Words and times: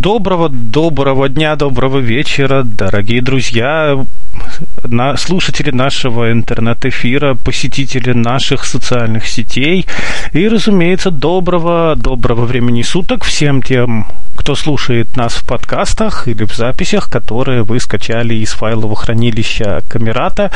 Доброго, 0.00 0.48
доброго 0.48 1.28
дня, 1.28 1.56
доброго 1.56 1.98
вечера, 1.98 2.62
дорогие 2.62 3.20
друзья, 3.20 4.06
на, 4.84 5.16
слушатели 5.16 5.72
нашего 5.72 6.30
интернет-эфира, 6.30 7.34
посетители 7.34 8.12
наших 8.12 8.64
социальных 8.64 9.26
сетей 9.26 9.86
и, 10.32 10.46
разумеется, 10.46 11.10
доброго, 11.10 11.96
доброго 11.96 12.44
времени 12.44 12.82
суток 12.82 13.24
всем 13.24 13.60
тем, 13.60 14.06
кто 14.36 14.54
слушает 14.54 15.16
нас 15.16 15.34
в 15.34 15.44
подкастах 15.44 16.28
или 16.28 16.44
в 16.44 16.54
записях, 16.54 17.10
которые 17.10 17.64
вы 17.64 17.80
скачали 17.80 18.34
из 18.34 18.52
файлового 18.52 18.94
хранилища 18.94 19.82
Камерата. 19.88 20.52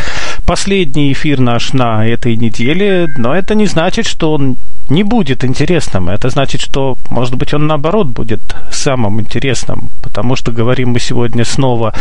Последний 0.47 1.11
эфир 1.12 1.41
наш 1.41 1.72
на 1.72 2.06
этой 2.06 2.36
неделе, 2.36 3.09
но 3.19 3.34
это 3.34 3.56
не 3.56 3.66
значит, 3.66 4.06
что 4.06 4.34
он 4.34 4.56
не 4.92 5.02
будет 5.02 5.45
интересным. 5.45 6.09
Это 6.09 6.28
значит, 6.30 6.60
что, 6.60 6.96
может 7.10 7.34
быть, 7.34 7.55
он 7.55 7.66
наоборот 7.66 8.09
будет 8.09 8.41
самым 8.70 9.20
интересным, 9.20 9.88
потому 10.02 10.37
что 10.37 10.52
говорим 10.52 10.91
мы 10.91 11.00
сегодня 11.00 11.45
снова 11.45 11.95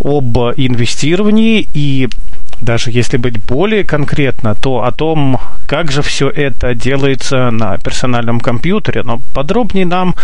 об 0.00 0.36
инвестировании 0.56 1.66
и 1.74 2.08
даже 2.60 2.90
если 2.90 3.16
быть 3.16 3.42
более 3.44 3.84
конкретно, 3.84 4.54
то 4.54 4.84
о 4.84 4.92
том, 4.92 5.40
как 5.66 5.90
же 5.90 6.02
все 6.02 6.28
это 6.30 6.74
делается 6.74 7.50
на 7.50 7.78
персональном 7.78 8.40
компьютере. 8.40 9.02
Но 9.02 9.20
подробнее 9.34 9.86
нам 9.86 10.14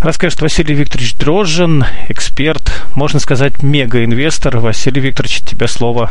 расскажет 0.00 0.40
Василий 0.40 0.74
Викторович 0.74 1.14
Дрожжин, 1.16 1.84
эксперт, 2.08 2.84
можно 2.94 3.20
сказать, 3.20 3.62
мегаинвестор. 3.62 4.58
Василий 4.58 5.00
Викторович, 5.00 5.40
тебе 5.40 5.68
слово. 5.68 6.10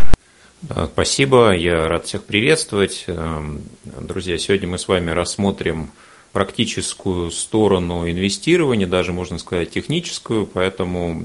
Спасибо, 0.68 1.56
я 1.56 1.88
рад 1.88 2.06
всех 2.06 2.26
приветствовать. 2.26 3.06
Эм, 3.08 3.62
друзья, 3.86 4.38
сегодня 4.38 4.68
мы 4.68 4.78
с 4.78 4.90
вами 4.90 5.12
рассмотрим 5.12 5.90
практическую 6.34 7.32
сторону 7.32 8.10
инвестирования, 8.10 8.86
даже 8.86 9.14
можно 9.14 9.40
сказать 9.40 9.72
техническую, 9.72 10.46
поэтому, 10.46 11.24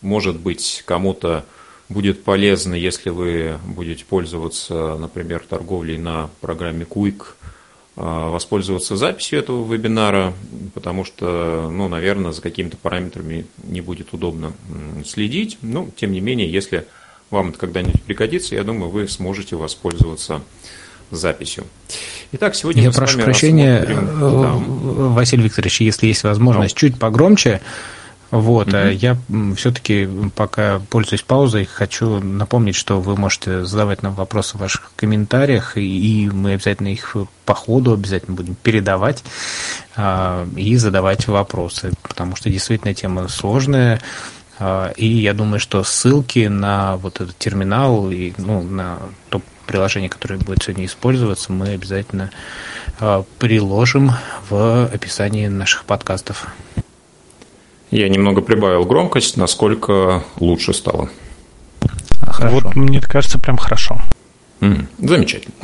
может 0.00 0.40
быть, 0.40 0.82
кому-то 0.84 1.44
будет 1.88 2.24
полезно, 2.24 2.74
если 2.74 3.10
вы 3.10 3.58
будете 3.64 4.04
пользоваться, 4.04 4.96
например, 4.98 5.44
торговлей 5.48 5.98
на 5.98 6.28
программе 6.40 6.84
Quick, 6.84 7.22
э, 7.96 8.00
воспользоваться 8.00 8.96
записью 8.96 9.38
этого 9.38 9.72
вебинара, 9.72 10.34
потому 10.74 11.04
что, 11.04 11.70
ну, 11.70 11.86
наверное, 11.86 12.32
за 12.32 12.42
какими-то 12.42 12.76
параметрами 12.76 13.46
не 13.62 13.82
будет 13.82 14.12
удобно 14.12 14.52
следить. 15.06 15.58
Но, 15.62 15.88
тем 15.94 16.10
не 16.10 16.20
менее, 16.20 16.50
если 16.50 16.88
вам 17.32 17.48
это 17.48 17.58
когда-нибудь 17.58 18.02
пригодится, 18.02 18.54
я 18.54 18.62
думаю, 18.62 18.90
вы 18.90 19.08
сможете 19.08 19.56
воспользоваться 19.56 20.42
записью. 21.10 21.64
Итак, 22.32 22.54
сегодня 22.54 22.82
я 22.82 22.88
мы 22.88 22.94
прошу 22.94 23.18
прощения, 23.20 23.80
рассмотрим... 23.80 24.08
Э, 24.08 24.42
да. 24.42 25.04
Василий 25.08 25.44
Викторович, 25.44 25.80
если 25.82 26.06
есть 26.06 26.24
возможность, 26.24 26.74
да. 26.74 26.80
чуть 26.80 26.98
погромче. 26.98 27.60
Вот, 28.30 28.68
угу. 28.68 28.76
я 28.76 29.18
все-таки, 29.56 30.08
пока 30.34 30.80
пользуюсь 30.88 31.20
паузой, 31.20 31.66
хочу 31.66 32.18
напомнить, 32.18 32.76
что 32.76 32.98
вы 32.98 33.14
можете 33.14 33.66
задавать 33.66 34.02
нам 34.02 34.14
вопросы 34.14 34.56
в 34.56 34.60
ваших 34.60 34.90
комментариях, 34.96 35.76
и 35.76 36.30
мы 36.32 36.54
обязательно 36.54 36.88
их 36.88 37.14
по 37.44 37.54
ходу 37.54 37.92
обязательно 37.92 38.34
будем 38.34 38.54
передавать 38.54 39.22
а, 39.96 40.48
и 40.56 40.76
задавать 40.76 41.26
вопросы, 41.28 41.92
потому 42.00 42.34
что 42.34 42.48
действительно 42.48 42.94
тема 42.94 43.28
сложная, 43.28 43.96
а, 43.96 44.41
и 44.96 45.06
я 45.06 45.32
думаю, 45.34 45.60
что 45.60 45.82
ссылки 45.84 46.46
на 46.46 46.96
вот 46.96 47.20
этот 47.20 47.36
терминал 47.38 48.10
и 48.10 48.32
ну, 48.38 48.62
на 48.62 48.98
то 49.28 49.40
приложение, 49.66 50.10
которое 50.10 50.38
будет 50.38 50.62
сегодня 50.62 50.84
использоваться, 50.84 51.52
мы 51.52 51.68
обязательно 51.68 52.30
а, 53.00 53.24
приложим 53.38 54.12
в 54.48 54.84
описании 54.92 55.46
наших 55.46 55.84
подкастов. 55.84 56.48
Я 57.90 58.08
немного 58.08 58.40
прибавил 58.40 58.84
громкость, 58.84 59.36
насколько 59.36 60.24
лучше 60.38 60.72
стало. 60.72 61.10
Хорошо. 62.20 62.54
Вот 62.54 62.76
мне 62.76 63.00
кажется, 63.00 63.38
прям 63.38 63.56
хорошо. 63.56 64.00
Замечательно. 64.98 65.54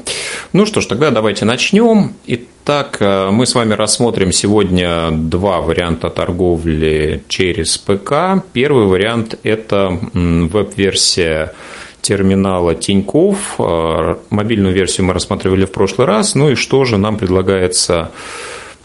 Ну 0.52 0.66
что 0.66 0.80
ж, 0.80 0.86
тогда 0.86 1.10
давайте 1.10 1.44
начнем. 1.44 2.14
Итак, 2.26 2.96
э, 3.00 3.30
мы 3.30 3.46
с 3.46 3.54
вами 3.54 3.74
рассмотрим 3.74 4.32
сегодня 4.32 5.10
два 5.12 5.60
варианта 5.60 6.10
торговли 6.10 7.22
через 7.28 7.78
ПК. 7.78 8.42
Первый 8.52 8.86
вариант– 8.86 9.38
это 9.44 10.00
веб-версия 10.12 11.52
терминала 12.00 12.74
Тиньков. 12.74 13.54
Э, 13.58 14.16
мобильную 14.30 14.74
версию 14.74 15.06
мы 15.06 15.12
рассматривали 15.12 15.64
в 15.64 15.70
прошлый 15.70 16.08
раз. 16.08 16.34
Ну 16.34 16.50
и 16.50 16.54
что 16.56 16.84
же 16.84 16.96
нам 16.98 17.18
предлагается 17.18 18.10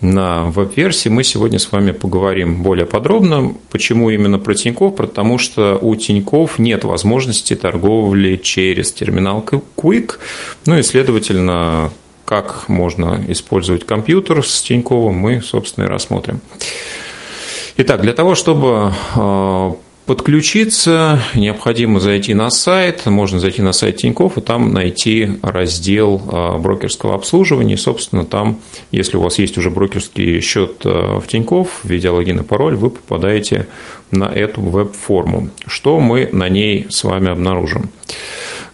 на 0.04 0.46
веб-версии, 0.46 1.10
мы 1.10 1.24
сегодня 1.24 1.58
с 1.58 1.72
вами 1.72 1.92
поговорим 1.92 2.62
более 2.62 2.86
подробно. 2.86 3.56
Почему 3.72 4.10
именно 4.10 4.38
про 4.38 4.54
Тиньков? 4.54 4.96
Потому 4.96 5.38
что 5.38 5.80
у 5.82 5.96
Тиньков 5.96 6.60
нет 6.60 6.84
возможности 6.84 7.56
торговли 7.56 8.36
через 8.36 8.92
терминал 8.92 9.44
Quick, 9.76 10.12
ну 10.66 10.78
и, 10.78 10.84
следовательно, 10.84 11.92
как 12.26 12.70
можно 12.70 13.24
использовать 13.28 13.86
компьютер 13.86 14.46
с 14.46 14.62
Тиньковым, 14.62 15.16
мы, 15.16 15.42
собственно, 15.42 15.86
и 15.86 15.88
рассмотрим. 15.88 16.42
Итак, 17.78 18.02
для 18.02 18.14
того, 18.14 18.36
чтобы 18.36 18.94
э, 19.16 19.72
Подключиться 20.06 21.22
необходимо 21.34 22.02
зайти 22.02 22.34
на 22.34 22.50
сайт, 22.50 23.06
можно 23.06 23.40
зайти 23.40 23.62
на 23.62 23.72
сайт 23.72 23.98
Тинькофф 23.98 24.38
и 24.38 24.42
там 24.42 24.74
найти 24.74 25.40
раздел 25.42 26.22
а, 26.28 26.58
брокерского 26.58 27.16
обслуживания. 27.16 27.76
И, 27.76 27.78
собственно, 27.78 28.26
там, 28.26 28.60
если 28.92 29.16
у 29.16 29.22
вас 29.22 29.40
есть 29.40 29.58
уже 29.58 29.70
брокерский 29.70 30.42
счет 30.42 30.82
а, 30.84 31.22
в 31.22 31.28
Тинькофф, 31.28 31.86
введя 31.86 32.12
логин 32.12 32.42
и 32.42 32.44
пароль, 32.44 32.76
вы 32.76 32.90
попадаете 32.90 33.68
на 34.12 34.26
эту 34.26 34.60
веб-форму. 34.60 35.52
Что 35.68 36.02
мы 36.02 36.28
на 36.34 36.50
ней 36.50 36.86
с 36.90 37.06
вами 37.06 37.30
обнаружим? 37.30 37.90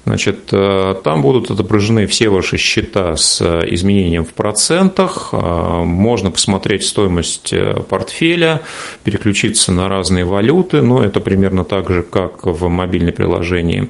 Значит, 0.09 0.49
э, 0.53 0.95
там 1.03 1.21
будут 1.21 1.51
отображены 1.51 2.07
все 2.07 2.29
ваши 2.29 2.57
счета 2.57 3.15
с 3.15 3.41
э, 3.41 3.65
изменением 3.75 4.25
в 4.25 4.33
процентах. 4.33 5.29
Э, 5.33 5.83
можно 5.83 6.31
посмотреть 6.31 6.83
стоимость 6.83 7.53
портфеля, 7.87 8.63
переключиться 9.03 9.71
на 9.71 9.87
разные 9.87 10.25
валюты. 10.25 10.81
Но 10.81 11.03
это 11.03 11.19
примерно 11.19 11.63
так 11.63 11.91
же, 11.91 12.01
как 12.01 12.47
в 12.47 12.67
мобильном 12.69 13.13
приложении. 13.13 13.87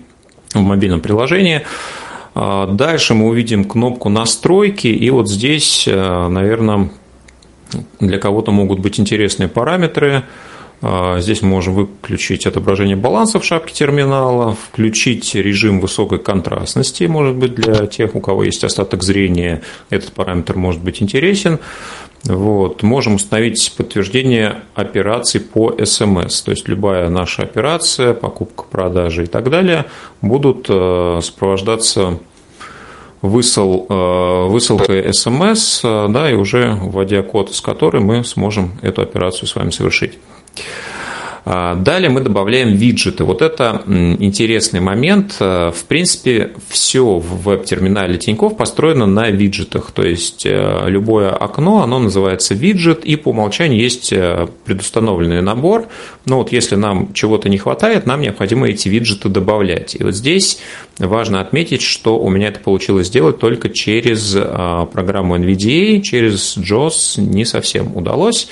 В 0.54 0.60
мобильном 0.60 1.00
приложении. 1.00 1.62
Дальше 2.36 3.14
мы 3.14 3.28
увидим 3.28 3.64
кнопку 3.64 4.10
настройки. 4.10 4.88
И 4.88 5.10
вот 5.12 5.30
здесь, 5.30 5.88
наверное, 5.88 6.90
для 8.02 8.18
кого-то 8.18 8.52
могут 8.52 8.80
быть 8.80 9.00
интересные 9.00 9.48
параметры– 9.48 10.24
здесь 10.82 11.42
мы 11.42 11.50
можем 11.50 11.74
выключить 11.74 12.46
отображение 12.46 12.96
баланса 12.96 13.40
в 13.40 13.46
шапке 13.46 13.74
терминала, 13.74 14.56
включить 14.56 15.36
режим 15.36 15.82
высокой 15.82 16.20
контрастности, 16.20 17.04
может 17.04 17.36
быть, 17.36 17.56
для 17.56 17.86
тех, 17.86 18.16
у 18.16 18.22
кого 18.22 18.44
есть 18.44 18.64
остаток 18.64 19.04
зрения, 19.04 19.62
этот 19.90 20.14
параметр 20.14 20.56
может 20.56 20.82
быть 20.82 21.02
интересен. 21.02 21.60
Вот. 22.24 22.84
Можем 22.84 23.16
установить 23.16 23.74
подтверждение 23.78 24.62
операций 24.76 25.40
по 25.40 25.74
СМС, 25.84 26.42
то 26.42 26.52
есть 26.52 26.68
любая 26.68 27.10
наша 27.10 27.44
операция, 27.44 28.14
покупка, 28.14 28.64
продажа 28.70 29.24
и 29.24 29.26
так 29.26 29.50
далее 29.50 29.86
будут 30.22 30.66
э, 30.70 31.20
сопровождаться 31.24 32.20
высыл, 33.22 33.86
э, 33.90 34.48
высылкой 34.48 35.14
СМС, 35.14 35.82
да, 35.82 36.30
и 36.30 36.36
уже 36.36 36.78
вводя 36.82 37.22
код, 37.22 37.54
с 37.54 37.62
которым 37.62 38.06
мы 38.06 38.24
сможем 38.24 38.74
эту 38.82 39.02
операцию 39.02 39.48
с 39.48 39.56
вами 39.56 39.70
совершить. 39.70 40.18
А, 41.52 41.74
далее 41.74 42.12
мы 42.12 42.22
добавляем 42.22 42.76
виджеты. 42.76 43.24
Вот 43.24 43.42
это 43.42 43.82
интересный 43.88 44.82
момент. 44.82 45.38
А, 45.40 45.72
в 45.72 45.84
принципе, 45.86 46.52
все 46.68 47.18
в 47.18 47.42
веб-терминале 47.44 48.20
Тинькофф 48.20 48.56
построено 48.56 49.08
на 49.08 49.32
виджетах. 49.32 49.92
То 49.92 50.04
есть 50.04 50.46
э, 50.46 50.84
любое 50.86 51.32
окно, 51.32 51.82
оно 51.82 51.98
называется 51.98 52.54
виджет, 52.54 53.04
и 53.04 53.16
по 53.16 53.30
умолчанию 53.30 53.82
есть 53.82 54.14
э, 54.14 54.48
предустановленный 54.66 55.42
набор. 55.42 55.88
Но 56.26 56.38
вот 56.38 56.52
если 56.52 56.76
нам 56.76 57.14
чего-то 57.14 57.50
не 57.50 57.58
хватает, 57.58 58.06
нам 58.06 58.22
необходимо 58.22 58.70
эти 58.70 58.88
виджеты 58.88 59.30
добавлять. 59.30 59.96
И 59.96 60.04
вот 60.04 60.14
здесь 60.14 60.60
важно 61.00 61.42
отметить, 61.42 61.82
что 61.82 62.20
у 62.20 62.30
меня 62.30 62.50
это 62.50 62.60
получилось 62.60 63.08
сделать 63.08 63.40
только 63.40 63.70
через 63.70 64.36
а, 64.38 64.86
программу 64.86 65.38
NVDA, 65.38 66.02
через 66.02 66.58
JOS 66.58 67.20
не 67.22 67.46
совсем 67.46 67.96
удалось. 67.96 68.50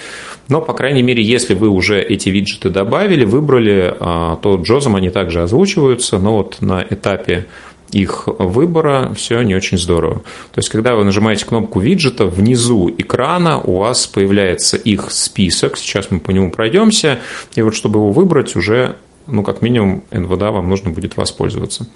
Но, 0.49 0.61
по 0.61 0.73
крайней 0.73 1.03
мере, 1.03 1.21
если 1.23 1.53
вы 1.53 1.69
уже 1.69 2.01
эти 2.01 2.29
виджеты 2.29 2.69
добавили, 2.69 3.25
выбрали, 3.25 3.93
а, 3.99 4.37
то 4.37 4.55
джозом 4.55 4.95
они 4.95 5.09
также 5.09 5.41
озвучиваются, 5.41 6.17
но 6.19 6.37
вот 6.37 6.57
на 6.61 6.85
этапе 6.89 7.47
их 7.91 8.27
выбора 8.27 9.13
все 9.15 9.41
не 9.41 9.55
очень 9.55 9.77
здорово. 9.77 10.15
То 10.15 10.57
есть, 10.57 10.69
когда 10.69 10.95
вы 10.95 11.03
нажимаете 11.03 11.45
кнопку 11.45 11.79
виджета, 11.79 12.25
внизу 12.25 12.89
экрана 12.89 13.61
у 13.61 13.77
вас 13.77 14.07
появляется 14.07 14.77
их 14.77 15.11
список. 15.11 15.77
Сейчас 15.77 16.11
мы 16.11 16.19
по 16.19 16.31
нему 16.31 16.51
пройдемся. 16.51 17.19
И 17.55 17.61
вот, 17.61 17.75
чтобы 17.75 17.99
его 17.99 18.11
выбрать, 18.11 18.55
уже 18.55 18.95
ну, 19.27 19.43
как 19.43 19.61
минимум, 19.61 20.03
НВДА 20.11 20.51
вам 20.51 20.69
нужно 20.69 20.91
будет 20.91 21.17
воспользоваться. 21.17 21.87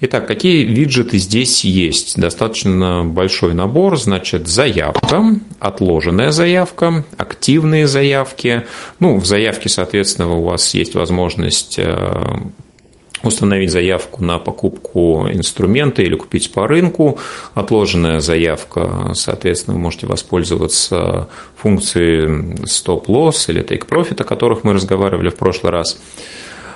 Итак, 0.00 0.26
какие 0.26 0.64
виджеты 0.64 1.18
здесь 1.18 1.64
есть? 1.64 2.18
Достаточно 2.18 3.04
большой 3.04 3.54
набор, 3.54 3.98
значит, 3.98 4.48
заявка, 4.48 5.36
отложенная 5.60 6.32
заявка, 6.32 7.04
активные 7.16 7.86
заявки. 7.86 8.64
Ну, 8.98 9.18
в 9.18 9.26
заявке, 9.26 9.68
соответственно, 9.68 10.34
у 10.34 10.42
вас 10.42 10.74
есть 10.74 10.94
возможность 10.94 11.78
э, 11.78 12.26
установить 13.22 13.70
заявку 13.70 14.22
на 14.22 14.38
покупку 14.38 15.28
инструмента 15.30 16.02
или 16.02 16.14
купить 16.14 16.52
по 16.52 16.66
рынку. 16.66 17.18
Отложенная 17.54 18.20
заявка, 18.20 19.12
соответственно, 19.14 19.76
вы 19.76 19.82
можете 19.82 20.06
воспользоваться 20.06 21.28
функцией 21.56 22.66
стоп-лосс 22.66 23.48
или 23.48 23.62
take-profit, 23.62 24.20
о 24.20 24.24
которых 24.24 24.64
мы 24.64 24.72
разговаривали 24.72 25.30
в 25.30 25.36
прошлый 25.36 25.72
раз. 25.72 25.98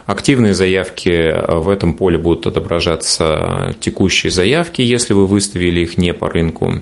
Активные 0.06 0.54
заявки 0.54 1.34
в 1.48 1.68
этом 1.68 1.94
поле 1.94 2.16
будут 2.16 2.46
отображаться 2.46 3.74
текущие 3.80 4.30
заявки, 4.30 4.80
если 4.80 5.14
вы 5.14 5.26
выставили 5.26 5.80
их 5.80 5.98
не 5.98 6.14
по 6.14 6.30
рынку. 6.30 6.80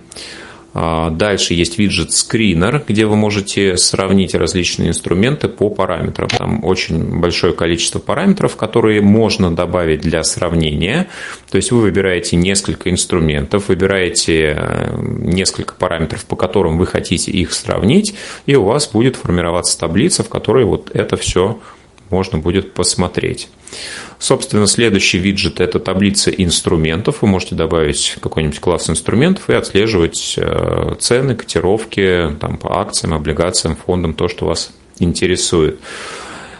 А, 0.77 1.11
дальше 1.11 1.55
есть 1.55 1.79
виджет 1.79 2.11
скринер, 2.13 2.83
где 2.87 3.07
вы 3.07 3.15
можете 3.15 3.77
сравнить 3.77 4.35
различные 4.35 4.89
инструменты 4.89 5.49
по 5.49 5.71
параметрам. 5.71 6.29
Там 6.29 6.65
очень 6.65 7.21
большое 7.21 7.53
количество 7.53 8.01
параметров, 8.01 8.57
которые 8.57 9.01
можно 9.01 9.55
добавить 9.55 10.01
для 10.01 10.25
сравнения. 10.25 11.07
То 11.49 11.57
есть 11.57 11.71
вы 11.71 11.81
выбираете 11.81 12.35
несколько 12.37 12.91
инструментов, 12.91 13.69
выбираете 13.69 14.57
э, 14.59 14.97
несколько 14.99 15.75
параметров, 15.75 16.25
по 16.25 16.35
которым 16.35 16.77
вы 16.77 16.87
хотите 16.87 17.31
их 17.31 17.53
сравнить, 17.53 18.15
и 18.47 18.57
у 18.57 18.65
вас 18.65 18.89
будет 18.89 19.15
формироваться 19.15 19.79
таблица, 19.79 20.25
в 20.25 20.29
которой 20.29 20.65
вот 20.65 20.91
это 20.93 21.17
все 21.17 21.61
можно 22.15 22.39
будет 22.39 22.75
посмотреть. 22.75 23.49
Собственно, 24.19 24.67
следующий 24.67 25.19
виджет– 25.19 25.59
это 25.61 25.81
таблица 25.81 26.31
инструментов. 26.31 27.23
Вы 27.23 27.29
можете 27.29 27.57
добавить 27.57 28.17
какой-нибудь 28.21 28.61
класс 28.61 28.89
инструментов 28.89 29.51
и 29.51 29.55
отслеживать 29.55 30.37
э, 30.39 30.95
цены, 31.01 31.35
котировки 31.35 32.31
там, 32.41 32.57
по 32.57 32.81
акциям, 32.81 33.15
облигациям, 33.15 33.77
фондам, 33.77 34.15
то, 34.15 34.29
что 34.29 34.47
вас 34.47 34.73
интересует. 35.01 35.81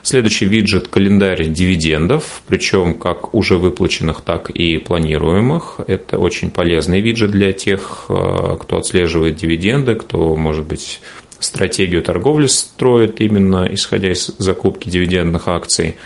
Следующий 0.03 0.45
виджет– 0.45 0.89
календарь 0.91 1.47
дивидендов, 1.47 2.43
причем 2.47 2.93
как 2.93 3.35
уже 3.35 3.57
выплаченных, 3.57 4.21
так 4.21 4.51
и 4.51 4.77
планируемых. 4.77 5.81
Это 5.87 6.19
очень 6.19 6.51
полезный 6.51 7.01
виджет 7.01 7.31
для 7.31 7.55
тех, 7.55 8.07
э, 8.11 8.57
кто 8.61 8.77
отслеживает 8.77 9.37
дивиденды, 9.37 9.95
кто, 9.95 10.37
может 10.37 10.67
быть, 10.67 11.01
стратегию 11.41 12.03
торговли 12.03 12.47
строит 12.47 13.21
именно 13.21 13.69
исходя 13.71 14.13
из 14.13 14.27
закупки 14.39 14.89
дивидендных 14.89 15.49
акций. 15.49 15.97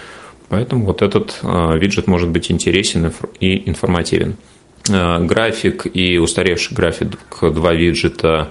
Поэтому 0.48 0.86
вот 0.86 1.02
этот 1.02 1.38
а, 1.42 1.76
виджет 1.76 2.06
может 2.06 2.28
быть 2.28 2.50
интересен 2.50 3.12
и 3.38 3.68
информативен. 3.68 4.36
А, 4.90 5.20
график 5.20 5.86
и 5.92 6.18
устаревший 6.18 6.76
график, 6.76 7.18
два 7.40 7.74
виджета, 7.74 8.50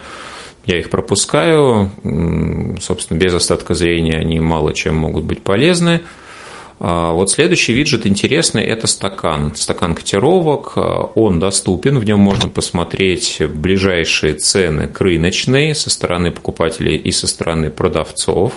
я 0.65 0.79
их 0.79 0.89
пропускаю. 0.89 1.91
Собственно, 2.79 3.17
без 3.17 3.33
остатка 3.33 3.73
зрения 3.73 4.17
они 4.17 4.39
мало 4.39 4.73
чем 4.73 4.95
могут 4.95 5.23
быть 5.23 5.41
полезны. 5.41 6.01
А, 6.79 7.11
вот 7.11 7.31
следующий 7.31 7.73
виджет 7.73 8.05
интересный– 8.05 8.63
это 8.65 8.87
стакан. 8.87 9.55
Стакан 9.55 9.95
котировок, 9.95 10.73
а, 10.75 11.11
он 11.15 11.39
доступен, 11.39 11.97
в 11.97 12.03
нем 12.03 12.19
можно 12.19 12.49
посмотреть 12.49 13.41
ближайшие 13.41 14.35
цены 14.35 14.87
к 14.87 15.01
рыночной 15.01 15.73
со 15.73 15.89
стороны 15.89 16.31
покупателей 16.31 16.95
и 16.95 17.11
со 17.11 17.27
стороны 17.27 17.71
продавцов. 17.71 18.53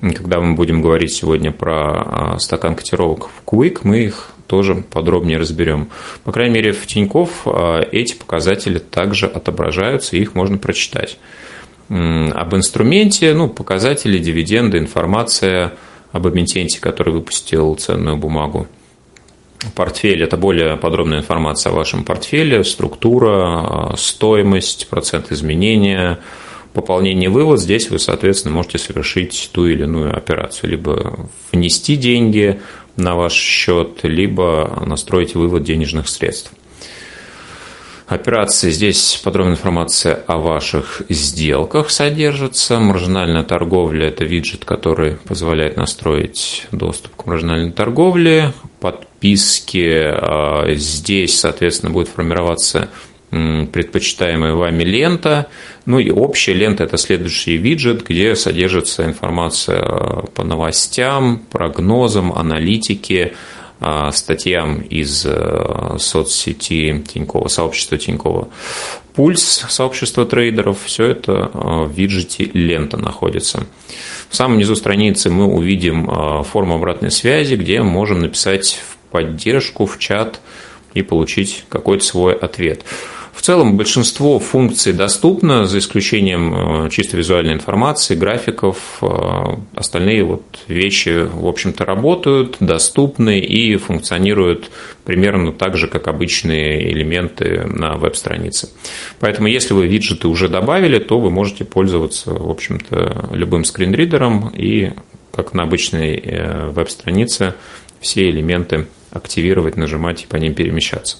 Когда 0.00 0.40
мы 0.40 0.54
будем 0.54 0.82
говорить 0.82 1.12
сегодня 1.12 1.50
про 1.50 2.34
а, 2.34 2.38
стакан 2.38 2.74
котировок 2.74 3.28
в 3.30 3.48
Quick, 3.48 3.80
мы 3.84 4.04
их 4.04 4.32
тоже 4.46 4.74
подробнее 4.74 5.38
разберем. 5.38 5.88
По 6.24 6.32
крайней 6.32 6.54
мере, 6.54 6.72
в 6.72 6.86
Тинькофф 6.86 7.48
эти 7.90 8.14
показатели 8.14 8.78
также 8.78 9.26
отображаются, 9.26 10.16
их 10.16 10.36
можно 10.36 10.56
прочитать. 10.56 11.18
Об 11.88 12.54
инструменте, 12.54 13.34
ну, 13.34 13.48
показатели, 13.48 14.18
дивиденды, 14.18 14.78
информация– 14.78 15.72
об 16.16 16.28
эмитенте, 16.28 16.80
который 16.80 17.12
выпустил 17.12 17.74
ценную 17.74 18.16
бумагу. 18.16 18.66
Портфель– 19.74 20.22
это 20.24 20.36
более 20.36 20.76
подробная 20.76 21.18
информация 21.18 21.72
о 21.72 21.76
вашем 21.76 22.04
портфеле, 22.04 22.62
структура, 22.62 23.94
стоимость, 23.96 24.88
процент 24.88 25.32
изменения, 25.32 26.18
пополнение 26.72 27.30
вывод. 27.30 27.60
Здесь 27.60 27.90
вы, 27.90 27.98
соответственно, 27.98 28.54
можете 28.54 28.78
совершить 28.78 29.50
ту 29.52 29.66
или 29.66 29.84
иную 29.84 30.16
операцию. 30.16 30.70
Либо 30.70 31.28
внести 31.52 31.96
деньги 31.96 32.60
на 32.96 33.16
ваш 33.16 33.32
счет, 33.32 34.00
либо 34.02 34.82
настроить 34.86 35.34
вывод 35.34 35.64
денежных 35.64 36.08
средств 36.08 36.52
операции. 38.06 38.70
Здесь 38.70 39.20
подробная 39.22 39.54
информация 39.54 40.22
о 40.26 40.38
ваших 40.38 41.02
сделках 41.08 41.90
содержится. 41.90 42.78
Маржинальная 42.78 43.42
торговля– 43.42 44.06
это 44.08 44.24
виджет, 44.24 44.64
который 44.64 45.16
позволяет 45.16 45.76
настроить 45.76 46.66
доступ 46.70 47.16
к 47.16 47.26
маржинальной 47.26 47.72
торговле. 47.72 48.52
Подписки 48.80 49.88
а, 49.92 50.74
здесь, 50.74 51.38
соответственно, 51.38 51.92
будет 51.92 52.08
формироваться 52.08 52.88
предпочитаемая 53.30 54.54
вами 54.54 54.84
лента. 54.84 55.48
Ну 55.84 55.98
и 55.98 56.10
общая 56.10 56.54
лента– 56.54 56.84
это 56.84 56.96
следующий 56.96 57.56
виджет, 57.56 58.06
где 58.06 58.34
содержится 58.36 59.04
информация 59.04 59.82
по 60.34 60.44
новостям, 60.44 61.42
прогнозам, 61.50 62.32
аналитике, 62.32 63.32
а, 63.32 63.36
статьям 64.12 64.80
из 64.80 65.26
э, 65.26 65.96
соцсети 65.98 67.04
Тинькова, 67.06 67.48
сообщества 67.48 67.98
Тинькова. 67.98 68.48
Пульс 69.14 69.64
сообщества 69.68 70.26
трейдеров, 70.26 70.78
все 70.84 71.06
это 71.06 71.50
э, 71.52 71.84
в 71.84 71.92
виджете 71.92 72.44
лента 72.44 72.96
находится. 72.96 73.66
В 74.28 74.36
самом 74.36 74.58
низу 74.58 74.76
страницы 74.76 75.30
мы 75.30 75.46
увидим 75.46 76.10
э, 76.10 76.42
форму 76.44 76.76
обратной 76.76 77.10
связи, 77.10 77.54
где 77.54 77.82
можем 77.82 78.20
написать 78.20 78.80
в 78.88 78.96
поддержку, 79.10 79.86
в 79.86 79.98
чат 79.98 80.40
и 80.94 81.02
получить 81.02 81.64
какой-то 81.68 82.04
свой 82.04 82.34
ответ. 82.34 82.84
В 83.36 83.42
целом 83.42 83.76
большинство 83.76 84.38
функций 84.38 84.94
доступно, 84.94 85.66
за 85.66 85.78
исключением 85.78 86.86
э, 86.86 86.90
чисто 86.90 87.18
визуальной 87.18 87.52
информации, 87.52 88.14
графиков. 88.14 88.78
Э, 89.02 89.56
остальные 89.74 90.24
вот 90.24 90.42
вещи, 90.68 91.28
в 91.30 91.46
общем-то, 91.46 91.84
работают, 91.84 92.56
доступны 92.60 93.38
и 93.38 93.76
функционируют 93.76 94.70
примерно 95.04 95.52
так 95.52 95.76
же, 95.76 95.86
как 95.86 96.08
обычные 96.08 96.90
элементы 96.90 97.64
на 97.66 97.98
веб-странице. 97.98 98.70
Поэтому, 99.20 99.48
если 99.48 99.74
вы 99.74 99.86
виджеты 99.86 100.28
уже 100.28 100.48
добавили, 100.48 100.98
то 100.98 101.20
вы 101.20 101.30
можете 101.30 101.66
пользоваться, 101.66 102.30
в 102.30 102.50
общем-то, 102.50 103.28
любым 103.32 103.64
скринридером 103.64 104.48
и, 104.48 104.92
как 105.34 105.52
на 105.52 105.64
обычной 105.64 106.16
э, 106.16 106.70
веб-странице, 106.70 107.54
все 108.00 108.30
элементы 108.30 108.86
активировать, 109.10 109.76
нажимать 109.76 110.22
и 110.22 110.26
по 110.26 110.36
ним 110.36 110.54
перемещаться. 110.54 111.18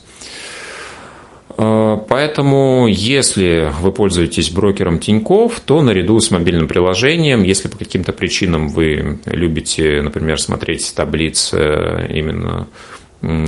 Э, 1.58 1.98
поэтому, 2.08 2.86
если 2.88 3.72
вы 3.80 3.92
пользуетесь 3.92 4.50
брокером 4.50 4.98
Тиньков, 4.98 5.60
то 5.60 5.82
наряду 5.82 6.20
с 6.20 6.30
мобильным 6.30 6.68
приложением, 6.68 7.42
если 7.42 7.68
по 7.68 7.78
каким-то 7.78 8.12
причинам 8.12 8.68
вы 8.68 9.20
любите, 9.26 10.02
например, 10.02 10.40
смотреть 10.40 10.92
таблицы 10.94 12.08
именно 12.10 12.68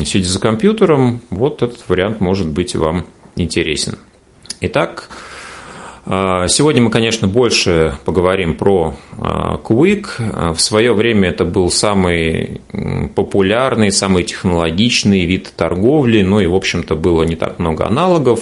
сидя 0.05 0.29
за 0.29 0.41
компьютером, 0.41 1.21
вот 1.31 1.62
этот 1.62 1.88
вариант 1.88 2.21
может 2.21 2.49
быть 2.49 2.75
вам 2.75 3.07
интересен. 3.37 3.99
Итак, 4.61 5.09
сегодня 6.49 6.81
мы, 6.81 6.91
конечно, 6.91 7.29
больше 7.29 7.95
поговорим 8.07 8.55
про 8.55 8.95
а, 9.19 9.61
Quick. 9.62 10.07
А, 10.19 10.55
в 10.55 10.61
свое 10.61 10.95
время 10.95 11.29
это 11.29 11.45
был 11.45 11.71
самый 11.71 12.62
популярный, 13.15 13.93
самый 13.93 14.25
технологичный 14.25 15.27
вид 15.27 15.53
торговли, 15.55 16.23
ну 16.23 16.41
и, 16.41 16.47
в 16.47 16.55
общем-то, 16.55 16.95
было 16.97 17.25
не 17.25 17.37
так 17.37 17.59
много 17.59 17.87
аналогов. 17.87 18.41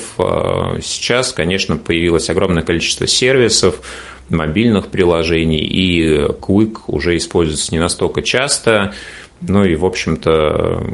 Сейчас, 0.80 1.32
конечно, 1.32 1.76
появилось 1.76 2.30
огромное 2.30 2.62
количество 2.62 3.06
сервисов, 3.06 3.80
мобильных 4.28 4.88
приложений, 4.88 5.64
и 5.64 6.18
Quick 6.40 6.78
уже 6.87 7.16
используется 7.16 7.73
не 7.73 7.78
настолько 7.80 8.23
часто, 8.23 8.94
ну 9.40 9.64
и, 9.64 9.75
в 9.75 9.85
общем-то, 9.85 10.87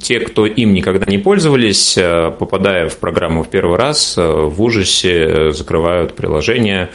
те, 0.00 0.20
кто 0.20 0.46
им 0.46 0.72
никогда 0.72 1.06
не 1.10 1.18
пользовались, 1.18 1.96
э, 1.96 2.32
попадая 2.38 2.88
в 2.88 2.98
программу 2.98 3.42
в 3.42 3.48
первый 3.48 3.78
раз, 3.78 4.14
э, 4.16 4.22
в 4.22 4.60
ужасе 4.62 5.12
э, 5.12 5.50
закрывают 5.52 6.14
приложение. 6.14 6.90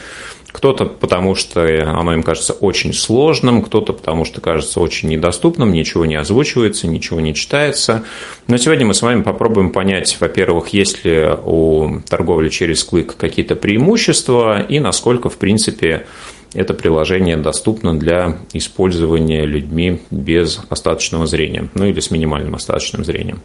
Кто-то 0.52 0.86
потому, 0.86 1.34
что 1.34 1.62
оно 1.86 2.14
им 2.14 2.22
кажется 2.22 2.54
очень 2.54 2.94
сложным, 2.94 3.62
кто-то 3.62 3.92
потому, 3.92 4.24
что 4.24 4.40
кажется 4.40 4.80
очень 4.80 5.10
недоступным, 5.10 5.70
ничего 5.70 6.06
не 6.06 6.14
озвучивается, 6.14 6.86
ничего 6.86 7.20
не 7.20 7.34
читается. 7.34 8.04
Но 8.46 8.56
сегодня 8.56 8.86
мы 8.86 8.94
с 8.94 9.02
вами 9.02 9.22
попробуем 9.22 9.70
понять, 9.70 10.16
во-первых, 10.18 10.68
есть 10.68 11.04
ли 11.04 11.28
у 11.44 12.00
торговли 12.08 12.48
через 12.48 12.88
Quick 12.90 13.16
какие-то 13.18 13.54
преимущества 13.54 14.62
и 14.62 14.80
насколько, 14.80 15.28
в 15.28 15.36
принципе, 15.36 16.06
это 16.56 16.74
приложение 16.74 17.36
доступно 17.36 17.98
для 17.98 18.38
использования 18.52 19.44
людьми 19.44 20.00
без 20.10 20.60
остаточного 20.68 21.26
зрения, 21.26 21.68
ну 21.74 21.86
или 21.86 22.00
с 22.00 22.10
минимальным 22.10 22.54
остаточным 22.54 23.04
зрением. 23.04 23.40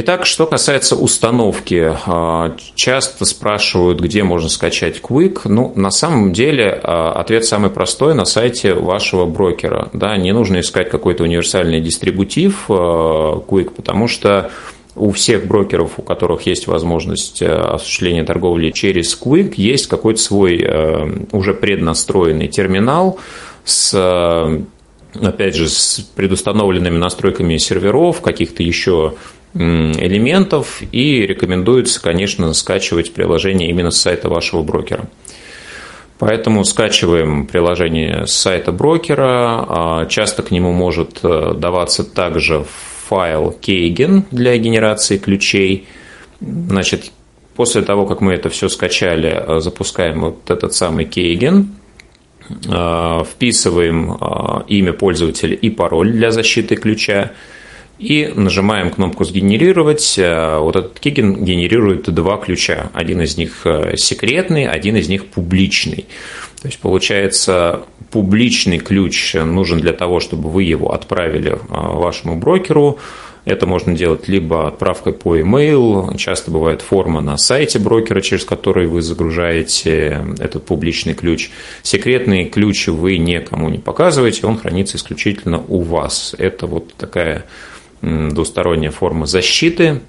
Итак, 0.00 0.26
что 0.26 0.46
касается 0.46 0.94
установки, 0.94 1.92
а, 2.06 2.54
часто 2.76 3.24
спрашивают, 3.24 3.98
где 3.98 4.22
можно 4.22 4.48
скачать 4.48 5.00
Quick. 5.00 5.40
Ну, 5.46 5.72
на 5.74 5.90
самом 5.90 6.32
деле, 6.32 6.78
а, 6.84 7.10
ответ 7.12 7.44
самый 7.44 7.68
простой 7.68 8.14
на 8.14 8.24
сайте 8.24 8.74
вашего 8.74 9.26
брокера. 9.26 9.88
Да, 9.92 10.16
не 10.16 10.30
нужно 10.30 10.60
искать 10.60 10.88
какой-то 10.88 11.24
универсальный 11.24 11.80
дистрибутив 11.80 12.66
а, 12.68 13.40
Quick, 13.40 13.70
потому 13.74 14.06
что 14.06 14.52
у 14.98 15.10
всех 15.12 15.46
брокеров, 15.46 15.98
у 15.98 16.02
которых 16.02 16.42
есть 16.42 16.66
возможность 16.66 17.42
осуществления 17.42 18.24
торговли 18.24 18.70
через 18.70 19.18
Quick, 19.18 19.54
есть 19.56 19.86
какой-то 19.86 20.20
свой 20.20 20.66
уже 21.32 21.54
преднастроенный 21.54 22.48
терминал 22.48 23.18
с 23.64 23.94
опять 25.14 25.56
же, 25.56 25.68
с 25.68 26.00
предустановленными 26.16 26.96
настройками 26.96 27.56
серверов, 27.56 28.20
каких-то 28.20 28.62
еще 28.62 29.14
элементов 29.54 30.82
и 30.92 31.26
рекомендуется, 31.26 32.02
конечно, 32.02 32.52
скачивать 32.52 33.14
приложение 33.14 33.70
именно 33.70 33.90
с 33.90 34.00
сайта 34.00 34.28
вашего 34.28 34.62
брокера. 34.62 35.08
Поэтому 36.18 36.64
скачиваем 36.64 37.46
приложение 37.46 38.26
с 38.26 38.32
сайта 38.32 38.72
брокера. 38.72 39.64
А 39.68 40.06
часто 40.06 40.42
к 40.42 40.50
нему 40.50 40.72
может 40.72 41.20
э, 41.22 41.54
даваться 41.54 42.02
также 42.02 42.64
файл 43.08 43.56
Keigen 43.60 44.22
для 44.30 44.56
генерации 44.58 45.18
ключей. 45.18 45.86
Значит, 46.40 47.12
после 47.56 47.82
того, 47.82 48.06
как 48.06 48.20
мы 48.20 48.34
это 48.34 48.48
все 48.48 48.68
скачали, 48.68 49.30
э, 49.30 49.60
запускаем 49.60 50.20
вот 50.20 50.50
этот 50.50 50.74
самый 50.74 51.04
Keigen, 51.04 51.66
э, 52.48 53.24
вписываем 53.24 54.16
имя 54.68 54.92
пользователя 54.92 55.54
и 55.54 55.70
пароль 55.70 56.12
для 56.12 56.30
защиты 56.30 56.76
ключа, 56.76 57.32
и 57.98 58.32
нажимаем 58.34 58.90
кнопку 58.90 59.24
«Сгенерировать». 59.24 60.18
Э, 60.18 60.58
вот 60.58 60.76
этот 60.76 61.00
киген 61.00 61.44
генерирует 61.44 62.08
два 62.14 62.36
ключа. 62.36 62.90
Один 62.94 63.20
из 63.22 63.36
них 63.36 63.62
э, 63.64 63.96
секретный, 63.96 64.66
один 64.66 64.96
из 64.96 65.08
них 65.08 65.26
публичный. 65.26 66.06
То 66.60 66.66
есть, 66.66 66.80
получается, 66.80 67.82
публичный 68.10 68.78
ключ 68.78 69.34
нужен 69.34 69.80
для 69.80 69.92
того, 69.92 70.18
чтобы 70.18 70.50
вы 70.50 70.64
его 70.64 70.92
отправили 70.92 71.52
э, 71.52 71.56
вашему 71.68 72.36
брокеру. 72.36 72.98
Это 73.44 73.64
можно 73.64 73.94
делать 73.94 74.28
либо 74.28 74.68
отправкой 74.68 75.14
по 75.14 75.36
e-mail, 75.36 76.16
часто 76.18 76.50
бывает 76.50 76.82
форма 76.82 77.22
на 77.22 77.38
сайте 77.38 77.78
брокера, 77.78 78.20
через 78.20 78.44
который 78.44 78.88
вы 78.88 79.00
загружаете 79.00 80.22
этот 80.38 80.66
публичный 80.66 81.14
ключ. 81.14 81.50
Секретный 81.82 82.44
ключ 82.44 82.88
вы 82.88 83.16
никому 83.16 83.70
не 83.70 83.78
показываете, 83.78 84.46
он 84.46 84.58
хранится 84.58 84.98
исключительно 84.98 85.62
у 85.66 85.80
вас. 85.80 86.34
Это 86.36 86.66
вот 86.66 86.92
такая 86.94 87.46
двусторонняя 88.02 88.90
форма 88.90 89.24
защиты. 89.24 90.00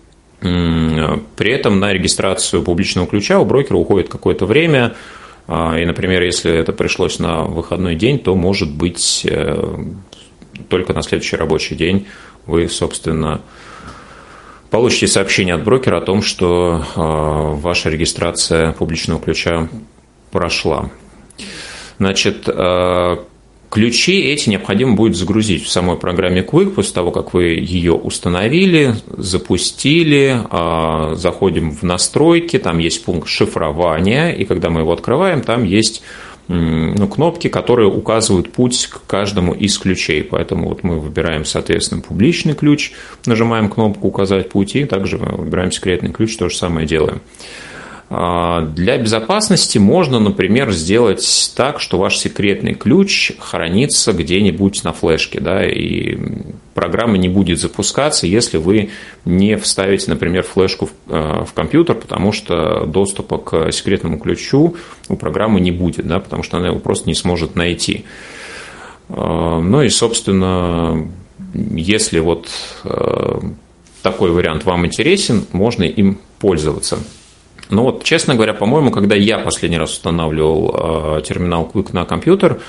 При 0.41 1.51
этом 1.51 1.79
на 1.79 1.93
регистрацию 1.93 2.61
публичного 2.61 3.07
ключа 3.07 3.39
у 3.39 3.45
брокера 3.45 3.77
уходит 3.77 4.09
какое-то 4.09 4.45
время. 4.45 4.95
А, 5.51 5.79
и, 5.79 5.83
например, 5.83 6.21
если 6.21 6.53
это 6.53 6.73
пришлось 6.73 7.17
на 7.17 7.41
выходной 7.41 7.95
день, 7.95 8.19
то, 8.19 8.35
может 8.35 8.71
быть, 8.71 9.25
э, 9.27 9.83
только 10.67 10.93
на 10.93 11.01
следующий 11.01 11.37
рабочий 11.37 11.75
день 11.75 12.05
вы, 12.45 12.69
собственно, 12.69 13.41
получите 14.69 15.07
сообщение 15.07 15.55
от 15.55 15.63
брокера 15.63 15.97
о 15.97 16.01
том, 16.01 16.21
что 16.21 16.85
а, 16.95 17.55
ваша 17.55 17.89
регистрация 17.89 18.73
публичного 18.73 19.19
ключа 19.19 19.69
прошла. 20.29 20.91
Значит, 21.97 22.47
а, 22.47 23.25
Ключи 23.69 24.19
эти 24.21 24.49
необходимо 24.49 24.95
будет 24.95 25.15
загрузить 25.15 25.63
в 25.63 25.69
самой 25.69 25.97
программе 25.97 26.41
Quick 26.41 26.71
после 26.71 26.93
того, 26.93 27.11
как 27.11 27.33
вы 27.33 27.43
ее 27.43 27.93
установили, 27.93 28.95
запустили, 29.15 30.41
а, 30.49 31.13
заходим 31.15 31.71
в 31.71 31.83
настройки, 31.83 32.57
там 32.57 32.79
есть 32.79 33.05
пункт 33.05 33.27
шифрования, 33.27 34.31
и 34.31 34.45
когда 34.45 34.71
мы 34.71 34.81
его 34.81 34.91
открываем, 34.91 35.41
там 35.41 35.65
есть 35.65 36.01
ну, 36.51 37.07
кнопки, 37.07 37.47
которые 37.47 37.89
указывают 37.89 38.51
путь 38.51 38.87
к 38.87 39.05
каждому 39.05 39.53
из 39.53 39.77
ключей. 39.77 40.23
Поэтому 40.23 40.69
вот 40.69 40.81
мы 40.81 40.99
выбираем, 40.99 41.45
соответственно, 41.45 42.01
публичный 42.01 42.55
ключ, 42.55 42.91
нажимаем 43.27 43.69
кнопку 43.69 44.07
«Указать 44.07 44.49
путь», 44.49 44.75
и 44.75 44.85
также 44.85 45.17
выбираем 45.17 45.71
секретный 45.71 46.11
ключ, 46.11 46.35
то 46.37 46.49
же 46.49 46.57
самое 46.57 46.87
делаем. 46.87 47.21
А, 48.11 48.61
для 48.61 48.97
безопасности 48.97 49.77
можно, 49.77 50.19
например, 50.19 50.71
сделать 50.71 51.53
так, 51.55 51.79
что 51.79 51.99
ваш 51.99 52.17
секретный 52.17 52.73
ключ 52.73 53.33
хранится 53.37 54.13
где-нибудь 54.13 54.83
на 54.83 54.93
флешке, 54.93 55.39
да, 55.39 55.63
и 55.63 56.17
программа 56.73 57.17
не 57.17 57.29
будет 57.29 57.59
запускаться, 57.59 58.25
если 58.25 58.57
вы 58.57 58.89
не 59.25 59.57
вставите, 59.57 60.09
например, 60.09 60.41
флешку 60.41 60.87
в, 60.87 60.91
э, 61.07 61.45
в 61.45 61.53
компьютер, 61.53 61.97
потому 61.97 62.31
что 62.31 62.85
доступа 62.87 63.37
к 63.37 63.71
секретному 63.71 64.17
ключу 64.17 64.75
у 65.07 65.15
программы 65.15 65.59
не 65.59 65.71
будет, 65.71 66.07
да, 66.07 66.19
потому 66.19 66.41
что 66.41 66.57
она 66.57 66.69
его 66.69 66.79
просто 66.79 67.07
не 67.07 67.15
сможет 67.15 67.55
найти. 67.55 68.05
А, 69.09 69.59
ну 69.59 69.83
и, 69.83 69.89
собственно, 69.89 71.07
если 71.53 72.17
вот 72.17 72.49
э, 72.85 73.39
такой 74.01 74.31
вариант 74.31 74.65
вам 74.65 74.87
интересен, 74.87 75.45
можно 75.51 75.83
им 75.83 76.17
пользоваться. 76.39 76.97
Ну 77.69 77.83
вот, 77.83 78.03
честно 78.03 78.35
говоря, 78.35 78.53
по-моему, 78.53 78.91
когда 78.91 79.15
я 79.15 79.39
последний 79.39 79.77
раз 79.77 79.91
устанавливал 79.91 81.19
э, 81.19 81.21
терминал 81.21 81.69
Quick 81.71 81.89
на 81.93 82.05
компьютер, 82.05 82.61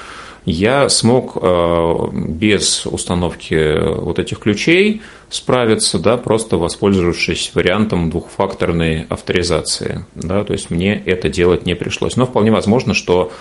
я 0.45 0.89
смог 0.89 1.37
э, 1.41 1.95
без 2.13 2.87
установки 2.87 3.79
вот 4.01 4.19
этих 4.19 4.39
ключей 4.39 5.03
справиться, 5.29 5.99
да, 5.99 6.17
просто 6.17 6.57
воспользовавшись 6.57 7.53
вариантом 7.55 8.11
двухфакторной 8.11 9.07
авторизации. 9.09 10.05
Да, 10.15 10.45
то 10.45 10.53
есть 10.53 10.71
мне 10.71 11.01
это 11.05 11.29
делать 11.29 11.67
не 11.67 11.75
пришлось. 11.75 12.17
Но 12.17 12.27
вполне 12.27 12.51
возможно, 12.51 12.95
что 12.95 13.33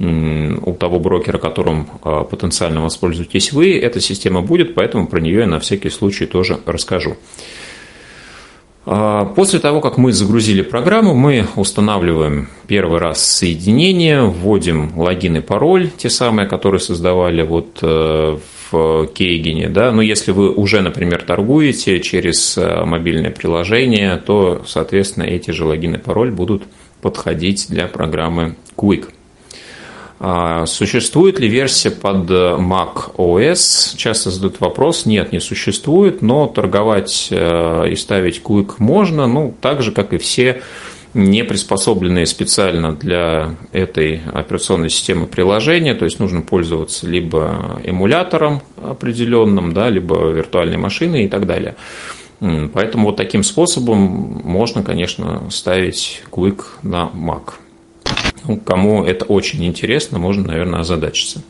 у 0.00 0.74
того 0.74 0.98
брокера, 0.98 1.38
которым 1.38 1.88
э, 2.04 2.24
потенциально 2.28 2.82
воспользуетесь 2.82 3.52
вы, 3.52 3.78
эта 3.78 4.00
система 4.00 4.42
будет, 4.42 4.74
поэтому 4.74 5.06
про 5.06 5.20
нее 5.20 5.40
я 5.40 5.46
на 5.46 5.60
всякий 5.60 5.90
случай 5.90 6.26
тоже 6.26 6.58
расскажу. 6.66 7.16
А, 8.86 9.24
после 9.24 9.60
того, 9.60 9.80
как 9.80 9.96
мы 9.96 10.12
загрузили 10.12 10.62
программу, 10.62 11.14
мы 11.14 11.46
устанавливаем 11.56 12.48
первый 12.66 13.00
раз 13.00 13.24
соединение, 13.24 14.22
вводим 14.22 14.98
логин 14.98 15.36
и 15.36 15.40
пароль, 15.40 15.90
те 15.96 16.10
самые, 16.10 16.46
которые 16.46 16.80
создавали 16.80 17.42
вот 17.42 17.78
э, 17.80 18.38
в 18.70 19.06
Кейгене. 19.06 19.68
Да? 19.68 19.90
Но 19.90 20.02
если 20.02 20.32
вы 20.32 20.52
уже, 20.52 20.82
например, 20.82 21.22
торгуете 21.22 22.00
через 22.00 22.58
э, 22.58 22.84
мобильное 22.84 23.30
приложение, 23.30 24.16
то, 24.16 24.62
соответственно, 24.66 25.24
эти 25.24 25.50
же 25.50 25.64
логин 25.64 25.94
и 25.94 25.98
пароль 25.98 26.30
будут 26.30 26.64
подходить 27.00 27.66
для 27.70 27.86
программы 27.86 28.56
Quick. 28.76 29.08
А, 30.20 30.66
существует 30.66 31.40
ли 31.40 31.48
версия 31.48 31.90
под 31.90 32.30
Mac 32.30 33.14
OS? 33.16 33.96
Часто 33.96 34.30
задают 34.30 34.60
вопрос. 34.60 35.06
Нет, 35.06 35.32
не 35.32 35.40
существует, 35.40 36.22
но 36.22 36.46
торговать 36.46 37.28
э, 37.30 37.90
и 37.90 37.96
ставить 37.96 38.40
Quick 38.42 38.74
можно, 38.78 39.26
ну, 39.26 39.54
так 39.60 39.82
же, 39.82 39.92
как 39.92 40.12
и 40.12 40.18
все 40.18 40.62
не 41.14 41.44
приспособленные 41.44 42.26
специально 42.26 42.92
для 42.92 43.54
этой 43.72 44.20
операционной 44.32 44.90
системы 44.90 45.26
приложения, 45.26 45.94
то 45.94 46.04
есть 46.04 46.18
нужно 46.18 46.42
пользоваться 46.42 47.06
либо 47.06 47.80
эмулятором 47.84 48.62
определенным, 48.82 49.72
да, 49.72 49.88
либо 49.88 50.30
виртуальной 50.30 50.76
машиной 50.76 51.24
и 51.24 51.28
так 51.28 51.46
далее. 51.46 51.76
Поэтому 52.40 53.06
вот 53.06 53.16
таким 53.16 53.44
способом 53.44 53.98
можно, 54.44 54.82
конечно, 54.82 55.48
ставить 55.50 56.22
Quick 56.30 56.62
на 56.82 57.10
Mac. 57.14 57.54
Ну, 58.46 58.58
кому 58.58 59.04
это 59.04 59.24
очень 59.24 59.64
интересно, 59.64 60.18
можно, 60.18 60.46
наверное, 60.48 60.80
озадачиться. 60.80 61.42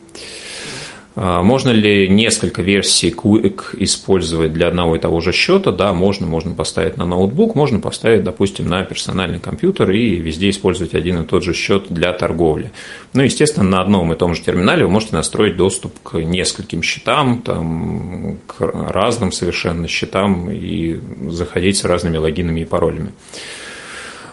А, 1.17 1.43
можно 1.43 1.71
ли 1.71 2.09
несколько 2.09 2.63
версий 2.63 3.11
Quick 3.11 3.77
использовать 3.79 4.53
для 4.53 4.69
одного 4.69 4.97
и 4.97 4.99
того 4.99 5.21
же 5.21 5.33
счета? 5.33 5.71
Да, 5.71 5.93
можно. 5.93 6.27
Можно 6.27 6.55
поставить 6.55 6.97
на 6.97 7.07
ноутбук, 7.07 7.55
можно 7.55 7.79
поставить, 7.79 8.25
допустим, 8.25 8.69
на 8.69 8.83
персональный 8.85 9.39
компьютер 9.39 9.91
и 9.93 10.17
везде 10.17 10.51
использовать 10.51 10.95
один 10.95 11.23
и 11.23 11.25
тот 11.25 11.45
же 11.45 11.55
счет 11.55 11.87
для 11.89 12.13
торговли. 12.13 12.73
Ну, 13.13 13.23
естественно, 13.23 13.69
на 13.69 13.81
одном 13.81 14.13
и 14.13 14.17
том 14.17 14.35
же 14.35 14.43
терминале 14.43 14.85
вы 14.85 14.91
можете 14.91 15.15
настроить 15.15 15.57
доступ 15.57 15.93
к 16.03 16.19
нескольким 16.19 16.83
счетам, 16.83 17.43
там, 17.43 18.39
к 18.47 18.61
разным 18.61 19.31
совершенно 19.31 19.87
счетам 19.87 20.51
и 20.51 20.99
заходить 21.29 21.77
с 21.77 21.85
разными 21.85 22.17
логинами 22.17 22.61
и 22.61 22.65
паролями. 22.65 23.13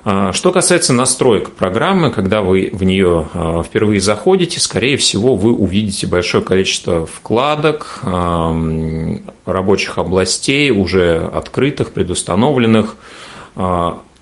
А, 0.03 0.34
что 0.34 0.51
касается 0.51 0.93
настроек 0.93 1.51
программы, 1.51 2.10
когда 2.12 2.41
вы 2.41 2.70
в 2.74 2.84
нее 2.84 3.27
а, 3.34 3.63
впервые 3.63 4.01
заходите, 4.01 4.60
скорее 4.60 4.98
всего, 4.98 5.36
вы 5.36 5.53
увидите 5.53 6.08
большое 6.08 6.43
количество 6.43 7.05
вкладок, 7.05 8.00
а, 8.01 8.51
рабочих 9.46 9.98
областей, 9.98 10.72
уже 10.72 11.29
открытых, 11.34 11.91
предустановленных. 11.91 12.96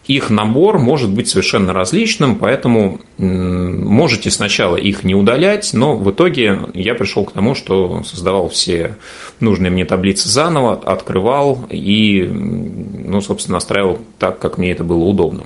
Их 0.09 0.31
набор 0.31 0.79
может 0.79 1.11
быть 1.11 1.29
совершенно 1.29 1.71
различным, 1.71 2.37
поэтому 2.37 2.99
можете 3.19 4.31
сначала 4.31 4.75
их 4.75 5.03
не 5.03 5.13
удалять, 5.13 5.69
но 5.73 5.95
в 5.95 6.09
итоге 6.09 6.61
я 6.73 6.95
пришел 6.95 7.25
к 7.25 7.31
тому, 7.31 7.53
что 7.53 8.01
создавал 8.03 8.49
все 8.49 8.95
нужные 9.39 9.69
мне 9.69 9.85
таблицы 9.85 10.27
заново, 10.27 10.73
открывал 10.73 11.67
и, 11.69 12.23
ну, 12.23 13.21
собственно, 13.21 13.57
настраивал 13.57 13.99
так, 14.17 14.39
как 14.39 14.57
мне 14.57 14.71
это 14.71 14.83
было 14.83 15.03
удобно. 15.03 15.43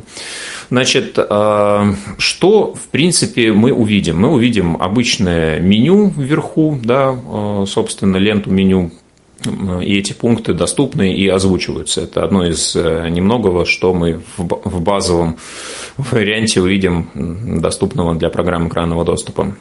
Значит, 0.69 1.19
а, 1.19 1.93
что, 2.17 2.73
в 2.73 2.87
принципе, 2.87 3.51
мы 3.51 3.73
увидим? 3.73 4.21
Мы 4.21 4.31
увидим 4.31 4.77
обычное 4.79 5.59
меню 5.59 6.07
вверху, 6.15 6.79
да, 6.81 7.13
а, 7.13 7.65
собственно, 7.67 8.15
ленту 8.15 8.49
меню 8.49 8.91
и 9.45 9.97
эти 9.97 10.13
пункты 10.13 10.53
доступны 10.53 11.13
и 11.13 11.27
озвучиваются. 11.27 12.01
Это 12.01 12.23
одно 12.23 12.45
из 12.45 12.75
э, 12.75 13.07
немногого, 13.09 13.65
что 13.65 13.93
мы 13.93 14.21
в 14.37 14.81
базовом 14.81 15.37
варианте 15.97 16.61
увидим 16.61 17.59
доступного 17.61 18.15
для 18.15 18.29
программы 18.29 18.69
экранного 18.69 19.05
доступа. 19.05 19.55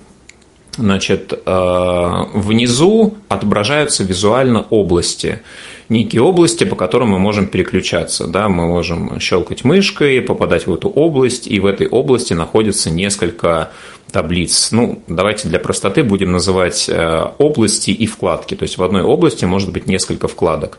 Значит, 0.77 1.35
э, 1.35 2.11
внизу 2.33 3.15
отображаются 3.29 4.05
визуально 4.05 4.63
области. 4.71 5.43
Некие 5.91 6.23
области, 6.23 6.65
по 6.65 6.77
которым 6.77 7.11
мы 7.11 7.19
можем 7.19 7.47
переключаться. 7.47 8.27
Да, 8.27 8.49
мы 8.49 8.67
можем 8.67 9.21
щелкать 9.21 9.65
мышкой, 9.65 10.23
попадать 10.23 10.67
в 10.67 10.73
эту 10.73 10.89
область, 10.89 11.47
и 11.47 11.61
в 11.61 11.67
этой 11.67 11.87
области 11.87 12.33
находится 12.33 12.91
несколько 12.91 13.71
таблиц. 14.13 14.71
Ну, 14.71 15.03
давайте 15.09 15.49
для 15.49 15.59
простоты 15.59 16.05
будем 16.05 16.31
называть 16.31 16.89
э, 16.89 17.25
области 17.39 17.91
и 17.91 18.07
вкладки. 18.07 18.55
То 18.55 18.65
есть 18.65 18.79
в 18.79 18.83
одной 18.83 19.03
области 19.03 19.45
может 19.45 19.73
быть 19.73 19.87
несколько 19.87 20.29
вкладок. 20.29 20.79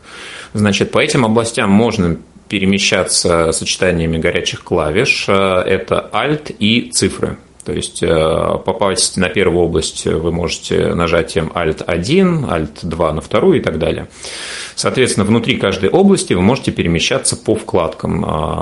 Значит, 0.54 0.90
по 0.92 1.00
этим 1.00 1.24
областям 1.24 1.70
можно 1.70 2.16
перемещаться 2.48 3.52
сочетаниями 3.52 4.18
горячих 4.18 4.62
клавиш. 4.62 5.26
Э, 5.28 5.62
это 5.66 6.08
Alt 6.12 6.54
и 6.58 6.90
цифры. 6.92 7.36
То 7.64 7.72
есть 7.72 8.02
э, 8.02 8.58
попасть 8.64 9.16
на 9.16 9.30
первую 9.30 9.64
область 9.64 10.04
вы 10.04 10.30
можете 10.30 10.94
нажатием 10.94 11.50
Alt-1, 11.54 12.46
Alt-2 12.46 13.12
на 13.12 13.20
вторую 13.20 13.58
и 13.58 13.60
так 13.60 13.78
далее. 13.78 14.06
Соответственно, 14.74 15.24
внутри 15.24 15.56
каждой 15.56 15.88
области 15.88 16.34
вы 16.34 16.42
можете 16.42 16.72
перемещаться 16.72 17.36
по 17.36 17.54
вкладкам 17.54 18.20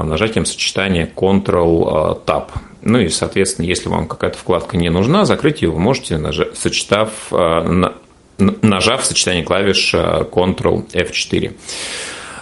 нажатием 0.09 0.45
сочетания 0.45 1.11
Ctrl-Tab. 1.17 2.51
Ну 2.83 2.99
и, 2.99 3.09
соответственно, 3.09 3.67
если 3.67 3.89
вам 3.89 4.07
какая-то 4.07 4.37
вкладка 4.37 4.77
не 4.77 4.91
нужна, 4.91 5.25
закрыть 5.25 5.63
ее 5.63 5.71
вы 5.71 5.79
можете, 5.79 6.19
нажав, 6.19 6.49
сочетав, 6.55 7.11
э, 7.31 7.91
нажав 8.39 9.05
сочетание 9.05 9.45
клавиш 9.45 9.95
э, 9.95 10.25
Ctrl 10.31 10.91
F4. 10.93 11.53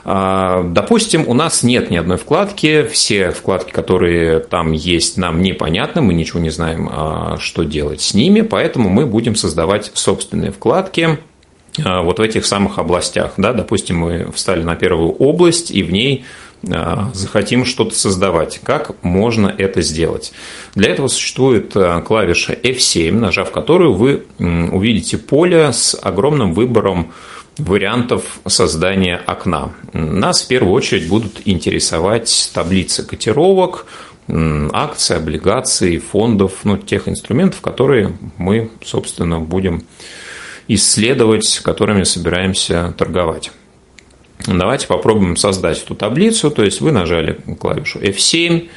А, 0.02 0.62
допустим, 0.62 1.28
у 1.28 1.34
нас 1.34 1.62
нет 1.62 1.90
ни 1.90 1.96
одной 1.96 2.16
вкладки, 2.16 2.84
все 2.90 3.32
вкладки, 3.32 3.70
которые 3.70 4.40
там 4.40 4.72
есть, 4.72 5.18
нам 5.18 5.42
непонятны, 5.42 6.00
мы 6.00 6.14
ничего 6.14 6.40
не 6.40 6.48
знаем, 6.48 6.90
что 7.38 7.64
делать 7.64 8.00
с 8.00 8.14
ними, 8.14 8.40
поэтому 8.40 8.88
мы 8.88 9.04
будем 9.04 9.36
создавать 9.36 9.90
собственные 9.92 10.52
вкладки 10.52 11.18
вот 11.76 12.18
в 12.18 12.22
этих 12.22 12.46
самых 12.46 12.78
областях. 12.78 13.34
Да? 13.36 13.52
Допустим, 13.52 13.98
мы 13.98 14.32
встали 14.32 14.62
на 14.62 14.74
первую 14.74 15.10
область, 15.10 15.70
и 15.70 15.82
в 15.82 15.92
ней 15.92 16.24
захотим 16.62 17.64
что-то 17.64 17.94
создавать. 17.94 18.60
Как 18.62 19.02
можно 19.02 19.48
это 19.48 19.80
сделать? 19.82 20.32
Для 20.74 20.90
этого 20.90 21.08
существует 21.08 21.72
а, 21.74 22.00
клавиша 22.02 22.52
F7, 22.52 23.12
нажав 23.12 23.50
которую 23.50 23.94
вы 23.94 24.26
увидите 24.38 25.16
поле 25.18 25.72
с 25.72 25.98
огромным 26.00 26.52
выбором 26.52 27.12
вариантов 27.58 28.40
создания 28.46 29.20
окна. 29.26 29.72
Нас 29.92 30.42
в 30.42 30.48
первую 30.48 30.72
очередь 30.72 31.08
будут 31.08 31.42
интересовать 31.44 32.50
таблицы 32.54 33.04
котировок, 33.06 33.86
акций, 34.28 35.16
облигаций, 35.16 35.98
фондов, 35.98 36.60
ну, 36.64 36.78
тех 36.78 37.08
инструментов, 37.08 37.60
которые 37.60 38.16
мы, 38.36 38.70
собственно, 38.84 39.40
будем 39.40 39.82
исследовать, 40.68 41.60
которыми 41.64 42.04
собираемся 42.04 42.94
торговать. 42.96 43.50
Давайте 44.46 44.86
попробуем 44.86 45.36
создать 45.36 45.82
эту 45.82 45.94
таблицу. 45.94 46.50
То 46.50 46.64
есть 46.64 46.80
вы 46.80 46.92
нажали 46.92 47.38
клавишу 47.58 47.98
F7, 47.98 48.68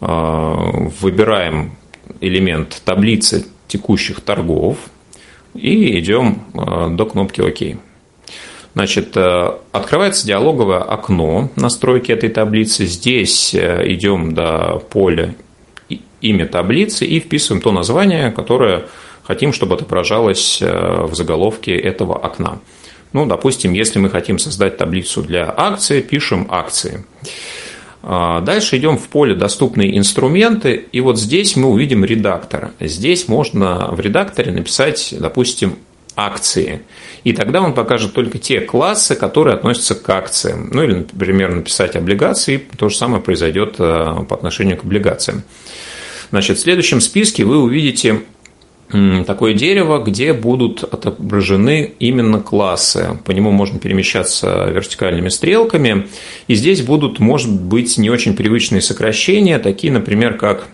а, 0.00 0.54
выбираем 1.00 1.72
элемент 2.20 2.82
таблицы 2.84 3.46
текущих 3.68 4.20
торгов 4.20 4.76
и 5.54 5.98
идем 5.98 6.42
а, 6.54 6.88
до 6.88 7.06
кнопки 7.06 7.40
ОК. 7.40 7.78
Значит, 8.74 9.16
а, 9.16 9.60
открывается 9.72 10.26
диалоговое 10.26 10.80
окно 10.80 11.50
настройки 11.56 12.12
этой 12.12 12.28
таблицы. 12.28 12.84
Здесь 12.86 13.54
идем 13.54 14.34
до 14.34 14.82
поля 14.90 15.34
имя 16.20 16.46
таблицы 16.46 17.06
и 17.06 17.20
вписываем 17.20 17.62
то 17.62 17.70
название, 17.72 18.32
которое 18.32 18.86
хотим, 19.22 19.52
чтобы 19.52 19.76
отображалось 19.76 20.60
в 20.60 21.14
заголовке 21.14 21.76
этого 21.76 22.16
окна. 22.16 22.58
Ну, 23.16 23.24
допустим, 23.24 23.72
если 23.72 23.98
мы 23.98 24.10
хотим 24.10 24.38
создать 24.38 24.76
таблицу 24.76 25.22
для 25.22 25.50
акции, 25.56 26.02
пишем 26.02 26.48
акции. 26.50 27.02
А, 28.02 28.42
дальше 28.42 28.76
идем 28.76 28.98
в 28.98 29.08
поле 29.08 29.34
«Доступные 29.34 29.96
инструменты», 29.96 30.84
и 30.92 31.00
вот 31.00 31.18
здесь 31.18 31.56
мы 31.56 31.68
увидим 31.68 32.04
редактор. 32.04 32.72
Здесь 32.78 33.26
можно 33.26 33.88
в 33.90 34.00
редакторе 34.00 34.52
написать, 34.52 35.14
допустим, 35.18 35.76
акции. 36.14 36.82
И 37.24 37.32
тогда 37.32 37.62
он 37.62 37.72
покажет 37.72 38.12
только 38.12 38.36
те 38.36 38.60
классы, 38.60 39.14
которые 39.14 39.54
относятся 39.54 39.94
к 39.94 40.06
акциям. 40.10 40.68
Ну 40.70 40.82
или, 40.82 41.06
например, 41.10 41.54
написать 41.54 41.96
облигации, 41.96 42.62
то 42.76 42.90
же 42.90 42.96
самое 42.98 43.22
произойдет 43.22 43.76
а, 43.78 44.24
по 44.24 44.36
отношению 44.36 44.76
к 44.76 44.84
облигациям. 44.84 45.42
Значит, 46.32 46.58
в 46.58 46.60
следующем 46.60 47.00
списке 47.00 47.44
вы 47.44 47.62
увидите 47.62 48.24
такое 48.88 49.54
дерево, 49.54 49.98
где 49.98 50.32
будут 50.32 50.84
отображены 50.84 51.94
именно 51.98 52.40
классы. 52.40 53.18
По 53.24 53.32
нему 53.32 53.50
можно 53.50 53.78
перемещаться 53.78 54.66
вертикальными 54.66 55.28
стрелками. 55.28 56.06
И 56.46 56.54
здесь 56.54 56.82
будут, 56.82 57.18
может 57.18 57.52
быть, 57.60 57.98
не 57.98 58.10
очень 58.10 58.36
привычные 58.36 58.80
сокращения, 58.80 59.58
такие, 59.58 59.92
например, 59.92 60.34
как 60.34 60.68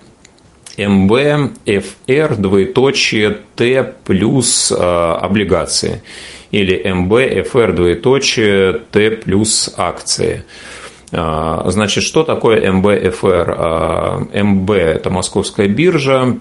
МБ, 0.77 1.53
ФР, 1.66 2.37
двоеточие, 2.37 3.38
Т 3.57 3.94
плюс 4.05 4.72
а, 4.77 5.16
облигации. 5.16 6.03
Или 6.51 6.83
МБ, 6.92 7.48
ФР, 7.48 7.72
двоеточие, 7.72 8.81
Т 8.90 9.11
плюс 9.11 9.72
акции. 9.77 10.44
А, 11.12 11.64
значит, 11.68 12.05
что 12.05 12.25
такое 12.25 12.72
МБ, 12.72 13.14
ФР? 13.14 13.55
А, 13.57 14.18
МБ– 14.42 14.70
это 14.72 15.11
московская 15.11 15.68
биржа, 15.68 16.38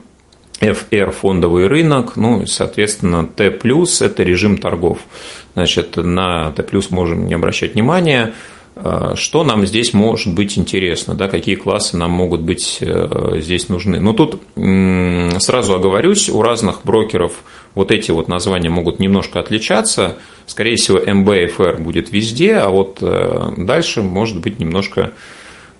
FR– 0.61 1.11
фондовый 1.11 1.67
рынок, 1.67 2.15
ну, 2.15 2.45
соответственно, 2.45 3.27
T+, 3.27 3.45
это 3.45 4.23
режим 4.23 4.57
торгов. 4.57 4.99
Значит, 5.55 5.97
на 5.97 6.51
T+, 6.51 6.65
можем 6.91 7.25
не 7.25 7.33
обращать 7.33 7.73
внимания, 7.73 8.33
а, 8.75 9.15
что 9.15 9.43
нам 9.43 9.65
здесь 9.65 9.93
может 9.93 10.33
быть 10.33 10.57
интересно, 10.57 11.13
да, 11.13 11.27
какие 11.27 11.55
классы 11.55 11.97
нам 11.97 12.11
могут 12.11 12.41
быть 12.41 12.77
э, 12.79 13.39
здесь 13.39 13.67
нужны. 13.69 13.99
Но 13.99 14.13
тут 14.13 14.41
сразу 15.41 15.75
оговорюсь, 15.75 16.29
у 16.29 16.41
разных 16.41 16.81
брокеров 16.83 17.43
вот 17.75 17.91
эти 17.91 18.11
вот 18.11 18.27
названия 18.27 18.69
могут 18.69 18.99
немножко 18.99 19.39
отличаться. 19.39 20.17
Скорее 20.45 20.77
всего, 20.77 20.99
MBFR 20.99 21.81
будет 21.81 22.11
везде, 22.11 22.55
а 22.55 22.69
вот 22.69 22.99
э, 23.01 23.53
дальше 23.57 24.01
может 24.03 24.39
быть 24.39 24.59
немножко 24.59 25.11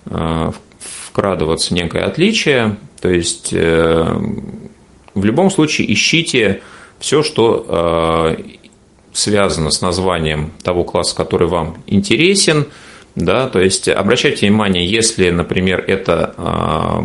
э, 0.05 0.51
вкрадываться 0.79 1.73
некое 1.73 2.03
отличие. 2.03 2.77
То 2.99 3.09
есть 3.09 3.53
в 5.13 5.25
любом 5.25 5.49
случае 5.51 5.91
ищите 5.91 6.61
все, 6.99 7.23
что 7.23 7.65
э, 7.67 8.43
связано 9.13 9.71
с 9.71 9.81
названием 9.81 10.51
того 10.63 10.83
класса, 10.83 11.15
который 11.15 11.47
вам 11.47 11.77
интересен. 11.87 12.67
Да, 13.15 13.49
то 13.49 13.59
есть 13.59 13.89
обращайте 13.89 14.47
внимание, 14.47 14.85
если, 14.85 15.31
например, 15.31 15.83
это 15.85 16.33
э, 16.37 17.01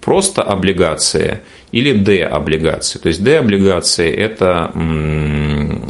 просто 0.00 0.42
облигации 0.42 1.40
или 1.72 1.92
D-облигации. 1.92 2.98
То 2.98 3.08
есть 3.08 3.22
D-облигации– 3.22 4.10
это 4.14 4.72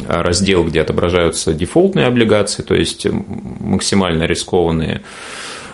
раздел, 0.07 0.65
где 0.65 0.81
отображаются 0.81 1.53
дефолтные 1.53 2.07
облигации, 2.07 2.61
то 2.61 2.75
есть 2.75 3.07
максимально 3.09 4.23
рискованные 4.23 5.01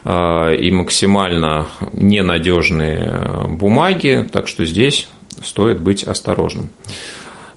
э, 0.06 0.56
и 0.56 0.72
максимально 0.72 1.68
ненадежные 1.94 3.48
бумаги. 3.50 4.28
Так 4.32 4.48
что 4.48 4.66
здесь 4.66 5.10
стоит 5.44 5.80
быть 5.80 6.04
осторожным. 6.04 6.70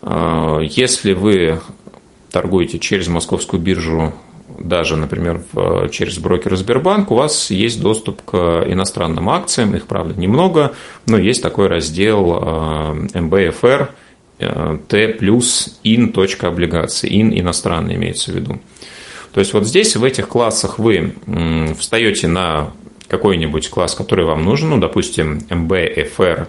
А, 0.02 0.60
если 0.60 1.12
вы 1.12 1.60
торгуете 2.30 2.78
через 2.78 3.08
московскую 3.08 3.60
биржу, 3.60 4.12
даже, 4.58 4.96
например, 4.96 5.42
через 5.90 6.18
брокера 6.18 6.56
Сбербанк, 6.56 7.10
у 7.10 7.14
вас 7.14 7.50
есть 7.50 7.80
доступ 7.80 8.22
к 8.22 8.36
иностранным 8.66 9.28
акциям, 9.30 9.74
их, 9.74 9.86
правда, 9.86 10.18
немного, 10.18 10.72
но 11.06 11.18
есть 11.18 11.42
такой 11.42 11.68
раздел 11.68 12.96
МБФР 13.14 13.90
а, 14.40 14.78
Т 14.88 15.08
плюс 15.08 15.78
ин 15.84 16.12
точка 16.12 16.48
облигации, 16.48 17.08
ин 17.20 17.38
иностранный 17.38 17.94
имеется 17.94 18.32
в 18.32 18.34
виду. 18.34 18.60
То 19.32 19.40
есть 19.40 19.54
вот 19.54 19.66
здесь, 19.66 19.96
в 19.96 20.04
этих 20.04 20.28
классах 20.28 20.78
вы 20.78 21.14
встаете 21.78 22.28
на 22.28 22.72
какой-нибудь 23.12 23.68
класс, 23.68 23.94
который 23.94 24.24
вам 24.24 24.42
нужен, 24.42 24.70
ну, 24.70 24.78
допустим, 24.78 25.40
MBFR 25.50 26.48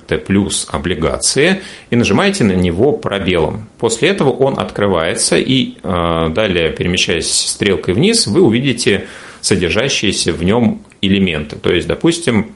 облигации, 0.71 1.61
и 1.89 1.97
нажимаете 1.97 2.45
на 2.45 2.53
него 2.53 2.93
пробелом. 2.93 3.67
После 3.79 4.07
этого 4.07 4.29
он 4.29 4.57
открывается, 4.57 5.35
и 5.37 5.75
э, 5.83 6.29
далее, 6.33 6.71
перемещаясь 6.71 7.29
стрелкой 7.29 7.95
вниз, 7.95 8.27
вы 8.27 8.41
увидите 8.41 9.07
содержащиеся 9.41 10.31
в 10.31 10.41
нем 10.45 10.81
элементы. 11.01 11.57
То 11.57 11.73
есть, 11.73 11.85
допустим, 11.85 12.53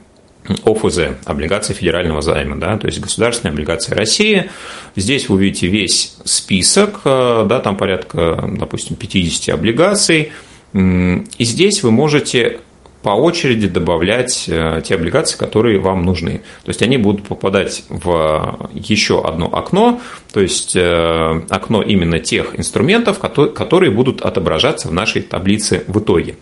ОФЗ, 0.64 1.00
облигации 1.26 1.74
федерального 1.74 2.22
займа, 2.22 2.56
да, 2.56 2.78
то 2.78 2.86
есть 2.86 3.00
государственные 3.00 3.52
облигации 3.52 3.94
России. 3.94 4.48
Здесь 4.96 5.28
вы 5.28 5.34
увидите 5.34 5.66
весь 5.66 6.16
список, 6.24 7.02
э, 7.04 7.44
да, 7.46 7.60
там 7.60 7.76
порядка, 7.76 8.42
допустим, 8.56 8.96
50 8.96 9.54
облигаций. 9.54 10.32
И 10.72 11.44
здесь 11.44 11.82
вы 11.82 11.90
можете 11.90 12.60
по 13.02 13.10
очереди 13.10 13.68
добавлять 13.68 14.46
э, 14.48 14.82
те 14.84 14.96
облигации, 14.96 15.38
которые 15.38 15.78
вам 15.78 16.04
нужны. 16.04 16.40
То 16.64 16.70
есть 16.70 16.82
они 16.82 16.98
будут 16.98 17.26
попадать 17.26 17.84
в 17.88 18.70
еще 18.74 19.22
одно 19.24 19.46
окно, 19.54 20.00
то 20.32 20.40
есть 20.40 20.74
э, 20.74 21.42
окно 21.48 21.82
именно 21.82 22.18
тех 22.18 22.58
инструментов, 22.58 23.18
которые 23.20 23.92
будут 23.92 24.22
отображаться 24.22 24.88
в 24.88 24.92
нашей 24.92 25.22
таблице 25.22 25.84
в 25.86 26.00
итоге. 26.00 26.36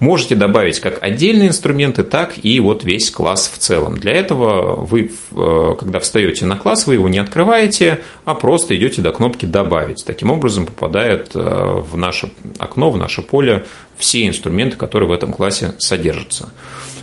Можете 0.00 0.34
добавить 0.34 0.80
как 0.80 1.02
отдельные 1.02 1.48
инструменты, 1.48 2.02
так 2.02 2.34
и 2.42 2.58
вот 2.58 2.82
весь 2.84 3.10
класс 3.10 3.50
в 3.54 3.58
целом. 3.58 3.96
Для 3.96 4.12
этого 4.12 4.84
вы, 4.84 5.12
э, 5.30 5.74
когда 5.78 6.00
встаете 6.00 6.46
на 6.46 6.56
класс, 6.56 6.86
вы 6.86 6.94
его 6.94 7.08
не 7.08 7.18
открываете, 7.18 8.00
а 8.24 8.34
просто 8.34 8.76
идете 8.76 9.02
до 9.02 9.12
кнопки 9.12 9.46
«Добавить». 9.46 10.04
Таким 10.04 10.30
образом 10.30 10.66
попадает 10.66 11.30
в 11.34 11.96
наше 11.96 12.30
окно, 12.58 12.90
в 12.90 12.96
наше 12.96 13.22
поле 13.22 13.64
все 13.96 14.26
инструменты, 14.26 14.76
которые 14.76 15.08
в 15.08 15.12
этом 15.12 15.32
классе 15.32 15.74
содержатся. 15.78 16.50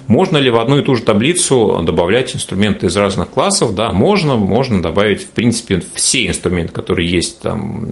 Можно 0.07 0.37
ли 0.37 0.49
в 0.49 0.57
одну 0.57 0.79
и 0.79 0.83
ту 0.83 0.95
же 0.95 1.03
таблицу 1.03 1.83
добавлять 1.83 2.35
инструменты 2.35 2.87
из 2.87 2.97
разных 2.97 3.29
классов? 3.29 3.75
Да, 3.75 3.91
можно. 3.91 4.37
Можно 4.37 4.81
добавить, 4.81 5.21
в 5.21 5.29
принципе, 5.29 5.83
все 5.93 6.27
инструменты, 6.27 6.73
которые 6.73 7.07
есть 7.07 7.41
там 7.41 7.91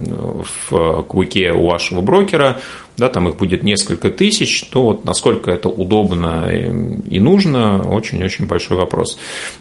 в 0.68 1.04
квике 1.08 1.52
у 1.52 1.68
вашего 1.68 2.00
брокера. 2.00 2.60
Да, 2.98 3.08
там 3.08 3.28
их 3.28 3.36
будет 3.36 3.62
несколько 3.62 4.10
тысяч, 4.10 4.64
то 4.64 4.82
вот 4.82 5.04
насколько 5.04 5.52
это 5.52 5.68
удобно 5.68 6.50
и 6.50 7.20
нужно, 7.20 7.80
очень-очень 7.88 8.46
большой 8.46 8.76
вопрос. 8.76 9.18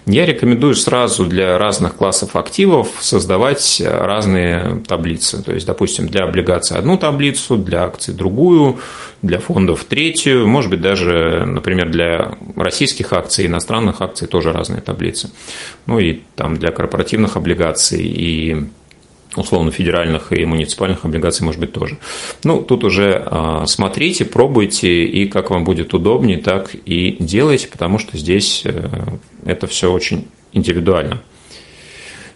Я 0.08 0.26
рекомендую 0.26 0.74
сразу 0.74 1.24
для 1.26 1.60
разных 1.60 1.96
классов 1.96 2.36
активов 2.36 2.90
создавать 3.00 3.82
разные 3.86 4.82
таблицы. 4.88 5.44
То 5.44 5.54
есть, 5.54 5.68
допустим, 5.68 6.08
для 6.08 6.24
облигаций 6.24 6.78
одну 6.78 6.98
таблицу, 6.98 7.58
для 7.58 7.84
акций 7.84 8.14
другую, 8.14 8.80
для 9.22 9.40
фондов 9.40 9.84
третью, 9.84 10.48
может 10.48 10.72
быть, 10.72 10.82
даже, 10.82 11.46
например, 11.46 11.90
для 11.90 12.38
российских 12.56 13.14
акций, 13.14 13.46
иностранных 13.46 14.02
акций 14.02 14.28
тоже 14.28 14.52
разные 14.52 14.82
таблицы. 14.82 15.30
Ну 15.86 16.00
и 16.00 16.22
там 16.36 16.58
для 16.58 16.72
корпоративных 16.72 17.38
облигаций 17.38 18.04
и 18.04 18.66
условно 19.42 19.72
федеральных 19.72 20.32
и 20.34 20.46
муниципальных 20.46 21.06
облигаций, 21.06 21.46
может 21.46 21.60
быть, 21.60 21.74
тоже. 21.74 21.98
Ну, 22.44 22.62
тут 22.62 22.84
уже 22.84 23.24
а, 23.26 23.66
смотрите, 23.66 24.26
пробуйте, 24.26 25.06
и 25.06 25.28
как 25.28 25.50
вам 25.50 25.64
будет 25.64 25.94
удобнее, 25.94 26.38
так 26.38 26.76
и 26.86 27.18
делайте, 27.20 27.68
потому 27.68 28.00
что 28.00 28.18
здесь 28.18 28.62
э, 28.66 28.90
это 29.46 29.68
все 29.68 29.92
очень 29.92 30.28
индивидуально. 30.54 31.22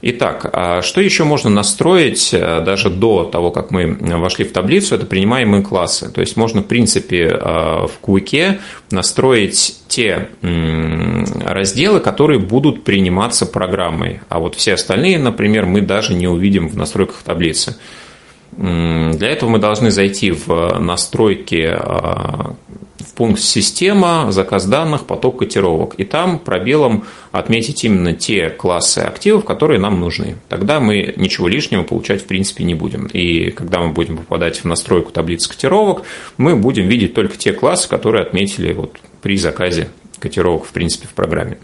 Итак, 0.03 0.49
а 0.51 0.81
что 0.81 0.99
еще 0.99 1.25
можно 1.25 1.51
настроить 1.51 2.33
э, 2.33 2.61
даже 2.61 2.89
до 2.89 3.23
того, 3.23 3.51
как 3.51 3.69
мы 3.69 3.95
вошли 3.99 4.45
в 4.45 4.51
таблицу, 4.51 4.95
это 4.95 5.05
принимаемые 5.05 5.61
классы. 5.61 6.11
То 6.11 6.21
есть 6.21 6.35
можно, 6.37 6.61
в 6.61 6.65
принципе, 6.65 7.27
э, 7.27 7.37
в 7.39 7.91
Куике 8.01 8.59
настроить 8.89 9.77
те 9.87 10.29
разделы, 10.41 11.99
которые 11.99 12.39
будут 12.39 12.83
приниматься 12.83 13.45
программой. 13.45 14.21
А 14.29 14.39
вот 14.39 14.55
все 14.55 14.73
остальные, 14.73 15.19
например, 15.19 15.65
мы 15.65 15.81
даже 15.81 16.13
не 16.13 16.27
увидим 16.27 16.67
в 16.67 16.77
настройках 16.77 17.21
таблицы. 17.23 17.75
Для 18.51 19.29
этого 19.29 19.49
мы 19.49 19.59
должны 19.59 19.91
зайти 19.91 20.31
в 20.31 20.77
настройки 20.79 21.69
а, 21.73 22.55
пункт 23.15 23.41
«Система», 23.41 24.31
«Заказ 24.31 24.65
данных», 24.65 25.05
«Поток 25.05 25.39
котировок». 25.39 25.95
И 25.95 26.03
там 26.03 26.39
пробелом 26.39 27.05
отметить 27.31 27.83
именно 27.83 28.13
те 28.13 28.49
классы 28.49 28.99
активов, 28.99 29.45
которые 29.45 29.79
нам 29.79 29.99
нужны. 29.99 30.37
Тогда 30.49 30.79
мы 30.79 31.13
ничего 31.17 31.47
лишнего 31.47 31.83
получать 31.83 32.21
в 32.21 32.25
принципе 32.25 32.63
не 32.63 32.75
будем. 32.75 33.05
И 33.07 33.51
когда 33.51 33.79
мы 33.79 33.93
будем 33.93 34.17
попадать 34.17 34.57
в 34.57 34.65
настройку 34.65 35.11
таблицы 35.11 35.49
котировок, 35.49 36.03
мы 36.37 36.55
будем 36.55 36.87
видеть 36.87 37.13
только 37.13 37.37
те 37.37 37.53
классы, 37.53 37.87
которые 37.89 38.23
отметили 38.23 38.73
вот 38.73 38.97
при 39.21 39.37
заказе 39.37 39.89
котировок 40.19 40.65
в 40.65 40.71
принципе 40.71 41.07
в 41.07 41.13
программе. 41.13 41.57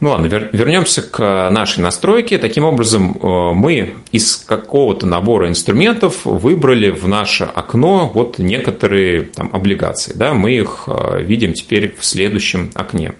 Ну 0.00 0.10
ладно, 0.10 0.26
вернемся 0.26 1.02
к 1.02 1.50
нашей 1.50 1.80
настройке. 1.80 2.38
Таким 2.38 2.64
образом, 2.64 3.12
э, 3.12 3.52
мы 3.54 3.94
из 4.10 4.36
какого-то 4.36 5.06
набора 5.06 5.48
инструментов 5.48 6.24
выбрали 6.24 6.90
в 6.90 7.06
наше 7.06 7.44
окно 7.44 8.10
вот 8.12 8.38
некоторые 8.38 9.22
там, 9.22 9.50
облигации. 9.52 10.12
Да? 10.14 10.34
Мы 10.34 10.52
их 10.52 10.84
э, 10.86 11.22
видим 11.22 11.52
теперь 11.52 11.94
в 11.98 12.04
следующем 12.04 12.70
окне. 12.74 13.12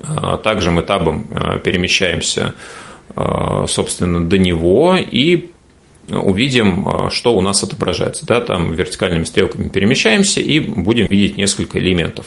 Э, 0.00 0.38
также 0.42 0.70
мы 0.70 0.82
табом 0.82 1.28
перемещаемся, 1.62 2.54
собственно, 3.66 4.24
до 4.24 4.36
него 4.36 4.96
и 4.98 5.50
увидим, 6.08 6.88
а, 6.88 7.10
что 7.10 7.36
у 7.36 7.40
нас 7.40 7.62
отображается. 7.62 8.26
Да, 8.26 8.40
там 8.40 8.72
вертикальными 8.72 9.24
стрелками 9.24 9.68
перемещаемся 9.68 10.40
и 10.40 10.60
будем 10.60 11.06
видеть 11.06 11.36
несколько 11.36 11.78
элементов. 11.78 12.26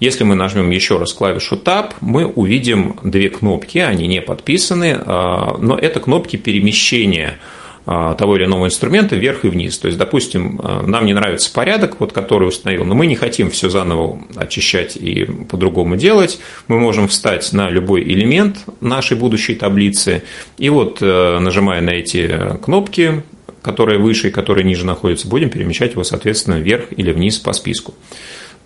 Если 0.00 0.24
мы 0.24 0.34
нажмем 0.34 0.70
еще 0.70 0.98
раз 0.98 1.12
клавишу 1.12 1.56
Tab, 1.56 1.92
мы 2.00 2.26
увидим 2.26 2.98
две 3.02 3.30
кнопки, 3.30 3.78
они 3.78 4.06
не 4.06 4.20
подписаны, 4.20 4.98
а, 4.98 5.56
но 5.58 5.76
это 5.76 6.00
кнопки 6.00 6.36
перемещения 6.36 7.38
того 7.84 8.36
или 8.36 8.44
иного 8.44 8.66
инструмента 8.66 9.14
вверх 9.16 9.44
и 9.44 9.48
вниз. 9.48 9.78
То 9.78 9.88
есть, 9.88 9.98
допустим, 9.98 10.60
нам 10.86 11.04
не 11.04 11.12
нравится 11.12 11.52
порядок, 11.52 12.00
вот, 12.00 12.12
который 12.12 12.48
установил, 12.48 12.84
но 12.84 12.94
мы 12.94 13.06
не 13.06 13.14
хотим 13.14 13.50
все 13.50 13.68
заново 13.68 14.20
очищать 14.36 14.96
и 14.96 15.24
по-другому 15.24 15.96
делать. 15.96 16.40
Мы 16.68 16.78
можем 16.78 17.08
встать 17.08 17.52
на 17.52 17.68
любой 17.68 18.02
элемент 18.02 18.58
нашей 18.80 19.16
будущей 19.16 19.54
таблицы, 19.54 20.22
и 20.56 20.70
вот, 20.70 20.98
э, 21.00 21.38
нажимая 21.38 21.80
на 21.80 21.90
эти 21.90 22.58
кнопки, 22.62 23.22
которые 23.62 23.98
выше 23.98 24.28
и 24.28 24.30
которые 24.30 24.64
ниже 24.64 24.86
находятся, 24.86 25.28
будем 25.28 25.50
перемещать 25.50 25.92
его, 25.92 26.04
соответственно, 26.04 26.56
вверх 26.56 26.86
или 26.96 27.12
вниз 27.12 27.38
по 27.38 27.52
списку. 27.52 27.94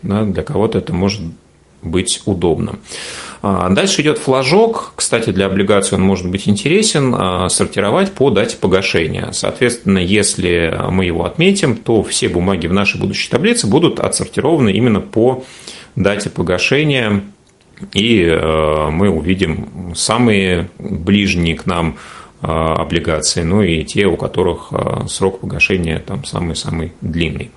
Да, 0.02 0.24
для 0.24 0.42
кого-то 0.42 0.78
это 0.78 0.92
может 0.92 1.22
быть 1.82 2.22
удобно. 2.26 2.76
А, 3.42 3.68
дальше 3.68 4.02
идет 4.02 4.18
флажок. 4.18 4.92
Кстати, 4.96 5.30
для 5.30 5.46
облигаций 5.46 5.96
он 5.96 6.04
может 6.04 6.28
быть 6.28 6.48
интересен. 6.48 7.14
А, 7.16 7.48
сортировать 7.48 8.12
по 8.12 8.30
дате 8.30 8.56
погашения. 8.56 9.30
Соответственно, 9.32 9.98
если 9.98 10.76
мы 10.90 11.04
его 11.04 11.24
отметим, 11.24 11.76
то 11.76 12.02
все 12.02 12.28
бумаги 12.28 12.66
в 12.66 12.72
нашей 12.72 13.00
будущей 13.00 13.30
таблице 13.30 13.66
будут 13.66 14.00
отсортированы 14.00 14.70
именно 14.70 15.00
по 15.00 15.44
дате 15.96 16.30
погашения. 16.30 17.22
И 17.92 18.22
э, 18.24 18.90
мы 18.90 19.08
увидим 19.08 19.94
самые 19.94 20.68
ближние 20.80 21.54
к 21.54 21.64
нам 21.64 21.96
облигации, 22.40 23.42
ну 23.42 23.62
и 23.62 23.82
те, 23.82 24.06
у 24.06 24.16
которых 24.16 24.72
срок 25.08 25.40
погашения 25.40 25.98
там 25.98 26.24
самый-самый 26.24 26.92
длинный. 27.00 27.50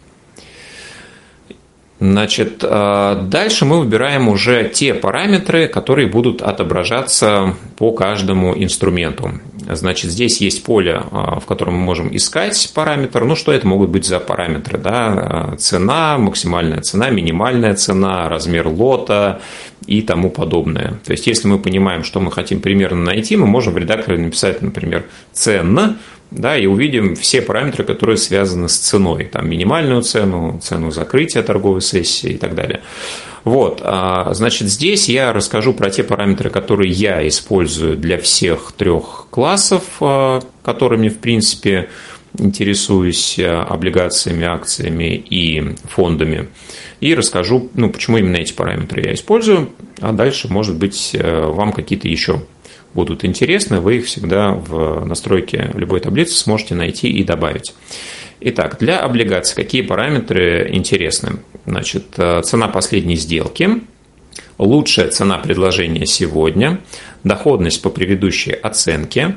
Значит, 2.02 2.64
э, 2.64 3.22
дальше 3.28 3.66
мы 3.66 3.78
выбираем 3.78 4.28
уже 4.28 4.68
те 4.70 4.96
параметры, 4.96 5.68
которые 5.68 6.08
будут 6.08 6.42
отображаться 6.42 7.56
по 7.78 7.92
каждому 7.92 8.56
инструменту. 8.58 9.34
Значит, 9.70 10.10
здесь 10.10 10.42
есть 10.42 10.64
поле, 10.64 10.94
э, 11.00 11.40
в 11.40 11.46
котором 11.46 11.76
мы 11.76 11.82
можем 11.82 12.16
искать 12.16 12.72
параметр. 12.74 13.24
Ну, 13.24 13.36
что 13.36 13.52
это 13.52 13.68
могут 13.68 13.92
быть 13.92 14.06
за 14.08 14.20
параметры? 14.20 14.80
Да? 14.80 15.52
Э, 15.54 15.58
цена, 15.58 16.18
максимальная 16.18 16.82
цена, 16.82 17.12
минимальная 17.12 17.76
цена, 17.76 18.28
размер 18.30 18.68
лота 18.68 19.40
и 19.86 20.02
тому 20.02 20.30
подобное. 20.30 21.00
То 21.06 21.12
есть, 21.12 21.28
если 21.28 21.48
мы 21.48 21.60
понимаем, 21.60 22.04
что 22.04 22.20
мы 22.20 22.32
хотим 22.32 22.62
примерно 22.62 23.04
найти, 23.04 23.36
мы 23.36 23.48
можем 23.48 23.74
в 23.74 23.78
редакторе 23.78 24.18
написать, 24.18 24.62
например, 24.62 25.06
цена 25.34 25.98
да, 26.32 26.58
и 26.58 26.66
увидим 26.66 27.16
все 27.16 27.42
параметры, 27.42 27.84
которые 27.84 28.18
связаны 28.18 28.70
с 28.70 28.78
ценой, 28.78 29.26
там 29.26 29.50
минимальную 29.50 30.02
цену, 30.02 30.60
цену 30.64 30.90
закрытия 30.90 31.44
торговой 31.44 31.82
сессии 31.82 32.32
и 32.32 32.38
так 32.38 32.56
далее. 32.56 32.82
Вот, 33.44 33.82
а, 33.84 34.34
значит, 34.34 34.70
здесь 34.70 35.10
я 35.10 35.34
расскажу 35.34 35.74
про 35.74 35.90
те 35.90 36.04
параметры, 36.04 36.50
которые 36.50 36.92
я 36.92 37.28
использую 37.28 37.98
для 37.98 38.18
всех 38.18 38.72
трех 38.78 39.28
классов, 39.30 39.84
а, 40.00 40.42
которыми, 40.64 41.10
в 41.10 41.18
принципе, 41.18 41.90
интересуюсь 42.38 43.38
а, 43.40 43.64
облигациями, 43.64 44.46
акциями 44.46 45.16
и 45.16 45.76
фондами. 45.86 46.50
И 47.02 47.14
расскажу, 47.14 47.70
ну, 47.74 47.90
почему 47.90 48.18
именно 48.18 48.38
эти 48.38 48.54
параметры 48.54 49.04
я 49.04 49.14
использую, 49.14 49.72
а 50.00 50.14
дальше, 50.14 50.48
может 50.48 50.78
быть, 50.78 51.16
вам 51.20 51.74
какие-то 51.74 52.08
еще 52.08 52.42
будут 52.94 53.26
интересны, 53.26 53.80
вы 53.80 53.98
их 53.98 54.06
всегда 54.06 54.52
в 54.52 55.06
настройке 55.06 55.72
любой 55.74 56.00
таблицы 56.00 56.36
сможете 56.36 56.76
найти 56.76 57.10
и 57.10 57.24
добавить. 57.24 57.74
Итак, 58.42 58.78
для 58.80 59.00
облигаций 59.00 59.56
какие 59.56 59.82
параметры 59.84 60.70
интересны? 60.72 61.40
Значит, 61.66 62.06
э, 62.18 62.42
цена 62.42 62.68
последней 62.68 63.16
сделки, 63.16 63.70
лучшая 64.58 65.10
цена 65.10 65.38
предложения 65.38 66.08
сегодня, 66.08 66.80
доходность 67.24 67.82
по 67.84 67.92
предыдущей 67.92 68.54
оценке. 68.54 69.36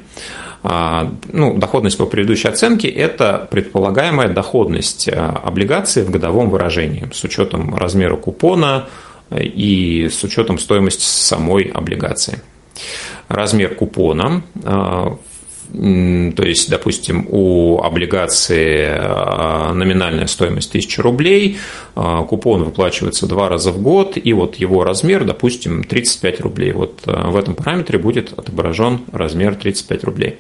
А, 0.67 1.13
ну, 1.31 1.59
доходность 1.59 1.99
по 1.99 2.07
предыдущей 2.07 2.49
оценке– 2.49 2.89
это 2.89 3.47
предполагаемая 3.51 4.31
доходность 4.31 5.11
а, 5.13 5.39
облигации 5.45 6.03
в 6.03 6.11
годовом 6.11 6.49
выражении 6.49 7.07
с 7.13 7.23
учетом 7.23 7.75
размера 7.77 8.17
купона 8.17 8.89
и 9.31 10.09
с 10.11 10.25
учетом 10.25 10.59
стоимости 10.59 11.03
самой 11.03 11.65
облигации. 11.65 12.41
Размер 13.29 13.75
купона 13.75 14.43
а, 14.65 15.19
то 15.73 16.43
есть, 16.43 16.71
допустим, 16.71 17.27
у 17.31 17.81
облигации 17.83 18.87
а, 18.89 19.73
номинальная 19.73 20.27
стоимость 20.27 20.71
1000 20.71 21.03
рублей, 21.03 21.59
а, 21.95 22.23
купон 22.23 22.65
выплачивается 22.65 23.27
два 23.27 23.49
раза 23.49 23.73
в 23.73 23.81
год, 23.83 24.17
и 24.23 24.33
вот 24.33 24.57
его 24.57 24.85
размер, 24.85 25.25
допустим, 25.25 25.83
35 25.83 26.41
рублей. 26.41 26.73
Вот 26.73 27.03
а, 27.07 27.31
в 27.31 27.37
этом 27.37 27.55
параметре 27.55 27.99
будет 27.99 28.33
отображен 28.39 29.01
размер 29.13 29.57
35 29.57 30.05
рублей. 30.05 30.39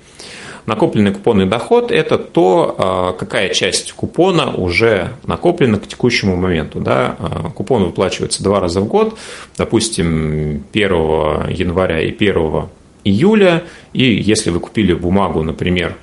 Накопленный 0.66 1.12
купонный 1.12 1.46
доход– 1.46 1.90
это 1.92 2.16
то, 2.16 3.14
какая 3.20 3.52
часть 3.52 3.92
купона 3.92 4.54
уже 4.54 5.10
накоплена 5.26 5.78
к 5.78 5.86
текущему 5.86 6.36
моменту. 6.36 6.80
Да? 6.80 7.18
Купон 7.54 7.84
выплачивается 7.84 8.42
два 8.42 8.60
раза 8.60 8.80
в 8.80 8.86
год, 8.86 9.18
допустим, 9.58 10.64
1 10.72 11.50
января 11.50 12.00
и 12.00 12.10
1 12.10 12.68
июля, 13.04 13.64
и 13.92 14.04
если 14.04 14.50
вы 14.50 14.60
купили 14.60 14.94
бумагу, 14.94 15.42
например, 15.42 15.96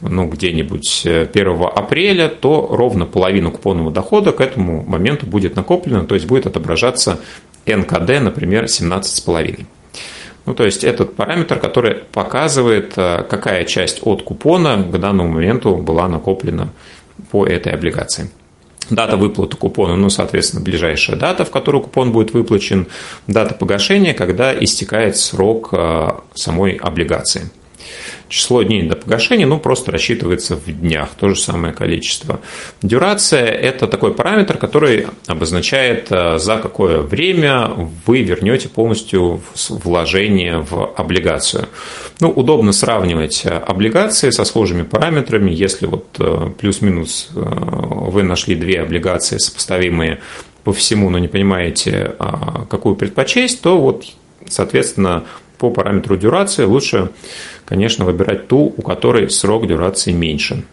ну, 0.00 0.28
где-нибудь 0.28 1.06
1 1.06 1.28
э, 1.34 1.64
апреля, 1.74 2.28
то 2.28 2.68
ровно 2.70 3.06
половину 3.06 3.50
купонного 3.50 3.90
дохода 3.90 4.32
к 4.32 4.40
этому 4.40 4.84
моменту 4.84 5.26
будет 5.26 5.56
накоплено, 5.56 6.04
то 6.04 6.14
есть 6.14 6.26
будет 6.26 6.46
отображаться 6.46 7.20
НКД, 7.66 8.20
например, 8.20 8.64
17,5. 8.64 9.64
Ну, 10.44 10.54
то 10.54 10.64
есть 10.64 10.84
этот 10.84 11.16
параметр, 11.16 11.58
который 11.58 11.94
показывает, 11.94 12.92
э, 12.96 13.24
какая 13.28 13.64
часть 13.64 14.00
от 14.02 14.22
купона 14.22 14.82
к 14.82 14.98
данному 14.98 15.32
моменту 15.32 15.76
была 15.76 16.08
накоплена 16.08 16.68
по 17.30 17.46
этой 17.46 17.72
облигации. 17.72 18.30
Дата 18.90 19.16
выплаты 19.16 19.56
купона, 19.56 19.96
ну, 19.96 20.10
соответственно, 20.10 20.62
ближайшая 20.62 21.16
дата, 21.16 21.44
в 21.44 21.50
которую 21.50 21.82
купон 21.82 22.12
будет 22.12 22.32
выплачен, 22.32 22.86
дата 23.26 23.54
погашения, 23.54 24.14
когда 24.14 24.52
истекает 24.56 25.16
срок 25.16 25.70
э, 25.72 26.08
самой 26.34 26.74
облигации. 26.74 27.50
Число 28.28 28.62
дней 28.62 28.82
до 28.82 28.96
погашения 28.96 29.46
ну, 29.46 29.58
просто 29.58 29.92
рассчитывается 29.92 30.56
в 30.56 30.66
днях, 30.66 31.10
то 31.18 31.28
же 31.28 31.36
самое 31.36 31.72
количество. 31.72 32.40
Дюрация– 32.82 33.46
это 33.46 33.86
такой 33.86 34.14
параметр, 34.14 34.56
который 34.58 35.06
обозначает, 35.26 36.08
э, 36.10 36.38
за 36.38 36.56
какое 36.56 36.98
время 36.98 37.70
вы 38.04 38.22
вернете 38.22 38.68
полностью 38.68 39.40
вложение 39.68 40.58
в 40.58 40.92
облигацию. 40.96 41.68
Ну, 42.20 42.30
удобно 42.30 42.72
сравнивать 42.72 43.42
э, 43.44 43.50
облигации 43.50 44.30
со 44.30 44.44
схожими 44.44 44.82
параметрами. 44.82 45.50
Если 45.50 45.86
вот 45.86 46.06
э, 46.18 46.50
плюс-минус 46.58 47.30
вы 47.32 48.22
нашли 48.22 48.54
две 48.54 48.80
облигации, 48.80 49.38
сопоставимые 49.38 50.20
по 50.66 50.72
всему, 50.72 51.10
но 51.10 51.20
не 51.20 51.28
понимаете, 51.28 52.16
а, 52.18 52.66
какую 52.68 52.96
предпочесть, 52.96 53.62
то 53.62 53.78
вот, 53.78 54.04
соответственно, 54.48 55.24
по 55.58 55.70
параметру 55.70 56.16
дюрации 56.16 56.64
лучше, 56.64 57.10
конечно, 57.64 58.04
выбирать 58.04 58.48
ту, 58.48 58.74
у 58.76 58.82
которой 58.82 59.30
срок 59.30 59.66
дюрации 59.66 60.12
меньше. 60.12 60.64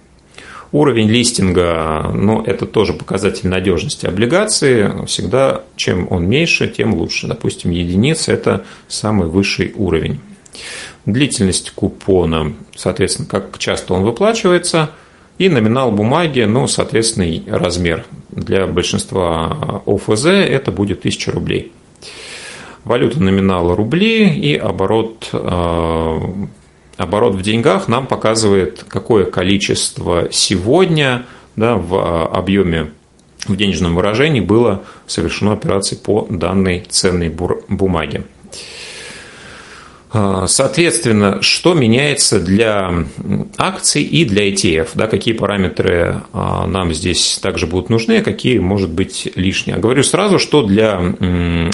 Уровень 0.71 1.07
листинга, 1.07 2.09
ну, 2.13 2.41
это 2.41 2.65
тоже 2.65 2.93
показатель 2.93 3.47
надежности 3.47 4.07
облигации. 4.07 5.05
Всегда, 5.05 5.61
чем 5.75 6.07
он 6.09 6.27
меньше, 6.27 6.67
тем 6.67 6.95
лучше. 6.95 7.27
Допустим, 7.27 7.69
единица– 7.69 8.31
это 8.33 8.65
самый 8.87 9.27
высший 9.27 9.71
уровень. 9.75 10.19
Длительность 11.05 11.71
купона, 11.71 12.53
соответственно, 12.75 13.27
как 13.27 13.59
часто 13.59 13.93
он 13.93 14.03
выплачивается, 14.03 14.89
и 15.37 15.47
номинал 15.47 15.91
бумаги, 15.91 16.41
ну, 16.41 16.67
соответственно, 16.67 17.41
размер. 17.55 18.05
Для 18.31 18.65
большинства 18.65 19.83
ОФЗ 19.85 20.25
это 20.25 20.71
будет 20.71 20.99
1000 20.99 21.31
рублей. 21.31 21.71
Валюта 22.83 23.21
номинала 23.21 23.75
рубли 23.75 24.27
и 24.27 24.55
оборот, 24.55 25.29
э, 25.31 26.19
оборот 26.97 27.35
в 27.35 27.41
деньгах 27.41 27.87
нам 27.87 28.07
показывает, 28.07 28.85
какое 28.87 29.25
количество 29.25 30.27
сегодня 30.31 31.25
да, 31.55 31.75
в 31.75 31.95
э, 31.95 32.25
объеме 32.35 32.91
в 33.47 33.55
денежном 33.55 33.95
выражении 33.95 34.41
было 34.41 34.83
совершено 35.07 35.53
операций 35.53 35.97
по 35.97 36.27
данной 36.29 36.85
ценной 36.89 37.29
бумаге. 37.29 38.23
А, 40.15 40.45
соответственно, 40.45 41.41
что 41.41 41.73
меняется 41.73 42.39
для 42.39 42.93
акций 43.57 44.03
и 44.03 44.25
для 44.25 44.47
ETF? 44.47 44.89
Да, 44.93 45.07
какие 45.07 45.33
параметры 45.33 46.21
а, 46.31 46.67
нам 46.67 46.93
здесь 46.93 47.39
также 47.41 47.65
будут 47.65 47.89
нужны, 47.89 48.19
а 48.19 48.23
какие, 48.23 48.59
может 48.59 48.91
быть, 48.91 49.27
лишние? 49.35 49.77
Говорю 49.77 50.03
сразу, 50.03 50.37
что 50.37 50.61
для 50.61 50.97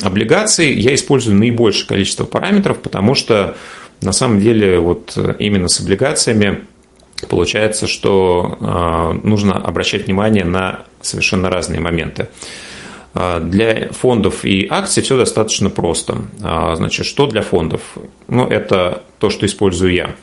облигаций 0.03 0.73
я 0.73 0.95
использую 0.95 1.35
наибольшее 1.35 1.87
количество 1.87 2.23
параметров, 2.23 2.79
потому 2.79 3.13
что 3.13 3.57
на 4.01 4.13
самом 4.13 4.39
деле 4.39 4.79
вот 4.79 5.17
именно 5.39 5.67
с 5.67 5.81
облигациями 5.81 6.61
получается, 7.27 7.87
что 7.87 9.19
нужно 9.23 9.57
обращать 9.57 10.05
внимание 10.05 10.45
на 10.45 10.85
совершенно 11.01 11.49
разные 11.49 11.81
моменты. 11.81 12.29
А, 13.21 13.41
для 13.41 13.89
фондов 13.89 14.45
и 14.45 14.65
акций 14.69 15.03
все 15.03 15.17
достаточно 15.17 15.69
просто. 15.69 16.19
А, 16.41 16.73
значит, 16.77 17.05
что 17.05 17.27
для 17.27 17.41
фондов? 17.41 17.81
Ну, 18.29 18.47
это 18.47 19.03
то, 19.17 19.29
что 19.29 19.45
использую 19.45 19.93
я. 19.93 20.15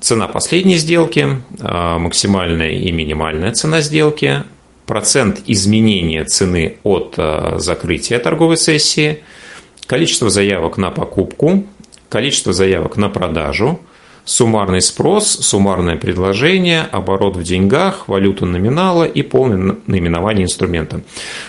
Цена 0.00 0.26
последней 0.26 0.76
сделки, 0.76 1.42
а, 1.60 1.98
максимальная 1.98 2.70
и 2.70 2.90
минимальная 2.92 3.52
цена 3.52 3.82
сделки, 3.82 4.42
процент 4.86 5.42
изменения 5.46 6.24
цены 6.24 6.78
от 6.82 7.18
закрытия 7.56 8.18
торговой 8.18 8.56
сессии, 8.56 9.22
количество 9.86 10.30
заявок 10.30 10.78
на 10.78 10.90
покупку, 10.90 11.66
количество 12.08 12.54
заявок 12.54 12.96
на 12.96 13.10
продажу– 13.10 13.80
суммарный 14.24 14.80
спрос, 14.80 15.26
суммарное 15.28 15.96
предложение, 15.96 16.82
оборот 16.90 17.36
в 17.36 17.42
деньгах, 17.42 18.08
валюта 18.08 18.46
номинала 18.46 19.04
и 19.04 19.22
полное 19.22 19.76
наименование 19.86 20.44
инструмента. 20.44 21.02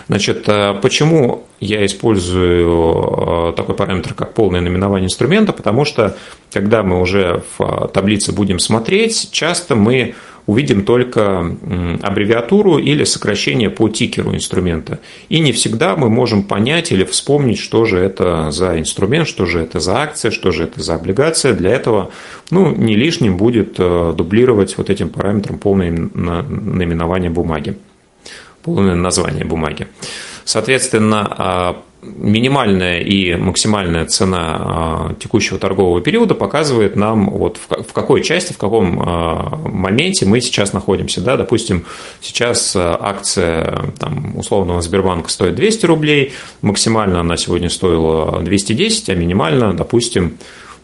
Значит, 0.08 0.48
э, 0.48 0.76
почему 0.82 1.46
я 1.60 1.86
использую 1.86 3.50
э, 3.50 3.54
такой 3.56 3.76
параметр, 3.76 4.14
как 4.14 4.34
полное 4.34 4.62
наименование 4.62 5.06
инструмента? 5.06 5.54
Потому 5.54 5.86
что, 5.86 6.18
когда 6.52 6.84
мы 6.84 7.00
уже 7.00 7.44
в 7.58 7.64
э, 7.64 7.88
таблице 7.88 8.34
будем 8.34 8.60
смотреть, 8.60 9.30
часто 9.32 9.76
мы 9.76 10.16
увидим 10.46 10.86
только 10.86 11.56
аббревиатуру 12.02 12.78
или 12.78 13.04
сокращение 13.04 13.70
по 13.70 13.90
тикеру 13.90 14.34
инструмента. 14.34 15.00
И 15.30 15.40
не 15.40 15.52
всегда 15.52 15.96
мы 15.96 16.10
можем 16.10 16.44
понять 16.44 16.92
или 16.92 17.04
вспомнить, 17.04 17.60
что 17.60 17.86
же 17.86 17.98
это 17.98 18.52
за 18.52 18.80
инструмент, 18.80 19.28
что 19.28 19.46
же 19.46 19.60
это 19.60 19.80
за 19.80 19.98
акция, 19.98 20.32
что 20.32 20.52
же 20.52 20.64
это 20.64 20.82
за 20.82 20.96
облигация. 20.96 21.54
Для 21.54 21.72
этого 21.72 22.12
ну, 22.52 22.76
не 22.76 22.96
лишним 22.96 23.38
будет 23.38 23.76
э, 23.80 24.14
дублировать 24.16 24.78
вот 24.78 24.90
этим 24.90 25.10
параметром 25.10 25.58
полное 25.58 25.92
наименование 25.92 27.30
бумаги, 27.32 27.78
полное 28.62 28.96
название 28.96 29.46
бумаги. 29.46 29.88
Соответственно, 30.44 31.28
а, 31.38 31.82
минимальная 32.18 33.00
и 33.00 33.36
максимальная 33.36 34.06
цена 34.06 34.58
а, 34.60 35.16
текущего 35.20 35.60
торгового 35.60 36.02
периода 36.02 36.36
показывает 36.36 36.96
нам, 36.96 37.30
вот 37.30 37.58
в 37.58 37.94
какой 37.94 38.24
части, 38.24 38.54
в 38.54 38.58
каком 38.58 39.02
а, 39.02 39.56
моменте 39.66 40.26
мы 40.26 40.42
сейчас 40.42 40.74
находимся. 40.74 41.22
Да? 41.22 41.38
Допустим, 41.38 41.86
сейчас 42.22 42.76
акция 42.76 43.94
там, 44.00 44.38
условного 44.38 44.82
Сбербанка 44.82 45.30
стоит 45.30 45.56
200 45.56 45.86
рублей, 45.86 46.34
максимально 46.62 47.20
она 47.22 47.38
сегодня 47.38 47.70
стоила 47.70 48.42
210, 48.42 49.10
а 49.10 49.16
минимально, 49.16 49.74
допустим, 49.74 50.38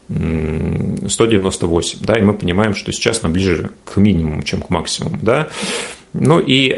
198, 0.10 2.00
да, 2.02 2.16
и 2.16 2.22
мы 2.22 2.34
понимаем, 2.34 2.76
что 2.76 2.92
сейчас 2.92 3.24
она 3.24 3.32
ближе 3.32 3.70
к 3.86 3.96
минимуму, 3.96 4.44
чем 4.44 4.62
к 4.62 4.70
максимуму, 4.70 5.18
да. 5.22 5.48
Ну 6.14 6.40
и 6.40 6.78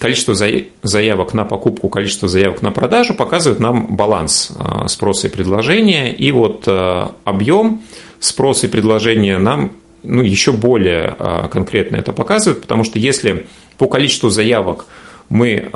количество 0.00 0.34
заявок 0.82 1.34
на 1.34 1.44
покупку, 1.44 1.90
количество 1.90 2.26
заявок 2.26 2.62
на 2.62 2.72
продажу 2.72 3.14
показывает 3.14 3.60
нам 3.60 3.94
баланс 3.94 4.50
а, 4.58 4.88
спроса 4.88 5.26
и 5.26 5.30
предложения. 5.30 6.10
И 6.12 6.32
вот 6.32 6.64
а, 6.66 7.14
объем 7.24 7.82
спроса 8.18 8.66
и 8.66 8.70
предложения 8.70 9.36
нам 9.36 9.72
ну, 10.02 10.22
еще 10.22 10.52
более 10.52 11.14
а, 11.18 11.48
конкретно 11.48 11.96
это 11.96 12.14
показывает, 12.14 12.62
потому 12.62 12.82
что 12.82 12.98
если 12.98 13.46
по 13.76 13.88
количеству 13.88 14.30
заявок 14.30 14.86
мы 15.28 15.70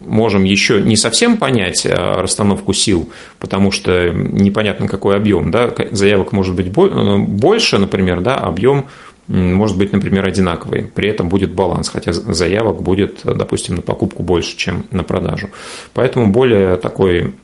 можем 0.00 0.44
еще 0.44 0.80
не 0.80 0.96
совсем 0.96 1.36
понять 1.36 1.84
расстановку 1.84 2.72
сил, 2.72 3.10
потому 3.40 3.72
что 3.72 4.10
непонятно 4.10 4.88
какой 4.88 5.16
объем, 5.16 5.50
да, 5.50 5.70
заявок 5.90 6.32
может 6.32 6.54
быть 6.54 6.68
больше, 6.70 7.78
например, 7.78 8.20
да, 8.20 8.36
объем 8.36 8.86
может 9.28 9.76
быть, 9.76 9.92
например, 9.92 10.26
одинаковый. 10.26 10.84
При 10.84 11.08
этом 11.08 11.28
будет 11.28 11.52
баланс, 11.52 11.88
хотя 11.88 12.12
заявок 12.12 12.82
будет, 12.82 13.20
допустим, 13.24 13.76
на 13.76 13.82
покупку 13.82 14.22
больше, 14.22 14.56
чем 14.56 14.86
на 14.90 15.04
продажу. 15.04 15.50
Поэтому 15.92 16.28
более 16.28 16.76
такой 16.76 17.34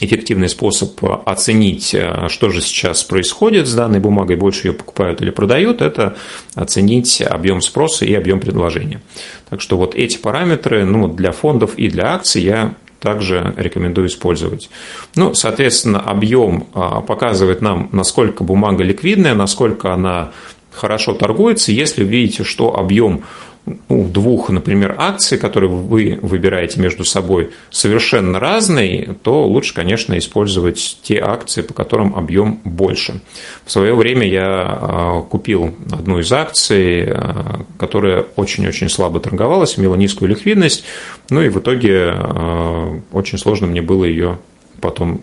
эффективный 0.00 0.48
способ 0.48 0.98
оценить, 1.26 1.94
что 2.28 2.50
же 2.50 2.60
сейчас 2.60 3.04
происходит 3.04 3.66
с 3.68 3.74
данной 3.74 4.00
бумагой, 4.00 4.36
больше 4.36 4.68
ее 4.68 4.72
покупают 4.72 5.22
или 5.22 5.30
продают, 5.30 5.80
это 5.80 6.16
оценить 6.54 7.22
объем 7.22 7.60
спроса 7.60 8.04
и 8.04 8.14
объем 8.14 8.40
предложения. 8.40 9.00
Так 9.48 9.60
что 9.60 9.76
вот 9.76 9.94
эти 9.94 10.18
параметры 10.18 10.84
ну, 10.84 11.08
для 11.08 11.32
фондов 11.32 11.76
и 11.76 11.88
для 11.88 12.14
акций 12.14 12.42
я 12.42 12.74
также 12.98 13.52
рекомендую 13.56 14.06
использовать. 14.06 14.70
Ну, 15.16 15.34
соответственно, 15.34 16.00
объем 16.00 16.68
а, 16.72 17.00
показывает 17.00 17.60
нам, 17.60 17.88
насколько 17.90 18.44
бумага 18.44 18.84
ликвидная, 18.84 19.34
насколько 19.34 19.92
она 19.92 20.30
хорошо 20.72 21.14
торгуется. 21.14 21.72
Если 21.72 22.04
видите, 22.04 22.44
что 22.44 22.76
объем 22.76 23.24
ну, 23.64 24.08
двух, 24.08 24.50
например, 24.50 24.96
акций, 24.98 25.38
которые 25.38 25.70
вы 25.70 26.18
выбираете 26.20 26.80
между 26.80 27.04
собой, 27.04 27.50
совершенно 27.70 28.40
разные, 28.40 29.14
то 29.22 29.46
лучше, 29.46 29.72
конечно, 29.72 30.18
использовать 30.18 30.98
те 31.02 31.20
акции, 31.20 31.62
по 31.62 31.72
которым 31.72 32.16
объем 32.16 32.60
больше. 32.64 33.20
В 33.64 33.70
свое 33.70 33.94
время 33.94 34.26
я 34.26 34.44
а, 34.44 35.22
купил 35.22 35.76
одну 35.92 36.18
из 36.18 36.32
акций, 36.32 37.04
а, 37.04 37.64
которая 37.78 38.26
очень-очень 38.34 38.88
слабо 38.88 39.20
торговалась, 39.20 39.78
имела 39.78 39.94
низкую 39.94 40.30
ликвидность, 40.30 40.84
ну 41.30 41.40
и 41.40 41.48
в 41.48 41.60
итоге 41.60 42.10
а, 42.12 43.00
очень 43.12 43.38
сложно 43.38 43.68
мне 43.68 43.80
было 43.80 44.04
ее 44.04 44.38
потом 44.80 45.22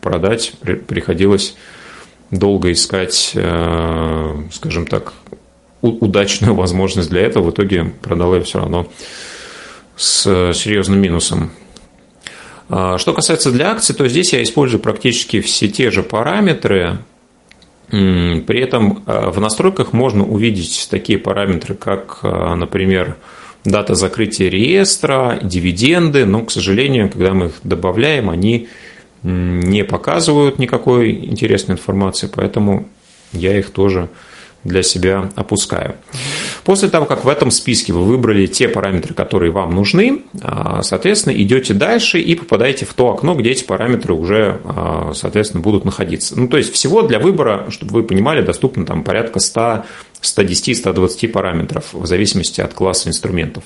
продать, 0.00 0.52
приходилось 0.86 1.56
долго 2.30 2.72
искать, 2.72 3.36
скажем 4.52 4.86
так, 4.86 5.12
удачную 5.80 6.54
возможность 6.54 7.10
для 7.10 7.22
этого. 7.22 7.44
В 7.44 7.50
итоге 7.50 7.92
продала 8.02 8.36
я 8.36 8.42
все 8.42 8.58
равно 8.58 8.88
с 9.96 10.52
серьезным 10.54 11.00
минусом. 11.00 11.50
А, 12.68 12.98
что 12.98 13.14
касается 13.14 13.50
для 13.50 13.70
акций, 13.70 13.94
то 13.94 14.06
здесь 14.08 14.32
я 14.32 14.42
использую 14.42 14.80
практически 14.80 15.40
все 15.40 15.68
те 15.68 15.90
же 15.90 16.02
параметры. 16.02 16.98
При 17.90 18.60
этом 18.60 19.02
а, 19.06 19.30
в 19.30 19.40
настройках 19.40 19.92
можно 19.92 20.24
увидеть 20.24 20.88
такие 20.90 21.18
параметры, 21.18 21.74
как, 21.74 22.22
например, 22.22 23.16
дата 23.64 23.94
закрытия 23.94 24.48
реестра, 24.48 25.38
дивиденды, 25.42 26.24
но, 26.26 26.44
к 26.44 26.50
сожалению, 26.50 27.10
когда 27.10 27.32
мы 27.32 27.46
их 27.46 27.54
добавляем, 27.64 28.30
они 28.30 28.68
не 29.22 29.84
показывают 29.84 30.58
никакой 30.58 31.12
интересной 31.12 31.74
информации, 31.74 32.30
поэтому 32.32 32.88
я 33.32 33.58
их 33.58 33.70
тоже 33.70 34.08
для 34.64 34.82
себя 34.82 35.30
опускаю. 35.36 35.94
После 36.64 36.88
того, 36.88 37.06
как 37.06 37.24
в 37.24 37.28
этом 37.28 37.50
списке 37.50 37.92
вы 37.92 38.02
выбрали 38.02 38.46
те 38.46 38.68
параметры, 38.68 39.14
которые 39.14 39.52
вам 39.52 39.74
нужны, 39.74 40.22
а, 40.42 40.82
соответственно, 40.82 41.32
идете 41.34 41.74
дальше 41.74 42.20
и 42.20 42.34
попадаете 42.34 42.84
в 42.84 42.92
то 42.92 43.12
окно, 43.12 43.34
где 43.34 43.50
эти 43.50 43.64
параметры 43.64 44.14
уже, 44.14 44.60
а, 44.64 45.12
соответственно, 45.14 45.62
будут 45.62 45.84
находиться. 45.84 46.38
Ну, 46.38 46.48
то 46.48 46.56
есть, 46.56 46.72
всего 46.72 47.02
для 47.02 47.20
выбора, 47.20 47.66
чтобы 47.70 47.92
вы 47.94 48.02
понимали, 48.02 48.42
доступно 48.42 48.84
там 48.84 49.04
порядка 49.04 49.38
100 49.38 49.84
110-120 50.22 51.28
параметров 51.28 51.86
в 51.92 52.06
зависимости 52.06 52.60
от 52.60 52.74
класса 52.74 53.08
инструментов. 53.08 53.64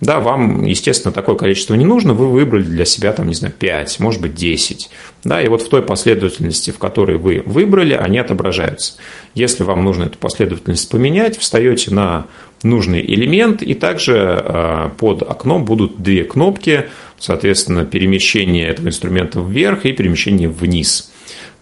Да, 0.00 0.20
вам, 0.20 0.64
естественно, 0.64 1.12
такое 1.12 1.36
количество 1.36 1.74
не 1.74 1.84
нужно, 1.84 2.12
вы 2.12 2.28
выбрали 2.28 2.62
для 2.62 2.84
себя, 2.84 3.12
там, 3.12 3.28
не 3.28 3.34
знаю, 3.34 3.54
5, 3.58 4.00
может 4.00 4.20
быть, 4.20 4.34
10. 4.34 4.90
Да, 5.24 5.40
и 5.40 5.48
вот 5.48 5.62
в 5.62 5.68
той 5.68 5.82
последовательности, 5.82 6.70
в 6.70 6.78
которой 6.78 7.16
вы 7.16 7.42
выбрали, 7.46 7.94
они 7.94 8.18
отображаются. 8.18 8.94
Если 9.34 9.62
вам 9.62 9.84
нужно 9.84 10.04
эту 10.04 10.18
последовательность 10.18 10.90
поменять, 10.90 11.38
встаете 11.38 11.92
на 11.92 12.26
нужный 12.62 13.00
элемент, 13.00 13.62
и 13.62 13.74
также 13.74 14.14
а, 14.16 14.90
под 14.98 15.22
окном 15.22 15.64
будут 15.64 16.02
две 16.02 16.24
кнопки, 16.24 16.86
соответственно, 17.18 17.84
перемещение 17.84 18.68
этого 18.68 18.88
инструмента 18.88 19.40
вверх 19.40 19.86
и 19.86 19.92
перемещение 19.92 20.48
вниз. 20.48 21.10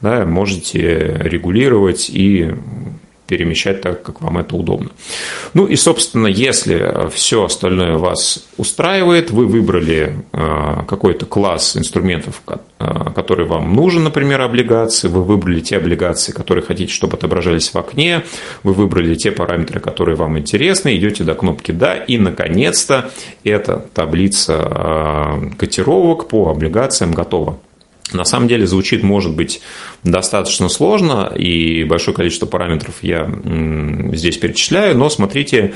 Да, 0.00 0.26
можете 0.26 1.20
регулировать 1.22 2.11
и 2.11 2.52
перемещать 3.32 3.80
так, 3.80 4.02
как 4.02 4.20
вам 4.20 4.36
это 4.36 4.54
удобно. 4.56 4.90
Ну 5.54 5.64
и, 5.64 5.74
собственно, 5.74 6.26
если 6.26 7.08
все 7.08 7.44
остальное 7.44 7.96
вас 7.96 8.44
устраивает, 8.58 9.30
вы 9.30 9.46
выбрали 9.46 10.12
э, 10.32 10.84
какой-то 10.86 11.24
класс 11.24 11.74
инструментов, 11.78 12.42
э, 12.46 12.56
который 13.14 13.46
вам 13.46 13.74
нужен, 13.74 14.04
например, 14.04 14.42
облигации, 14.42 15.08
вы 15.08 15.22
выбрали 15.22 15.60
те 15.60 15.78
облигации, 15.78 16.32
которые 16.32 16.62
хотите, 16.62 16.92
чтобы 16.92 17.16
отображались 17.16 17.72
в 17.72 17.78
окне, 17.78 18.22
вы 18.64 18.74
выбрали 18.74 19.14
те 19.14 19.32
параметры, 19.32 19.80
которые 19.80 20.16
вам 20.16 20.38
интересны, 20.38 20.94
идете 20.94 21.24
до 21.24 21.34
кнопки 21.34 21.72
«Да», 21.72 21.94
и, 21.96 22.18
наконец-то, 22.18 23.10
эта 23.44 23.78
таблица 23.94 24.58
э, 24.60 25.50
котировок 25.56 26.28
по 26.28 26.50
облигациям 26.50 27.12
готова. 27.12 27.58
На 28.12 28.25
самом 28.25 28.48
деле 28.48 28.66
звучит, 28.66 29.03
может 29.03 29.35
быть, 29.35 29.61
достаточно 30.05 30.68
сложно, 30.68 31.33
и 31.35 31.85
большое 31.85 32.16
количество 32.16 32.46
параметров 32.46 32.96
я 33.03 33.31
здесь 34.12 34.37
перечисляю, 34.38 34.96
но 34.96 35.09
смотрите, 35.09 35.75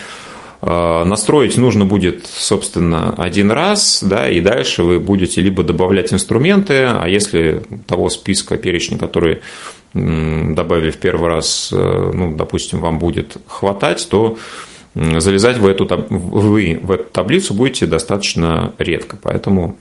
э, 0.62 1.04
настроить 1.04 1.56
нужно 1.56 1.84
будет, 1.84 2.26
собственно, 2.26 3.14
один 3.16 3.50
раз, 3.50 4.02
да, 4.02 4.28
и 4.28 4.40
дальше 4.40 4.82
вы 4.82 5.00
будете 5.00 5.40
либо 5.40 5.62
добавлять 5.62 6.12
инструменты, 6.12 6.84
а 6.84 7.06
если 7.06 7.62
того 7.86 8.08
списка, 8.10 8.56
перечня, 8.56 8.98
который 8.98 9.40
добавили 9.94 10.90
в 10.90 10.98
первый 10.98 11.28
раз, 11.28 11.70
э, 11.72 12.10
ну, 12.14 12.36
допустим, 12.36 12.80
вам 12.80 12.98
будет 12.98 13.36
хватать, 13.46 14.06
то 14.10 14.36
залезать 14.94 15.58
в 15.58 15.66
эту, 15.66 15.86
вы 16.08 16.78
в 16.82 16.90
эту 16.90 17.04
таблицу 17.04 17.54
будете 17.54 17.86
достаточно 17.86 18.72
редко, 18.78 19.18
поэтому 19.22 19.76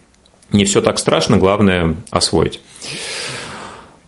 не 0.51 0.65
все 0.65 0.81
так 0.81 0.99
страшно, 0.99 1.37
главное 1.37 1.95
освоить. 2.11 2.59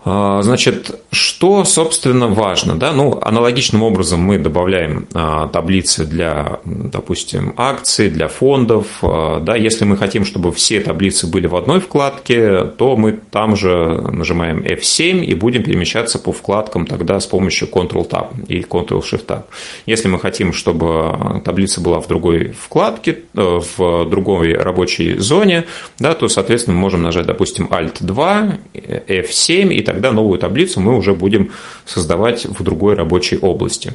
А, 0.09 0.41
значит, 0.41 1.01
что, 1.11 1.65
собственно, 1.65 2.27
важно? 2.27 2.77
Да? 2.79 2.93
Ну, 2.93 3.19
аналогичным 3.21 3.83
образом 3.83 4.21
мы 4.21 4.37
добавляем 4.37 5.05
а, 5.13 5.49
таблицы 5.49 6.05
для, 6.05 6.59
допустим, 6.63 7.53
акций, 7.57 8.09
для 8.09 8.29
фондов. 8.29 8.87
А, 9.01 9.41
да? 9.41 9.57
Если 9.57 9.83
мы 9.83 9.97
хотим, 9.97 10.23
чтобы 10.23 10.53
все 10.53 10.79
таблицы 10.79 11.27
были 11.27 11.47
в 11.47 11.57
одной 11.57 11.81
вкладке, 11.81 12.63
то 12.63 12.95
мы 12.95 13.19
там 13.31 13.57
же 13.57 14.01
нажимаем 14.11 14.59
F7 14.59 15.25
и 15.25 15.33
будем 15.33 15.63
перемещаться 15.63 16.19
по 16.19 16.31
вкладкам 16.31 16.85
тогда 16.85 17.19
с 17.19 17.25
помощью 17.25 17.67
Ctrl-Tab 17.67 18.45
и 18.47 18.61
Ctrl-Shift-Tab. 18.61 19.43
Если 19.87 20.07
мы 20.07 20.19
хотим, 20.19 20.53
чтобы 20.53 21.41
таблица 21.43 21.81
была 21.81 21.99
в 21.99 22.07
другой 22.07 22.53
вкладке, 22.57 23.23
э, 23.35 23.59
в 23.77 24.05
другой 24.05 24.53
рабочей 24.53 25.17
зоне, 25.17 25.65
да, 25.99 26.13
то, 26.13 26.29
соответственно, 26.29 26.75
мы 26.75 26.81
можем 26.81 27.01
нажать, 27.01 27.25
допустим, 27.25 27.67
Alt-2, 27.67 28.59
F7 29.07 29.73
и 29.73 29.81
так 29.81 29.96
тогда 29.97 30.11
новую 30.11 30.37
таблицу 30.37 30.79
мы 30.79 30.95
уже 30.95 31.15
будем 31.15 31.51
создавать 31.85 32.45
в 32.45 32.61
другой 32.61 32.93
рабочей 32.93 33.39
области. 33.39 33.93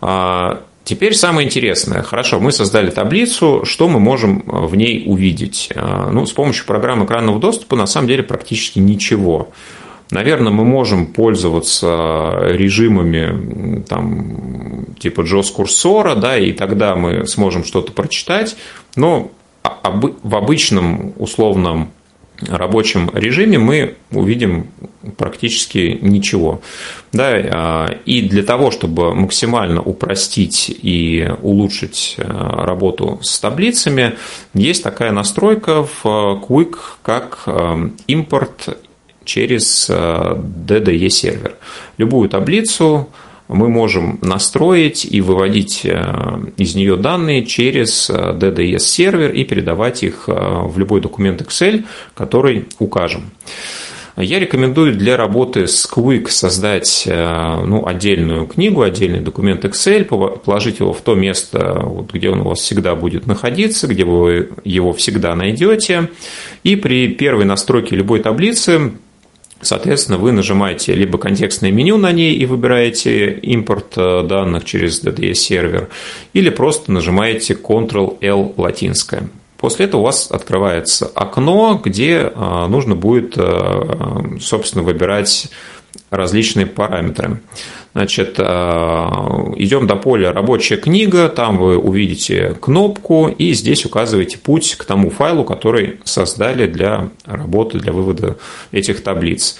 А, 0.00 0.60
теперь 0.84 1.14
самое 1.14 1.44
интересное. 1.44 2.02
Хорошо, 2.02 2.38
мы 2.38 2.52
создали 2.52 2.90
таблицу, 2.90 3.62
что 3.64 3.88
мы 3.88 3.98
можем 3.98 4.44
в 4.46 4.76
ней 4.76 5.02
увидеть? 5.06 5.70
А, 5.74 6.10
ну, 6.12 6.24
с 6.24 6.30
помощью 6.30 6.66
программы 6.66 7.04
экранного 7.04 7.40
доступа 7.40 7.74
на 7.74 7.86
самом 7.86 8.06
деле 8.06 8.22
практически 8.22 8.78
ничего. 8.78 9.50
Наверное, 10.12 10.52
мы 10.52 10.64
можем 10.64 11.06
пользоваться 11.06 12.38
режимами 12.44 13.82
там, 13.82 14.86
типа 15.00 15.22
JOS 15.22 15.52
курсора, 15.52 16.14
да, 16.14 16.38
и 16.38 16.52
тогда 16.52 16.94
мы 16.94 17.26
сможем 17.26 17.64
что-то 17.64 17.90
прочитать, 17.90 18.56
но 18.94 19.32
в 19.64 20.36
обычном 20.36 21.12
условном 21.18 21.90
рабочем 22.46 23.10
режиме 23.12 23.58
мы 23.58 23.96
увидим 24.10 24.68
практически 25.16 25.98
ничего. 26.00 26.60
Да, 27.12 27.30
а, 27.30 27.98
и 28.04 28.22
для 28.22 28.42
того, 28.42 28.70
чтобы 28.70 29.14
максимально 29.14 29.80
упростить 29.80 30.70
и 30.82 31.28
улучшить 31.42 32.16
а, 32.18 32.64
работу 32.64 33.18
с 33.22 33.38
таблицами, 33.40 34.14
есть 34.54 34.82
такая 34.82 35.12
настройка 35.12 35.84
в 35.84 36.04
Quick, 36.04 36.76
как 37.02 37.42
а, 37.46 37.90
импорт 38.06 38.78
через 39.24 39.90
DDE 39.90 41.08
сервер. 41.10 41.56
Любую 41.98 42.30
таблицу 42.30 43.08
мы 43.48 43.70
можем 43.70 44.18
настроить 44.20 45.06
и 45.10 45.20
выводить 45.20 45.80
э, 45.84 46.40
из 46.58 46.74
нее 46.74 46.96
данные 46.96 47.46
через 47.46 48.10
э, 48.10 48.78
сервер 48.78 49.32
и 49.32 49.44
передавать 49.44 50.02
их 50.02 50.24
э, 50.28 50.32
в 50.32 50.78
любой 50.78 51.00
документ 51.00 51.40
Excel, 51.40 51.84
который 52.14 52.66
укажем. 52.78 53.30
Я 54.16 54.40
рекомендую 54.40 54.96
для 54.96 55.16
работы 55.16 55.68
с 55.68 55.88
Quick 55.88 56.28
создать 56.28 57.04
ну, 57.06 57.86
отдельную 57.86 58.46
книгу, 58.46 58.82
отдельный 58.82 59.20
документ 59.20 59.64
Excel, 59.64 60.04
положить 60.04 60.80
его 60.80 60.92
в 60.92 61.00
то 61.02 61.14
место, 61.14 61.78
вот, 61.84 62.12
где 62.12 62.28
он 62.28 62.40
у 62.40 62.48
вас 62.48 62.58
всегда 62.58 62.96
будет 62.96 63.28
находиться, 63.28 63.86
где 63.86 64.04
вы 64.04 64.50
его 64.64 64.92
всегда 64.92 65.36
найдете. 65.36 66.10
И 66.64 66.74
при 66.74 67.06
первой 67.06 67.44
настройке 67.44 67.94
любой 67.94 68.18
таблицы 68.18 68.94
Соответственно, 69.60 70.18
вы 70.18 70.30
нажимаете 70.32 70.94
либо 70.94 71.18
контекстное 71.18 71.72
меню 71.72 71.96
на 71.96 72.12
ней 72.12 72.34
и 72.34 72.46
выбираете 72.46 73.32
импорт 73.32 73.94
э, 73.96 74.22
данных 74.22 74.64
через 74.64 75.02
DDS 75.02 75.34
сервер, 75.34 75.88
или 76.32 76.48
просто 76.48 76.92
нажимаете 76.92 77.54
Ctrl-L 77.54 78.54
латинское. 78.56 79.28
После 79.56 79.86
этого 79.86 80.02
у 80.02 80.04
вас 80.04 80.30
открывается 80.30 81.10
окно, 81.12 81.80
где 81.84 82.30
э, 82.32 82.66
нужно 82.68 82.94
будет, 82.94 83.34
э, 83.36 84.38
собственно, 84.40 84.84
выбирать 84.84 85.48
различные 86.10 86.66
параметры. 86.66 87.40
Значит, 87.94 88.38
идем 88.38 89.86
до 89.86 89.96
поля 89.96 90.32
«Рабочая 90.32 90.76
книга», 90.76 91.28
там 91.28 91.56
вы 91.56 91.78
увидите 91.78 92.54
кнопку, 92.60 93.28
и 93.28 93.52
здесь 93.54 93.84
указываете 93.84 94.38
путь 94.38 94.76
к 94.76 94.84
тому 94.84 95.10
файлу, 95.10 95.42
который 95.44 95.98
создали 96.04 96.66
для 96.66 97.08
работы, 97.24 97.78
для 97.78 97.92
вывода 97.92 98.36
этих 98.70 99.02
таблиц. 99.02 99.58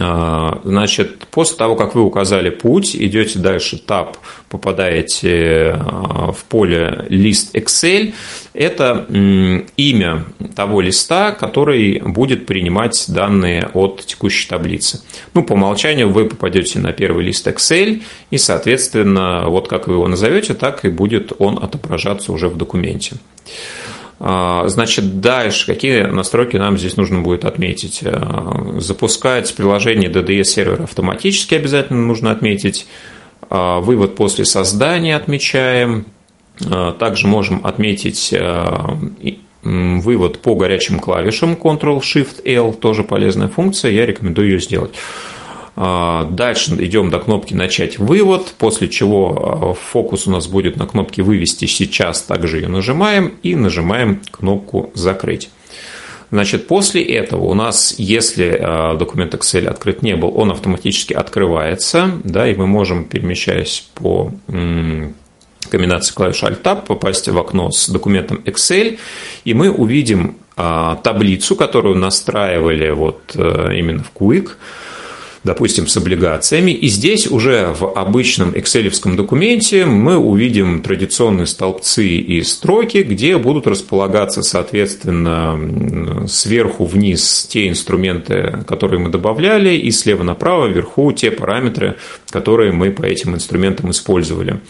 А, 0.00 0.60
значит, 0.64 1.26
после 1.30 1.56
того, 1.56 1.76
как 1.76 1.94
вы 1.94 2.02
указали 2.02 2.50
путь, 2.50 2.96
идете 2.96 3.38
дальше, 3.38 3.78
таб, 3.78 4.16
попадаете 4.48 5.76
а, 5.78 6.32
в 6.32 6.44
поле 6.44 7.06
лист 7.08 7.54
Excel. 7.54 8.12
Это 8.54 9.06
имя 9.76 10.24
того 10.54 10.80
листа, 10.80 11.32
который 11.32 12.00
будет 12.00 12.46
принимать 12.46 13.04
данные 13.08 13.70
от 13.74 14.04
текущей 14.06 14.48
таблицы. 14.48 15.02
Ну, 15.34 15.44
по 15.44 15.54
умолчанию 15.54 16.10
вы 16.10 16.26
попадете 16.26 16.78
на 16.78 16.92
первый 16.92 17.24
лист 17.24 17.46
Excel, 17.46 18.02
и, 18.30 18.38
соответственно, 18.38 19.44
вот 19.48 19.68
как 19.68 19.88
вы 19.88 19.94
его 19.94 20.08
назовете, 20.08 20.54
так 20.54 20.84
и 20.84 20.88
будет 20.88 21.32
он 21.38 21.58
отображаться 21.62 22.32
уже 22.32 22.48
в 22.48 22.56
документе. 22.56 23.16
А, 24.20 24.66
значит, 24.68 25.20
дальше 25.20 25.66
какие 25.66 26.02
настройки 26.02 26.56
нам 26.56 26.78
здесь 26.78 26.96
нужно 26.96 27.20
будет 27.20 27.44
отметить? 27.44 28.00
А, 28.04 28.76
запускать 28.78 29.54
приложение 29.54 30.10
DDS 30.10 30.44
сервера 30.44 30.84
автоматически 30.84 31.54
обязательно 31.54 32.00
нужно 32.00 32.30
отметить. 32.30 32.86
А, 33.50 33.80
вывод 33.80 34.14
после 34.16 34.44
создания 34.44 35.16
отмечаем. 35.16 36.06
Также 37.00 37.26
можем 37.26 37.66
отметить 37.66 38.32
вывод 39.64 40.38
по 40.38 40.54
горячим 40.54 41.00
клавишам 41.00 41.54
Ctrl-Shift-L, 41.54 42.74
тоже 42.74 43.02
полезная 43.02 43.48
функция, 43.48 43.90
я 43.90 44.06
рекомендую 44.06 44.50
ее 44.50 44.60
сделать. 44.60 44.94
А, 45.76 46.24
дальше 46.30 46.74
идем 46.78 47.10
до 47.10 47.18
кнопки 47.18 47.52
«Начать 47.52 47.98
вывод», 47.98 48.54
после 48.58 48.88
чего 48.88 49.72
а, 49.72 49.74
фокус 49.74 50.26
у 50.26 50.30
нас 50.30 50.46
будет 50.46 50.76
на 50.76 50.86
кнопке 50.86 51.22
«Вывести 51.22 51.64
сейчас», 51.66 52.22
также 52.22 52.60
ее 52.60 52.68
нажимаем 52.68 53.34
и 53.42 53.56
нажимаем 53.56 54.20
кнопку 54.30 54.90
«Закрыть». 54.94 55.50
Значит, 56.30 56.68
после 56.68 57.02
этого 57.02 57.44
у 57.44 57.54
нас, 57.54 57.94
если 57.98 58.56
а, 58.60 58.94
документ 58.94 59.34
Excel 59.34 59.66
открыт 59.66 60.02
не 60.02 60.14
был, 60.14 60.32
он 60.36 60.52
автоматически 60.52 61.12
открывается, 61.12 62.10
да, 62.22 62.48
и 62.48 62.54
мы 62.54 62.68
можем, 62.68 63.04
перемещаясь 63.04 63.88
по 63.94 64.32
комбинации 65.70 66.14
клавиш 66.14 66.42
Alt-Tab, 66.44 66.86
попасть 66.86 67.28
в 67.28 67.36
окно 67.36 67.72
с 67.72 67.88
документом 67.88 68.42
Excel, 68.44 68.98
и 69.44 69.54
мы 69.54 69.70
увидим 69.72 70.36
таблицу, 70.54 71.56
которую 71.56 71.96
настраивали 71.96 72.90
вот 72.90 73.32
э, 73.34 73.70
именно 73.76 74.04
в 74.04 74.12
Quick, 74.14 74.50
допустим, 75.44 75.86
с 75.86 75.96
облигациями. 75.96 76.72
И 76.72 76.88
здесь 76.88 77.26
уже 77.26 77.74
в 77.78 77.92
обычном 77.96 78.50
excel 78.50 79.14
документе 79.14 79.84
мы 79.84 80.16
увидим 80.16 80.82
традиционные 80.82 81.46
столбцы 81.46 82.06
и 82.06 82.42
строки, 82.42 83.02
где 83.02 83.36
будут 83.36 83.66
располагаться, 83.66 84.42
соответственно, 84.42 86.26
сверху 86.26 86.86
вниз 86.86 87.46
те 87.48 87.68
инструменты, 87.68 88.64
которые 88.66 89.00
мы 89.00 89.10
добавляли, 89.10 89.76
и 89.76 89.90
слева 89.90 90.22
направо 90.22 90.66
вверху 90.66 91.12
те 91.12 91.30
параметры, 91.30 91.96
которые 92.30 92.72
мы 92.72 92.90
по 92.90 93.04
этим 93.04 93.34
инструментам 93.34 93.90
использовали. 93.90 94.60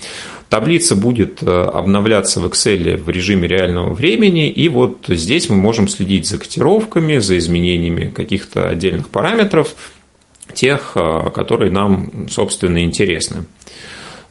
Таблица 0.49 0.95
будет 0.95 1.43
э, 1.43 1.47
обновляться 1.47 2.39
в 2.39 2.47
Excel 2.47 2.97
в 2.97 3.09
режиме 3.09 3.49
реального 3.49 3.93
времени, 3.93 4.49
и 4.49 4.69
вот 4.69 4.99
здесь 5.09 5.49
мы 5.49 5.57
можем 5.57 5.89
следить 5.89 6.29
за 6.29 6.39
котировками, 6.39 7.19
за 7.19 7.39
изменениями 7.39 8.13
каких-то 8.15 8.69
отдельных 8.69 9.09
параметров, 9.09 9.75
тех, 10.55 10.93
э, 10.95 11.31
которые 11.35 11.71
нам, 11.71 12.29
собственно, 12.29 12.83
интересны. 12.83 13.45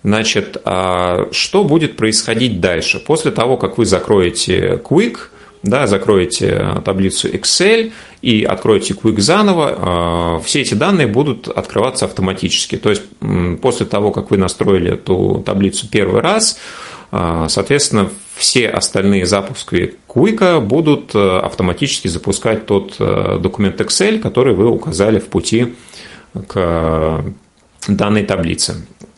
Значит, 0.04 0.58
а 0.66 1.30
что 1.32 1.64
будет 1.64 1.96
происходить 1.96 2.60
дальше? 2.60 3.00
После 3.00 3.32
того, 3.32 3.56
как 3.56 3.78
вы 3.78 3.86
закроете 3.86 4.82
Quick, 4.84 5.18
да, 5.64 5.88
закроете 5.88 6.82
таблицу 6.84 7.30
Excel 7.30 7.94
и 8.22 8.44
откроете 8.44 8.96
Quick 8.96 9.22
заново, 9.22 10.40
э, 10.40 10.44
все 10.44 10.62
эти 10.62 10.74
данные 10.74 11.08
будут 11.08 11.48
открываться 11.48 12.04
автоматически. 12.06 12.76
То 12.76 12.90
есть 12.90 13.04
после 13.62 13.86
того, 13.86 14.12
как 14.12 14.30
вы 14.30 14.38
настроили 14.38 14.92
эту 14.92 15.42
таблицу 15.46 15.88
первый 15.90 16.22
раз, 16.22 16.60
э, 17.14 17.46
соответственно, 17.48 18.10
все 18.36 18.68
остальные 18.68 19.26
запуски 19.26 19.96
Quick 20.10 20.60
будут 20.60 21.16
автоматически 21.16 22.10
запускать 22.10 22.66
тот 22.66 22.96
документ 22.98 23.80
Excel, 23.80 24.20
который 24.20 24.54
вы 24.56 24.70
указали 24.70 25.20
в 25.20 25.28
пути 25.28 25.76
к 26.48 27.24
данной 27.88 28.24
таблице. 28.24 28.76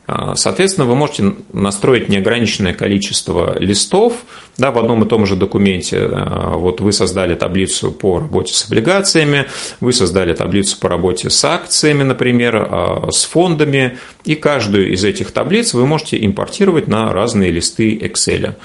А, 0.08 0.36
соответственно, 0.36 0.86
вы 0.86 0.96
можете 0.96 1.34
настроить 1.52 2.10
неограниченное 2.10 2.74
количество 2.74 3.58
листов 3.58 4.14
да, 4.58 4.72
в 4.72 4.78
одном 4.78 5.04
и 5.04 5.08
том 5.08 5.26
же 5.26 5.36
документе. 5.36 5.98
А, 6.00 6.58
вот 6.58 6.80
вы 6.80 6.92
создали 6.92 7.34
таблицу 7.34 7.92
по 7.92 8.20
работе 8.20 8.54
с 8.54 8.68
облигациями, 8.68 9.46
вы 9.80 9.94
создали 9.94 10.34
таблицу 10.34 10.80
по 10.80 10.90
работе 10.90 11.30
с 11.32 11.44
акциями, 11.44 12.04
например, 12.04 12.56
а, 12.56 13.10
с 13.12 13.26
фондами, 13.26 13.98
и 14.26 14.36
каждую 14.36 14.94
из 14.94 15.04
этих 15.04 15.32
таблиц 15.32 15.74
вы 15.74 15.88
можете 15.88 16.24
импортировать 16.24 16.88
на 16.88 17.12
разные 17.12 17.50
листы 17.50 17.98
Excel. 17.98 18.56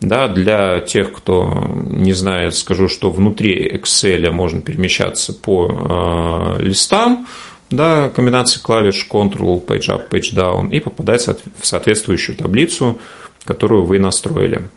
Да, 0.00 0.28
для 0.28 0.78
тех, 0.80 1.12
кто 1.12 1.74
не 1.90 2.12
знает, 2.12 2.54
скажу, 2.54 2.88
что 2.88 3.10
внутри 3.10 3.68
Excel 3.68 4.30
можно 4.30 4.60
перемещаться 4.60 5.32
по 5.32 6.56
листам, 6.60 7.26
да, 7.70 8.10
комбинация 8.10 8.62
клавиш 8.62 9.06
Ctrl, 9.10 9.64
Page 9.64 9.88
Up, 9.88 10.08
Page 10.08 10.34
Down 10.34 10.70
и 10.70 10.80
попадать 10.80 11.26
в 11.26 11.66
соответствующую 11.66 12.36
таблицу, 12.36 12.98
которую 13.44 13.84
вы 13.84 13.98
настроили. 13.98 14.68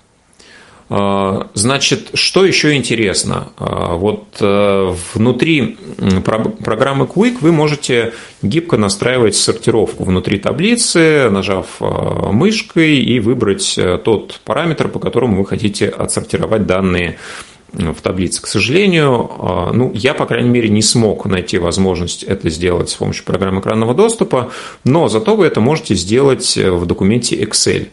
А, 0.93 1.47
значит, 1.53 2.09
что 2.15 2.45
еще 2.45 2.75
интересно? 2.75 3.53
А, 3.57 3.95
вот 3.95 4.35
э, 4.41 4.93
внутри 5.13 5.77
программы 6.65 7.05
Quick 7.05 7.37
вы 7.39 7.53
можете 7.53 8.13
гибко 8.41 8.75
настраивать 8.75 9.37
сортировку 9.37 10.03
внутри 10.03 10.37
таблицы, 10.37 11.29
нажав 11.29 11.67
а, 11.79 12.33
мышкой 12.33 12.97
и 12.97 13.21
выбрать 13.21 13.77
э, 13.77 13.99
тот 14.03 14.41
параметр, 14.43 14.89
по 14.89 14.99
которому 14.99 15.37
вы 15.37 15.45
хотите 15.45 15.87
отсортировать 15.87 16.65
данные 16.65 17.17
в 17.73 18.01
таблице. 18.01 18.41
К 18.41 18.47
сожалению, 18.47 19.29
а, 19.39 19.71
ну, 19.73 19.91
я, 19.93 20.13
по 20.13 20.25
крайней 20.25 20.49
мере, 20.49 20.69
не 20.69 20.81
смог 20.81 21.25
найти 21.25 21.57
возможность 21.57 22.23
это 22.23 22.49
сделать 22.49 22.89
с 22.89 22.95
помощью 22.95 23.25
программы 23.25 23.61
экранного 23.61 23.93
доступа, 23.93 24.51
но 24.83 25.07
зато 25.07 25.35
вы 25.35 25.45
это 25.45 25.61
можете 25.61 25.95
сделать 25.95 26.57
в 26.57 26.85
документе 26.85 27.41
Excel. 27.41 27.87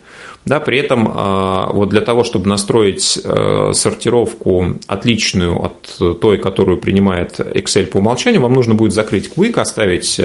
Да, 0.44 0.60
при 0.60 0.78
этом 0.78 1.12
а, 1.14 1.70
вот 1.72 1.90
для 1.90 2.00
того, 2.00 2.24
чтобы 2.24 2.48
настроить 2.48 3.20
а, 3.22 3.72
сортировку 3.74 4.78
отличную 4.86 5.62
от 5.62 6.20
той, 6.20 6.38
которую 6.38 6.78
принимает 6.78 7.38
Excel 7.38 7.86
по 7.86 7.98
умолчанию, 7.98 8.40
вам 8.40 8.54
нужно 8.54 8.74
будет 8.74 8.92
закрыть 8.92 9.30
Quick, 9.34 9.60
оставить 9.60 10.20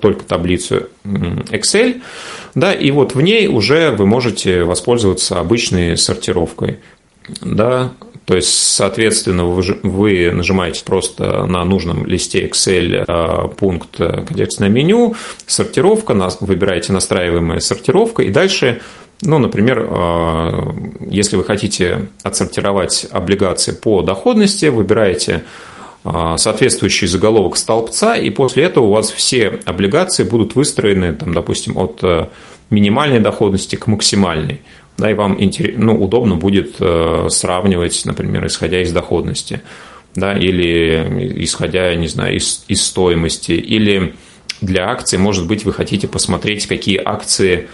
только 0.00 0.24
таблицу 0.24 0.88
Excel, 1.04 2.02
да, 2.54 2.72
и 2.72 2.90
вот 2.90 3.14
в 3.14 3.20
ней 3.20 3.48
уже 3.48 3.90
вы 3.90 4.06
можете 4.06 4.64
воспользоваться 4.64 5.40
обычной 5.40 5.96
сортировкой. 5.96 6.78
Да, 7.40 7.92
то 8.24 8.34
есть, 8.34 8.48
соответственно, 8.48 9.44
вы 9.44 10.30
нажимаете 10.32 10.82
просто 10.84 11.44
на 11.44 11.62
нужном 11.64 12.06
листе 12.06 12.46
Excel 12.46 13.04
э, 13.06 13.48
пункт 13.56 13.96
контекстное 13.96 14.70
меню, 14.70 15.14
сортировка, 15.46 16.14
выбираете 16.40 16.92
настраиваемая 16.92 17.60
сортировка, 17.60 18.22
и 18.22 18.30
дальше 18.30 18.80
ну, 19.20 19.38
например, 19.38 19.86
э, 19.90 20.72
если 21.08 21.36
вы 21.36 21.44
хотите 21.44 22.08
отсортировать 22.22 23.06
облигации 23.10 23.72
по 23.72 24.02
доходности, 24.02 24.66
выбираете 24.66 25.44
э, 26.04 26.34
соответствующий 26.36 27.06
заголовок 27.06 27.56
столбца, 27.58 28.14
и 28.14 28.30
после 28.30 28.64
этого 28.64 28.86
у 28.86 28.92
вас 28.92 29.10
все 29.10 29.60
облигации 29.66 30.24
будут 30.24 30.54
выстроены, 30.54 31.12
там, 31.12 31.34
допустим, 31.34 31.76
от 31.76 32.02
минимальной 32.70 33.20
доходности 33.20 33.76
к 33.76 33.86
максимальной 33.86 34.62
да, 34.96 35.10
и 35.10 35.14
вам 35.14 35.38
ну, 35.76 36.02
удобно 36.02 36.36
будет 36.36 36.76
э, 36.80 37.26
сравнивать, 37.30 38.02
например, 38.04 38.46
исходя 38.46 38.80
из 38.80 38.92
доходности, 38.92 39.62
да, 40.14 40.36
или 40.36 41.34
исходя, 41.44 41.94
не 41.94 42.06
знаю, 42.06 42.36
из, 42.36 42.64
из 42.68 42.84
стоимости, 42.84 43.52
или 43.52 44.14
для 44.60 44.88
акций, 44.88 45.18
может 45.18 45.46
быть, 45.46 45.64
вы 45.64 45.72
хотите 45.72 46.06
посмотреть, 46.06 46.66
какие 46.66 47.00
акции 47.04 47.68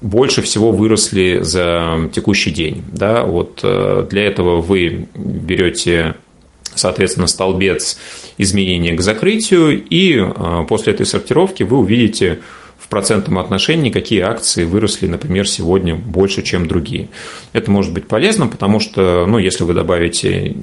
больше 0.00 0.42
всего 0.42 0.72
выросли 0.72 1.40
за 1.42 2.10
текущий 2.12 2.50
день. 2.50 2.82
Да? 2.92 3.24
Вот 3.24 3.60
э, 3.62 4.06
для 4.10 4.24
этого 4.24 4.60
вы 4.60 5.08
берете 5.14 6.14
соответственно, 6.74 7.26
столбец 7.26 7.98
изменения 8.36 8.94
к 8.94 9.00
закрытию, 9.00 9.82
и 9.82 10.22
после 10.68 10.92
этой 10.92 11.06
сортировки 11.06 11.62
вы 11.62 11.78
увидите 11.78 12.40
в 12.86 12.88
процентном 12.88 13.40
отношении, 13.40 13.90
какие 13.90 14.20
акции 14.20 14.62
выросли, 14.62 15.08
например, 15.08 15.48
сегодня 15.48 15.96
больше, 15.96 16.42
чем 16.42 16.68
другие. 16.68 17.08
Это 17.52 17.68
может 17.68 17.92
быть 17.92 18.06
полезно, 18.06 18.46
потому 18.46 18.78
что, 18.78 19.26
ну, 19.26 19.38
если 19.38 19.64
вы 19.64 19.74
добавите 19.74 20.54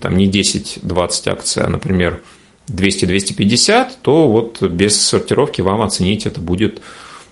там, 0.00 0.16
не 0.16 0.30
10-20 0.30 1.28
акций, 1.28 1.64
а, 1.64 1.68
например, 1.68 2.22
200-250, 2.68 3.88
то 4.00 4.28
вот 4.28 4.62
без 4.62 5.00
сортировки 5.00 5.60
вам 5.60 5.82
оценить 5.82 6.24
это 6.24 6.40
будет 6.40 6.80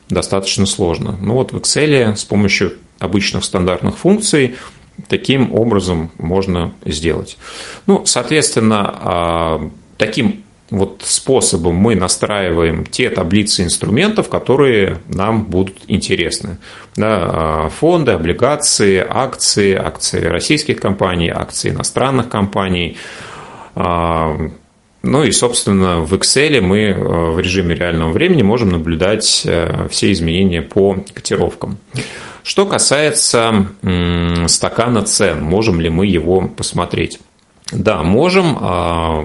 достаточно 0.08 0.66
сложно. 0.66 1.16
Ну 1.20 1.34
вот 1.34 1.52
в 1.52 1.56
Excel 1.56 2.16
с 2.16 2.24
помощью 2.24 2.72
обычных 2.98 3.44
стандартных 3.44 3.98
функций 3.98 4.56
таким 5.06 5.54
образом 5.54 6.10
можно 6.18 6.74
сделать. 6.84 7.38
Ну, 7.86 8.04
соответственно, 8.04 8.98
а, 9.00 9.70
таким 9.96 10.42
вот 10.70 11.02
способом 11.04 11.74
мы 11.74 11.96
настраиваем 11.96 12.86
те 12.86 13.10
таблицы 13.10 13.64
инструментов, 13.64 14.28
которые 14.28 14.98
нам 15.08 15.44
будут 15.44 15.78
интересны. 15.88 16.58
Да, 16.96 17.18
а, 17.22 17.68
фонды, 17.68 18.12
облигации, 18.12 19.04
акции, 19.06 19.74
акции 19.74 20.24
российских 20.24 20.80
компаний, 20.80 21.28
акции 21.28 21.70
иностранных 21.70 22.28
компаний. 22.28 22.96
А, 23.74 24.36
ну 25.02 25.24
и, 25.24 25.32
собственно, 25.32 26.00
в 26.00 26.14
Excel 26.14 26.60
мы 26.60 26.90
а, 26.90 27.30
в 27.32 27.40
режиме 27.40 27.74
реального 27.74 28.12
времени 28.12 28.42
можем 28.42 28.70
наблюдать 28.70 29.24
все 29.24 30.12
изменения 30.12 30.62
по 30.62 30.96
котировкам. 31.12 31.78
Что 32.42 32.64
касается 32.64 33.66
стакана 34.46 35.02
цен, 35.02 35.42
можем 35.42 35.80
ли 35.80 35.90
мы 35.90 36.06
его 36.06 36.48
посмотреть? 36.48 37.20
Да, 37.72 38.02
можем. 38.02 38.56
А, 38.60 39.24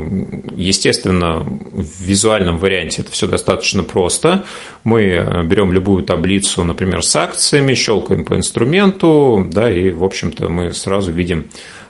естественно, 0.56 1.40
в 1.40 2.02
визуальном 2.02 2.58
варианте 2.58 3.02
это 3.02 3.12
все 3.12 3.28
достаточно 3.28 3.84
просто. 3.84 4.46
Мы 4.84 5.02
э, 5.04 5.44
берем 5.44 5.72
любую 5.72 6.04
таблицу, 6.04 6.64
например, 6.64 7.04
с 7.04 7.16
акциями, 7.16 7.74
щелкаем 7.74 8.24
по 8.24 8.36
инструменту, 8.36 9.48
да, 9.52 9.72
и, 9.72 9.90
в 9.90 10.04
общем-то, 10.04 10.50
мы 10.50 10.74
сразу 10.74 11.12
видим 11.12 11.46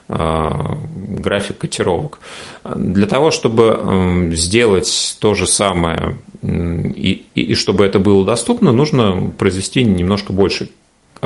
а, 0.08 0.78
график 0.94 1.58
котировок. 1.58 2.20
Для 2.64 3.06
того, 3.06 3.30
чтобы 3.30 4.30
сделать 4.32 5.16
то 5.20 5.34
же 5.34 5.46
самое 5.46 6.16
и, 6.42 7.24
и 7.34 7.54
чтобы 7.54 7.84
это 7.84 7.98
было 7.98 8.24
доступно, 8.24 8.72
нужно 8.72 9.32
произвести 9.36 9.82
немножко 9.82 10.32
больше 10.32 10.70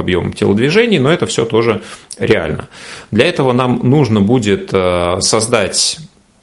объемом 0.00 0.32
телодвижений, 0.32 0.98
но 0.98 1.12
это 1.12 1.26
все 1.26 1.44
тоже 1.44 1.82
реально. 2.18 2.68
Для 3.10 3.26
этого 3.26 3.52
нам 3.52 3.80
нужно 3.82 4.20
будет 4.20 4.70
э, 4.72 5.20
создать 5.20 5.98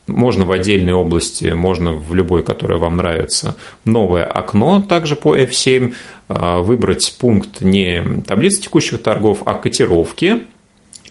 можно 0.07 0.45
в 0.45 0.51
отдельной 0.51 0.93
области, 0.93 1.47
можно 1.47 1.91
в 1.93 2.15
любой, 2.15 2.43
которая 2.43 2.77
вам 2.77 2.97
нравится, 2.97 3.55
новое 3.85 4.23
окно 4.23 4.81
также 4.81 5.15
по 5.15 5.37
F7, 5.37 5.93
э, 6.29 6.59
выбрать 6.59 7.17
пункт 7.19 7.61
не 7.61 8.21
таблицы 8.25 8.61
текущих 8.61 9.03
торгов, 9.03 9.43
а 9.45 9.55
котировки, 9.55 10.43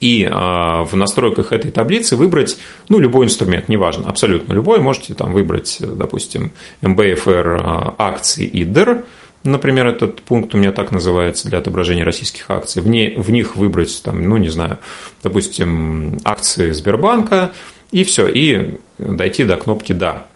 и 0.00 0.24
э, 0.24 0.30
в 0.30 0.90
настройках 0.94 1.52
этой 1.52 1.70
таблицы 1.70 2.16
выбрать 2.16 2.58
ну, 2.88 2.98
любой 2.98 3.26
инструмент, 3.26 3.68
неважно, 3.68 4.08
абсолютно 4.08 4.52
любой. 4.52 4.80
Можете 4.80 5.14
там 5.14 5.32
выбрать, 5.32 5.78
допустим, 5.80 6.52
MBFR 6.82 7.94
акции 7.98 8.50
IDER, 8.50 9.04
Например, 9.46 9.86
этот 9.86 10.22
пункт 10.22 10.54
у 10.54 10.58
меня 10.58 10.72
так 10.72 10.90
называется 10.90 11.48
для 11.48 11.58
отображения 11.58 12.04
российских 12.04 12.50
акций. 12.50 12.82
В, 12.82 12.88
не, 12.88 13.14
в 13.16 13.30
них 13.30 13.56
выбрать, 13.56 14.02
там, 14.02 14.28
ну, 14.28 14.36
не 14.36 14.48
знаю, 14.48 14.78
допустим, 15.22 16.18
акции 16.24 16.72
Сбербанка, 16.72 17.52
и 17.92 18.04
все, 18.04 18.26
и 18.28 18.78
дойти 18.98 19.44
до 19.44 19.56
кнопки 19.56 19.92
«Да». 19.92 20.26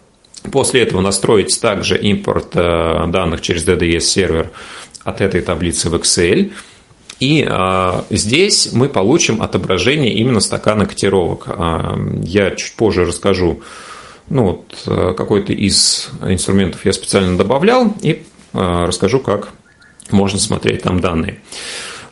После 0.51 0.81
этого 0.81 1.01
настроить 1.01 1.59
также 1.61 1.97
импорт 1.97 2.55
э, 2.55 3.05
данных 3.07 3.41
через 3.41 3.67
DDS-сервер 3.67 4.49
от 5.03 5.21
этой 5.21 5.41
таблицы 5.41 5.89
в 5.89 5.95
Excel. 5.95 6.51
И 7.19 7.45
э, 7.47 8.01
здесь 8.09 8.69
мы 8.73 8.89
получим 8.89 9.43
отображение 9.43 10.13
именно 10.13 10.39
стакана 10.39 10.87
котировок. 10.87 11.45
Э, 11.47 11.95
я 12.23 12.51
чуть 12.51 12.73
позже 12.73 13.05
расскажу, 13.05 13.61
ну, 14.29 14.43
вот, 14.45 14.75
э, 14.87 15.13
какой-то 15.15 15.53
из 15.53 16.09
инструментов 16.25 16.85
я 16.85 16.93
специально 16.93 17.37
добавлял, 17.37 17.93
и 18.01 18.23
расскажу, 18.53 19.19
как 19.19 19.53
можно 20.11 20.39
смотреть 20.39 20.83
там 20.83 20.99
данные. 20.99 21.39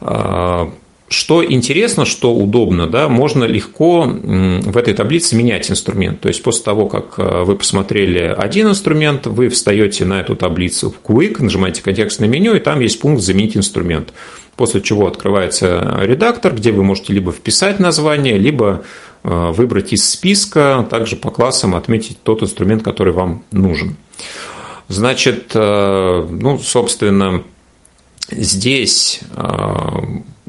Э, 0.02 0.68
что 1.08 1.44
интересно, 1.44 2.06
что 2.06 2.36
удобно, 2.36 2.88
да, 2.88 3.10
можно 3.10 3.44
легко 3.46 4.04
в 4.04 4.78
этой 4.78 4.94
таблице 4.94 5.36
менять 5.36 5.72
инструмент. 5.72 6.22
То 6.22 6.28
есть 6.28 6.44
после 6.44 6.64
того, 6.64 6.88
как 6.88 7.16
э, 7.18 7.44
вы 7.44 7.56
посмотрели 7.56 8.20
один 8.20 8.68
инструмент, 8.68 9.26
вы 9.26 9.50
встаете 9.50 10.06
на 10.06 10.22
эту 10.22 10.36
таблицу 10.36 10.92
в 10.92 11.02
Quick, 11.04 11.42
нажимаете 11.42 11.82
контекстное 11.82 12.28
меню, 12.28 12.56
и 12.56 12.60
там 12.60 12.80
есть 12.80 13.00
пункт 13.00 13.24
«Заменить 13.24 13.58
инструмент». 13.58 14.14
После 14.56 14.82
чего 14.82 15.08
открывается 15.08 16.00
редактор, 16.02 16.54
где 16.54 16.72
вы 16.72 16.84
можете 16.84 17.14
либо 17.14 17.32
вписать 17.32 17.80
название, 17.80 18.38
либо 18.38 18.84
выбрать 19.24 19.94
из 19.94 20.10
списка, 20.10 20.86
также 20.90 21.16
по 21.16 21.32
классам 21.32 21.76
отметить 21.76 22.22
тот 22.24 22.44
инструмент, 22.44 22.84
который 22.84 23.14
вам 23.14 23.44
нужен. 23.52 23.96
Значит, 24.90 25.52
э, 25.54 26.28
ну, 26.32 26.58
собственно, 26.58 27.44
здесь 28.32 29.22
э, 29.36 29.84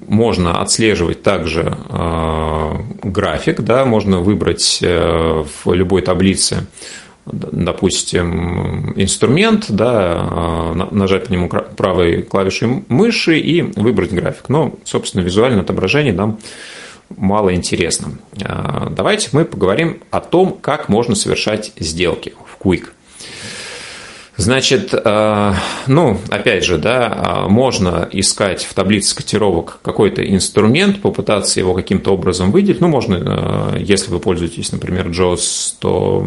можно 0.09 0.62
отслеживать 0.62 1.22
также 1.22 1.76
э, 1.91 2.74
график, 3.05 3.61
да, 3.61 3.84
можно 3.84 4.20
выбрать 4.20 4.78
в 4.82 5.72
любой 5.72 6.03
таблице 6.03 6.66
допустим, 7.26 8.93
инструмент, 8.97 9.66
да, 9.68 10.72
нажать 10.91 11.26
по 11.26 11.32
нему 11.32 11.49
правой 11.49 12.22
клавишей 12.22 12.82
мыши 12.88 13.38
и 13.38 13.61
выбрать 13.61 14.11
график. 14.11 14.49
Но, 14.49 14.74
собственно, 14.84 15.22
визуальное 15.22 15.61
отображение 15.61 16.12
нам 16.12 16.41
мало 17.11 17.55
интересно. 17.55 18.18
Давайте 18.32 19.28
мы 19.32 19.45
поговорим 19.45 20.01
о 20.11 20.20
том, 20.20 20.59
как 20.61 20.88
можно 20.88 21.14
совершать 21.14 21.72
сделки 21.78 22.32
в 22.47 22.66
Quick. 22.66 22.86
Значит, 24.41 24.95
э, 24.95 25.55
ну, 25.86 26.18
опять 26.30 26.64
же, 26.64 26.78
да, 26.78 27.45
э, 27.45 27.49
можно 27.51 28.09
искать 28.11 28.64
в 28.64 28.72
таблице 28.72 29.14
котировок 29.14 29.80
какой-то 29.82 30.26
инструмент, 30.26 31.03
попытаться 31.03 31.61
его 31.61 31.74
каким-то 31.74 32.14
образом 32.14 32.51
выделить. 32.51 32.80
Ну, 32.80 32.88
можно, 32.88 33.74
э, 33.76 33.82
если 33.82 34.11
вы 34.11 34.18
пользуетесь, 34.18 34.72
например, 34.72 35.09
JOS, 35.09 35.74
то 35.78 36.26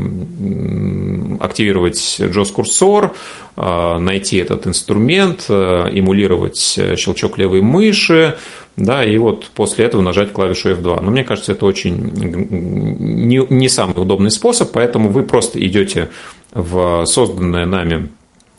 активировать 1.40 2.18
JOS-курсор, 2.20 3.16
найти 3.56 4.38
этот 4.38 4.68
инструмент, 4.68 5.46
эмулировать 5.50 6.80
щелчок 6.98 7.38
левой 7.38 7.62
мыши, 7.62 8.36
да, 8.76 9.04
и 9.04 9.18
вот 9.18 9.52
после 9.54 9.86
этого 9.86 10.02
нажать 10.02 10.32
клавишу 10.32 10.72
F2. 10.72 11.02
Но 11.02 11.12
мне 11.12 11.24
кажется, 11.24 11.52
это 11.52 11.66
очень 11.66 11.96
не, 11.96 13.46
не 13.50 13.70
самый 13.70 14.02
удобный 14.02 14.32
способ, 14.32 14.72
поэтому 14.72 15.10
вы 15.10 15.24
просто 15.24 15.64
идете 15.64 16.10
в 16.54 17.06
созданное 17.06 17.66
нами 17.66 18.10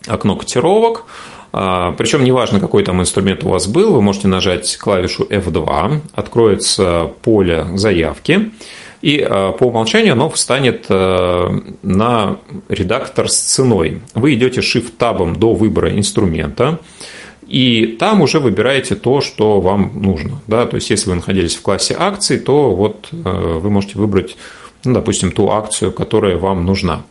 окно 0.07 0.37
котировок, 0.37 1.07
а, 1.57 1.93
причем 1.93 2.25
неважно, 2.25 2.59
какой 2.59 2.83
там 2.83 3.01
инструмент 3.01 3.45
у 3.45 3.49
вас 3.49 3.69
был, 3.69 3.93
вы 3.93 4.03
можете 4.03 4.27
нажать 4.27 4.77
клавишу 4.77 5.23
F2, 5.23 6.01
откроется 6.13 7.13
поле 7.23 7.65
заявки, 7.75 8.51
и 9.03 9.21
а, 9.21 9.53
по 9.53 9.67
умолчанию 9.67 10.15
оно 10.15 10.29
встанет 10.31 10.87
а, 10.89 11.57
на 11.85 12.39
редактор 12.69 13.29
с 13.29 13.37
ценой. 13.37 14.03
Вы 14.15 14.35
идете 14.35 14.63
Shift-табом 14.63 15.37
до 15.37 15.55
выбора 15.55 15.97
инструмента, 15.97 16.81
и 17.47 17.97
там 18.01 18.23
уже 18.23 18.41
выбираете 18.41 18.97
то, 18.97 19.21
что 19.21 19.61
вам 19.61 19.93
нужно. 19.95 20.41
Да? 20.49 20.67
То 20.67 20.75
есть, 20.75 20.91
если 20.91 21.11
вы 21.11 21.17
находились 21.17 21.55
в 21.55 21.63
классе 21.63 21.95
акций, 21.97 22.41
то 22.41 22.75
вот 22.75 23.07
вы 23.13 23.71
можете 23.71 23.97
выбрать, 23.97 24.37
ну, 24.85 24.95
допустим, 24.95 25.31
ту 25.31 25.51
акцию, 25.51 25.93
которая 25.93 26.37
вам 26.37 26.67
нужна. 26.67 27.05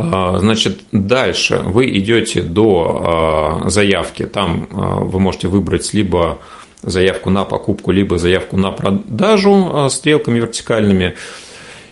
А, 0.00 0.38
значит, 0.38 0.80
дальше 0.92 1.60
вы 1.64 1.90
идете 1.98 2.42
до 2.42 3.62
а, 3.64 3.68
заявки, 3.70 4.24
там 4.26 4.68
а, 4.70 5.00
вы 5.00 5.18
можете 5.18 5.48
выбрать 5.48 5.92
либо 5.92 6.38
заявку 6.82 7.30
на 7.30 7.44
покупку, 7.44 7.90
либо 7.90 8.18
заявку 8.18 8.56
на 8.56 8.70
продажу 8.70 9.88
стрелками 9.90 10.38
вертикальными. 10.38 11.14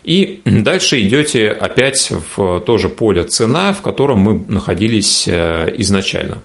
И 0.05 0.41
дальше 0.45 1.01
идете 1.01 1.49
опять 1.51 2.13
в 2.37 2.61
то 2.61 2.79
же 2.79 2.89
поле 2.89 3.25
цена, 3.25 3.73
в 3.73 3.83
котором 3.83 4.21
мы 4.21 4.45
находились 4.47 5.27
э, 5.27 5.75
изначально. 5.79 6.45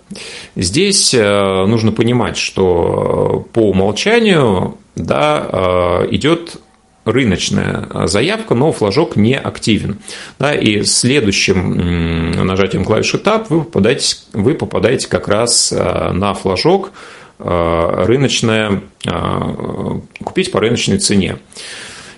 Здесь 0.55 1.14
э, 1.14 1.66
нужно 1.68 1.91
понимать, 1.91 2.38
что 2.38 3.45
по 3.53 3.70
умолчанию 3.70 4.78
да, 4.95 6.05
идет 6.09 6.57
рыночная 7.05 8.07
заявка, 8.07 8.53
но 8.53 8.71
флажок 8.71 9.15
не 9.15 9.37
активен. 9.37 9.99
Да, 10.39 10.53
и 10.53 10.83
следующим 10.83 12.45
нажатием 12.45 12.85
клавиши 12.85 13.17
Tab 13.17 13.47
вы 13.49 13.63
попадаете, 13.63 14.17
вы 14.33 14.53
попадаете 14.53 15.07
как 15.07 15.27
раз 15.27 15.71
э, 15.71 16.11
на 16.11 16.33
флажок 16.33 16.91
э, 17.39 18.03
рыночная, 18.05 18.83
э, 19.05 19.99
купить 20.23 20.51
по 20.51 20.59
рыночной 20.59 20.99
цене. 20.99 21.37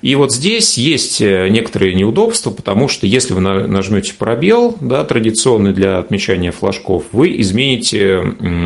И 0.04 0.16
вот 0.16 0.34
здесь 0.34 0.78
есть 0.78 1.22
э, 1.22 1.47
некоторые 1.47 1.95
неудобства, 1.95 2.51
потому 2.51 2.89
что 2.89 3.08
если 3.08 3.34
вы 3.34 3.39
нажмете 3.39 4.14
пробел, 4.14 4.76
да, 4.82 5.06
традиционный 5.06 5.72
для 5.72 5.97
отмечания 5.97 6.51
флажков, 6.51 7.06
вы 7.14 7.39
измените 7.39 8.22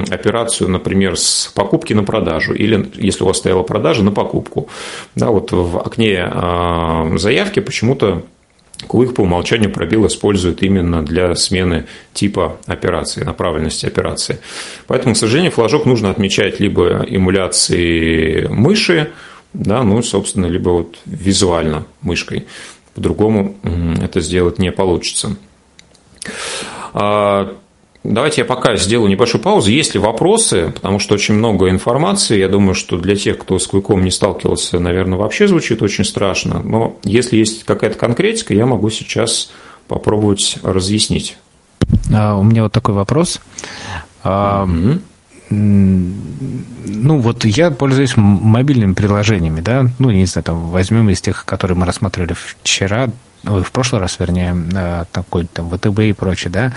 операцию, 0.10 0.68
например, 0.68 1.16
с 1.16 1.52
покупки 1.54 1.94
на 1.94 2.04
продажу, 2.04 2.56
или 2.56 2.90
если 2.96 3.24
у 3.24 3.28
вас 3.28 3.38
стояла 3.38 3.62
продажа, 3.62 4.04
на 4.04 4.12
покупку. 4.12 4.68
Да, 5.14 5.30
вот 5.30 5.52
в 5.52 5.78
окне 5.78 6.28
а, 6.28 7.08
заявки 7.18 7.60
почему-то 7.60 8.24
Куик 8.88 9.14
по 9.14 9.22
умолчанию 9.22 9.72
пробел 9.72 10.08
использует 10.08 10.64
именно 10.64 11.04
для 11.04 11.36
смены 11.36 11.86
типа 12.14 12.58
операции, 12.66 13.24
направленности 13.24 13.86
операции. 13.86 14.40
Поэтому, 14.88 15.14
к 15.14 15.18
сожалению, 15.18 15.52
флажок 15.52 15.86
нужно 15.86 16.10
отмечать 16.10 16.60
либо 16.60 17.06
эмуляцией 17.08 18.48
мыши, 18.48 19.12
да, 19.54 19.84
ну, 19.84 20.02
собственно, 20.04 20.46
либо 20.46 20.70
вот 20.70 20.98
визуально 21.06 21.86
мышкой. 22.02 22.46
По-другому 22.94 23.56
это 24.02 24.22
сделать 24.22 24.60
не 24.60 24.72
получится. 24.72 25.36
А, 26.94 27.54
давайте 28.04 28.42
я 28.42 28.46
пока 28.46 28.76
сделаю 28.76 29.10
небольшую 29.10 29.42
паузу. 29.42 29.70
Есть 29.70 29.94
ли 29.94 30.00
вопросы? 30.00 30.72
Потому 30.74 31.00
что 31.00 31.14
очень 31.14 31.36
много 31.36 31.70
информации. 31.70 32.40
Я 32.40 32.50
думаю, 32.50 32.74
что 32.74 32.98
для 32.98 33.16
тех, 33.16 33.38
кто 33.38 33.60
с 33.60 33.68
Квиком 33.68 34.04
не 34.04 34.12
сталкивался, 34.12 34.80
наверное, 34.80 35.18
вообще 35.18 35.48
звучит 35.48 35.82
очень 35.82 36.06
страшно. 36.06 36.62
Но 36.64 36.98
если 37.04 37.38
есть 37.38 37.64
какая-то 37.66 37.98
конкретика, 37.98 38.54
я 38.54 38.66
могу 38.66 38.90
сейчас 38.90 39.52
попробовать 39.88 40.58
разъяснить. 40.64 41.38
А, 42.12 42.36
у 42.36 42.44
меня 42.44 42.64
вот 42.64 42.72
такой 42.72 42.96
вопрос. 42.96 43.40
Mm-hmm 44.24 45.02
ну, 45.50 47.20
вот 47.20 47.46
я 47.46 47.72
пользуюсь 47.72 48.18
мобильными 48.18 48.94
приложениями, 48.94 49.62
да, 49.62 49.88
ну, 50.00 50.12
не 50.12 50.26
знаю, 50.26 50.44
там, 50.44 50.70
возьмем 50.70 51.10
из 51.10 51.22
тех, 51.22 51.46
которые 51.46 51.78
мы 51.78 51.86
рассматривали 51.86 52.34
вчера, 52.34 53.10
в 53.44 53.72
прошлый 53.72 54.02
раз, 54.02 54.20
вернее, 54.20 54.56
э, 54.74 55.06
такой 55.12 55.46
там 55.46 55.70
ВТБ 55.70 56.00
и 56.00 56.14
прочее, 56.14 56.52
да, 56.52 56.74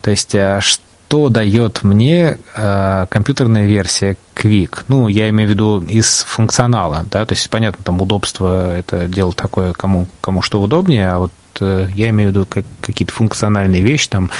то 0.00 0.10
есть 0.10 0.34
э, 0.34 0.60
что 0.60 1.28
дает 1.28 1.82
мне 1.82 2.38
э, 2.54 3.06
компьютерная 3.10 3.66
версия 3.66 4.16
Quick? 4.34 4.84
Ну, 4.88 5.08
я 5.08 5.28
имею 5.30 5.48
в 5.48 5.52
виду 5.52 5.80
из 5.82 6.20
функционала, 6.22 7.04
да, 7.10 7.26
то 7.26 7.34
есть, 7.34 7.48
понятно, 7.50 7.82
там 7.84 8.00
удобство, 8.00 8.76
это 8.76 9.08
дело 9.08 9.32
такое, 9.32 9.72
кому, 9.72 10.06
кому 10.20 10.42
что 10.42 10.60
удобнее, 10.60 11.10
а 11.10 11.18
вот 11.18 11.32
я 11.60 12.08
имею 12.10 12.30
в 12.30 12.32
виду 12.32 12.46
как, 12.48 12.64
какие-то 12.80 13.12
функциональные 13.12 13.82
вещи, 13.82 14.08
там, 14.08 14.30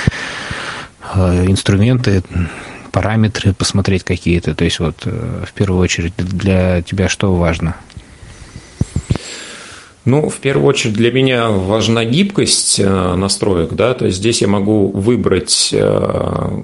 инструменты, 1.14 2.22
параметры 2.92 3.54
посмотреть 3.54 4.04
какие-то. 4.04 4.54
То 4.54 4.64
есть 4.64 4.78
вот 4.78 5.02
э, 5.06 5.44
в 5.46 5.52
первую 5.52 5.80
очередь 5.80 6.12
для 6.16 6.82
тебя 6.82 7.08
что 7.08 7.34
важно? 7.34 7.74
Ну, 10.04 10.28
в 10.28 10.36
первую 10.38 10.66
очередь 10.66 10.94
для 10.94 11.12
меня 11.12 11.48
важна 11.48 12.04
гибкость 12.04 12.80
э, 12.80 13.14
настроек, 13.14 13.72
да, 13.72 13.94
то 13.94 14.06
есть 14.06 14.18
здесь 14.18 14.42
я 14.42 14.48
могу 14.48 14.88
выбрать 14.88 15.70
э, 15.72 16.62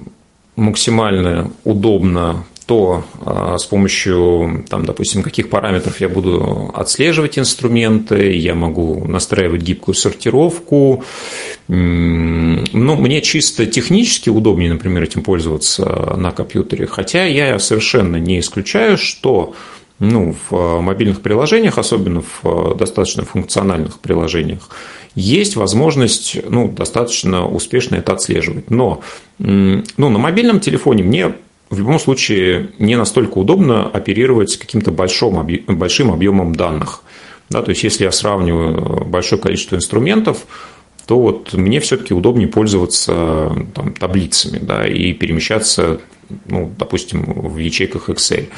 максимально 0.56 1.52
удобно 1.64 2.44
то 2.68 3.02
а, 3.24 3.56
с 3.56 3.64
помощью, 3.64 4.62
там, 4.68 4.84
допустим, 4.84 5.22
каких 5.22 5.48
параметров 5.48 6.02
я 6.02 6.08
буду 6.10 6.70
отслеживать 6.74 7.38
инструменты, 7.38 8.36
я 8.36 8.54
могу 8.54 9.06
настраивать 9.06 9.62
гибкую 9.62 9.94
сортировку. 9.94 11.02
Ну, 11.66 12.96
мне 12.96 13.22
чисто 13.22 13.64
технически 13.64 14.28
удобнее, 14.28 14.70
например, 14.70 15.02
этим 15.02 15.22
пользоваться 15.22 16.14
на 16.18 16.30
компьютере, 16.30 16.86
хотя 16.86 17.24
я 17.24 17.58
совершенно 17.58 18.16
не 18.16 18.38
исключаю, 18.38 18.98
что 18.98 19.54
ну, 19.98 20.36
в 20.50 20.80
мобильных 20.82 21.22
приложениях, 21.22 21.78
особенно 21.78 22.22
в 22.42 22.76
достаточно 22.76 23.24
функциональных 23.24 23.98
приложениях, 23.98 24.68
есть 25.14 25.56
возможность 25.56 26.36
ну, 26.46 26.68
достаточно 26.68 27.48
успешно 27.48 27.96
это 27.96 28.12
отслеживать. 28.12 28.70
Но 28.70 29.00
ну, 29.38 29.82
на 29.96 30.18
мобильном 30.18 30.60
телефоне 30.60 31.02
мне 31.02 31.32
в 31.70 31.78
любом 31.78 31.98
случае 31.98 32.70
не 32.78 32.96
настолько 32.96 33.38
удобно 33.38 33.86
оперировать 33.86 34.56
каким-то 34.56 34.90
большим, 34.90 35.46
большим 35.66 36.12
объемом 36.12 36.54
данных. 36.54 37.02
Да, 37.50 37.62
то 37.62 37.70
есть, 37.70 37.82
если 37.82 38.04
я 38.04 38.12
сравниваю 38.12 39.04
большое 39.06 39.40
количество 39.40 39.76
инструментов, 39.76 40.46
то 41.06 41.18
вот 41.18 41.54
мне 41.54 41.80
все-таки 41.80 42.12
удобнее 42.12 42.48
пользоваться 42.48 43.50
там, 43.74 43.94
таблицами 43.94 44.58
да, 44.58 44.86
и 44.86 45.14
перемещаться, 45.14 46.00
ну, 46.46 46.70
допустим, 46.78 47.24
в 47.24 47.56
ячейках 47.56 48.10
Excel. 48.10 48.48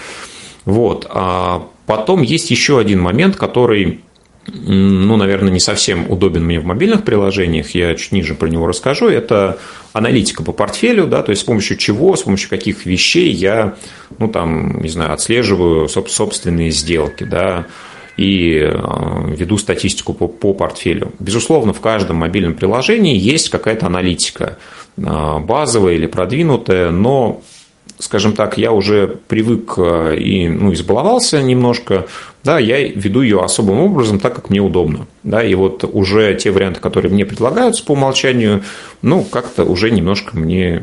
Вот. 0.65 1.07
А 1.11 1.69
потом 1.87 2.23
есть 2.23 2.51
еще 2.51 2.81
один 2.81 3.01
момент, 3.01 3.37
который 3.37 4.01
ну, 4.47 5.17
наверное, 5.17 5.53
не 5.53 5.61
совсем 5.61 6.11
удобен 6.11 6.45
мне 6.45 6.61
в 6.61 6.65
мобильных 6.65 7.05
приложениях, 7.05 7.71
я 7.75 7.95
чуть 7.95 8.13
ниже 8.13 8.35
про 8.35 8.49
него 8.49 8.67
расскажу, 8.67 9.09
это 9.09 9.59
аналитика 9.93 10.43
по 10.43 10.53
портфелю, 10.53 11.07
да, 11.07 11.23
то 11.23 11.31
есть 11.31 11.43
с 11.43 11.45
помощью 11.45 11.77
чего, 11.77 12.17
с 12.17 12.23
помощью 12.23 12.49
каких 12.49 12.87
вещей 12.87 13.31
я, 13.31 13.77
ну, 14.19 14.29
там, 14.29 14.81
не 14.81 14.89
знаю, 14.89 15.13
отслеживаю 15.13 15.89
собственные 15.89 16.71
сделки, 16.71 17.25
да, 17.25 17.67
и 18.17 18.59
э, 18.61 19.35
веду 19.35 19.57
статистику 19.57 20.13
по, 20.13 20.29
по 20.29 20.53
портфелю. 20.53 21.13
Безусловно, 21.19 21.73
в 21.73 21.81
каждом 21.81 22.17
мобильном 22.17 22.55
приложении 22.55 23.17
есть 23.17 23.49
какая-то 23.49 23.87
аналитика, 23.87 24.59
э, 24.97 25.39
базовая 25.39 25.95
или 25.95 26.07
продвинутая, 26.07 26.91
но 26.91 27.43
скажем 27.99 28.33
так, 28.33 28.59
я 28.59 28.73
уже 28.73 29.07
привык 29.29 29.75
э, 29.77 30.17
и 30.17 30.49
ну, 30.49 30.73
избаловался 30.73 31.43
немножко 31.43 32.07
да, 32.43 32.59
я 32.59 32.89
веду 32.89 33.21
ее 33.21 33.43
особым 33.43 33.81
образом, 33.81 34.19
так 34.19 34.35
как 34.35 34.49
мне 34.49 34.61
удобно. 34.61 35.07
Да, 35.23 35.45
и 35.45 35.55
вот 35.55 35.85
уже 35.85 36.35
те 36.37 36.51
варианты, 36.51 36.81
которые 36.81 37.13
мне 37.13 37.27
предлагаются 37.27 37.85
по 37.85 37.93
умолчанию, 37.93 38.65
ну, 39.03 39.23
как-то 39.25 39.65
уже 39.65 39.91
немножко 39.91 40.39
мне 40.39 40.83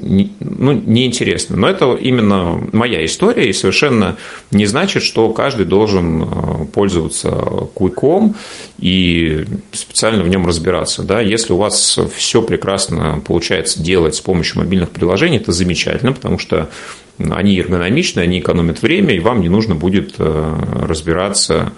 не, 0.00 0.32
ну, 0.40 0.72
неинтересно. 0.72 1.56
Но 1.56 1.68
это 1.68 1.94
именно 1.94 2.58
моя 2.72 3.04
история, 3.04 3.48
и 3.48 3.52
совершенно 3.52 4.16
не 4.50 4.64
значит, 4.64 5.02
что 5.02 5.28
каждый 5.30 5.66
должен 5.66 6.22
э, 6.22 6.26
пользоваться 6.72 7.30
куйком 7.74 8.36
и 8.78 9.44
специально 9.72 10.22
в 10.22 10.28
нем 10.28 10.46
разбираться. 10.46 11.02
Да, 11.02 11.20
если 11.20 11.52
у 11.52 11.58
вас 11.58 11.98
все 12.14 12.40
прекрасно 12.40 13.22
получается 13.26 13.82
делать 13.82 14.14
с 14.14 14.20
помощью 14.22 14.58
мобильных 14.58 14.90
приложений, 14.90 15.38
это 15.38 15.52
замечательно, 15.52 16.12
потому 16.12 16.38
что 16.38 16.70
они 17.18 17.58
эргономичны, 17.58 18.20
они 18.20 18.40
экономят 18.40 18.82
время, 18.82 19.14
и 19.14 19.20
вам 19.20 19.40
не 19.40 19.48
нужно 19.48 19.74
будет 19.74 20.14
э, 20.18 20.56
разбираться 20.82 21.72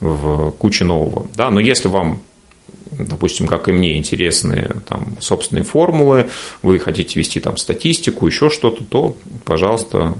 в 0.00 0.50
куче 0.52 0.84
нового. 0.84 1.28
Да? 1.34 1.50
Но 1.50 1.60
если 1.60 1.88
вам 1.88 2.22
допустим, 2.90 3.46
как 3.46 3.68
и 3.68 3.72
мне, 3.72 3.96
интересны 3.96 4.68
там, 4.86 5.16
собственные 5.18 5.64
формулы, 5.64 6.28
вы 6.60 6.78
хотите 6.78 7.18
вести 7.18 7.40
там 7.40 7.56
статистику, 7.56 8.26
еще 8.26 8.50
что-то, 8.50 8.84
то, 8.84 9.16
пожалуйста, 9.44 10.14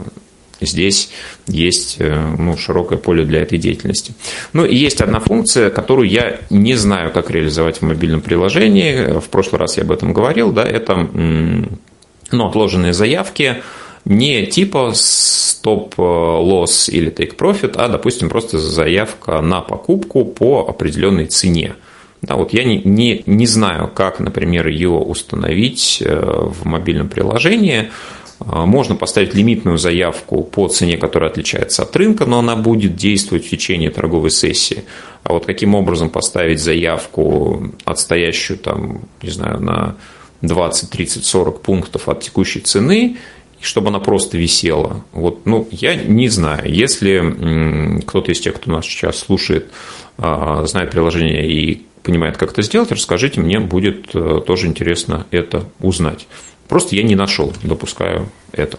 здесь 0.59 1.11
есть 1.47 1.97
э, 1.99 2.35
ну, 2.39 2.57
широкое 2.57 2.99
поле 2.99 3.25
для 3.25 3.43
этой 3.43 3.59
деятельности. 3.59 4.15
Ну 4.55 4.65
и 4.65 4.75
есть 4.75 5.03
одна 5.03 5.21
функция, 5.21 5.69
которую 5.69 6.09
я 6.09 6.41
не 6.49 6.75
знаю, 6.75 7.13
как 7.13 7.31
реализовать 7.31 7.79
в 7.79 7.83
мобильном 7.83 8.23
приложении. 8.23 9.21
В 9.21 9.29
прошлый 9.29 9.61
раз 9.61 9.77
я 9.77 9.83
об 9.83 9.93
этом 9.93 10.15
говорил, 10.15 10.51
да, 10.53 10.65
это 10.65 10.95
ну, 11.13 12.47
отложенные 12.49 12.95
заявки– 12.95 13.63
не 14.05 14.47
типа 14.47 14.93
стоп-лосс 14.95 16.89
или 16.89 17.13
profit, 17.13 17.75
а, 17.77 17.89
допустим, 17.89 18.29
просто 18.29 18.59
заявка 18.59 19.41
на 19.41 19.61
покупку 19.61 20.25
по 20.25 20.67
определенной 20.69 21.27
цене. 21.27 21.75
Да, 22.23 22.37
вот 22.37 22.53
я 22.53 22.63
не, 22.65 22.81
не, 22.85 23.23
не 23.27 23.47
знаю, 23.47 23.91
как, 23.93 24.21
например, 24.21 24.69
ее 24.69 24.91
установить 24.91 26.01
э, 26.05 26.21
в 26.21 26.65
мобильном 26.65 27.09
приложении. 27.09 27.91
Э, 28.39 28.65
можно 28.65 28.95
поставить 28.95 29.35
лимитную 29.35 29.77
заявку 29.77 30.45
по 30.45 30.69
цене, 30.69 30.97
которая 30.97 31.31
отличается 31.31 31.83
от 31.83 31.97
рынка, 31.97 32.25
но 32.25 32.39
она 32.39 32.55
будет 32.55 32.95
действовать 32.95 33.47
в 33.47 33.51
течение 33.51 33.91
торговой 33.91 34.31
сессии. 34.31 34.85
А 35.25 35.33
вот 35.33 35.47
каким 35.47 35.75
образом 35.75 36.11
поставить 36.11 36.61
заявку, 36.61 37.73
отстоящую 37.85 38.59
там, 38.59 39.03
не 39.21 39.31
знаю, 39.31 39.61
на 39.61 39.97
20, 40.43 40.91
30, 40.91 41.25
40 41.25 41.61
пунктов 41.61 42.09
от 42.09 42.21
текущей 42.21 42.61
цены, 42.61 43.17
чтобы 43.63 43.89
она 43.89 44.01
просто 44.01 44.37
висела. 44.37 45.05
Вот, 45.13 45.47
ну, 45.47 45.69
я 45.71 45.95
не 45.95 46.29
знаю. 46.29 46.73
Если 46.73 48.01
кто-то 48.07 48.33
из 48.33 48.41
тех, 48.41 48.55
кто 48.57 48.71
нас 48.71 48.85
сейчас 48.85 49.19
слушает, 49.19 49.71
а, 50.19 50.65
знает 50.67 50.91
приложение 50.91 51.49
и 51.49 51.87
понимает, 52.03 52.37
как 52.37 52.53
это 52.53 52.63
сделать, 52.63 52.91
расскажите, 52.91 53.41
мне 53.41 53.61
будет 53.61 54.15
э, 54.15 54.41
тоже 54.45 54.67
интересно 54.67 55.27
это 55.31 55.65
узнать. 55.81 56.27
Просто 56.69 56.97
я 56.97 57.03
не 57.05 57.15
нашел, 57.15 57.53
допускаю 57.63 58.29
это. 58.51 58.79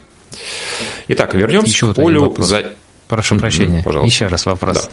Итак, 1.08 1.34
вернемся 1.34 1.70
Еще 1.70 1.94
к 1.94 1.96
полю... 1.96 2.34
За... 2.38 2.74
Прошу 3.14 3.38
прощения. 3.38 3.84
Пожалуйста. 3.84 4.12
Еще 4.12 4.28
раз 4.28 4.46
вопрос. 4.48 4.84
Да. 4.84 4.90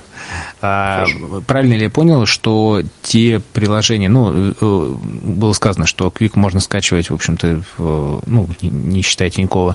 А, 0.61 1.07
правильно 1.47 1.75
ли 1.75 1.85
я 1.85 1.91
понял, 1.91 2.27
что 2.27 2.83
те 3.03 3.41
приложения, 3.55 4.11
ну, 4.11 4.53
э, 4.61 4.97
было 5.23 5.55
сказано, 5.55 5.87
что 5.87 6.09
Quick 6.09 6.33
можно 6.35 6.61
скачивать, 6.61 7.09
в 7.09 7.15
общем-то, 7.15 7.63
ну, 7.79 8.49
не 8.61 9.01
считая 9.01 9.31
Тинькова, 9.31 9.75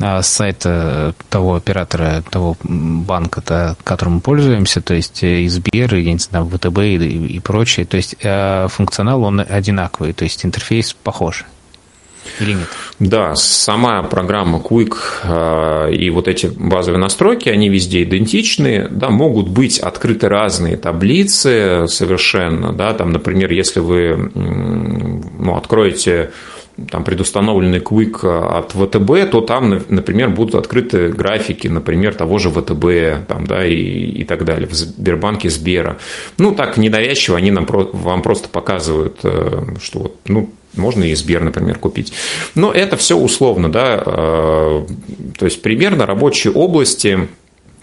а, 0.00 0.22
с 0.22 0.28
сайта 0.28 1.14
того 1.28 1.54
оператора, 1.54 2.22
того 2.30 2.56
банка, 2.62 3.40
-то, 3.40 3.76
которым 3.84 4.14
мы 4.14 4.20
пользуемся, 4.20 4.80
то 4.80 4.94
есть 4.94 5.22
э, 5.22 5.42
и 5.42 5.48
Сбер, 5.48 5.94
я 5.96 6.12
не 6.12 6.18
знаю, 6.18 6.46
ВТБ 6.46 6.78
и, 6.78 7.36
и 7.36 7.40
прочее. 7.40 7.84
То 7.84 7.98
есть 7.98 8.16
э, 8.22 8.68
функционал, 8.68 9.22
он 9.22 9.40
одинаковый, 9.40 10.14
то 10.14 10.24
есть 10.24 10.46
интерфейс 10.46 10.94
похож 10.94 11.44
или 12.40 12.54
нет? 12.54 12.68
Да, 12.98 13.34
сама 13.34 14.02
программа 14.02 14.58
Quick 14.58 14.94
э, 15.24 15.92
и 15.94 16.10
вот 16.10 16.28
эти 16.28 16.46
базовые 16.46 17.00
настройки, 17.00 17.48
они 17.48 17.68
везде 17.68 18.02
идентичны. 18.02 18.88
Да, 18.90 19.10
могут 19.10 19.48
быть 19.48 19.78
открыты 19.78 20.28
разные 20.28 20.76
таблицы 20.76 21.86
совершенно. 21.88 22.72
Да, 22.72 22.94
там, 22.94 23.12
например, 23.12 23.52
если 23.52 23.80
вы 23.80 24.30
ну, 24.34 25.56
откроете 25.56 26.30
там 26.90 27.04
предустановленный 27.04 27.78
Quick 27.78 28.26
от 28.26 28.72
ВТБ, 28.72 29.30
то 29.30 29.40
там, 29.40 29.82
например, 29.88 30.30
будут 30.30 30.54
открыты 30.54 31.08
графики, 31.08 31.68
например, 31.68 32.14
того 32.14 32.38
же 32.38 32.50
ВТБ 32.50 33.26
там, 33.26 33.46
да, 33.46 33.66
и, 33.66 33.74
и 33.74 34.24
так 34.24 34.44
далее, 34.44 34.68
в 34.68 34.74
Сбербанке 34.74 35.48
Сбера. 35.48 35.98
Ну, 36.38 36.54
так 36.54 36.76
ненавязчиво 36.76 37.38
они 37.38 37.50
нам, 37.50 37.66
вам 37.66 38.22
просто 38.22 38.48
показывают, 38.48 39.20
э, 39.22 39.62
что 39.80 39.98
вот, 40.00 40.16
ну, 40.26 40.50
можно 40.76 41.04
и 41.04 41.14
Сбер, 41.14 41.42
например, 41.42 41.78
купить. 41.78 42.12
Но 42.54 42.72
это 42.72 42.96
все 42.96 43.16
условно, 43.16 43.70
да, 43.70 44.02
э, 44.04 44.86
то 45.38 45.44
есть 45.44 45.62
примерно 45.62 46.06
рабочие 46.06 46.52
области 46.52 47.28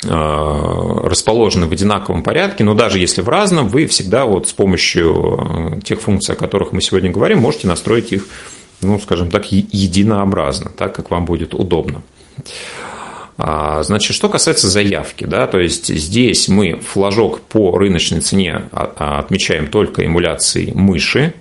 э, 0.03 0.07
расположены 0.07 1.67
в 1.67 1.71
одинаковом 1.71 2.23
порядке, 2.23 2.63
но 2.63 2.73
даже 2.73 2.99
если 2.99 3.21
в 3.21 3.29
разном, 3.29 3.67
вы 3.67 3.87
всегда 3.87 4.25
вот 4.25 4.47
с 4.47 4.53
помощью 4.53 5.75
э, 5.77 5.81
тех 5.81 6.01
функций, 6.01 6.35
о 6.35 6.37
которых 6.37 6.71
мы 6.71 6.81
сегодня 6.81 7.11
говорим, 7.11 7.39
можете 7.39 7.67
настроить 7.67 8.11
их, 8.11 8.27
ну, 8.81 8.99
скажем 8.99 9.29
так, 9.31 9.51
единообразно, 9.51 10.69
так, 10.69 10.95
как 10.95 11.09
вам 11.09 11.25
будет 11.25 11.53
удобно. 11.53 12.03
А, 13.37 13.81
значит, 13.83 14.15
что 14.15 14.29
касается 14.29 14.67
заявки, 14.67 15.25
да, 15.25 15.47
то 15.47 15.59
есть 15.59 15.87
здесь 15.87 16.47
мы 16.47 16.79
флажок 16.79 17.41
по 17.41 17.77
рыночной 17.77 18.21
цене 18.21 18.69
а, 18.71 19.19
отмечаем 19.19 19.67
только 19.67 20.05
эмуляцией 20.05 20.73
мыши, 20.73 21.33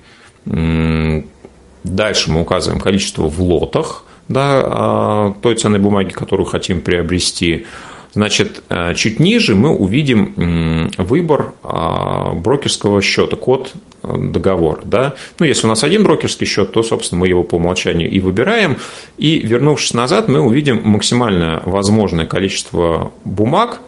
Дальше 1.84 2.30
мы 2.30 2.40
указываем 2.42 2.80
количество 2.80 3.28
в 3.28 3.40
лотах 3.40 4.04
да, 4.28 4.62
а, 4.64 5.34
той 5.42 5.56
ценной 5.56 5.78
бумаги, 5.78 6.10
которую 6.10 6.46
хотим 6.46 6.80
приобрести. 6.80 7.66
Значит, 8.14 8.62
э, 8.68 8.94
чуть 8.94 9.20
ниже 9.20 9.54
мы 9.54 9.70
увидим 9.70 10.90
выбор 10.98 11.54
а, 11.62 12.34
брокерского 12.34 13.00
счета, 13.00 13.36
код 13.36 13.72
э, 14.02 14.14
договор. 14.18 14.82
Да? 14.84 15.14
Ну, 15.38 15.46
если 15.46 15.66
у 15.66 15.70
нас 15.70 15.82
один 15.82 16.02
брокерский 16.02 16.46
счет, 16.46 16.72
то, 16.72 16.82
собственно, 16.82 17.20
мы 17.20 17.28
его 17.28 17.42
по 17.42 17.54
умолчанию 17.54 18.10
и 18.10 18.20
выбираем. 18.20 18.76
И, 19.16 19.38
вернувшись 19.38 19.94
назад, 19.94 20.28
мы 20.28 20.40
увидим 20.40 20.82
максимальное 20.84 21.62
возможное 21.64 22.26
количество 22.26 23.12
бумаг 23.24 23.80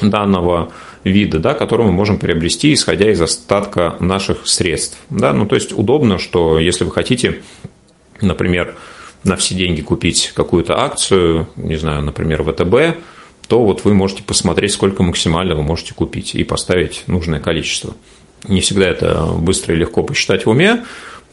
данного 0.00 0.70
вида, 1.04 1.38
да, 1.38 1.54
который 1.54 1.86
мы 1.86 1.92
можем 1.92 2.18
приобрести, 2.18 2.72
исходя 2.72 3.10
из 3.10 3.20
остатка 3.20 3.96
наших 4.00 4.46
средств. 4.46 4.98
Да? 5.10 5.32
Ну, 5.32 5.46
то 5.46 5.54
есть 5.54 5.72
удобно, 5.72 6.18
что 6.18 6.58
если 6.58 6.84
вы 6.84 6.90
хотите, 6.92 7.42
например, 8.20 8.76
на 9.24 9.36
все 9.36 9.54
деньги 9.54 9.80
купить 9.80 10.32
какую-то 10.34 10.78
акцию, 10.78 11.48
не 11.56 11.76
знаю, 11.76 12.02
например, 12.02 12.42
ВТБ, 12.42 12.98
то 13.48 13.64
вот 13.64 13.84
вы 13.84 13.94
можете 13.94 14.22
посмотреть, 14.22 14.72
сколько 14.72 15.02
максимально 15.02 15.54
вы 15.54 15.62
можете 15.62 15.94
купить 15.94 16.34
и 16.34 16.44
поставить 16.44 17.04
нужное 17.06 17.40
количество. 17.40 17.94
Не 18.48 18.60
всегда 18.60 18.88
это 18.88 19.26
быстро 19.38 19.74
и 19.74 19.78
легко 19.78 20.02
посчитать 20.02 20.46
в 20.46 20.50
уме, 20.50 20.84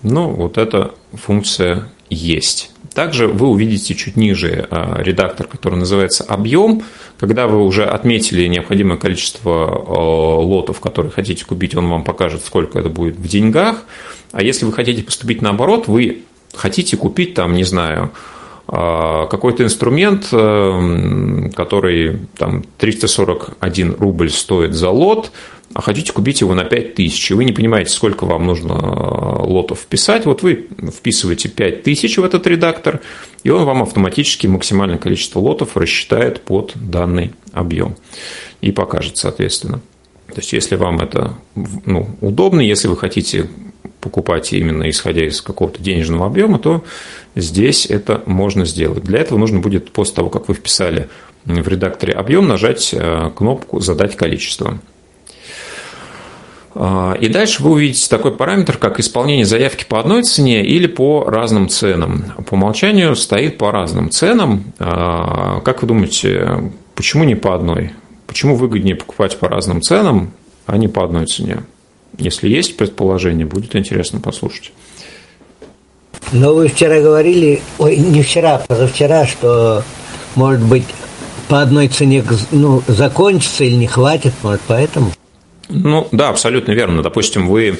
но 0.03 0.29
вот 0.29 0.57
эта 0.57 0.93
функция 1.13 1.89
есть. 2.09 2.71
Также 2.93 3.27
вы 3.27 3.47
увидите 3.47 3.95
чуть 3.95 4.15
ниже 4.15 4.67
а, 4.69 5.01
редактор, 5.01 5.47
который 5.47 5.75
называется 5.75 6.23
«Объем». 6.23 6.83
Когда 7.19 7.47
вы 7.47 7.63
уже 7.63 7.85
отметили 7.85 8.47
необходимое 8.47 8.97
количество 8.97 9.65
а, 9.65 10.39
лотов, 10.39 10.79
которые 10.79 11.11
хотите 11.11 11.45
купить, 11.45 11.75
он 11.75 11.87
вам 11.87 12.03
покажет, 12.03 12.43
сколько 12.45 12.79
это 12.79 12.89
будет 12.89 13.17
в 13.17 13.27
деньгах. 13.27 13.83
А 14.31 14.41
если 14.41 14.65
вы 14.65 14.73
хотите 14.73 15.03
поступить 15.03 15.41
наоборот, 15.41 15.87
вы 15.87 16.23
хотите 16.53 16.97
купить 16.97 17.33
там, 17.35 17.53
не 17.53 17.63
знаю, 17.63 18.11
а, 18.67 19.27
какой-то 19.27 19.63
инструмент, 19.63 20.25
который 21.55 22.19
там 22.37 22.63
341 22.77 23.95
рубль 23.99 24.29
стоит 24.29 24.73
за 24.73 24.89
лот, 24.89 25.31
а 25.73 25.81
хотите 25.81 26.11
купить 26.11 26.41
его 26.41 26.53
на 26.55 26.63
5000, 26.63 27.31
и 27.31 27.33
вы 27.35 27.45
не 27.45 27.53
понимаете, 27.53 27.91
сколько 27.91 28.25
вам 28.25 28.45
нужно 28.45 28.73
э, 28.73 29.43
лотов 29.43 29.79
вписать, 29.79 30.25
вот 30.25 30.41
вы 30.41 30.67
вписываете 30.91 31.49
5000 31.49 32.17
в 32.17 32.23
этот 32.23 32.47
редактор, 32.47 33.01
и 33.43 33.49
он 33.49 33.65
вам 33.65 33.83
автоматически 33.83 34.47
максимальное 34.47 34.97
количество 34.97 35.39
лотов 35.39 35.77
рассчитает 35.77 36.41
под 36.41 36.73
данный 36.75 37.33
объем 37.53 37.95
и 38.61 38.71
покажет, 38.71 39.17
соответственно. 39.17 39.81
То 40.27 40.37
есть, 40.37 40.53
если 40.53 40.75
вам 40.75 40.99
это 40.99 41.33
ну, 41.55 42.09
удобно, 42.21 42.61
если 42.61 42.87
вы 42.87 42.97
хотите 42.97 43.49
покупать 43.99 44.53
именно 44.53 44.89
исходя 44.89 45.25
из 45.25 45.41
какого-то 45.41 45.81
денежного 45.81 46.25
объема, 46.25 46.59
то 46.59 46.83
здесь 47.35 47.85
это 47.85 48.23
можно 48.25 48.65
сделать. 48.65 49.03
Для 49.03 49.19
этого 49.19 49.37
нужно 49.37 49.59
будет 49.59 49.91
после 49.91 50.15
того, 50.15 50.29
как 50.29 50.47
вы 50.47 50.53
вписали 50.53 51.09
в 51.45 51.67
редакторе 51.67 52.13
объем, 52.13 52.47
нажать 52.47 52.93
э, 52.93 53.31
кнопку 53.35 53.79
«Задать 53.79 54.15
количество». 54.15 54.79
А, 56.81 57.13
и 57.19 57.27
дальше 57.27 57.61
вы 57.61 57.71
увидите 57.71 58.07
такой 58.09 58.31
параметр, 58.31 58.77
как 58.77 59.01
исполнение 59.01 59.45
заявки 59.45 59.83
по 59.83 59.99
одной 59.99 60.23
цене 60.23 60.63
или 60.65 60.87
по 60.87 61.25
разным 61.25 61.67
ценам. 61.67 62.33
По 62.47 62.53
умолчанию 62.53 63.17
стоит 63.17 63.57
по 63.57 63.69
разным 63.69 64.09
ценам. 64.11 64.63
А, 64.79 65.59
как 65.59 65.81
вы 65.81 65.89
думаете, 65.89 66.71
почему 66.95 67.25
не 67.25 67.35
по 67.35 67.53
одной? 67.53 67.91
Почему 68.27 68.55
выгоднее 68.55 68.95
покупать 68.95 69.37
по 69.37 69.49
разным 69.49 69.81
ценам, 69.81 70.31
а 70.67 70.77
не 70.77 70.87
по 70.87 71.03
одной 71.03 71.25
цене? 71.25 71.63
Если 72.17 72.47
есть 72.47 72.77
предположение, 72.77 73.45
будет 73.45 73.75
интересно 73.75 74.21
послушать. 74.21 74.71
Но 76.31 76.55
вы 76.55 76.69
вчера 76.69 77.01
говорили, 77.01 77.61
ой, 77.77 77.97
не 77.97 78.23
вчера, 78.23 78.57
позавчера, 78.57 79.27
что, 79.27 79.83
может 80.35 80.63
быть, 80.63 80.85
по 81.49 81.61
одной 81.61 81.89
цене 81.89 82.23
ну, 82.51 82.81
закончится 82.87 83.65
или 83.65 83.75
не 83.75 83.87
хватит, 83.87 84.33
может, 84.43 84.61
поэтому? 84.65 85.11
Ну, 85.69 86.07
да, 86.11 86.29
абсолютно 86.29 86.71
верно. 86.71 87.03
Допустим, 87.03 87.47
вы 87.47 87.79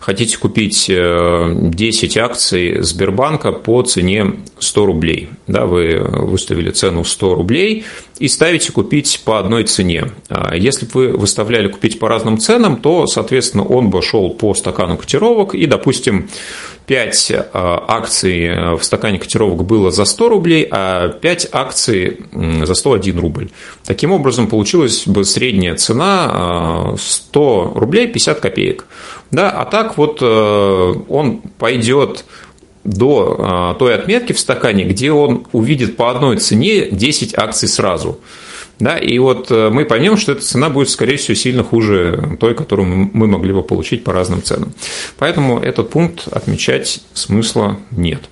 хотите 0.00 0.36
купить 0.38 0.86
10 0.88 2.16
э, 2.16 2.20
акций 2.20 2.82
Сбербанка 2.82 3.52
по 3.52 3.82
цене 3.82 4.32
100 4.58 4.86
рублей. 4.86 5.28
Да, 5.46 5.66
вы 5.66 5.98
выставили 5.98 6.70
цену 6.70 7.04
100 7.04 7.34
рублей 7.34 7.84
и 8.18 8.28
ставите 8.28 8.72
купить 8.72 9.22
по 9.24 9.38
одной 9.38 9.64
цене. 9.64 10.10
А 10.28 10.56
если 10.56 10.86
бы 10.86 10.90
вы 10.94 11.08
выставляли 11.16 11.68
купить 11.68 11.98
по 11.98 12.08
разным 12.08 12.38
ценам, 12.38 12.76
то, 12.76 13.06
соответственно, 13.06 13.64
он 13.64 13.90
бы 13.90 14.02
шел 14.02 14.30
по 14.30 14.54
стакану 14.54 14.96
котировок 14.96 15.54
и, 15.54 15.66
допустим, 15.66 16.28
5 16.90 17.30
э, 17.30 17.44
акций 17.52 18.46
э, 18.46 18.74
в 18.74 18.82
стакане 18.82 19.20
котировок 19.20 19.64
было 19.64 19.92
за 19.92 20.04
100 20.04 20.28
рублей, 20.28 20.66
а 20.70 21.08
5 21.08 21.48
акций 21.52 22.18
за 22.64 22.74
101 22.74 23.20
рубль. 23.20 23.50
Таким 23.84 24.10
образом, 24.10 24.48
получилась 24.48 25.06
бы 25.06 25.24
средняя 25.24 25.76
цена 25.76 26.96
100 26.98 27.72
э, 27.74 27.78
рублей 27.78 28.08
50 28.08 28.40
копеек. 28.40 28.86
Да, 29.30 29.50
а 29.50 29.64
так 29.64 29.96
вот 29.96 30.22
он 30.22 31.42
пойдет 31.58 32.24
до 32.82 33.76
той 33.78 33.94
отметки 33.94 34.32
в 34.32 34.40
стакане, 34.40 34.84
где 34.84 35.12
он 35.12 35.46
увидит 35.52 35.96
по 35.96 36.10
одной 36.10 36.38
цене 36.38 36.90
10 36.90 37.38
акций 37.38 37.68
сразу. 37.68 38.18
Да, 38.80 38.96
и 38.96 39.18
вот 39.18 39.50
э, 39.50 39.68
мы 39.68 39.84
поймем, 39.84 40.16
что 40.16 40.32
эта 40.32 40.40
цена 40.40 40.70
будет, 40.70 40.88
скорее 40.88 41.18
всего, 41.18 41.34
сильно 41.34 41.62
хуже 41.62 42.38
той, 42.40 42.54
которую 42.54 43.10
мы 43.12 43.26
могли 43.26 43.52
бы 43.52 43.62
получить 43.62 44.04
по 44.04 44.12
разным 44.12 44.42
ценам. 44.42 44.72
Поэтому 45.18 45.60
этот 45.60 45.90
пункт 45.90 46.26
отмечать 46.28 47.00
смысла 47.12 47.78
нет. 47.90 48.22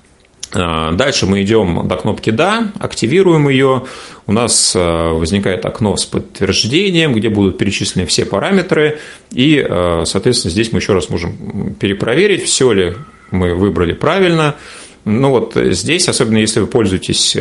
А, 0.53 0.93
дальше 0.93 1.27
мы 1.27 1.43
идем 1.43 1.87
до 1.87 1.97
кнопки 1.97 2.31
«Да», 2.31 2.73
активируем 2.79 3.49
ее. 3.49 3.85
У 4.27 4.33
нас 4.33 4.75
э, 4.75 5.11
возникает 5.13 5.65
окно 5.67 5.97
с 5.97 6.07
подтверждением, 6.07 7.15
где 7.15 7.29
будут 7.29 7.59
перечислены 7.59 8.07
все 8.07 8.25
параметры. 8.25 8.99
И, 9.31 9.65
э, 9.67 10.05
соответственно, 10.07 10.53
здесь 10.53 10.73
мы 10.73 10.79
еще 10.79 10.95
раз 10.95 11.11
можем 11.11 11.75
перепроверить, 11.75 12.45
все 12.45 12.73
ли 12.73 12.95
мы 13.31 13.55
выбрали 13.55 13.93
правильно. 13.93 14.57
Ну 15.05 15.31
вот 15.31 15.55
здесь, 15.55 16.09
особенно 16.09 16.37
если 16.37 16.61
вы 16.61 16.67
пользуетесь 16.67 17.33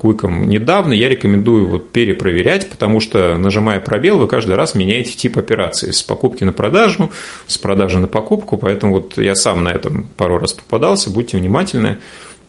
Квиком 0.00 0.42
э, 0.42 0.46
недавно, 0.46 0.92
я 0.92 1.08
рекомендую 1.08 1.66
вот 1.66 1.90
перепроверять, 1.92 2.68
потому 2.68 2.98
что, 2.98 3.36
нажимая 3.38 3.78
пробел, 3.80 4.18
вы 4.18 4.26
каждый 4.26 4.56
раз 4.56 4.74
меняете 4.74 5.12
тип 5.12 5.38
операции 5.38 5.92
с 5.92 6.02
покупки 6.02 6.42
на 6.42 6.52
продажу, 6.52 7.10
с 7.46 7.58
продажи 7.58 7.98
на 7.98 8.08
покупку, 8.08 8.56
поэтому 8.56 8.94
вот 8.94 9.18
я 9.18 9.36
сам 9.36 9.62
на 9.62 9.68
этом 9.68 10.08
пару 10.16 10.38
раз 10.38 10.54
попадался, 10.54 11.10
будьте 11.10 11.36
внимательны, 11.36 11.98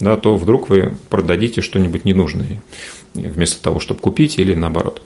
да, 0.03 0.17
то 0.17 0.35
вдруг 0.35 0.69
вы 0.69 0.93
продадите 1.09 1.61
что-нибудь 1.61 2.05
ненужное. 2.05 2.61
вместо 3.13 3.61
того, 3.61 3.79
чтобы 3.79 3.99
купить 3.99 4.39
или 4.39 4.53
наоборот. 4.53 5.01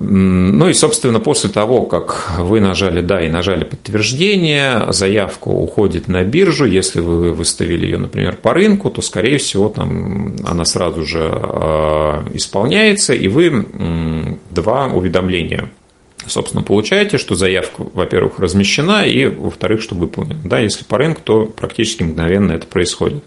Ну 0.00 0.68
и, 0.68 0.74
собственно, 0.74 1.20
после 1.20 1.50
того, 1.50 1.82
как 1.82 2.32
вы 2.38 2.60
нажали 2.60 3.00
«Да» 3.00 3.22
и 3.22 3.30
нажали 3.30 3.64
«Подтверждение», 3.64 4.92
заявка 4.92 5.48
уходит 5.48 6.08
на 6.08 6.24
биржу. 6.24 6.66
Если 6.66 7.00
вы 7.00 7.32
выставили 7.32 7.86
ее, 7.86 7.98
например, 7.98 8.36
по 8.36 8.52
рынку, 8.52 8.90
то, 8.90 9.00
скорее 9.02 9.38
всего, 9.38 9.68
там 9.68 10.36
она 10.44 10.64
сразу 10.64 11.06
же 11.06 11.30
а, 11.32 12.24
исполняется, 12.34 13.14
и 13.14 13.28
вы 13.28 14.36
два 14.50 14.86
уведомления 14.86 15.70
собственно, 16.26 16.62
получаете, 16.62 17.18
что 17.18 17.34
заявка, 17.34 17.84
во-первых, 17.92 18.38
размещена, 18.38 19.06
и, 19.06 19.26
во-вторых, 19.26 19.82
что 19.82 19.94
выполнена. 19.94 20.40
Да, 20.44 20.58
если 20.58 20.84
по 20.84 20.98
рынку, 20.98 21.20
то 21.24 21.46
практически 21.46 22.02
мгновенно 22.02 22.52
это 22.52 22.66
происходит. 22.66 23.22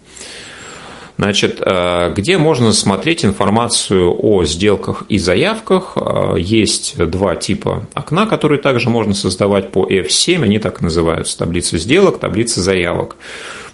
Значит, 1.18 1.60
э, 1.60 2.12
где 2.14 2.38
можно 2.38 2.72
смотреть 2.72 3.24
информацию 3.24 4.14
о 4.16 4.44
сделках 4.44 5.02
и 5.08 5.18
заявках? 5.18 5.94
Э, 5.96 6.36
есть 6.38 6.96
два 6.96 7.34
типа 7.34 7.88
окна, 7.92 8.26
которые 8.26 8.60
также 8.60 8.88
можно 8.88 9.14
создавать 9.14 9.72
по 9.72 9.84
F7, 9.84 10.44
они 10.44 10.60
так 10.60 10.80
называются, 10.80 11.36
таблица 11.36 11.76
сделок, 11.76 12.20
таблица 12.20 12.60
заявок. 12.60 13.16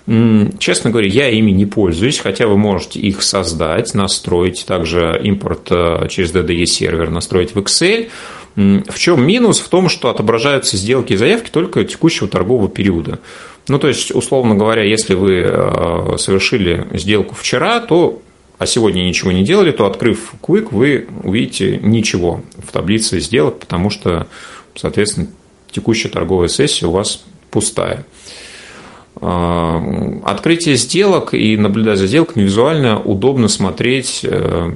Честно 0.06 0.90
говоря, 0.90 1.08
я 1.08 1.30
ими 1.30 1.50
не 1.50 1.64
пользуюсь, 1.64 2.18
хотя 2.18 2.46
вы 2.46 2.58
можете 2.58 3.00
их 3.00 3.22
создать, 3.22 3.94
настроить, 3.94 4.64
также 4.66 5.18
импорт 5.22 5.68
э, 5.70 6.08
через 6.08 6.32
DDE 6.32 6.64
сервер 6.64 7.10
настроить 7.10 7.54
в 7.54 7.58
Excel. 7.58 8.08
В 8.56 8.98
чем 8.98 9.26
минус? 9.26 9.60
В 9.60 9.68
том, 9.68 9.88
что 9.88 10.10
отображаются 10.10 10.76
сделки 10.76 11.12
и 11.12 11.16
заявки 11.16 11.50
только 11.50 11.84
текущего 11.84 12.28
торгового 12.28 12.68
периода. 12.68 13.18
Ну, 13.66 13.78
то 13.78 13.88
есть, 13.88 14.14
условно 14.14 14.54
говоря, 14.54 14.82
если 14.84 15.14
вы 15.14 15.42
э, 15.44 16.16
совершили 16.18 16.86
сделку 16.92 17.34
вчера, 17.34 17.80
то 17.80 18.20
а 18.58 18.66
сегодня 18.66 19.02
ничего 19.02 19.32
не 19.32 19.42
делали, 19.42 19.72
то 19.72 19.86
открыв 19.86 20.32
Quick, 20.40 20.68
вы 20.70 21.08
увидите 21.24 21.78
ничего 21.82 22.42
в 22.56 22.70
таблице 22.70 23.18
сделок, 23.18 23.58
потому 23.58 23.90
что, 23.90 24.28
соответственно, 24.76 25.26
текущая 25.70 26.08
торговая 26.08 26.48
сессия 26.48 26.86
у 26.86 26.92
вас 26.92 27.24
пустая. 27.50 28.06
Э, 29.20 30.20
открытие 30.24 30.76
сделок 30.76 31.34
и 31.34 31.56
наблюдать 31.56 31.98
за 31.98 32.06
сделками 32.06 32.44
визуально 32.44 33.00
удобно 33.00 33.48
смотреть 33.48 34.20
э, 34.22 34.72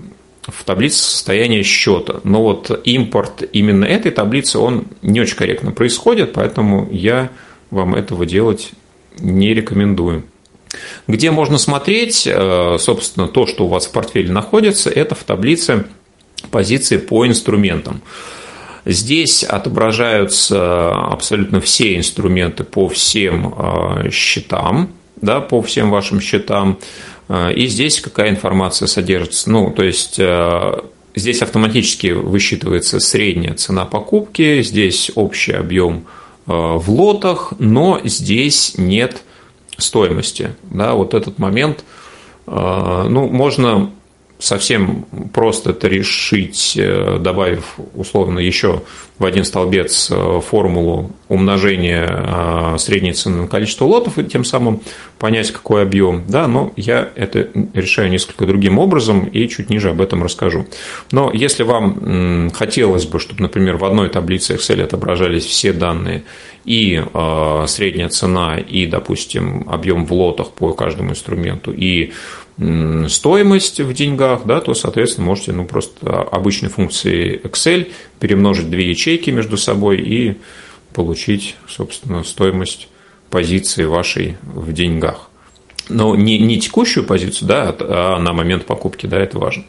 в 0.49 0.65
таблице 0.65 0.99
состояния 0.99 1.63
счета. 1.63 2.21
Но 2.25 2.43
вот 2.43 2.81
импорт 2.85 3.43
именно 3.53 3.85
этой 3.85 4.11
таблицы, 4.11 4.59
он 4.59 4.87
не 5.03 5.21
очень 5.21 5.37
корректно 5.37 5.73
происходит, 5.73 6.33
поэтому 6.33 6.89
я 6.91 7.31
вам 7.71 7.95
этого 7.95 8.27
делать 8.27 8.73
не 9.19 9.55
рекомендую. 9.55 10.25
Где 11.07 11.31
можно 11.31 11.59
смотреть, 11.59 12.27
э, 12.27 12.77
собственно, 12.79 13.29
то, 13.29 13.47
что 13.47 13.67
у 13.67 13.69
вас 13.69 13.87
в 13.87 13.93
портфеле 13.93 14.33
находится, 14.33 14.91
это 14.91 15.15
в 15.15 15.25
таблице 15.25 15.87
позиции 16.51 16.99
по 16.99 17.27
инструментам. 17.27 18.03
Здесь 18.85 19.45
отображаются 19.45 20.91
абсолютно 20.91 21.61
все 21.61 21.97
инструменты 21.97 22.65
по 22.65 22.89
всем 22.89 23.55
э, 23.57 24.11
счетам, 24.11 24.91
да, 25.21 25.41
по 25.41 25.61
всем 25.63 25.91
вашим 25.91 26.21
счетам. 26.21 26.79
Э, 27.29 27.53
и 27.53 27.67
здесь 27.67 28.01
какая 28.01 28.31
информация 28.31 28.87
содержится. 28.87 29.51
Ну, 29.51 29.71
то 29.71 29.83
есть 29.83 30.21
здесь 31.15 31.43
автоматически 31.43 32.09
высчитывается 32.09 33.01
средняя 33.01 33.55
цена 33.55 33.85
покупки, 33.85 34.63
здесь 34.63 35.11
общий 35.15 35.53
объем 35.53 36.07
Э, 36.49 36.79
в 36.79 36.91
лотах, 36.91 37.53
но 37.59 38.01
здесь 38.05 38.75
нет 38.79 39.23
стоимости. 39.77 40.55
Да, 40.63 40.95
вот 40.95 41.13
этот 41.13 41.39
момент, 41.39 41.85
э, 42.47 43.07
ну, 43.09 43.29
можно 43.29 43.91
совсем 44.39 45.05
просто 45.33 45.71
это 45.71 45.89
решить, 45.89 46.77
э, 46.77 47.19
добавив 47.21 47.79
условно 47.95 48.39
еще 48.39 48.83
в 49.19 49.25
один 49.25 49.45
столбец 49.45 50.11
э, 50.11 50.41
формулу 50.47 51.11
умножения 51.29 52.07
э, 52.09 52.79
средней 52.79 53.13
цены 53.13 53.43
на 53.43 53.49
количество 53.49 53.85
лотов 53.85 54.19
и 54.19 54.25
тем 54.25 54.45
самым 54.45 54.81
понять, 55.19 55.51
какой 55.51 55.83
объем. 55.83 56.23
Да, 56.29 56.47
но 56.47 56.73
я 56.77 57.09
это 57.17 57.49
решаю 57.75 58.11
несколько 58.11 58.47
другим 58.47 58.79
образом 58.79 59.25
и 59.25 59.49
чуть 59.49 59.71
ниже 59.71 59.91
об 59.91 60.01
этом 60.01 60.23
расскажу. 60.23 60.67
Но 61.11 61.33
если 61.33 61.65
вам 61.65 62.51
хотелось 62.53 63.07
бы, 63.07 63.19
чтобы, 63.19 63.43
например, 63.43 63.77
в 63.77 63.85
одной 63.85 64.09
таблице 64.09 64.55
Excel 64.55 64.83
отображались 64.83 65.45
все 65.45 65.73
данные 65.73 66.23
и 66.69 67.03
средняя 67.67 68.11
цена, 68.11 68.59
и, 68.59 68.85
допустим, 68.85 69.67
объем 69.71 70.05
в 70.05 70.13
лотах 70.13 70.51
по 70.51 70.75
каждому 70.75 71.13
инструменту, 71.13 71.73
и 71.73 72.13
стоимость 73.09 73.81
в 73.81 73.93
деньгах, 73.95 74.43
да, 74.45 74.61
то, 74.61 74.75
соответственно, 74.75 75.29
можете 75.29 75.53
ну, 75.53 75.65
просто 75.65 76.23
обычной 76.23 76.69
функцией 76.69 77.39
Excel 77.39 77.91
перемножить 78.21 78.69
две 78.69 78.91
ячейки 78.91 79.31
между 79.31 79.57
собой 79.57 80.01
и 80.01 80.37
получить, 80.93 81.57
собственно, 81.69 82.23
стоимость 82.23 82.89
позиции 83.31 83.85
вашей 83.85 84.37
в 84.43 84.73
деньгах. 84.73 85.31
Но 85.89 86.17
не, 86.17 86.39
не 86.39 86.61
текущую 86.61 87.05
позицию, 87.07 87.49
да, 87.49 87.75
а 87.81 88.19
на 88.19 88.35
момент 88.35 88.67
покупки, 88.67 89.07
да, 89.07 89.19
это 89.19 89.39
важно. 89.39 89.65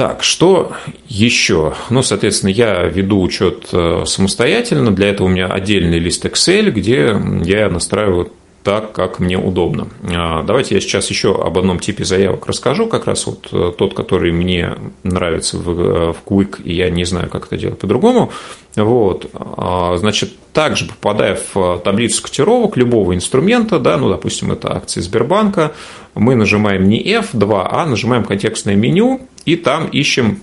Так, 0.00 0.22
что 0.22 0.72
еще? 1.08 1.74
Ну, 1.90 2.02
соответственно, 2.02 2.48
я 2.48 2.84
веду 2.84 3.20
учет 3.20 3.68
э, 3.70 4.04
самостоятельно. 4.06 4.92
Для 4.92 5.10
этого 5.10 5.26
у 5.26 5.30
меня 5.30 5.48
отдельный 5.48 5.98
лист 5.98 6.24
Excel, 6.24 6.70
где 6.70 7.14
я 7.44 7.68
настраиваю 7.68 8.32
так, 8.62 8.92
как 8.92 9.20
мне 9.20 9.38
удобно. 9.38 9.88
А, 10.02 10.42
давайте 10.42 10.74
я 10.74 10.80
сейчас 10.80 11.08
еще 11.08 11.34
об 11.34 11.56
одном 11.58 11.78
типе 11.78 12.04
заявок 12.04 12.46
расскажу, 12.46 12.86
как 12.86 13.06
раз 13.06 13.26
вот 13.26 13.48
э, 13.52 13.72
тот, 13.76 13.94
который 13.94 14.32
мне 14.32 14.76
нравится 15.02 15.56
в, 15.56 15.70
э, 15.70 16.12
в 16.12 16.16
Quick, 16.26 16.62
и 16.62 16.74
я 16.74 16.90
не 16.90 17.04
знаю, 17.04 17.30
как 17.30 17.46
это 17.46 17.56
делать 17.56 17.78
по-другому. 17.78 18.30
Вот. 18.76 19.30
А, 19.32 19.96
значит, 19.96 20.32
также 20.52 20.86
попадая 20.86 21.38
в 21.54 21.78
таблицу 21.78 22.22
котировок 22.22 22.76
любого 22.76 23.14
инструмента, 23.14 23.78
да, 23.78 23.96
ну, 23.96 24.10
допустим, 24.10 24.52
это 24.52 24.74
акции 24.74 25.00
Сбербанка, 25.00 25.72
мы 26.14 26.34
нажимаем 26.34 26.88
не 26.88 27.02
F2, 27.02 27.66
а 27.70 27.86
нажимаем 27.86 28.24
контекстное 28.24 28.74
меню, 28.74 29.22
и 29.46 29.56
там 29.56 29.86
ищем 29.86 30.40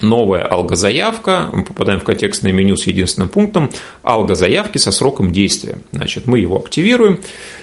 новая 0.00 0.42
алгозаявка, 0.42 1.50
мы 1.52 1.64
попадаем 1.64 2.00
в 2.00 2.04
контекстное 2.04 2.52
меню 2.52 2.76
с 2.76 2.86
единственным 2.86 3.28
пунктом 3.28 3.70
алгозаявки 4.02 4.78
со 4.78 4.92
сроком 4.92 5.32
действия. 5.32 5.78
Значит, 5.92 6.26
мы 6.26 6.38
его 6.38 6.58
активируем 6.58 7.20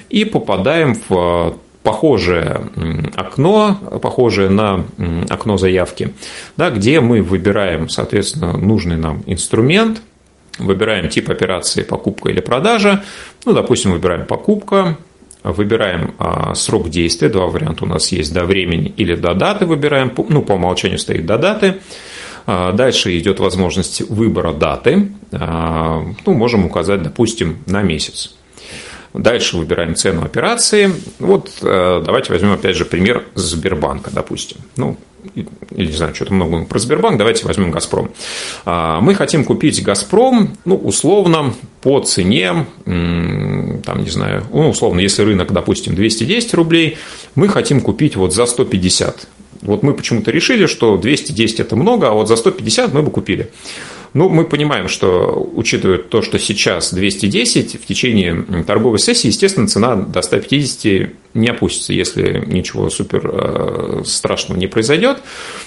и 0.10 0.26
попадаем 0.26 0.98
в 1.08 1.58
похожее 1.86 2.68
окно, 3.16 3.76
похожее 4.02 4.50
на 4.50 4.86
окно 5.30 5.58
заявки, 5.58 6.14
да, 6.58 6.72
где 6.72 7.00
мы 7.00 7.22
выбираем, 7.22 7.90
соответственно, 7.90 8.58
нужный 8.58 8.98
нам 8.98 9.24
инструмент, 9.28 10.02
выбираем 10.58 11.10
тип 11.10 11.30
операции 11.30 11.84
покупка 11.84 12.30
или 12.30 12.40
продажа, 12.40 13.04
ну, 13.46 13.54
допустим, 13.54 13.92
выбираем 13.92 14.26
покупка, 14.26 14.98
выбираем 15.44 16.16
а, 16.18 16.56
срок 16.56 16.90
действия, 16.90 17.30
два 17.30 17.46
варианта 17.46 17.86
у 17.86 17.88
нас 17.88 18.12
есть, 18.12 18.34
до 18.34 18.46
времени 18.46 18.92
или 18.98 19.16
до 19.16 19.36
даты 19.36 19.68
выбираем, 19.68 20.12
ну, 20.30 20.42
по 20.42 20.54
умолчанию 20.54 20.98
стоит 20.98 21.28
до 21.28 21.38
даты, 21.38 21.82
дальше 22.46 23.18
идет 23.18 23.40
возможность 23.40 24.02
выбора 24.02 24.54
даты. 24.54 25.12
А, 25.32 26.04
ну, 26.26 26.34
можем 26.34 26.66
указать, 26.66 27.02
допустим, 27.04 27.58
на 27.66 27.82
месяц. 27.82 28.36
Дальше 29.14 29.58
выбираем 29.58 29.96
цену 29.96 30.24
операции. 30.24 30.92
Вот 31.20 31.50
э, 31.62 32.04
давайте 32.06 32.34
возьмем 32.34 32.52
опять 32.52 32.76
же 32.76 32.84
пример 32.84 33.24
Сбербанка, 33.34 34.12
допустим. 34.12 34.58
Ну, 34.76 34.98
или 35.34 35.88
не 35.88 35.94
знаю, 35.94 36.14
что-то 36.14 36.34
много 36.34 36.66
про 36.66 36.80
Сбербанк, 36.80 37.18
давайте 37.18 37.46
возьмем 37.46 37.72
Газпром. 37.72 38.12
А, 38.66 39.00
мы 39.02 39.16
хотим 39.16 39.44
купить 39.44 39.82
Газпром, 39.84 40.58
ну, 40.66 40.76
условно, 40.76 41.54
по 41.82 42.00
цене, 42.02 42.66
там, 42.86 44.04
не 44.04 44.10
знаю, 44.10 44.44
ну, 44.52 44.70
условно, 44.70 45.00
если 45.00 45.24
рынок, 45.24 45.52
допустим, 45.52 45.96
210 45.96 46.54
рублей, 46.54 46.98
мы 47.36 47.48
хотим 47.48 47.82
купить 47.82 48.16
вот 48.16 48.34
за 48.34 48.46
150 48.46 49.28
вот 49.62 49.84
мы 49.84 49.94
почему-то 49.94 50.32
решили, 50.32 50.66
что 50.66 50.98
210 50.98 51.60
это 51.60 51.76
много, 51.76 52.10
а 52.10 52.14
вот 52.14 52.28
за 52.28 52.36
150 52.36 52.94
мы 52.94 53.02
бы 53.02 53.12
купили. 53.12 53.50
Ну, 54.16 54.30
мы 54.30 54.46
понимаем, 54.46 54.88
что, 54.88 55.46
учитывая 55.56 55.98
то, 55.98 56.22
что 56.22 56.40
сейчас 56.40 56.94
210, 56.94 57.82
в 57.82 57.86
течение 57.86 58.64
торговой 58.66 58.98
сессии, 58.98 59.28
естественно, 59.28 59.68
цена 59.68 59.98
до 59.98 60.22
150 60.22 61.12
не 61.34 61.50
опустится, 61.50 61.92
если 61.92 62.42
ничего 62.48 62.90
супер 62.90 63.30
э, 63.30 64.04
страшного 64.06 64.58
не 64.58 64.68
произойдет. 64.68 65.18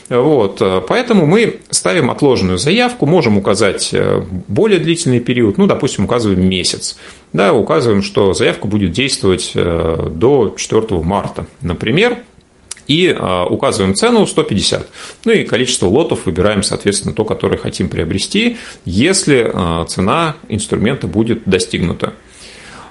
Вот. 0.09 0.62
Поэтому 0.89 1.26
мы 1.26 1.61
ставим 1.68 2.11
отложенную 2.11 2.57
заявку, 2.57 3.05
можем 3.05 3.36
указать 3.36 3.91
э, 3.93 4.22
более 4.49 4.78
длительный 4.78 5.20
период, 5.20 5.59
ну, 5.59 5.66
допустим, 5.66 6.07
указываем 6.07 6.49
месяц. 6.49 6.97
Да, 7.34 7.53
указываем, 7.53 8.03
что 8.03 8.32
заявка 8.32 8.66
будет 8.66 8.93
действовать 8.93 9.53
э, 9.55 10.09
до 10.11 10.55
4 10.57 11.03
марта, 11.03 11.47
например, 11.61 12.16
и 12.89 13.14
а, 13.16 13.45
указываем 13.45 13.95
цену 13.95 14.26
150. 14.26 14.89
Ну 15.26 15.32
и 15.32 15.45
количество 15.45 15.86
лотов 15.86 16.26
выбираем, 16.26 16.62
соответственно, 16.62 17.14
то, 17.14 17.24
которое 17.24 17.59
хотим 17.59 17.89
приобрести, 17.89 18.57
если 18.84 19.49
а, 19.53 19.84
цена 19.84 20.36
инструмента 20.49 21.07
будет 21.07 21.45
достигнута. 21.45 22.14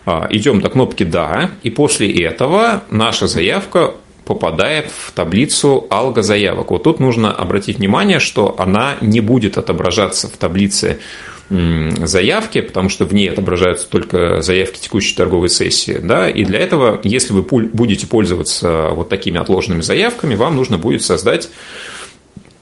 А, 0.05 0.27
идем 0.29 0.61
до 0.61 0.69
кнопки 0.69 1.03
«Да», 1.03 1.51
и 1.63 1.69
после 1.69 2.09
этого 2.23 2.83
наша 2.89 3.27
заявка 3.27 3.95
попадает 4.23 4.91
в 4.91 5.11
таблицу 5.13 5.87
алго-заявок. 5.89 6.71
Вот 6.71 6.83
тут 6.83 6.99
нужно 6.99 7.33
обратить 7.33 7.77
внимание, 7.77 8.19
что 8.19 8.55
она 8.57 8.95
не 9.01 9.21
будет 9.21 9.57
отображаться 9.57 10.27
в 10.27 10.37
таблице 10.37 10.99
заявки, 11.49 12.61
потому 12.61 12.89
что 12.89 13.05
в 13.05 13.13
ней 13.13 13.29
отображаются 13.29 13.87
только 13.87 14.41
заявки 14.41 14.79
текущей 14.79 15.15
торговой 15.15 15.49
сессии. 15.49 15.99
Да? 16.01 16.29
И 16.29 16.43
для 16.43 16.59
этого, 16.59 16.99
если 17.03 17.33
вы 17.33 17.41
будете 17.41 18.07
пользоваться 18.07 18.89
вот 18.91 19.09
такими 19.09 19.39
отложенными 19.39 19.81
заявками, 19.81 20.35
вам 20.35 20.55
нужно 20.55 20.77
будет 20.77 21.03
создать 21.03 21.49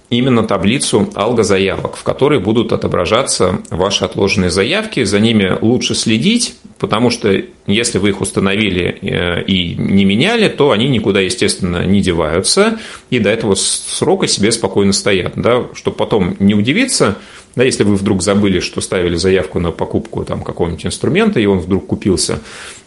именно 0.09 0.43
таблицу 0.43 1.09
алго-заявок, 1.15 1.97
в 1.97 2.03
которой 2.03 2.39
будут 2.39 2.73
отображаться 2.73 3.61
ваши 3.69 4.05
отложенные 4.05 4.51
заявки. 4.51 5.03
За 5.03 5.19
ними 5.19 5.57
лучше 5.61 5.95
следить, 5.95 6.55
потому 6.79 7.09
что 7.09 7.41
если 7.65 7.97
вы 7.97 8.09
их 8.09 8.21
установили 8.21 8.97
э, 9.01 9.43
и 9.45 9.75
не 9.75 10.05
меняли, 10.05 10.47
то 10.47 10.71
они 10.71 10.87
никуда, 10.89 11.21
естественно, 11.21 11.85
не 11.85 12.01
деваются 12.01 12.79
и 13.09 13.19
до 13.19 13.29
этого 13.29 13.55
срока 13.55 14.27
себе 14.27 14.51
спокойно 14.51 14.93
стоят. 14.93 15.33
Да? 15.35 15.65
Чтобы 15.73 15.97
потом 15.97 16.35
не 16.39 16.53
удивиться, 16.53 17.17
да, 17.55 17.63
если 17.63 17.83
вы 17.83 17.95
вдруг 17.95 18.21
забыли, 18.21 18.59
что 18.59 18.81
ставили 18.81 19.15
заявку 19.15 19.59
на 19.59 19.71
покупку 19.71 20.25
там, 20.25 20.41
какого-нибудь 20.41 20.85
инструмента, 20.85 21.39
и 21.39 21.45
он 21.45 21.59
вдруг 21.59 21.87
купился, 21.87 22.39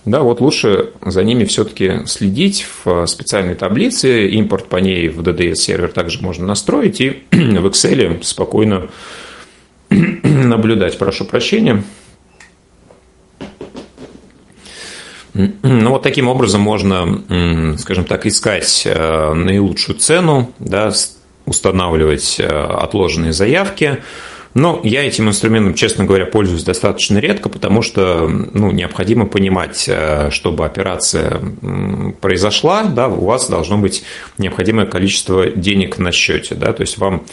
да, 0.04 0.20
вот 0.20 0.40
лучше 0.40 0.90
за 1.04 1.24
ними 1.24 1.44
все-таки 1.44 2.06
следить 2.06 2.66
в 2.84 3.06
специальной 3.06 3.54
таблице. 3.54 4.28
Импорт 4.28 4.66
по 4.66 4.76
ней 4.76 5.08
в 5.08 5.20
DDS-сервер 5.20 5.88
также 5.88 6.20
можно 6.22 6.46
настроить 6.46 7.00
и 7.00 7.22
в 7.30 7.66
Excel 7.66 8.22
спокойно 8.22 8.88
наблюдать. 9.90 10.98
Прошу 10.98 11.24
прощения. 11.24 11.82
Ну, 15.34 15.90
вот 15.90 16.02
таким 16.02 16.26
образом 16.28 16.60
можно, 16.60 17.76
скажем 17.78 18.04
так, 18.04 18.26
искать 18.26 18.82
э, 18.86 19.34
наилучшую 19.34 19.96
цену, 19.96 20.52
да, 20.58 20.92
устанавливать 21.46 22.40
э, 22.40 22.46
отложенные 22.46 23.32
заявки, 23.32 23.98
но 24.54 24.80
я 24.82 25.06
этим 25.06 25.28
инструментом, 25.28 25.74
честно 25.74 26.04
говоря, 26.04 26.26
пользуюсь 26.26 26.64
достаточно 26.64 27.18
редко, 27.18 27.48
потому 27.48 27.82
что 27.82 28.28
ну, 28.28 28.70
необходимо 28.70 29.26
понимать, 29.26 29.84
э, 29.88 30.30
чтобы 30.30 30.64
операция 30.64 31.40
произошла, 32.20 32.84
да, 32.84 33.08
у 33.08 33.24
вас 33.24 33.48
должно 33.48 33.78
быть 33.78 34.04
необходимое 34.38 34.86
количество 34.86 35.48
денег 35.48 35.98
на 35.98 36.12
счете. 36.12 36.54
Да, 36.54 36.72
то 36.72 36.80
есть 36.80 36.98
вам 36.98 37.24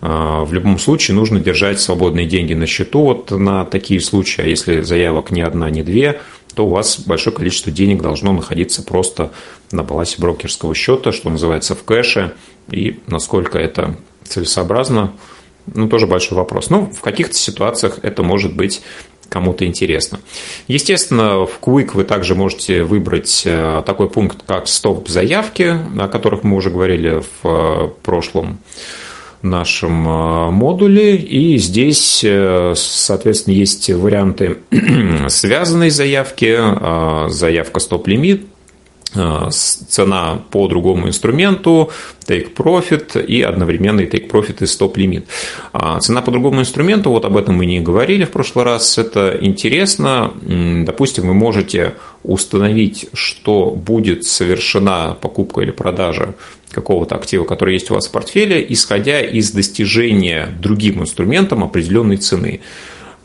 э, 0.00 0.06
в 0.06 0.52
любом 0.52 0.78
случае 0.78 1.14
нужно 1.14 1.40
держать 1.40 1.80
свободные 1.80 2.26
деньги 2.26 2.54
на 2.54 2.66
счету 2.66 3.02
вот 3.02 3.30
на 3.30 3.64
такие 3.64 4.00
случаи, 4.00 4.42
а 4.42 4.46
если 4.46 4.80
заявок 4.80 5.30
не 5.30 5.42
одна, 5.42 5.70
не 5.70 5.82
две, 5.82 6.20
то 6.54 6.66
у 6.66 6.70
вас 6.70 7.00
большое 7.00 7.34
количество 7.34 7.72
денег 7.72 8.02
должно 8.02 8.32
находиться 8.32 8.82
просто 8.82 9.32
на 9.70 9.82
балансе 9.82 10.16
брокерского 10.20 10.74
счета, 10.74 11.12
что 11.12 11.30
называется, 11.30 11.74
в 11.74 11.84
кэше, 11.84 12.34
и 12.70 13.00
насколько 13.06 13.58
это 13.58 13.96
целесообразно, 14.24 15.12
ну, 15.66 15.88
тоже 15.88 16.06
большой 16.06 16.36
вопрос. 16.36 16.70
Ну, 16.70 16.90
в 16.94 17.00
каких-то 17.00 17.34
ситуациях 17.34 17.98
это 18.02 18.22
может 18.22 18.54
быть 18.54 18.82
кому-то 19.28 19.66
интересно. 19.66 20.20
Естественно, 20.68 21.44
в 21.44 21.58
Quick 21.60 21.90
вы 21.94 22.04
также 22.04 22.34
можете 22.34 22.84
выбрать 22.84 23.42
э, 23.44 23.82
такой 23.84 24.08
пункт, 24.08 24.38
как 24.46 24.68
стоп 24.68 25.08
заявки, 25.08 25.76
о 25.98 26.08
которых 26.08 26.44
мы 26.44 26.56
уже 26.56 26.70
говорили 26.70 27.20
в 27.42 27.48
э, 27.48 27.88
прошлом 28.02 28.58
нашем 29.42 30.06
э, 30.06 30.50
модуле. 30.50 31.16
И 31.16 31.58
здесь, 31.58 32.24
соответственно, 32.74 33.54
есть 33.54 33.90
варианты 33.90 34.58
связанной 35.28 35.90
заявки, 35.90 37.28
заявка 37.28 37.80
стоп-лимит, 37.80 38.46
цена 39.50 40.42
по 40.50 40.68
другому 40.68 41.08
инструменту, 41.08 41.90
take 42.26 42.54
profit 42.54 43.24
и 43.24 43.42
одновременный 43.42 44.06
take 44.06 44.30
profit 44.30 44.56
и 44.60 44.64
stop 44.64 44.94
limit. 44.94 45.24
А 45.72 46.00
цена 46.00 46.22
по 46.22 46.30
другому 46.30 46.60
инструменту, 46.60 47.10
вот 47.10 47.24
об 47.24 47.36
этом 47.36 47.56
мы 47.56 47.66
не 47.66 47.80
говорили 47.80 48.24
в 48.24 48.30
прошлый 48.30 48.64
раз, 48.64 48.98
это 48.98 49.38
интересно. 49.40 50.32
Допустим, 50.42 51.28
вы 51.28 51.34
можете 51.34 51.94
установить, 52.22 53.06
что 53.12 53.70
будет 53.70 54.24
совершена 54.24 55.16
покупка 55.20 55.60
или 55.60 55.70
продажа 55.70 56.34
какого-то 56.70 57.14
актива, 57.14 57.44
который 57.44 57.74
есть 57.74 57.90
у 57.90 57.94
вас 57.94 58.08
в 58.08 58.10
портфеле, 58.10 58.64
исходя 58.68 59.20
из 59.20 59.52
достижения 59.52 60.48
другим 60.60 61.02
инструментом 61.02 61.62
определенной 61.62 62.16
цены. 62.16 62.60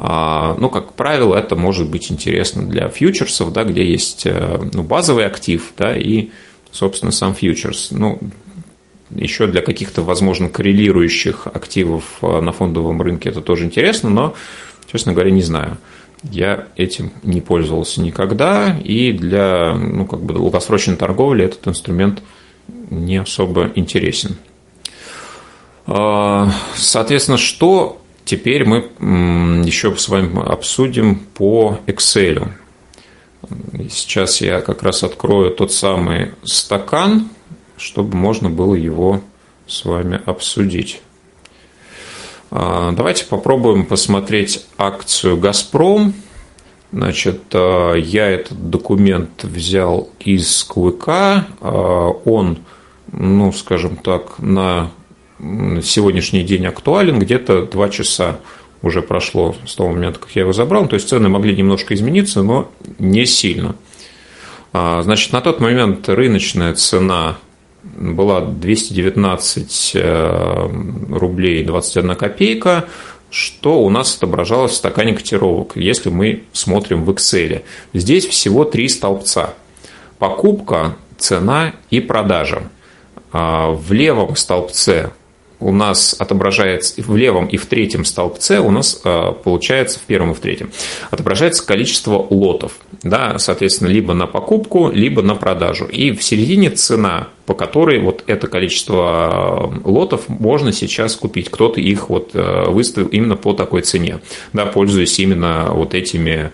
А, 0.02 0.56
ну, 0.58 0.70
как 0.70 0.93
правило, 0.93 1.36
это 1.36 1.58
может 1.58 1.89
быть 1.89 2.10
интересно 2.10 2.66
для 2.66 2.88
фьючерсов, 2.88 3.52
да, 3.52 3.66
где 3.66 3.86
есть 3.86 4.26
э, 4.26 4.70
ну, 4.74 4.82
базовый 4.82 5.26
актив 5.26 5.74
да, 5.78 5.93
и, 5.95 6.30
собственно, 6.72 7.12
сам 7.12 7.36
фьючерс. 7.36 7.91
Ну, 7.91 8.18
еще 9.12 9.47
для 9.47 9.62
каких-то, 9.62 10.02
возможно, 10.02 10.47
коррелирующих 10.47 11.47
активов 11.47 12.20
э, 12.22 12.39
на 12.39 12.54
фондовом 12.54 13.02
рынке 13.02 13.28
это 13.28 13.41
тоже 13.41 13.66
интересно, 13.66 14.10
но, 14.10 14.36
честно 14.89 15.12
говоря, 15.12 15.32
не 15.32 15.41
знаю. 15.41 15.78
Я 16.24 16.68
этим 16.78 17.12
не 17.24 17.41
пользовался 17.41 18.00
никогда, 18.00 18.78
и 18.82 19.12
для 19.12 19.74
ну, 19.76 20.06
как 20.06 20.22
бы 20.22 20.34
долгосрочной 20.34 20.95
торговли 20.95 21.43
этот 21.43 21.68
инструмент 21.68 22.24
не 22.89 23.18
особо 23.18 23.70
интересен. 23.76 24.38
А, 25.88 26.52
соответственно, 26.76 27.38
что 27.38 27.99
Теперь 28.30 28.63
мы 28.63 28.86
еще 29.65 29.95
с 29.95 30.07
вами 30.07 30.39
обсудим 30.47 31.15
по 31.34 31.80
Excel. 31.88 32.51
Сейчас 33.89 34.39
я 34.41 34.61
как 34.61 34.84
раз 34.84 35.03
открою 35.03 35.49
тот 35.49 35.73
самый 35.73 36.34
стакан, 36.43 37.30
чтобы 37.75 38.15
можно 38.15 38.51
было 38.51 38.75
его 38.75 39.21
с 39.65 39.84
вами 39.84 40.21
обсудить. 40.27 41.01
А, 42.51 42.91
давайте 42.91 43.25
попробуем 43.25 43.88
посмотреть 43.88 44.63
акцию 44.77 45.38
«Газпром». 45.38 46.13
Значит, 46.91 47.41
а, 47.53 47.95
я 47.95 48.27
этот 48.27 48.69
документ 48.69 49.43
взял 49.43 50.07
из 50.19 50.63
Квика. 50.65 51.47
А, 51.61 52.09
он, 52.25 52.59
ну, 53.11 53.51
скажем 53.51 53.95
так, 53.95 54.38
на 54.38 54.91
сегодняшний 55.84 56.44
день 56.44 56.66
актуален, 56.66 57.20
где-то 57.20 57.66
2 57.66 57.90
часа 57.90 58.40
уже 58.82 59.02
прошло 59.02 59.56
с 59.66 59.76
того 59.76 59.92
момента, 59.92 60.20
как 60.20 60.32
я 60.32 60.42
его 60.42 60.54
забрал. 60.54 60.88
То 60.88 60.96
есть 60.96 61.10
цены 61.10 61.30
могли 61.30 61.56
немножко 61.56 61.94
измениться, 61.94 62.44
но 62.44 62.72
не 62.98 63.26
сильно. 63.26 63.76
А, 64.72 65.02
значит, 65.02 65.34
на 65.34 65.42
тот 65.42 65.60
момент 65.60 66.08
рыночная 66.08 66.74
цена 66.74 67.38
была 67.84 68.42
219 68.42 69.92
э, 69.96 70.70
рублей 71.10 71.64
21 71.64 72.16
копейка, 72.16 72.86
что 73.30 73.82
у 73.82 73.90
нас 73.90 74.18
отображалось 74.18 74.74
в 74.74 74.76
стакане 74.76 75.14
котировок, 75.14 75.74
если 75.76 76.10
мы 76.10 76.44
смотрим 76.52 77.04
в 77.04 77.12
Excel. 77.12 77.64
Здесь 77.94 78.26
всего 78.28 78.66
три 78.66 78.90
столбца. 78.90 79.54
Покупка, 80.18 80.98
цена 81.18 81.74
и 81.90 82.00
продажа. 82.00 82.64
А, 83.32 83.70
в 83.72 83.92
левом 83.92 84.36
столбце 84.36 85.12
у 85.60 85.72
нас 85.72 86.16
отображается 86.18 87.01
в 87.01 87.16
левом 87.16 87.47
и 87.47 87.57
в 87.57 87.66
третьем 87.66 88.05
столбце 88.05 88.60
у 88.60 88.72
нас 88.72 89.01
э, 89.03 89.34
получается 89.43 89.99
в 89.99 90.03
первом 90.03 90.32
и 90.32 90.34
в 90.34 90.39
третьем 90.39 90.72
отображается 91.12 91.66
количество 91.66 92.26
лотов, 92.30 92.74
да, 93.03 93.38
соответственно, 93.39 93.89
либо 93.89 94.14
на 94.14 94.26
покупку, 94.26 94.89
либо 94.89 95.22
на 95.22 95.36
продажу. 95.36 95.86
И 95.86 96.12
в 96.12 96.24
середине 96.24 96.70
цена, 96.70 97.28
по 97.45 97.53
которой 97.53 97.99
вот 97.99 98.24
это 98.28 98.47
количество 98.47 99.72
э, 99.74 99.89
лотов 99.89 100.30
можно 100.30 100.72
сейчас 100.72 101.16
купить. 101.16 101.49
Кто-то 101.49 101.82
их 101.82 102.10
вот 102.10 102.32
э, 102.34 102.70
выставил 102.70 103.07
именно 103.07 103.36
по 103.36 103.53
такой 103.53 103.82
цене, 103.82 104.20
да, 104.53 104.66
пользуясь 104.66 105.20
именно 105.20 105.70
вот 105.72 105.93
этими 105.93 106.51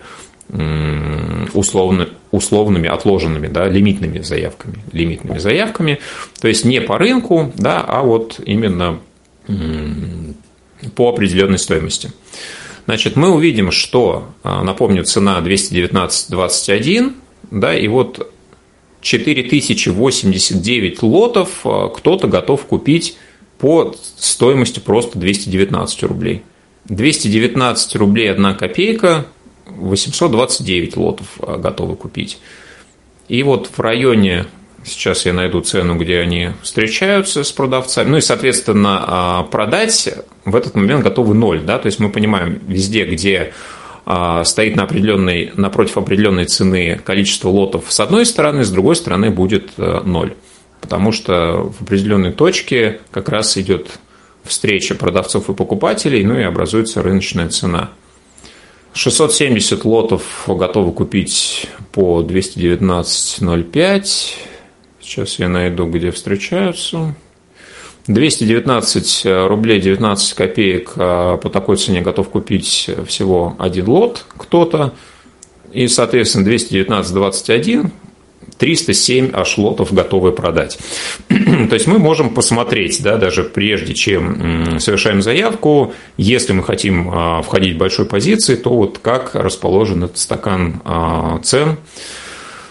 условно, 0.48 2.08
условными 2.30 2.88
отложенными, 2.88 3.48
да, 3.48 3.68
лимитными 3.68 4.20
заявками, 4.20 4.78
лимитными 4.92 5.38
заявками, 5.38 5.98
то 6.40 6.48
есть 6.48 6.64
не 6.64 6.80
по 6.80 6.98
рынку, 6.98 7.52
да, 7.56 7.80
а 7.80 8.02
вот 8.02 8.40
именно 8.44 9.00
по 10.94 11.08
определенной 11.08 11.58
стоимости. 11.58 12.12
Значит, 12.86 13.16
мы 13.16 13.30
увидим, 13.30 13.70
что, 13.72 14.28
а, 14.44 14.62
напомню, 14.62 15.02
цена 15.04 15.40
219.21, 15.40 17.14
да, 17.50 17.76
и 17.76 17.88
вот 17.88 18.32
4089 19.00 21.02
лотов 21.02 21.48
а, 21.64 21.88
кто-то 21.88 22.28
готов 22.28 22.64
купить 22.66 23.16
по 23.58 23.92
стоимости 24.16 24.78
просто 24.78 25.18
219 25.18 26.02
рублей. 26.04 26.42
219 26.84 27.96
рублей 27.96 28.30
1 28.30 28.54
копейка 28.54 29.26
829 29.66 30.96
лотов 30.96 31.26
а, 31.40 31.58
готовы 31.58 31.96
купить. 31.96 32.38
И 33.28 33.42
вот 33.42 33.68
в 33.68 33.80
районе, 33.80 34.46
сейчас 34.84 35.26
я 35.26 35.32
найду 35.32 35.60
цену, 35.60 35.96
где 35.96 36.20
они 36.20 36.50
встречаются 36.62 37.42
с 37.42 37.52
продавцами, 37.52 38.10
ну 38.10 38.16
и, 38.18 38.20
соответственно, 38.20 39.04
а, 39.06 39.42
продать 39.44 40.08
в 40.44 40.54
этот 40.54 40.74
момент 40.74 41.02
готовы 41.02 41.34
ноль. 41.34 41.60
Да? 41.60 41.78
То 41.78 41.86
есть 41.86 41.98
мы 41.98 42.10
понимаем, 42.10 42.60
везде, 42.66 43.04
где 43.04 43.52
а, 44.04 44.44
стоит 44.44 44.76
на 44.76 44.84
определенной, 44.84 45.52
напротив 45.56 45.98
определенной 45.98 46.44
цены 46.44 47.00
количество 47.04 47.48
лотов 47.48 47.86
с 47.88 47.98
одной 47.98 48.24
стороны, 48.24 48.64
с 48.64 48.70
другой 48.70 48.96
стороны 48.96 49.30
будет 49.30 49.76
ноль. 49.76 50.34
потому 50.80 51.10
что 51.10 51.72
в 51.76 51.82
определенной 51.82 52.32
точке 52.32 53.00
как 53.10 53.28
раз 53.28 53.58
идет 53.58 53.98
встреча 54.44 54.94
продавцов 54.94 55.50
и 55.50 55.54
покупателей, 55.54 56.22
ну 56.24 56.38
и 56.38 56.42
образуется 56.42 57.02
рыночная 57.02 57.48
цена. 57.48 57.90
670 58.96 59.84
лотов 59.84 60.44
готовы 60.48 60.92
купить 60.92 61.68
по 61.92 62.22
219.05. 62.22 64.04
Сейчас 65.00 65.38
я 65.38 65.50
найду, 65.50 65.86
где 65.86 66.10
встречаются. 66.10 67.14
219 68.06 69.26
рублей 69.48 69.80
19 69.80 70.34
копеек 70.34 70.92
а 70.96 71.36
по 71.36 71.50
такой 71.50 71.76
цене 71.76 72.00
готов 72.00 72.30
купить 72.30 72.88
всего 73.06 73.54
один 73.58 73.86
лот 73.88 74.24
кто-то. 74.36 74.94
И, 75.72 75.88
соответственно, 75.88 76.48
219-21 76.48 77.90
307 78.58 79.30
аж 79.32 79.58
лотов 79.58 79.92
готовы 79.92 80.32
продать. 80.32 80.78
То 81.28 81.74
есть 81.74 81.86
мы 81.86 81.98
можем 81.98 82.30
посмотреть, 82.30 83.02
да, 83.02 83.16
даже 83.16 83.44
прежде 83.44 83.94
чем 83.94 84.78
совершаем 84.80 85.22
заявку, 85.22 85.92
если 86.16 86.52
мы 86.52 86.62
хотим 86.62 87.10
а, 87.12 87.42
входить 87.42 87.74
в 87.74 87.78
большой 87.78 88.06
позиции, 88.06 88.56
то 88.56 88.70
вот 88.70 88.98
как 88.98 89.34
расположен 89.34 90.04
этот 90.04 90.18
стакан 90.18 90.80
а, 90.84 91.38
цен, 91.42 91.76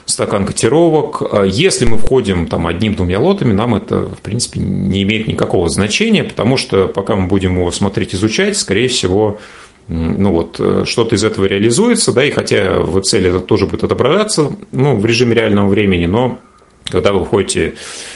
стакан 0.05 0.45
котировок. 0.45 1.21
А 1.31 1.43
если 1.43 1.85
мы 1.85 1.97
входим 1.97 2.47
там 2.47 2.67
одним-двумя 2.67 3.19
лотами, 3.19 3.53
нам 3.53 3.75
это, 3.75 4.07
в 4.07 4.21
принципе, 4.21 4.59
не 4.59 5.03
имеет 5.03 5.27
никакого 5.27 5.69
значения, 5.69 6.23
потому 6.23 6.57
что 6.57 6.87
пока 6.87 7.15
мы 7.15 7.27
будем 7.27 7.57
его 7.57 7.71
смотреть, 7.71 8.15
изучать, 8.15 8.57
скорее 8.57 8.87
всего, 8.87 9.39
ну 9.87 10.31
вот, 10.31 10.55
э, 10.59 10.83
что-то 10.85 11.15
из 11.15 11.23
этого 11.23 11.45
реализуется, 11.45 12.11
да, 12.11 12.25
и 12.25 12.31
хотя 12.31 12.79
в 12.79 12.97
Excel 12.97 13.27
это 13.27 13.39
тоже 13.39 13.67
будет 13.67 13.83
отображаться, 13.83 14.51
ну, 14.71 14.95
в 14.95 15.05
режиме 15.05 15.35
реального 15.35 15.67
времени, 15.67 16.05
но 16.05 16.39
когда 16.85 17.13
вы 17.13 17.25
входите 17.25 17.75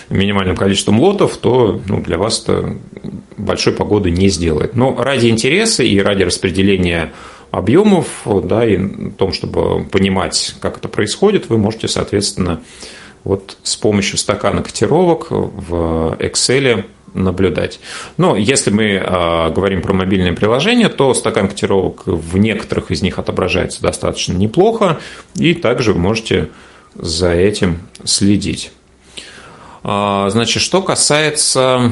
минимальным 0.09 0.55
количеством 0.55 0.99
лотов, 0.99 1.37
то 1.37 1.81
ну, 1.87 2.01
для 2.01 2.17
вас 2.17 2.43
это 2.43 2.75
большой 3.37 3.73
погоды 3.73 4.11
не 4.11 4.29
сделает. 4.29 4.75
Но 4.75 4.95
ради 4.95 5.27
интереса 5.27 5.83
и 5.83 5.99
ради 5.99 6.23
распределения 6.23 7.11
объемов, 7.51 8.07
да, 8.25 8.65
и 8.65 9.11
том, 9.11 9.33
чтобы 9.33 9.85
понимать, 9.85 10.55
как 10.61 10.77
это 10.77 10.87
происходит, 10.87 11.49
вы 11.49 11.57
можете, 11.57 11.87
соответственно, 11.87 12.61
вот 13.23 13.57
с 13.63 13.75
помощью 13.75 14.17
стакана 14.17 14.61
котировок 14.61 15.27
в 15.29 16.15
Excel 16.19 16.85
наблюдать. 17.13 17.79
Но 18.17 18.35
если 18.35 18.71
мы 18.71 18.83
э, 18.83 19.51
говорим 19.51 19.81
про 19.81 19.93
мобильные 19.93 20.33
приложения, 20.33 20.89
то 20.89 21.13
стакан 21.13 21.47
котировок 21.47 22.03
в 22.05 22.37
некоторых 22.37 22.91
из 22.91 23.01
них 23.01 23.19
отображается 23.19 23.81
достаточно 23.81 24.33
неплохо, 24.33 24.99
и 25.35 25.53
также 25.53 25.93
вы 25.93 25.99
можете 25.99 26.49
за 26.95 27.31
этим 27.31 27.79
следить. 28.03 28.71
А, 29.83 30.29
значит, 30.29 30.61
что 30.61 30.81
касается 30.81 31.91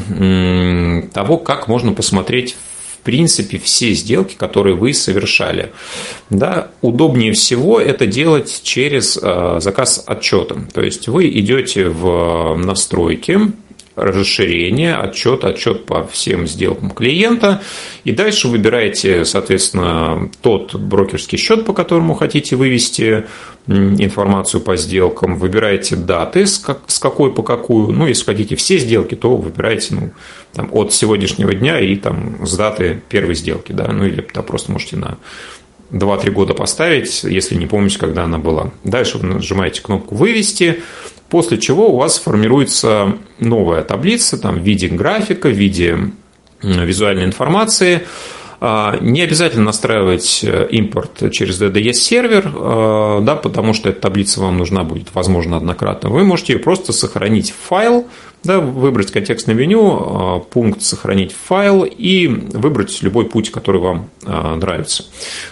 того, 1.13 1.37
как 1.37 1.67
можно 1.67 1.93
посмотреть 1.93 2.55
в 2.99 3.03
принципе 3.03 3.57
все 3.57 3.93
сделки, 3.93 4.35
которые 4.35 4.75
вы 4.75 4.93
совершали. 4.93 5.71
Да, 6.29 6.67
удобнее 6.81 7.31
всего 7.31 7.79
это 7.79 8.05
делать 8.05 8.61
через 8.63 9.17
а, 9.21 9.59
заказ 9.61 10.03
отчета. 10.05 10.57
То 10.73 10.81
есть 10.81 11.07
вы 11.07 11.29
идете 11.29 11.87
в 11.87 12.55
настройки, 12.57 13.39
расширение, 13.97 14.95
отчет, 14.95 15.43
отчет 15.43 15.85
по 15.85 16.05
всем 16.05 16.47
сделкам 16.47 16.91
клиента. 16.91 17.61
И 18.03 18.11
дальше 18.11 18.47
выбираете, 18.47 19.25
соответственно, 19.25 20.29
тот 20.41 20.75
брокерский 20.75 21.37
счет, 21.37 21.65
по 21.65 21.73
которому 21.73 22.13
хотите 22.13 22.55
вывести 22.55 23.25
информацию 23.67 24.61
по 24.61 24.77
сделкам, 24.77 25.37
выбираете 25.37 25.95
даты, 25.95 26.45
с, 26.45 26.57
как, 26.57 26.81
с 26.87 26.99
какой 26.99 27.33
по 27.33 27.43
какую. 27.43 27.91
Ну, 27.91 28.07
если 28.07 28.23
хотите 28.23 28.55
все 28.55 28.77
сделки, 28.77 29.15
то 29.15 29.35
выбираете 29.35 29.95
ну, 29.95 30.11
там, 30.53 30.69
от 30.71 30.93
сегодняшнего 30.93 31.53
дня 31.53 31.79
и 31.79 31.95
там, 31.95 32.45
с 32.45 32.55
даты 32.55 33.01
первой 33.09 33.35
сделки. 33.35 33.71
Да? 33.71 33.91
Ну, 33.91 34.05
или 34.05 34.21
там, 34.21 34.45
просто 34.45 34.71
можете 34.71 34.95
на 34.95 35.17
2-3 35.91 36.31
года 36.31 36.53
поставить, 36.53 37.23
если 37.23 37.55
не 37.55 37.65
помните, 37.65 37.97
когда 37.99 38.23
она 38.23 38.37
была. 38.37 38.71
Дальше 38.83 39.17
вы 39.17 39.27
нажимаете 39.27 39.81
кнопку 39.81 40.15
«Вывести», 40.15 40.81
после 41.29 41.57
чего 41.57 41.89
у 41.89 41.97
вас 41.97 42.19
формируется 42.19 43.17
новая 43.39 43.83
таблица 43.83 44.37
там, 44.37 44.59
в 44.59 44.63
виде 44.63 44.87
графика, 44.87 45.49
в 45.49 45.53
виде 45.53 46.11
визуальной 46.61 47.25
информации. 47.25 48.03
А, 48.59 48.97
не 49.01 49.21
обязательно 49.21 49.65
настраивать 49.65 50.41
э, 50.43 50.67
импорт 50.71 51.31
через 51.31 51.61
DDS-сервер, 51.61 52.51
а, 52.55 53.21
да, 53.21 53.35
потому 53.35 53.73
что 53.73 53.89
эта 53.89 54.01
таблица 54.01 54.41
вам 54.41 54.57
нужна 54.57 54.83
будет, 54.83 55.13
возможно, 55.13 55.57
однократно. 55.57 56.09
Вы 56.09 56.23
можете 56.23 56.53
ее 56.53 56.59
просто 56.59 56.91
сохранить 56.91 57.51
в 57.51 57.55
файл, 57.55 58.07
да, 58.43 58.59
выбрать 58.59 59.11
контекстное 59.11 59.53
меню, 59.53 59.81
а, 59.83 60.39
пункт 60.39 60.81
«Сохранить 60.81 61.33
файл» 61.33 61.83
и 61.83 62.27
выбрать 62.27 63.03
любой 63.03 63.25
путь, 63.25 63.51
который 63.51 63.79
вам 63.81 64.09
нравится. 64.23 65.05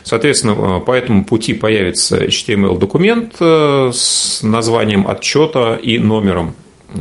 Соответственно, 0.04 0.80
по 0.80 0.92
этому 0.92 1.26
пути 1.26 1.54
появится 1.54 2.18
HTML-документ 2.18 3.36
э, 3.40 3.92
с 3.94 4.42
названием 4.44 5.08
отчета 5.08 5.76
и 5.76 5.98
номером 6.00 6.56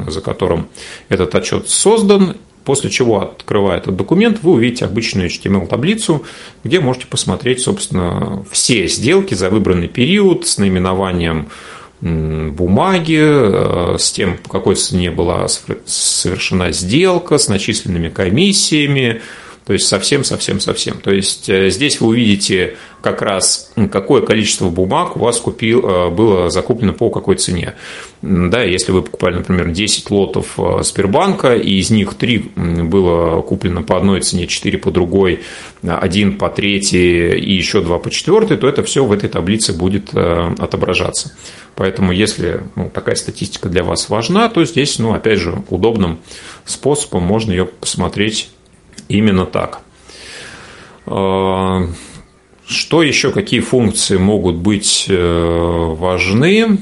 за 0.07 0.21
которым 0.21 0.69
этот 1.09 1.35
отчет 1.35 1.69
создан, 1.69 2.37
После 2.65 2.91
чего, 2.91 3.21
открывая 3.21 3.79
этот 3.79 3.97
документ, 3.97 4.41
вы 4.43 4.53
увидите 4.53 4.87
обычную 4.87 5.29
HTML-таблицу, 5.29 6.25
где 6.65 6.81
можете 6.81 7.07
посмотреть, 7.07 7.61
собственно, 7.61 8.45
все 8.51 8.87
сделки 8.87 9.35
за 9.35 9.51
выбранный 9.51 9.89
период 9.89 10.47
с 10.47 10.59
наименованием 10.59 11.49
бумаги, 12.01 13.21
э, 13.21 13.97
с 13.99 14.13
тем, 14.13 14.37
по 14.39 14.49
какой 14.49 14.75
цене 14.75 15.11
была 15.11 15.47
совершена 15.87 16.73
сделка, 16.73 17.39
с 17.39 17.49
начисленными 17.49 18.09
комиссиями, 18.09 19.23
то 19.67 19.73
есть 19.73 19.87
совсем-совсем-совсем. 19.87 20.99
То 20.99 21.11
есть 21.11 21.49
э, 21.49 21.71
здесь 21.71 22.01
вы 22.01 22.09
увидите 22.09 22.77
как 23.01 23.23
раз, 23.23 23.73
какое 23.91 24.21
количество 24.21 24.69
бумаг 24.69 25.17
у 25.17 25.21
вас 25.21 25.41
купил, 25.41 25.81
э, 25.89 26.11
было 26.11 26.51
закуплено 26.51 26.93
по 26.93 27.09
какой 27.09 27.37
цене. 27.37 27.75
Да, 28.21 28.63
если 28.63 28.93
вы 28.93 29.03
покупали, 29.03 29.37
например, 29.37 29.71
10 29.71 30.11
лотов 30.11 30.59
э, 30.59 30.83
Сбербанка, 30.83 31.55
и 31.55 31.79
из 31.79 31.89
них 31.89 32.13
3 32.13 32.39
было 32.57 33.41
куплено 33.41 33.83
по 33.83 33.97
одной 33.97 34.21
цене, 34.21 34.47
4 34.47 34.77
по 34.79 34.91
другой, 34.91 35.41
1 35.83 36.37
по 36.37 36.51
третьей 36.51 37.39
и 37.39 37.55
еще 37.55 37.81
2 37.81 37.99
по 38.01 38.11
четвертой, 38.11 38.59
то 38.59 38.69
это 38.69 38.83
все 38.83 39.03
в 39.05 39.13
этой 39.13 39.31
таблице 39.31 39.73
будет 39.73 40.15
отображаться. 40.15 41.33
Поэтому, 41.75 42.13
если 42.13 42.63
ну, 42.77 42.91
такая 42.91 43.17
статистика 43.17 43.69
для 43.69 43.83
вас 43.83 44.09
важна, 44.09 44.49
то 44.49 44.65
здесь, 44.65 44.99
ну, 44.99 45.13
опять 45.13 45.41
же, 45.41 45.63
удобным 45.71 46.21
способом 46.65 47.25
можно 47.25 47.51
ее 47.51 47.65
посмотреть 47.65 48.51
именно 49.09 49.47
так. 49.47 49.81
А, 51.07 51.87
что 52.67 53.03
еще, 53.03 53.31
какие 53.31 53.61
функции 53.61 54.17
могут 54.17 54.57
быть 54.57 55.07
э, 55.09 55.95
важны? 55.99 56.79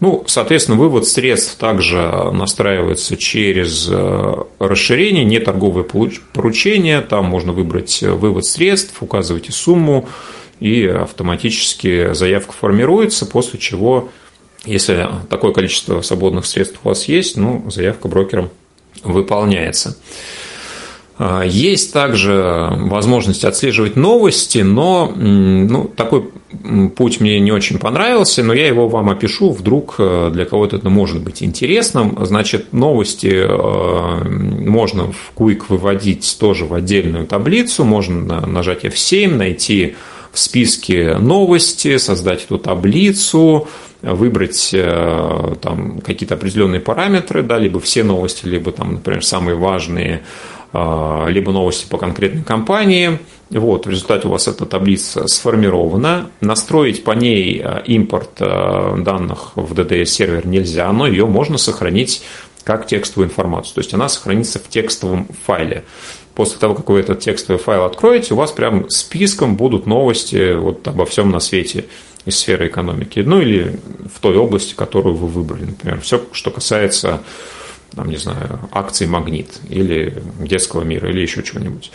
Ну, 0.00 0.22
соответственно, 0.28 0.78
вывод 0.78 1.08
средств 1.08 1.56
также 1.56 1.98
настраивается 2.32 3.16
через 3.16 3.88
э, 3.90 4.34
расширение, 4.60 5.24
не 5.24 5.40
торговое 5.40 5.84
поручение. 6.32 7.00
Там 7.00 7.24
можно 7.26 7.52
выбрать 7.52 8.00
вывод 8.02 8.46
средств, 8.46 9.02
указываете 9.02 9.50
сумму, 9.50 10.08
и 10.60 10.86
автоматически 10.86 12.14
заявка 12.14 12.52
формируется, 12.52 13.26
после 13.26 13.58
чего, 13.58 14.08
если 14.64 15.08
такое 15.28 15.52
количество 15.52 16.00
свободных 16.02 16.46
средств 16.46 16.78
у 16.84 16.88
вас 16.88 17.06
есть, 17.06 17.36
ну, 17.36 17.68
заявка 17.68 18.06
брокером 18.06 18.50
выполняется. 19.02 19.96
А, 21.20 21.42
есть 21.42 21.92
также 21.92 22.68
возможность 22.70 23.44
отслеживать 23.44 23.96
новости, 23.96 24.58
но 24.58 25.12
ну, 25.16 25.84
такой 25.84 26.30
путь 26.96 27.20
мне 27.20 27.40
не 27.40 27.50
очень 27.50 27.78
понравился, 27.78 28.44
но 28.44 28.54
я 28.54 28.68
его 28.68 28.88
вам 28.88 29.10
опишу, 29.10 29.50
вдруг 29.50 29.96
э, 29.98 30.30
для 30.32 30.44
кого-то 30.44 30.76
это 30.76 30.88
может 30.90 31.20
быть 31.20 31.42
интересным. 31.42 32.16
Значит, 32.24 32.72
новости 32.72 33.32
э, 33.32 34.28
можно 34.28 35.12
в 35.12 35.32
Quick 35.36 35.64
выводить 35.68 36.36
тоже 36.38 36.66
в 36.66 36.74
отдельную 36.74 37.26
таблицу, 37.26 37.84
можно 37.84 38.46
нажать 38.46 38.84
F7, 38.84 39.34
найти 39.34 39.96
в 40.32 40.38
списке 40.38 41.16
новости, 41.18 41.96
создать 41.96 42.44
эту 42.44 42.58
таблицу, 42.58 43.66
выбрать 44.02 44.70
э, 44.72 45.54
там 45.60 46.00
какие-то 46.00 46.36
определенные 46.36 46.80
параметры, 46.80 47.42
да, 47.42 47.58
либо 47.58 47.80
все 47.80 48.04
новости, 48.04 48.46
либо 48.46 48.70
там, 48.70 48.94
например, 48.94 49.24
самые 49.24 49.56
важные 49.56 50.22
либо 50.72 51.50
новости 51.50 51.86
по 51.88 51.96
конкретной 51.96 52.42
компании. 52.42 53.18
Вот, 53.50 53.86
в 53.86 53.90
результате 53.90 54.28
у 54.28 54.30
вас 54.30 54.46
эта 54.46 54.66
таблица 54.66 55.26
сформирована. 55.26 56.30
Настроить 56.40 57.02
по 57.02 57.12
ней 57.12 57.62
а, 57.64 57.78
импорт 57.78 58.30
а, 58.40 58.96
данных 58.98 59.52
в 59.56 59.72
DDS-сервер 59.72 60.46
нельзя, 60.46 60.92
но 60.92 61.06
ее 61.06 61.26
можно 61.26 61.56
сохранить 61.56 62.22
как 62.64 62.86
текстовую 62.86 63.30
информацию. 63.30 63.74
То 63.76 63.80
есть 63.80 63.94
она 63.94 64.10
сохранится 64.10 64.58
в 64.58 64.68
текстовом 64.68 65.28
файле. 65.46 65.84
После 66.34 66.58
того, 66.58 66.74
как 66.74 66.90
вы 66.90 67.00
этот 67.00 67.20
текстовый 67.20 67.60
файл 67.60 67.84
откроете, 67.84 68.34
у 68.34 68.36
вас 68.36 68.52
прям 68.52 68.90
списком 68.90 69.56
будут 69.56 69.86
новости 69.86 70.52
вот 70.54 70.86
обо 70.86 71.06
всем 71.06 71.30
на 71.30 71.40
свете 71.40 71.86
из 72.26 72.38
сферы 72.38 72.68
экономики. 72.68 73.20
Ну 73.20 73.40
или 73.40 73.80
в 74.14 74.20
той 74.20 74.36
области, 74.36 74.74
которую 74.74 75.16
вы 75.16 75.26
выбрали. 75.26 75.64
Например, 75.64 76.00
все, 76.02 76.22
что 76.32 76.50
касается 76.50 77.22
там, 77.94 78.10
не 78.10 78.16
знаю, 78.16 78.60
акции 78.72 79.06
«Магнит» 79.06 79.48
или 79.68 80.22
«Детского 80.40 80.82
мира» 80.82 81.08
или 81.10 81.20
еще 81.20 81.42
чего-нибудь. 81.42 81.90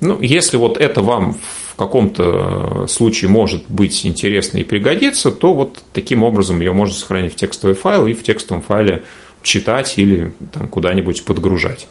Ну, 0.00 0.20
если 0.20 0.56
вот 0.56 0.76
это 0.76 1.02
вам 1.02 1.34
в 1.72 1.76
каком-то 1.76 2.86
случае 2.88 3.30
может 3.30 3.64
быть 3.68 4.04
интересно 4.06 4.58
и 4.58 4.64
пригодится, 4.64 5.30
то 5.30 5.54
вот 5.54 5.82
таким 5.92 6.22
образом 6.22 6.60
ее 6.60 6.72
можно 6.72 6.94
сохранить 6.94 7.34
в 7.34 7.36
текстовый 7.36 7.76
файл 7.76 8.06
и 8.06 8.14
в 8.14 8.22
текстовом 8.22 8.62
файле 8.62 9.02
читать 9.42 9.94
или 9.96 10.32
там, 10.52 10.68
куда-нибудь 10.68 11.24
подгружать. 11.24 11.86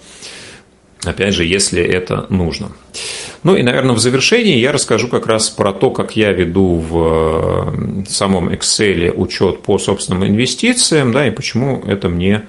Опять 1.04 1.36
же, 1.36 1.46
если 1.46 1.84
это 1.84 2.26
нужно. 2.30 2.72
Ну 3.44 3.56
и, 3.56 3.62
наверное, 3.62 3.94
в 3.94 4.00
завершении 4.00 4.58
я 4.58 4.72
расскажу 4.72 5.08
как 5.08 5.28
раз 5.28 5.50
про 5.50 5.72
то, 5.72 5.92
как 5.92 6.16
я 6.16 6.32
веду 6.32 6.78
в 6.78 8.06
самом 8.08 8.50
Excel 8.50 9.12
учет 9.12 9.62
по 9.62 9.78
собственным 9.78 10.26
инвестициям, 10.26 11.12
да, 11.12 11.28
и 11.28 11.32
почему 11.32 11.84
это 11.86 12.10
мне 12.10 12.46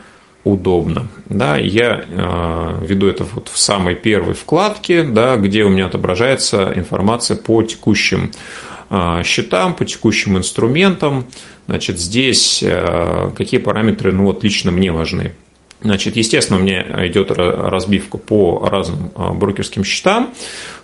удобно. 0.47 1.09
Да, 1.27 1.57
я 1.57 2.05
э, 2.09 2.87
веду 2.87 3.09
это 3.09 3.25
вот 3.25 3.49
в 3.49 3.59
самой 3.59 3.97
первой 3.97 4.35
вкладке, 4.35 5.03
да, 5.03 5.37
где 5.37 5.65
у 5.65 5.69
меня 5.69 5.87
отображается 5.87 6.73
информация 6.75 7.37
по 7.37 7.63
текущим 7.65 8.31
э, 8.89 9.23
счетам, 9.25 9.75
по 9.75 9.85
текущим 9.85 10.39
инструментам. 10.39 11.27
Значит, 11.67 11.99
здесь 11.99 12.63
э, 12.63 13.31
какие 13.37 13.59
параметры, 13.59 14.13
ну 14.13 14.25
вот 14.25 14.45
лично 14.45 14.71
мне 14.71 14.93
важны. 14.93 15.33
Значит, 15.83 16.17
естественно, 16.17 16.59
у 16.59 16.63
меня 16.63 17.07
идет 17.07 17.31
разбивка 17.31 18.17
по 18.17 18.67
разным 18.67 19.11
а, 19.15 19.35
брокерским 19.35 19.85
счетам. 19.85 20.31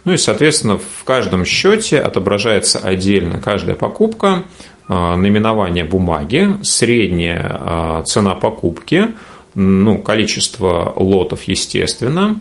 Ну 0.05 0.13
и, 0.13 0.17
соответственно, 0.19 0.77
в 0.77 1.05
каждом 1.05 1.47
счете 1.47 1.99
отображается 1.99 2.79
отдельно 2.79 3.41
каждая 3.41 3.75
покупка, 3.75 4.45
а, 4.89 5.17
наименование 5.17 5.85
бумаги, 5.85 6.57
средняя 6.63 7.41
а, 7.43 8.03
цена 8.03 8.35
покупки, 8.35 9.09
ну, 9.55 9.99
количество 9.99 10.93
лотов, 10.97 11.43
естественно, 11.45 12.41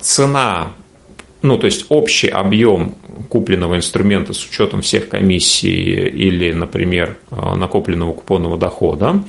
цена, 0.00 0.72
ну, 1.42 1.58
то 1.58 1.66
есть 1.66 1.86
общий 1.88 2.28
объем 2.28 2.94
купленного 3.28 3.76
инструмента 3.76 4.32
с 4.32 4.44
учетом 4.44 4.82
всех 4.82 5.08
комиссий 5.08 6.08
или, 6.08 6.52
например, 6.52 7.16
накопленного 7.30 8.12
купонного 8.12 8.58
дохода, 8.58 9.22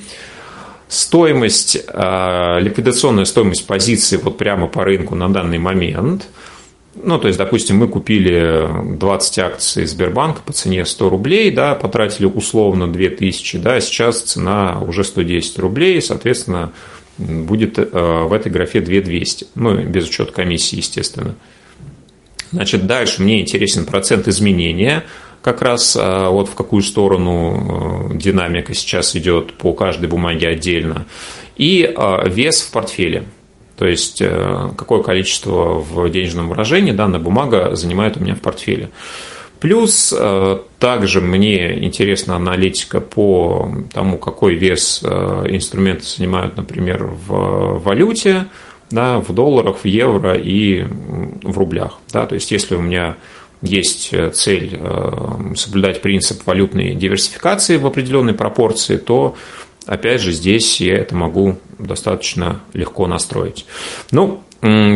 стоимость, 0.88 1.76
э, 1.86 2.60
ликвидационная 2.60 3.24
стоимость 3.24 3.66
позиции 3.66 4.16
вот 4.16 4.38
прямо 4.38 4.68
по 4.68 4.84
рынку 4.84 5.14
на 5.14 5.28
данный 5.28 5.58
момент. 5.58 6.28
Ну, 7.02 7.18
то 7.18 7.28
есть, 7.28 7.38
допустим, 7.38 7.76
мы 7.76 7.88
купили 7.88 8.68
20 8.96 9.38
акций 9.38 9.86
Сбербанка 9.86 10.40
по 10.42 10.52
цене 10.52 10.84
100 10.84 11.08
рублей, 11.08 11.50
да, 11.50 11.74
потратили 11.74 12.26
условно 12.26 12.90
2000, 12.90 13.58
да, 13.58 13.80
сейчас 13.80 14.22
цена 14.22 14.80
уже 14.80 15.04
110 15.04 15.58
рублей, 15.58 16.00
соответственно, 16.00 16.72
будет 17.18 17.78
э, 17.78 17.84
в 17.84 18.32
этой 18.32 18.50
графе 18.50 18.80
2200, 18.80 19.48
ну, 19.54 19.76
без 19.82 20.08
учета 20.08 20.32
комиссии, 20.32 20.76
естественно. 20.76 21.34
Значит, 22.52 22.86
дальше 22.86 23.22
мне 23.22 23.40
интересен 23.40 23.84
процент 23.84 24.28
изменения– 24.28 25.04
как 25.46 25.62
раз 25.62 25.96
а, 25.96 26.30
вот 26.30 26.48
в 26.48 26.56
какую 26.56 26.82
сторону 26.82 28.10
э, 28.10 28.16
динамика 28.16 28.74
сейчас 28.74 29.14
идет 29.14 29.54
по 29.54 29.74
каждой 29.74 30.08
бумаге 30.08 30.48
отдельно, 30.48 31.06
и 31.56 31.94
вес 32.26 32.62
в 32.62 32.72
портфеле. 32.72 33.26
То 33.76 33.86
есть, 33.86 34.20
э, 34.20 34.70
какое 34.76 35.02
количество 35.02 35.74
в 35.74 36.08
денежном 36.10 36.48
выражении 36.48 36.92
данная 36.92 37.20
бумага 37.20 37.74
занимает 37.74 38.16
у 38.16 38.20
меня 38.20 38.34
в 38.34 38.40
портфеле. 38.40 38.90
Плюс 39.60 40.14
э, 40.16 40.58
также 40.78 41.20
мне 41.20 41.84
интересна 41.84 42.36
аналитика 42.36 43.00
по 43.00 43.70
тому, 43.92 44.18
какой 44.18 44.54
вес 44.54 45.02
инструменты 45.02 46.04
занимают, 46.04 46.56
например, 46.56 47.04
в 47.04 47.80
валюте, 47.82 48.46
да, 48.90 49.18
в 49.18 49.32
долларах, 49.32 49.78
в 49.78 49.84
евро 49.84 50.34
и 50.34 50.84
в 51.42 51.58
рублях. 51.58 51.98
Да, 52.12 52.26
то 52.26 52.34
есть, 52.34 52.50
если 52.50 52.76
у 52.76 52.80
меня 52.80 53.16
есть 53.62 54.10
э, 54.12 54.30
цель 54.30 54.70
э, 54.72 55.54
соблюдать 55.56 56.02
принцип 56.02 56.46
валютной 56.46 56.94
диверсификации 56.94 57.76
в 57.76 57.86
определенной 57.86 58.34
пропорции, 58.34 58.96
то 58.96 59.34
опять 59.86 60.20
же 60.20 60.32
здесь 60.32 60.80
я 60.80 60.96
это 60.96 61.14
могу 61.14 61.56
достаточно 61.78 62.60
легко 62.72 63.06
настроить. 63.06 63.66
Ну, 64.10 64.42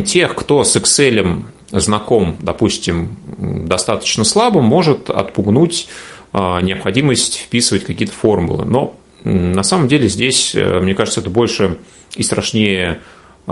тех, 0.05 0.35
кто 0.35 0.65
с 0.65 0.77
Excel 0.77 1.45
знаком, 1.71 2.37
допустим, 2.41 3.17
достаточно 3.39 4.25
слабо, 4.25 4.61
может 4.61 5.09
отпугнуть 5.09 5.89
э, 6.33 6.61
необходимость 6.63 7.37
вписывать 7.39 7.85
какие-то 7.85 8.15
формулы. 8.15 8.65
Но 8.65 8.97
на 9.23 9.63
самом 9.63 9.87
деле 9.87 10.09
здесь, 10.09 10.55
мне 10.55 10.95
кажется, 10.95 11.21
это 11.21 11.31
больше 11.31 11.79
и 12.17 12.23
страшнее 12.23 13.01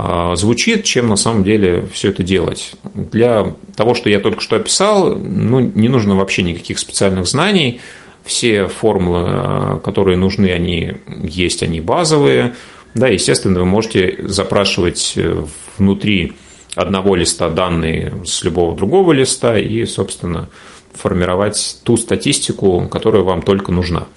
а, 0.00 0.36
звучит, 0.36 0.84
чем 0.84 1.08
на 1.08 1.16
самом 1.16 1.42
деле 1.42 1.88
все 1.92 2.10
это 2.10 2.22
делать. 2.22 2.72
Для 2.94 3.54
того, 3.74 3.94
что 3.94 4.08
я 4.08 4.20
только 4.20 4.40
что 4.40 4.54
описал, 4.54 5.16
ну, 5.16 5.58
не 5.58 5.88
нужно 5.88 6.14
вообще 6.14 6.42
никаких 6.42 6.78
специальных 6.78 7.26
знаний. 7.26 7.80
Все 8.28 8.66
формулы, 8.66 9.22
а, 9.24 9.80
которые 9.82 10.18
нужны, 10.18 10.52
они 10.52 10.96
есть, 11.22 11.62
они 11.62 11.80
базовые. 11.80 12.54
Да, 12.94 13.08
естественно, 13.08 13.60
вы 13.60 13.64
можете 13.64 14.16
запрашивать 14.24 15.14
э, 15.16 15.44
внутри 15.78 16.34
одного 16.74 17.16
листа 17.16 17.48
данные 17.48 18.12
с 18.26 18.44
любого 18.44 18.76
другого 18.76 19.12
листа 19.12 19.58
и, 19.58 19.86
собственно, 19.86 20.50
формировать 20.92 21.78
ту 21.84 21.96
статистику, 21.96 22.86
которая 22.90 23.22
вам 23.22 23.40
только 23.40 23.72
нужна. 23.72 24.08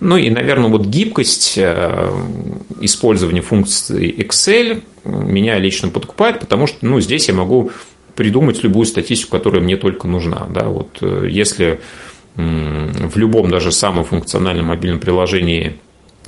Ну 0.00 0.16
и, 0.16 0.30
наверное, 0.30 0.68
вот 0.68 0.86
гибкость 0.86 1.54
э, 1.56 2.10
использования 2.80 3.40
функции 3.40 4.12
Excel 4.12 4.82
меня 5.04 5.60
лично 5.60 5.90
подкупает, 5.90 6.40
потому 6.40 6.66
что 6.66 6.84
ну, 6.84 6.98
здесь 7.00 7.28
я 7.28 7.34
могу 7.34 7.70
придумать 8.16 8.64
любую 8.64 8.86
статистику, 8.86 9.30
которая 9.30 9.62
мне 9.62 9.76
только 9.76 10.08
нужна. 10.08 10.48
Да? 10.50 10.64
Вот, 10.64 10.98
э, 11.02 11.28
если 11.30 11.78
в 12.36 13.16
любом 13.16 13.50
даже 13.50 13.72
самом 13.72 14.04
функциональном 14.04 14.66
мобильном 14.66 15.00
приложении 15.00 15.78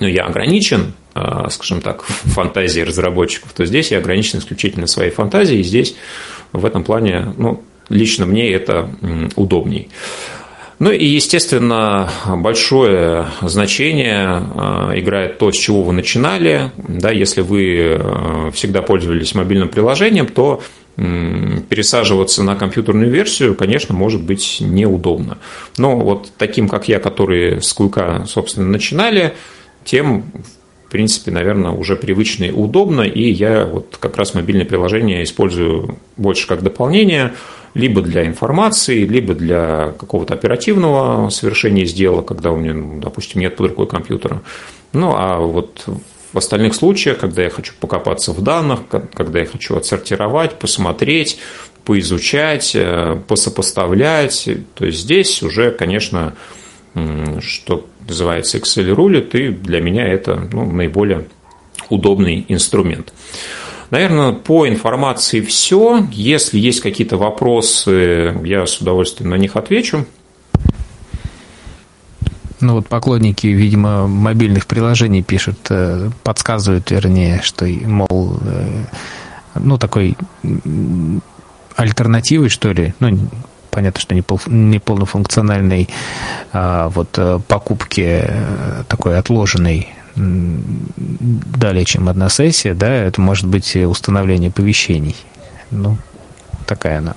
ну, 0.00 0.06
я 0.06 0.24
ограничен, 0.24 0.94
э, 1.14 1.46
скажем 1.50 1.80
так, 1.80 2.02
фантазией 2.04 2.84
разработчиков, 2.84 3.52
то 3.52 3.64
здесь 3.64 3.90
я 3.90 3.98
ограничен 3.98 4.38
исключительно 4.40 4.86
своей 4.86 5.10
фантазией, 5.10 5.60
и 5.60 5.64
здесь 5.64 5.94
в 6.52 6.64
этом 6.64 6.82
плане 6.84 7.32
ну, 7.36 7.62
Лично 7.92 8.24
мне 8.26 8.50
это 8.50 8.88
удобней. 9.36 9.88
Ну 10.78 10.90
и, 10.90 11.04
естественно, 11.04 12.10
большое 12.26 13.26
значение 13.42 14.42
э, 14.42 14.98
играет 14.98 15.38
то, 15.38 15.52
с 15.52 15.56
чего 15.56 15.82
вы 15.82 15.92
начинали. 15.92 16.72
Да, 16.76 17.12
если 17.12 17.40
вы 17.40 17.98
э, 18.00 18.50
всегда 18.52 18.82
пользовались 18.82 19.34
мобильным 19.34 19.68
приложением, 19.68 20.26
то 20.26 20.60
пересаживаться 20.96 22.42
на 22.42 22.54
компьютерную 22.54 23.10
версию, 23.10 23.54
конечно, 23.54 23.94
может 23.94 24.22
быть 24.22 24.58
неудобно. 24.60 25.38
Но 25.78 25.96
вот 25.96 26.32
таким, 26.36 26.68
как 26.68 26.88
я, 26.88 27.00
которые 27.00 27.60
с 27.60 27.72
Куйка, 27.72 28.24
собственно, 28.28 28.66
начинали, 28.68 29.32
тем, 29.84 30.24
в 30.86 30.90
принципе, 30.90 31.30
наверное, 31.30 31.70
уже 31.70 31.96
привычно 31.96 32.44
и 32.44 32.50
удобно, 32.50 33.02
и 33.02 33.30
я 33.30 33.64
вот 33.64 33.96
как 33.98 34.16
раз 34.18 34.34
мобильное 34.34 34.66
приложение 34.66 35.24
использую 35.24 35.98
больше 36.16 36.46
как 36.46 36.62
дополнение– 36.62 37.32
либо 37.74 38.02
для 38.02 38.26
информации, 38.26 39.04
либо 39.06 39.34
для 39.34 39.94
какого-то 39.98 40.34
оперативного 40.34 41.30
совершения 41.30 41.84
сделок, 41.86 42.26
когда 42.26 42.52
у 42.52 42.56
меня, 42.56 42.74
ну, 42.74 43.00
допустим, 43.00 43.40
нет 43.40 43.56
под 43.56 43.68
рукой 43.68 43.86
компьютера. 43.86 44.42
Ну, 44.92 45.14
а 45.16 45.38
вот 45.38 45.86
в 46.32 46.38
остальных 46.38 46.74
случаях, 46.74 47.18
когда 47.18 47.42
я 47.42 47.50
хочу 47.50 47.74
покопаться 47.78 48.32
в 48.32 48.42
данных, 48.42 48.80
когда 48.88 49.40
я 49.40 49.46
хочу 49.46 49.76
отсортировать, 49.76 50.54
посмотреть, 50.54 51.38
поизучать, 51.84 52.72
э, 52.74 53.20
посопоставлять, 53.26 54.48
то 54.74 54.86
есть 54.86 55.00
здесь 55.00 55.42
уже, 55.42 55.70
конечно, 55.70 56.34
что 57.40 57.86
называется 58.06 58.58
Excel 58.58 58.92
рулит, 58.92 59.34
и 59.34 59.48
для 59.48 59.80
меня 59.80 60.06
это 60.06 60.48
ну, 60.52 60.70
наиболее 60.70 61.26
удобный 61.88 62.44
инструмент. 62.48 63.12
Наверное, 63.90 64.32
по 64.32 64.66
информации 64.66 65.40
все. 65.40 66.06
Если 66.12 66.58
есть 66.58 66.80
какие-то 66.80 67.18
вопросы, 67.18 68.34
я 68.44 68.66
с 68.66 68.78
удовольствием 68.78 69.30
на 69.30 69.34
них 69.36 69.56
отвечу. 69.56 70.06
Ну 72.62 72.74
вот 72.74 72.86
поклонники, 72.86 73.48
видимо, 73.48 74.06
мобильных 74.06 74.68
приложений 74.68 75.24
пишут, 75.24 75.58
э, 75.68 76.10
подсказывают, 76.22 76.92
вернее, 76.92 77.40
что, 77.42 77.66
мол, 77.66 78.38
э, 78.40 78.84
ну 79.56 79.78
такой 79.78 80.16
альтернативой, 81.74 82.50
что 82.50 82.70
ли, 82.70 82.94
ну, 83.00 83.18
понятно, 83.70 84.00
что 84.00 84.14
не, 84.14 84.22
пол, 84.22 84.40
не 84.46 84.78
полнофункциональной 84.78 85.88
а, 86.52 86.88
вот 86.90 87.08
э, 87.16 87.40
покупки 87.48 88.30
такой 88.86 89.18
отложенной 89.18 89.88
далее, 90.14 91.84
чем 91.84 92.08
одна 92.08 92.28
сессия, 92.28 92.74
да, 92.74 92.88
это 92.88 93.20
может 93.20 93.46
быть 93.46 93.74
установление 93.74 94.50
оповещений. 94.50 95.16
Ну, 95.72 95.96
такая 96.66 96.98
она 96.98 97.14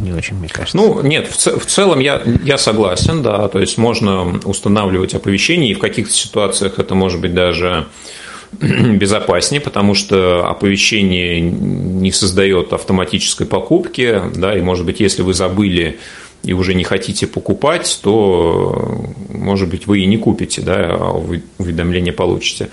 не 0.00 0.12
очень, 0.12 0.36
мне 0.36 0.48
кажется. 0.48 0.76
Ну, 0.76 1.02
нет, 1.02 1.28
в, 1.28 1.58
в 1.58 1.66
целом 1.66 2.00
я, 2.00 2.22
я 2.44 2.58
согласен, 2.58 3.22
да, 3.22 3.48
то 3.48 3.60
есть 3.60 3.78
можно 3.78 4.40
устанавливать 4.44 5.14
оповещения, 5.14 5.70
и 5.70 5.74
в 5.74 5.78
каких-то 5.78 6.12
ситуациях 6.12 6.78
это 6.78 6.94
может 6.94 7.20
быть 7.20 7.34
даже 7.34 7.86
безопаснее, 8.60 9.60
потому 9.60 9.94
что 9.94 10.46
оповещение 10.48 11.40
не 11.40 12.12
создает 12.12 12.72
автоматической 12.72 13.46
покупки, 13.46 14.22
да, 14.34 14.56
и, 14.56 14.60
может 14.60 14.86
быть, 14.86 15.00
если 15.00 15.22
вы 15.22 15.34
забыли 15.34 15.98
и 16.42 16.52
уже 16.52 16.74
не 16.74 16.84
хотите 16.84 17.26
покупать, 17.26 18.00
то, 18.02 19.02
может 19.30 19.70
быть, 19.70 19.86
вы 19.86 20.00
и 20.00 20.06
не 20.06 20.18
купите, 20.18 20.60
да, 20.60 20.90
а 20.90 21.12
уведомление 21.58 22.12
получите. 22.12 22.68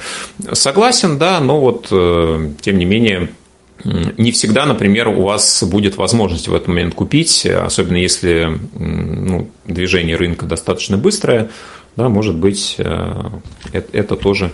Согласен, 0.52 1.18
да, 1.18 1.40
но 1.40 1.60
вот, 1.60 1.88
э, 1.90 2.50
тем 2.62 2.78
не 2.78 2.86
менее, 2.86 3.30
не 3.84 4.32
всегда, 4.32 4.66
например, 4.66 5.08
у 5.08 5.24
вас 5.24 5.64
будет 5.64 5.98
возможность 5.98 6.48
в 6.48 6.54
этот 6.54 6.68
момент 6.68 6.94
купить, 6.94 7.46
особенно 7.46 7.98
если 7.98 8.60
ну, 8.78 9.50
движение 9.66 10.16
рынка 10.16 10.46
достаточно 10.46 10.98
быстрое, 10.98 11.50
да, 11.96 12.10
может 12.10 12.36
быть, 12.36 12.76
э, 12.78 13.24
это 13.74 14.16
тоже 14.16 14.52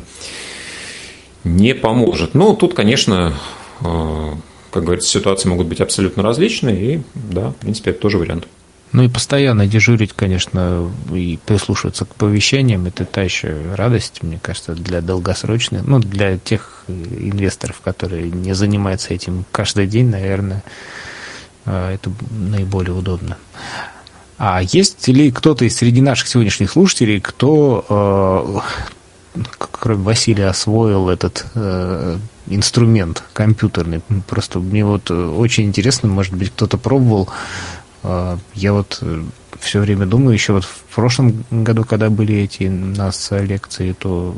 не 1.44 1.76
поможет. 1.76 2.34
Но 2.34 2.56
тут, 2.56 2.74
конечно, 2.74 3.34
э, 3.82 4.34
как 4.72 4.84
говорится, 4.84 5.10
ситуации 5.10 5.50
могут 5.50 5.68
быть 5.68 5.82
абсолютно 5.82 6.24
различные, 6.24 6.96
и 6.96 7.02
да, 7.14 7.52
в 7.52 7.56
принципе, 7.56 7.92
это 7.92 8.02
тоже 8.02 8.18
вариант. 8.18 8.48
Ну 8.94 9.04
и 9.04 9.10
постоянно 9.10 9.68
дежурить, 9.68 10.14
конечно, 10.14 10.90
и 11.14 11.38
прислушиваться 11.46 12.06
к 12.06 12.16
повещениям, 12.16 12.86
это 12.86 13.04
та 13.06 13.22
еще 13.22 13.56
радость, 13.76 14.24
мне 14.24 14.40
кажется, 14.42 14.74
для 14.74 15.02
долгосрочных, 15.02 15.86
ну, 15.86 16.00
для 16.00 16.38
тех 16.38 16.86
инвесторов, 16.88 17.82
которые 17.84 18.32
не 18.32 18.54
занимаются 18.54 19.14
этим 19.14 19.46
каждый 19.52 19.88
день, 19.88 20.10
наверное, 20.10 20.64
э, 21.66 21.96
это 21.96 22.12
наиболее 22.32 22.94
удобно. 22.94 23.38
А 24.38 24.62
есть 24.62 25.08
ли 25.08 25.32
кто-то 25.32 25.66
из 25.66 25.76
среди 25.76 26.00
наших 26.00 26.30
сегодняшних 26.30 26.72
слушателей, 26.72 27.20
кто, 27.20 28.64
э, 29.36 29.42
кроме 29.60 30.04
Василия, 30.04 30.48
освоил 30.48 31.10
этот 31.10 31.46
э, 31.56 32.18
инструмент 32.46 33.24
компьютерный? 33.34 34.02
Просто 34.28 34.60
мне 34.60 34.86
вот 34.86 35.12
очень 35.12 35.66
интересно, 35.66 36.08
может 36.08 36.36
быть, 36.36 36.52
кто-то 36.52 36.78
пробовал 36.78 37.28
а, 37.28 37.34
я 38.54 38.74
вот 38.74 39.00
э, 39.02 39.24
все 39.60 39.80
время 39.80 40.06
думаю, 40.06 40.34
еще 40.34 40.54
вот 40.54 40.64
в 40.64 40.96
прошлом 40.96 41.44
году, 41.52 41.84
когда 41.84 42.10
были 42.10 42.36
эти 42.36 42.64
нас 42.64 43.30
лекции, 43.32 43.94
то 43.98 44.36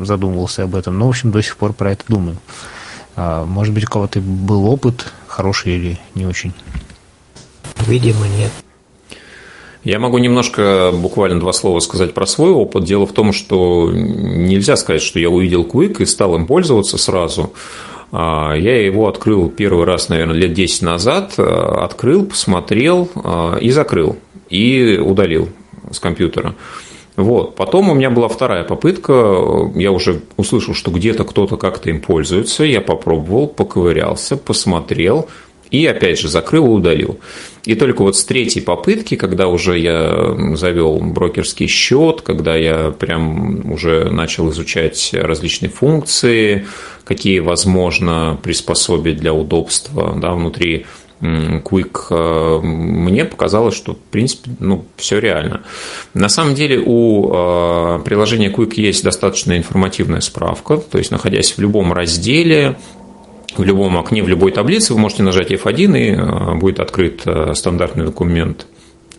задумывался 0.00 0.64
об 0.64 0.74
этом. 0.74 0.98
Но, 0.98 1.06
в 1.06 1.10
общем, 1.10 1.30
до 1.30 1.42
сих 1.42 1.56
пор 1.56 1.72
про 1.72 1.92
это 1.92 2.04
думаю. 2.08 2.36
А, 3.16 3.44
может 3.44 3.72
быть, 3.72 3.84
у 3.84 3.88
кого-то 3.88 4.20
был 4.20 4.66
опыт, 4.66 5.12
хороший 5.26 5.76
или 5.76 5.98
не 6.14 6.26
очень? 6.26 6.52
Видимо, 7.86 8.26
нет. 8.28 8.52
Я 9.84 10.00
могу 10.00 10.18
немножко, 10.18 10.90
буквально 10.92 11.38
два 11.38 11.52
слова 11.52 11.78
сказать 11.78 12.12
про 12.12 12.26
свой 12.26 12.50
опыт. 12.50 12.84
Дело 12.84 13.06
в 13.06 13.12
том, 13.12 13.32
что 13.32 13.90
нельзя 13.92 14.76
сказать, 14.76 15.00
что 15.00 15.20
я 15.20 15.30
увидел 15.30 15.62
Quick 15.62 16.02
и 16.02 16.06
стал 16.06 16.34
им 16.34 16.46
пользоваться 16.46 16.98
сразу. 16.98 17.52
А, 18.12 18.54
я 18.54 18.84
его 18.84 19.08
открыл 19.08 19.48
первый 19.48 19.84
раз, 19.84 20.08
наверное, 20.08 20.36
лет 20.36 20.52
10 20.52 20.82
назад. 20.82 21.34
Э, 21.38 21.42
открыл, 21.42 22.26
посмотрел 22.26 23.08
э, 23.14 23.58
и 23.60 23.70
закрыл. 23.70 24.16
И 24.48 25.00
удалил 25.02 25.48
с 25.90 25.98
компьютера. 25.98 26.54
Вот. 27.16 27.56
Потом 27.56 27.88
у 27.88 27.94
меня 27.94 28.10
была 28.10 28.28
вторая 28.28 28.62
попытка. 28.62 29.72
Я 29.74 29.90
уже 29.90 30.20
услышал, 30.36 30.74
что 30.74 30.90
где-то 30.90 31.24
кто-то 31.24 31.56
как-то 31.56 31.90
им 31.90 32.00
пользуется. 32.00 32.64
Я 32.64 32.80
попробовал, 32.80 33.48
поковырялся, 33.48 34.36
посмотрел. 34.36 35.28
И 35.70 35.84
опять 35.84 36.20
же 36.20 36.28
закрыл 36.28 36.66
и 36.66 36.70
удалил. 36.70 37.18
И 37.64 37.74
только 37.74 38.02
вот 38.02 38.16
с 38.16 38.24
третьей 38.24 38.62
попытки, 38.62 39.16
когда 39.16 39.48
уже 39.48 39.76
я 39.78 40.54
завел 40.54 40.98
брокерский 41.00 41.66
счет, 41.66 42.22
когда 42.22 42.54
я 42.54 42.92
прям 42.92 43.72
уже 43.72 44.08
начал 44.10 44.50
изучать 44.50 45.10
различные 45.12 45.70
функции, 45.70 46.66
какие 47.06 47.38
возможно 47.38 48.38
приспособить 48.42 49.18
для 49.18 49.32
удобства 49.32 50.14
да, 50.20 50.32
внутри 50.32 50.86
Quick, 51.20 52.08
э, 52.10 52.60
мне 52.62 53.24
показалось, 53.24 53.74
что, 53.74 53.94
в 53.94 53.98
принципе, 53.98 54.50
ну, 54.60 54.84
все 54.96 55.18
реально. 55.18 55.62
На 56.12 56.28
самом 56.28 56.54
деле 56.54 56.82
у 56.84 57.30
э, 57.32 58.00
приложения 58.04 58.50
Quick 58.50 58.74
есть 58.76 59.02
достаточно 59.02 59.56
информативная 59.56 60.20
справка, 60.20 60.76
то 60.76 60.98
есть, 60.98 61.10
находясь 61.10 61.56
в 61.56 61.58
любом 61.58 61.94
разделе, 61.94 62.76
в 63.56 63.64
любом 63.64 63.96
окне, 63.96 64.22
в 64.22 64.28
любой 64.28 64.52
таблице 64.52 64.92
вы 64.92 65.00
можете 65.00 65.22
нажать 65.22 65.50
F1 65.50 65.98
и 65.98 66.10
э, 66.10 66.54
будет 66.56 66.80
открыт 66.80 67.22
стандартный 67.54 68.04
документ 68.04 68.66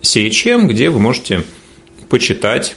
CHM, 0.03 0.67
где 0.67 0.91
вы 0.91 0.99
можете 0.99 1.41
почитать 2.09 2.75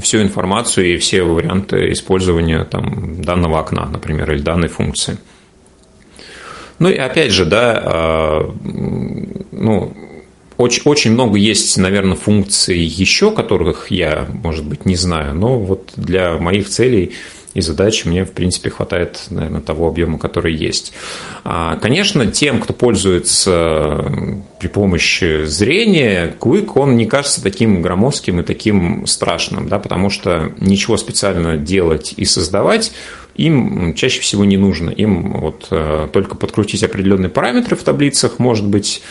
всю 0.00 0.22
информацию 0.22 0.94
и 0.94 0.98
все 0.98 1.22
варианты 1.22 1.92
использования 1.92 2.64
там, 2.64 3.22
данного 3.22 3.60
окна, 3.60 3.86
например, 3.86 4.32
или 4.32 4.40
данной 4.40 4.68
функции. 4.68 5.18
Ну 6.78 6.88
и 6.88 6.96
опять 6.96 7.30
же, 7.30 7.44
да, 7.44 7.80
а, 7.84 8.54
ну, 9.52 9.92
очень, 10.56 10.82
очень 10.84 11.12
много 11.12 11.38
есть, 11.38 11.76
наверное, 11.78 12.16
функций 12.16 12.78
еще, 12.78 13.30
которых 13.32 13.90
я, 13.90 14.26
может 14.42 14.64
быть, 14.64 14.84
не 14.84 14.96
знаю, 14.96 15.34
но 15.34 15.58
вот 15.58 15.92
для 15.96 16.38
моих 16.38 16.68
целей 16.68 17.12
и 17.54 17.60
задач 17.60 18.04
мне, 18.04 18.24
в 18.24 18.32
принципе, 18.32 18.70
хватает, 18.70 19.26
наверное, 19.30 19.60
того 19.60 19.88
объема, 19.88 20.18
который 20.18 20.54
есть. 20.54 20.92
А, 21.44 21.76
конечно, 21.76 22.26
тем, 22.26 22.60
кто 22.60 22.72
пользуется 22.72 24.04
при 24.60 24.68
помощи 24.68 25.44
зрения, 25.44 26.34
Quick, 26.38 26.72
он 26.74 26.96
не 26.96 27.06
кажется 27.06 27.42
таким 27.42 27.80
громоздким 27.80 28.40
и 28.40 28.42
таким 28.42 29.06
страшным, 29.06 29.68
да, 29.68 29.78
потому 29.78 30.10
что 30.10 30.52
ничего 30.58 30.96
специально 30.96 31.56
делать 31.56 32.14
и 32.16 32.24
создавать 32.24 32.92
им 33.36 33.94
чаще 33.94 34.20
всего 34.20 34.44
не 34.44 34.56
нужно. 34.56 34.90
Им 34.90 35.40
вот 35.40 35.66
э, 35.70 36.08
только 36.12 36.36
подкрутить 36.36 36.84
определенные 36.84 37.28
параметры 37.28 37.74
в 37.76 37.82
таблицах, 37.82 38.38
может 38.38 38.66
быть, 38.66 39.02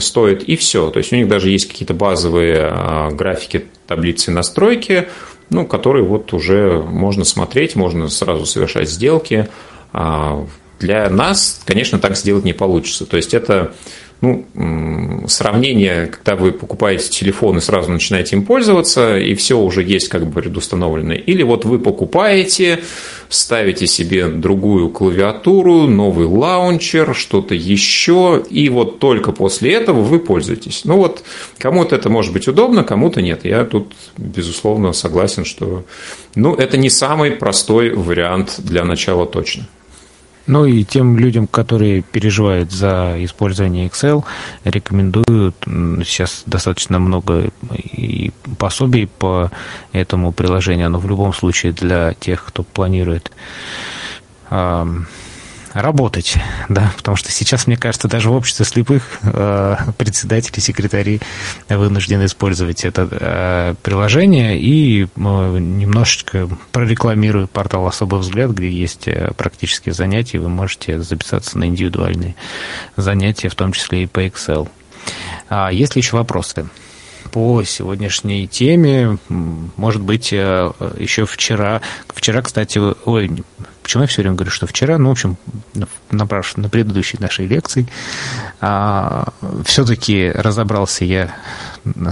стоит, 0.00 0.42
и 0.42 0.56
все. 0.56 0.90
То 0.90 0.98
есть 0.98 1.12
у 1.12 1.16
них 1.16 1.28
даже 1.28 1.50
есть 1.50 1.68
какие-то 1.68 1.94
базовые 1.94 2.68
а, 2.70 3.10
графики 3.10 3.66
таблицы 3.86 4.30
настройки, 4.30 5.08
ну, 5.52 5.66
которые 5.66 6.04
вот 6.04 6.32
уже 6.32 6.82
можно 6.82 7.24
смотреть, 7.24 7.76
можно 7.76 8.08
сразу 8.08 8.46
совершать 8.46 8.88
сделки. 8.88 9.48
А, 9.92 10.46
для 10.80 11.08
нас, 11.10 11.60
конечно, 11.64 11.98
так 11.98 12.16
сделать 12.16 12.44
не 12.44 12.52
получится. 12.52 13.06
То 13.06 13.16
есть 13.16 13.34
это 13.34 13.74
ну, 14.22 14.46
сравнение, 15.26 16.06
когда 16.06 16.36
вы 16.36 16.52
покупаете 16.52 17.08
телефон 17.08 17.58
и 17.58 17.60
сразу 17.60 17.90
начинаете 17.90 18.36
им 18.36 18.44
пользоваться, 18.44 19.18
и 19.18 19.34
все 19.34 19.58
уже 19.58 19.82
есть 19.82 20.08
как 20.08 20.24
бы 20.24 20.40
предустановленное. 20.40 21.16
Или 21.16 21.42
вот 21.42 21.64
вы 21.64 21.80
покупаете, 21.80 22.84
ставите 23.28 23.88
себе 23.88 24.28
другую 24.28 24.90
клавиатуру, 24.90 25.88
новый 25.88 26.26
лаунчер, 26.26 27.16
что-то 27.16 27.56
еще, 27.56 28.44
и 28.48 28.68
вот 28.68 29.00
только 29.00 29.32
после 29.32 29.72
этого 29.72 30.02
вы 30.02 30.20
пользуетесь. 30.20 30.82
Ну 30.84 30.98
вот, 30.98 31.24
кому-то 31.58 31.96
это 31.96 32.08
может 32.08 32.32
быть 32.32 32.46
удобно, 32.46 32.84
кому-то 32.84 33.20
нет. 33.20 33.44
Я 33.44 33.64
тут, 33.64 33.92
безусловно, 34.16 34.92
согласен, 34.92 35.44
что 35.44 35.84
ну, 36.36 36.54
это 36.54 36.76
не 36.76 36.90
самый 36.90 37.32
простой 37.32 37.90
вариант 37.90 38.54
для 38.58 38.84
начала 38.84 39.26
точно. 39.26 39.66
Ну 40.46 40.64
и 40.64 40.84
тем 40.84 41.18
людям, 41.18 41.46
которые 41.46 42.02
переживают 42.02 42.72
за 42.72 43.14
использование 43.18 43.86
Excel, 43.88 44.24
рекомендую, 44.64 45.54
сейчас 46.04 46.42
достаточно 46.46 46.98
много 46.98 47.50
и 47.92 48.32
пособий 48.58 49.06
по 49.06 49.50
этому 49.92 50.32
приложению, 50.32 50.90
но 50.90 50.98
в 50.98 51.08
любом 51.08 51.32
случае 51.32 51.72
для 51.72 52.14
тех, 52.14 52.44
кто 52.44 52.62
планирует 52.62 53.30
работать, 55.74 56.36
да, 56.68 56.92
потому 56.96 57.16
что 57.16 57.30
сейчас, 57.30 57.66
мне 57.66 57.76
кажется, 57.76 58.08
даже 58.08 58.30
в 58.30 58.34
обществе 58.34 58.64
слепых 58.64 59.20
э, 59.22 59.76
председатели, 59.96 60.60
секретари 60.60 61.20
вынуждены 61.68 62.26
использовать 62.26 62.84
это 62.84 63.08
э, 63.10 63.74
приложение 63.82 64.58
и 64.58 65.04
э, 65.04 65.06
немножечко 65.16 66.48
прорекламирую 66.72 67.48
портал 67.48 67.86
«Особый 67.86 68.20
взгляд», 68.20 68.50
где 68.50 68.70
есть 68.70 69.08
э, 69.08 69.32
практические 69.36 69.94
занятия, 69.94 70.38
вы 70.38 70.48
можете 70.48 71.00
записаться 71.00 71.58
на 71.58 71.64
индивидуальные 71.64 72.34
занятия, 72.96 73.48
в 73.48 73.54
том 73.54 73.72
числе 73.72 74.04
и 74.04 74.06
по 74.06 74.24
Excel. 74.24 74.68
А 75.48 75.70
есть 75.72 75.96
ли 75.96 76.00
еще 76.00 76.16
вопросы? 76.16 76.66
по 77.30 77.62
сегодняшней 77.64 78.46
теме. 78.46 79.18
Может 79.28 80.02
быть, 80.02 80.32
э, 80.32 80.70
еще 80.98 81.24
вчера... 81.24 81.80
Вчера, 82.08 82.42
кстати, 82.42 82.78
ой, 83.06 83.42
Почему 83.82 84.02
я 84.02 84.06
все 84.06 84.22
время 84.22 84.36
говорю, 84.36 84.50
что 84.50 84.66
вчера, 84.66 84.98
ну, 84.98 85.08
в 85.08 85.12
общем, 85.12 85.36
на, 85.74 85.88
на 86.10 86.68
предыдущей 86.68 87.18
нашей 87.20 87.46
лекции, 87.46 87.86
а, 88.60 89.28
все-таки 89.64 90.30
разобрался 90.30 91.04
я 91.04 91.34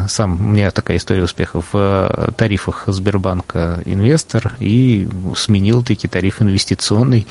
сам, 0.09 0.41
у 0.41 0.49
меня 0.49 0.71
такая 0.73 0.97
история 0.97 1.23
успеха 1.23 1.61
в 1.61 1.69
э, 1.73 2.33
тарифах 2.37 2.85
Сбербанка 2.89 3.83
Инвестор 3.85 4.55
и 4.59 5.09
сменил 5.37 5.85
таки 5.85 6.09
тариф 6.09 6.43
инвестиционный, 6.43 7.27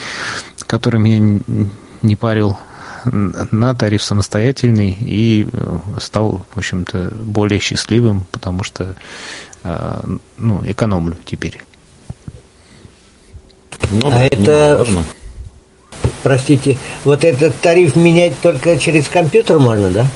который 0.66 1.02
меня 1.02 1.42
не 2.02 2.16
парил 2.16 2.58
на 3.06 3.76
тариф 3.76 4.04
самостоятельный 4.04 4.98
и 5.00 5.48
э, 5.52 5.78
стал, 6.00 6.46
в 6.54 6.58
общем-то, 6.58 7.14
более 7.24 7.60
счастливым, 7.60 8.26
потому 8.32 8.64
что 8.64 8.96
э, 9.64 10.02
ну, 10.38 10.62
экономлю 10.66 11.18
теперь. 11.26 11.62
Ну, 13.92 14.12
а 14.12 14.24
это, 14.24 14.86
простите, 16.24 16.78
вот 17.04 17.24
этот 17.24 17.56
тариф 17.60 17.96
менять 17.96 18.34
только 18.42 18.78
через 18.78 19.08
компьютер 19.08 19.60
можно, 19.60 19.90
да? 19.90 20.08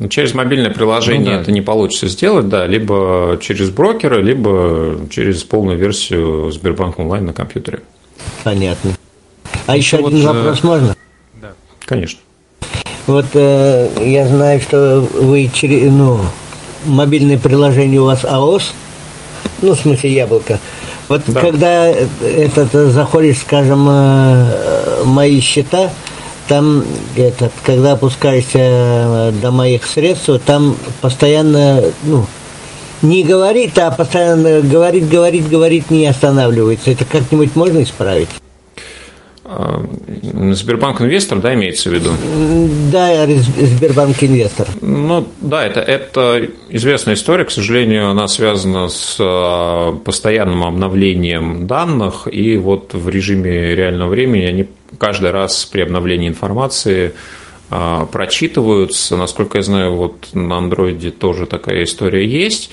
Ну, 0.00 0.08
через 0.08 0.34
мобильное 0.34 0.70
приложение 0.70 1.30
ну, 1.30 1.36
да. 1.36 1.42
это 1.42 1.52
не 1.52 1.62
получится 1.62 2.08
сделать, 2.08 2.48
да, 2.48 2.66
либо 2.66 3.38
через 3.40 3.70
брокера, 3.70 4.20
либо 4.20 4.98
через 5.08 5.44
полную 5.44 5.78
версию 5.78 6.50
Сбербанк 6.50 6.98
онлайн 6.98 7.26
на 7.26 7.32
компьютере. 7.32 7.80
Понятно. 8.42 8.90
А 9.66 9.76
еще, 9.76 9.96
еще 9.96 10.06
один 10.08 10.26
вот, 10.26 10.34
вопрос 10.34 10.58
э... 10.62 10.66
можно? 10.66 10.96
Да. 11.40 11.52
Конечно. 11.84 12.18
Вот 13.06 13.26
э, 13.34 13.88
я 14.04 14.26
знаю, 14.26 14.60
что 14.60 15.00
вы 15.00 15.48
через, 15.52 15.90
ну, 15.92 16.20
мобильное 16.86 17.38
приложение 17.38 18.00
у 18.00 18.06
вас 18.06 18.24
АОС, 18.24 18.74
ну, 19.62 19.74
в 19.74 19.78
смысле 19.78 20.12
яблоко. 20.12 20.58
Вот 21.08 21.22
да. 21.26 21.40
когда 21.40 21.86
этот 21.88 22.72
заходишь, 22.72 23.38
скажем, 23.38 23.86
э, 23.88 25.04
мои 25.04 25.40
счета, 25.40 25.90
там 26.48 26.84
этот, 27.16 27.52
когда 27.64 27.92
опускаешься 27.92 28.58
э, 28.58 29.32
до 29.40 29.50
моих 29.50 29.84
средств, 29.84 30.30
там 30.44 30.76
постоянно, 31.00 31.82
ну, 32.04 32.26
не 33.02 33.22
говорит, 33.22 33.78
а 33.78 33.90
постоянно 33.90 34.60
говорит, 34.62 35.08
говорит, 35.08 35.48
говорит, 35.48 35.90
не 35.90 36.06
останавливается. 36.06 36.90
Это 36.90 37.04
как-нибудь 37.04 37.54
можно 37.54 37.82
исправить? 37.82 38.30
А, 39.46 39.84
Сбербанк 40.52 41.02
Инвестор, 41.02 41.38
да, 41.38 41.54
имеется 41.54 41.90
в 41.90 41.92
виду? 41.92 42.10
Да, 42.90 43.26
Сбербанк 43.26 44.22
Инвестор. 44.22 44.66
Ну, 44.80 45.28
да, 45.42 45.66
это, 45.66 45.80
это 45.80 46.48
известная 46.70 47.14
история, 47.14 47.44
к 47.44 47.50
сожалению, 47.50 48.08
она 48.08 48.26
связана 48.26 48.88
с 48.88 49.18
а, 49.20 49.92
постоянным 49.92 50.64
обновлением 50.64 51.66
данных, 51.66 52.26
и 52.30 52.56
вот 52.56 52.94
в 52.94 53.08
режиме 53.08 53.74
реального 53.74 54.08
времени 54.08 54.44
они 54.46 54.66
каждый 54.98 55.30
раз 55.30 55.66
при 55.66 55.82
обновлении 55.82 56.28
информации 56.28 57.12
а, 57.68 58.06
прочитываются. 58.06 59.16
Насколько 59.16 59.58
я 59.58 59.62
знаю, 59.62 59.94
вот 59.94 60.28
на 60.32 60.56
андроиде 60.56 61.10
тоже 61.10 61.44
такая 61.44 61.84
история 61.84 62.26
есть. 62.26 62.70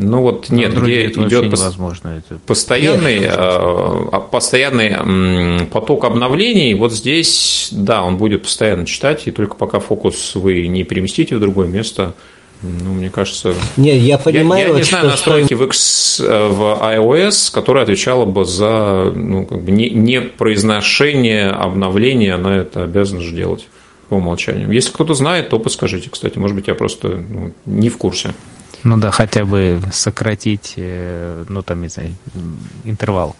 Ну 0.00 0.22
вот 0.22 0.50
нет, 0.50 0.80
где 0.80 1.06
идет 1.06 1.46
невозможно. 1.46 2.18
Это... 2.18 2.38
постоянный, 2.46 3.20
нет. 3.20 3.34
А, 3.36 4.20
постоянный 4.20 5.66
поток 5.66 6.04
обновлений. 6.04 6.74
Вот 6.74 6.92
здесь, 6.92 7.68
да, 7.72 8.04
он 8.04 8.16
будет 8.16 8.44
постоянно 8.44 8.86
читать, 8.86 9.26
и 9.26 9.32
только 9.32 9.56
пока 9.56 9.80
фокус 9.80 10.36
вы 10.36 10.68
не 10.68 10.84
переместите 10.84 11.36
в 11.36 11.40
другое 11.40 11.66
место, 11.66 12.14
ну, 12.62 12.92
мне 12.92 13.08
кажется... 13.10 13.54
Нет, 13.76 14.02
я 14.02 14.18
понимаю... 14.18 14.68
Я, 14.68 14.72
я 14.72 14.74
не 14.74 14.82
знаю 14.82 15.06
настройки 15.06 15.54
в, 15.54 15.62
X, 15.64 16.20
э, 16.20 16.48
в 16.48 16.60
iOS, 16.82 17.52
которая 17.52 17.84
отвечала 17.84 18.24
бы 18.24 18.44
за 18.44 19.12
ну, 19.14 19.46
как 19.46 19.62
бы 19.62 19.70
не, 19.70 19.90
не 19.90 20.20
произношение 20.20 21.50
обновления, 21.50 22.34
она 22.34 22.56
это 22.56 22.82
обязана 22.82 23.20
же 23.20 23.32
делать 23.32 23.68
по 24.08 24.14
умолчанию. 24.14 24.70
Если 24.72 24.92
кто-то 24.92 25.14
знает, 25.14 25.50
то 25.50 25.58
подскажите, 25.60 26.10
кстати. 26.10 26.38
Может 26.38 26.56
быть, 26.56 26.66
я 26.66 26.74
просто 26.74 27.24
ну, 27.28 27.52
не 27.66 27.90
в 27.90 27.96
курсе. 27.96 28.34
Ну 28.84 28.96
да, 28.96 29.10
хотя 29.10 29.44
бы 29.44 29.80
сократить, 29.92 30.74
э, 30.76 31.44
ну 31.48 31.62
там, 31.62 31.82
не 31.82 31.88
знаю, 31.88 32.14
интервал. 32.84 33.36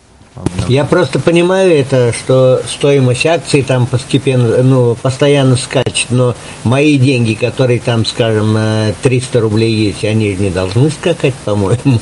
Я 0.69 0.85
просто 0.85 1.19
понимаю 1.19 1.73
это, 1.73 2.13
что 2.13 2.63
стоимость 2.67 3.27
акций 3.27 3.63
там 3.63 3.87
постепенно, 3.87 4.63
ну, 4.63 4.95
постоянно 4.95 5.57
скачет, 5.57 6.11
но 6.11 6.37
мои 6.65 6.99
деньги, 6.99 7.35
которые 7.35 7.81
там, 7.81 8.05
скажем, 8.05 8.53
на 8.53 8.93
300 9.03 9.41
рублей 9.41 9.75
есть, 9.75 10.05
они 10.05 10.35
же 10.35 10.43
не 10.43 10.51
должны 10.51 10.91
скакать, 10.91 11.35
по-моему. 11.45 12.01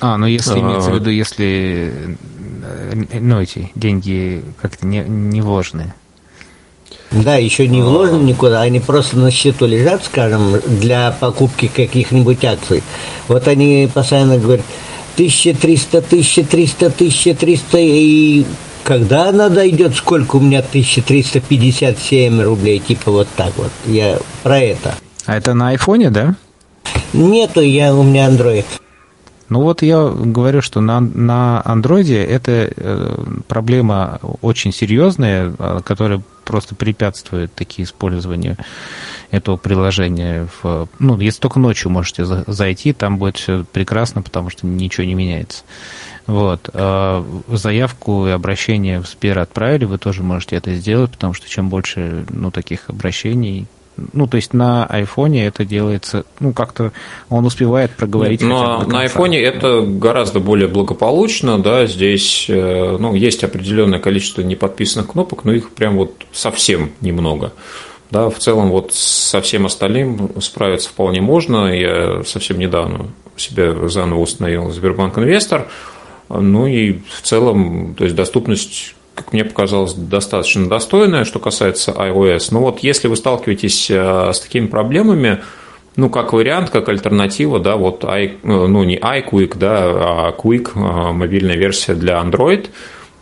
А, 0.00 0.16
ну 0.16 0.26
если 0.26 0.54
а... 0.54 0.60
имеется 0.60 0.90
в 0.90 0.94
виду, 0.94 1.10
если, 1.10 2.16
э, 2.92 3.18
ну, 3.20 3.40
эти 3.40 3.70
деньги 3.74 4.42
как-то 4.60 4.86
не, 4.86 5.00
не 5.00 5.40
вложены. 5.40 5.94
Да, 7.12 7.36
еще 7.36 7.68
не 7.68 7.82
вложены 7.82 8.22
никуда, 8.22 8.62
они 8.62 8.80
просто 8.80 9.18
на 9.18 9.30
счету 9.30 9.66
лежат, 9.66 10.04
скажем, 10.04 10.60
для 10.66 11.10
покупки 11.10 11.68
каких-нибудь 11.68 12.44
акций. 12.44 12.82
Вот 13.28 13.46
они 13.48 13.88
постоянно 13.92 14.38
говорят, 14.38 14.64
1300, 15.14 15.98
1300, 15.98 16.86
1300, 16.86 17.78
и 17.78 18.46
когда 18.82 19.28
она 19.28 19.50
дойдет, 19.50 19.94
сколько 19.94 20.36
у 20.36 20.40
меня 20.40 20.60
1357 20.60 22.40
рублей, 22.40 22.78
типа 22.78 23.10
вот 23.10 23.28
так 23.36 23.52
вот. 23.56 23.70
Я 23.86 24.18
про 24.42 24.58
это. 24.58 24.94
А 25.26 25.36
это 25.36 25.54
на 25.54 25.68
айфоне, 25.68 26.10
да? 26.10 26.34
Нету, 27.12 27.60
я, 27.60 27.94
у 27.94 28.02
меня 28.02 28.28
Android. 28.28 28.64
Ну 29.52 29.60
вот 29.60 29.82
я 29.82 30.08
говорю, 30.08 30.62
что 30.62 30.80
на, 30.80 31.00
на 31.00 31.60
андроиде 31.62 32.24
это 32.24 32.72
э, 32.74 33.24
проблема 33.48 34.18
очень 34.40 34.72
серьезная, 34.72 35.54
э, 35.58 35.80
которая 35.84 36.22
просто 36.46 36.74
препятствует 36.74 37.54
таки 37.54 37.82
использованию 37.82 38.56
этого 39.30 39.58
приложения. 39.58 40.48
В, 40.62 40.88
ну, 40.98 41.20
если 41.20 41.40
только 41.40 41.58
ночью 41.58 41.90
можете 41.90 42.24
зайти, 42.24 42.94
там 42.94 43.18
будет 43.18 43.36
все 43.36 43.66
прекрасно, 43.70 44.22
потому 44.22 44.48
что 44.48 44.66
ничего 44.66 45.04
не 45.04 45.14
меняется. 45.14 45.64
Вот. 46.26 46.70
А 46.72 47.22
заявку 47.48 48.26
и 48.28 48.30
обращение 48.30 49.02
в 49.02 49.06
Сбер 49.06 49.38
отправили, 49.38 49.84
вы 49.84 49.98
тоже 49.98 50.22
можете 50.22 50.56
это 50.56 50.72
сделать, 50.72 51.10
потому 51.10 51.34
что 51.34 51.46
чем 51.46 51.68
больше 51.68 52.24
ну, 52.30 52.50
таких 52.50 52.88
обращений, 52.88 53.66
ну, 54.12 54.26
то 54.26 54.36
есть 54.36 54.54
на 54.54 54.86
айфоне 54.86 55.46
это 55.46 55.64
делается, 55.64 56.24
ну, 56.40 56.52
как-то 56.52 56.92
он 57.28 57.44
успевает 57.44 57.90
проговорить. 57.92 58.40
Нет, 58.40 58.50
но 58.50 58.82
на 58.82 59.00
айфоне 59.00 59.40
это 59.40 59.82
гораздо 59.82 60.40
более 60.40 60.68
благополучно, 60.68 61.58
да, 61.58 61.86
здесь, 61.86 62.46
э, 62.48 62.96
ну, 62.98 63.14
есть 63.14 63.44
определенное 63.44 63.98
количество 63.98 64.42
неподписанных 64.42 65.12
кнопок, 65.12 65.44
но 65.44 65.52
их 65.52 65.70
прям 65.70 65.96
вот 65.96 66.14
совсем 66.32 66.92
немного. 67.00 67.52
Да, 68.10 68.28
в 68.28 68.38
целом 68.38 68.70
вот 68.70 68.92
со 68.92 69.40
всем 69.40 69.64
остальным 69.64 70.30
справиться 70.42 70.90
вполне 70.90 71.22
можно. 71.22 71.74
Я 71.74 72.22
совсем 72.24 72.58
недавно 72.58 73.06
себя 73.38 73.88
заново 73.88 74.20
установил 74.20 74.70
Сбербанк 74.70 75.16
Инвестор. 75.16 75.68
Ну 76.28 76.66
и 76.66 76.98
в 77.10 77.22
целом, 77.22 77.94
то 77.94 78.04
есть 78.04 78.14
доступность 78.14 78.94
как 79.14 79.32
мне 79.32 79.44
показалось, 79.44 79.94
достаточно 79.94 80.68
достойная, 80.68 81.24
что 81.24 81.38
касается 81.38 81.92
iOS. 81.92 82.48
Но 82.50 82.60
вот 82.60 82.80
если 82.80 83.08
вы 83.08 83.16
сталкиваетесь 83.16 83.90
э, 83.90 84.32
с 84.32 84.40
такими 84.40 84.66
проблемами, 84.66 85.42
ну, 85.96 86.08
как 86.08 86.32
вариант, 86.32 86.70
как 86.70 86.88
альтернатива, 86.88 87.60
да, 87.60 87.76
вот, 87.76 88.04
I, 88.04 88.38
ну, 88.42 88.82
не 88.84 88.98
iQuick, 88.98 89.58
да, 89.58 89.78
а 89.84 90.36
Quick, 90.36 90.70
э, 90.74 91.12
мобильная 91.12 91.56
версия 91.56 91.94
для 91.94 92.20
Android, 92.20 92.70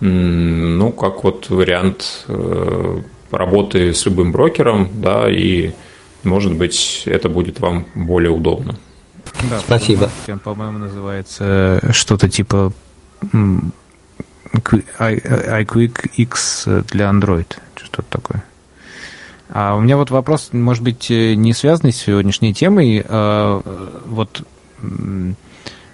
ну, 0.01 0.93
как 0.93 1.25
вот 1.25 1.51
вариант 1.51 2.25
э, 2.29 3.01
работы 3.31 3.93
с 3.93 4.07
любым 4.07 4.33
брокером, 4.33 4.89
да, 4.95 5.31
и, 5.31 5.73
может 6.23 6.55
быть, 6.55 7.03
это 7.07 7.29
будет 7.29 7.61
вам 7.61 7.87
более 7.95 8.31
удобно. 8.31 8.77
Да, 9.51 9.59
Спасибо. 9.61 10.11
По-моему, 10.45 10.79
называется 10.79 11.81
что-то 11.93 12.29
типа 12.29 12.73
iQuick 14.53 16.11
X 16.17 16.65
для 16.91 17.11
Android, 17.11 17.47
что-то 17.77 18.09
такое. 18.11 18.45
А 19.53 19.75
у 19.75 19.81
меня 19.81 19.97
вот 19.97 20.11
вопрос, 20.11 20.51
может 20.53 20.83
быть, 20.85 21.11
э, 21.11 21.35
не 21.35 21.53
связанный 21.53 21.93
с 21.93 21.97
сегодняшней 21.97 22.55
темой. 22.55 23.05
А, 23.09 23.61
вот 24.07 24.43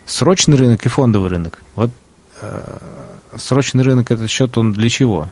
срочный 0.04 0.56
рынок 0.56 0.84
и 0.84 0.88
фондовый 0.88 1.30
рынок. 1.30 1.62
Вот 1.74 1.90
э, 2.40 2.78
срочный 3.36 3.82
рынок 3.82 4.10
этот 4.10 4.30
счет 4.30 4.56
он 4.58 4.72
для 4.72 4.88
чего? 4.88 5.28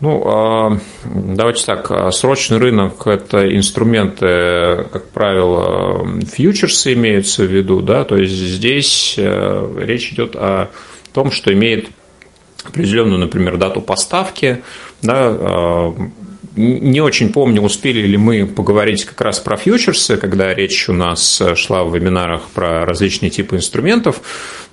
Ну, 0.00 0.22
а, 0.26 0.78
давайте 1.04 1.64
так, 1.64 1.90
а, 1.90 2.12
срочный 2.12 2.58
рынок– 2.58 3.06
это 3.06 3.54
инструменты, 3.56 4.86
как 4.92 5.08
правило, 5.08 6.06
фьючерсы 6.22 6.92
имеются 6.92 7.42
в 7.42 7.46
виду, 7.46 7.80
да, 7.80 8.04
то 8.04 8.16
есть 8.16 8.34
здесь 8.34 9.16
э, 9.18 9.74
речь 9.80 10.12
идет 10.12 10.36
о 10.36 10.70
том, 11.12 11.32
что 11.32 11.52
имеет 11.52 11.88
определенную, 12.64 13.18
например, 13.18 13.56
дату 13.56 13.80
поставки. 13.80 14.62
Да, 15.02 15.14
а, 15.16 15.94
не 16.56 17.00
очень 17.00 17.32
помню, 17.32 17.62
успели 17.62 18.00
ли 18.00 18.16
мы 18.16 18.44
поговорить 18.44 19.04
как 19.04 19.20
раз 19.20 19.38
про 19.38 19.56
фьючерсы, 19.56 20.16
когда 20.16 20.52
речь 20.52 20.88
у 20.88 20.92
нас 20.92 21.40
шла 21.54 21.84
в 21.84 21.94
вебинарах 21.94 22.48
про 22.52 22.84
различные 22.84 23.30
типы 23.30 23.56
инструментов. 23.56 24.20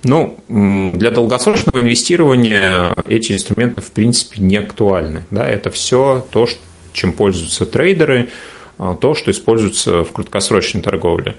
Но 0.02 0.36
для 0.48 1.10
долгосрочного 1.12 1.80
инвестирования 1.80 2.94
эти 3.06 3.32
инструменты, 3.32 3.82
в 3.82 3.92
принципе, 3.92 4.42
не 4.42 4.56
актуальны. 4.56 5.24
Да, 5.30 5.48
это 5.48 5.70
все 5.70 6.26
то, 6.30 6.48
чем 6.92 7.12
пользуются 7.12 7.66
трейдеры, 7.66 8.30
а, 8.78 8.94
то, 8.94 9.14
что 9.14 9.30
используется 9.30 10.02
в 10.02 10.12
краткосрочной 10.12 10.82
торговле. 10.82 11.36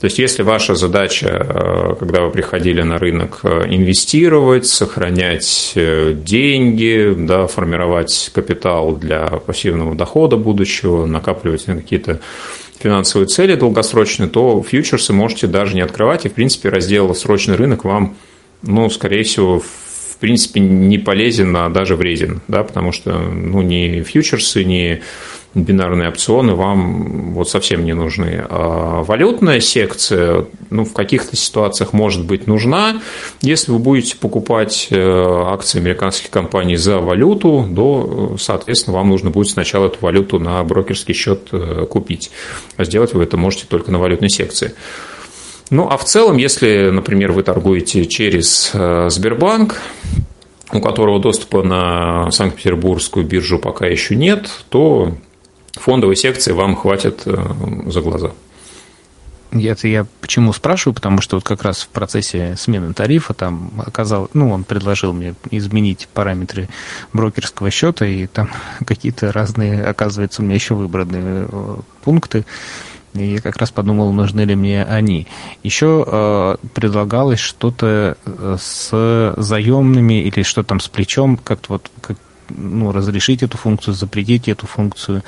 То 0.00 0.04
есть, 0.06 0.18
если 0.18 0.42
ваша 0.42 0.74
задача, 0.74 1.28
э, 1.28 1.94
когда 1.98 2.22
вы 2.22 2.30
приходили 2.30 2.82
на 2.82 2.98
рынок, 2.98 3.40
э, 3.44 3.64
инвестировать, 3.68 4.66
сохранять 4.66 5.72
э, 5.74 6.12
деньги, 6.14 7.14
да, 7.16 7.46
формировать 7.46 8.30
капитал 8.34 8.94
для 8.94 9.26
пассивного 9.26 9.94
дохода 9.94 10.36
будущего, 10.36 11.06
накапливать 11.06 11.66
на 11.66 11.76
какие-то 11.76 12.20
финансовые 12.78 13.26
цели 13.26 13.54
долгосрочные, 13.54 14.28
то 14.28 14.62
фьючерсы 14.62 15.14
можете 15.14 15.46
даже 15.46 15.74
не 15.74 15.80
открывать, 15.80 16.26
и, 16.26 16.28
в 16.28 16.34
принципе, 16.34 16.68
раздел 16.68 17.14
«срочный 17.14 17.56
рынок» 17.56 17.84
вам, 17.84 18.16
ну, 18.60 18.90
скорее 18.90 19.22
всего, 19.22 19.60
в 19.60 20.18
принципе, 20.18 20.60
не 20.60 20.98
полезен, 20.98 21.56
а 21.56 21.70
даже 21.70 21.96
вреден, 21.96 22.42
да, 22.48 22.64
потому 22.64 22.92
что 22.92 23.12
ну, 23.18 23.62
ни 23.62 24.02
фьючерсы, 24.02 24.64
ни 24.64 25.02
бинарные 25.54 26.08
опционы 26.08 26.54
вам 26.54 27.32
вот 27.32 27.48
совсем 27.48 27.84
не 27.84 27.94
нужны. 27.94 28.44
А 28.48 29.02
валютная 29.02 29.60
секция 29.60 30.46
ну, 30.70 30.84
в 30.84 30.92
каких-то 30.92 31.36
ситуациях 31.36 31.92
может 31.92 32.24
быть 32.24 32.46
нужна. 32.46 33.00
Если 33.40 33.72
вы 33.72 33.78
будете 33.78 34.16
покупать 34.16 34.88
э, 34.90 34.96
акции 34.98 35.78
американских 35.78 36.30
компаний 36.30 36.76
за 36.76 36.98
валюту, 36.98 37.66
то, 37.74 38.36
соответственно, 38.38 38.96
вам 38.96 39.08
нужно 39.08 39.30
будет 39.30 39.48
сначала 39.48 39.86
эту 39.86 39.98
валюту 40.00 40.38
на 40.38 40.62
брокерский 40.62 41.14
счет 41.14 41.48
э, 41.52 41.86
купить. 41.88 42.30
А 42.76 42.84
сделать 42.84 43.14
вы 43.14 43.22
это 43.22 43.36
можете 43.36 43.66
только 43.66 43.90
на 43.90 43.98
валютной 43.98 44.28
секции. 44.28 44.74
Ну, 45.70 45.88
а 45.88 45.96
в 45.96 46.04
целом, 46.04 46.36
если, 46.36 46.90
например, 46.90 47.32
вы 47.32 47.42
торгуете 47.42 48.06
через 48.06 48.70
э, 48.72 49.08
Сбербанк, 49.10 49.80
у 50.72 50.80
которого 50.80 51.20
доступа 51.20 51.62
на 51.62 52.30
Санкт-Петербургскую 52.30 53.24
биржу 53.24 53.58
пока 53.58 53.86
еще 53.86 54.16
нет, 54.16 54.48
то 54.68 55.14
фондовой 55.76 56.16
секции 56.16 56.52
вам 56.52 56.76
хватит 56.76 57.22
э, 57.26 57.36
за 57.86 58.00
глаза. 58.00 58.32
Это 59.52 59.88
я 59.88 60.06
почему 60.20 60.52
спрашиваю, 60.52 60.94
потому 60.94 61.20
что 61.20 61.36
вот 61.36 61.44
как 61.44 61.62
раз 61.62 61.82
в 61.82 61.88
процессе 61.88 62.56
смены 62.58 62.92
тарифа 62.92 63.32
там 63.32 63.70
оказал, 63.78 64.28
ну, 64.34 64.50
он 64.50 64.64
предложил 64.64 65.12
мне 65.12 65.34
изменить 65.50 66.08
параметры 66.12 66.68
брокерского 67.12 67.70
счета, 67.70 68.06
и 68.06 68.26
там 68.26 68.50
какие-то 68.86 69.32
разные, 69.32 69.84
оказывается, 69.84 70.42
у 70.42 70.44
меня 70.44 70.56
еще 70.56 70.74
выбраны 70.74 71.46
э, 71.48 71.76
пункты, 72.02 72.44
и 73.14 73.34
я 73.34 73.40
как 73.40 73.56
раз 73.56 73.70
подумал, 73.70 74.12
нужны 74.12 74.42
ли 74.42 74.54
мне 74.54 74.84
они. 74.84 75.26
Еще 75.62 76.04
э, 76.06 76.56
предлагалось 76.74 77.40
что-то 77.40 78.16
э, 78.24 78.56
с 78.60 79.34
заемными 79.36 80.22
или 80.22 80.42
что 80.42 80.62
там 80.62 80.80
с 80.80 80.88
плечом, 80.88 81.36
как-то 81.36 81.74
вот 81.74 81.90
как, 82.00 82.18
ну, 82.50 82.92
разрешить 82.92 83.42
эту 83.42 83.56
функцию, 83.56 83.94
запретить 83.94 84.48
эту 84.48 84.66
функцию. 84.66 85.22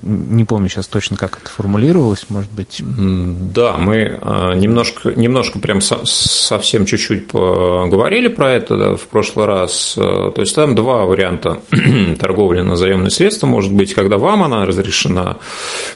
Не 0.00 0.44
помню 0.44 0.68
сейчас 0.68 0.86
точно, 0.86 1.16
как 1.18 1.38
это 1.38 1.50
формулировалось, 1.50 2.24
может 2.30 2.50
быть. 2.50 2.82
Да, 2.82 3.76
мы 3.76 4.18
а, 4.22 4.54
немножко, 4.54 5.12
немножко 5.14 5.58
прям 5.58 5.80
совсем 5.82 6.86
чуть-чуть 6.86 7.28
поговорили 7.28 8.28
про 8.28 8.52
это 8.52 8.96
в 8.96 9.06
прошлый 9.08 9.46
раз. 9.46 9.92
То 9.94 10.34
есть 10.36 10.54
там 10.54 10.74
два 10.74 11.04
варианта 11.04 11.60
торговли 12.18 12.62
на 12.62 12.76
заемные 12.76 13.10
средства 13.10 13.46
может 13.46 13.72
быть, 13.72 13.92
когда 13.92 14.16
вам 14.16 14.42
она 14.42 14.64
разрешена, 14.64 15.36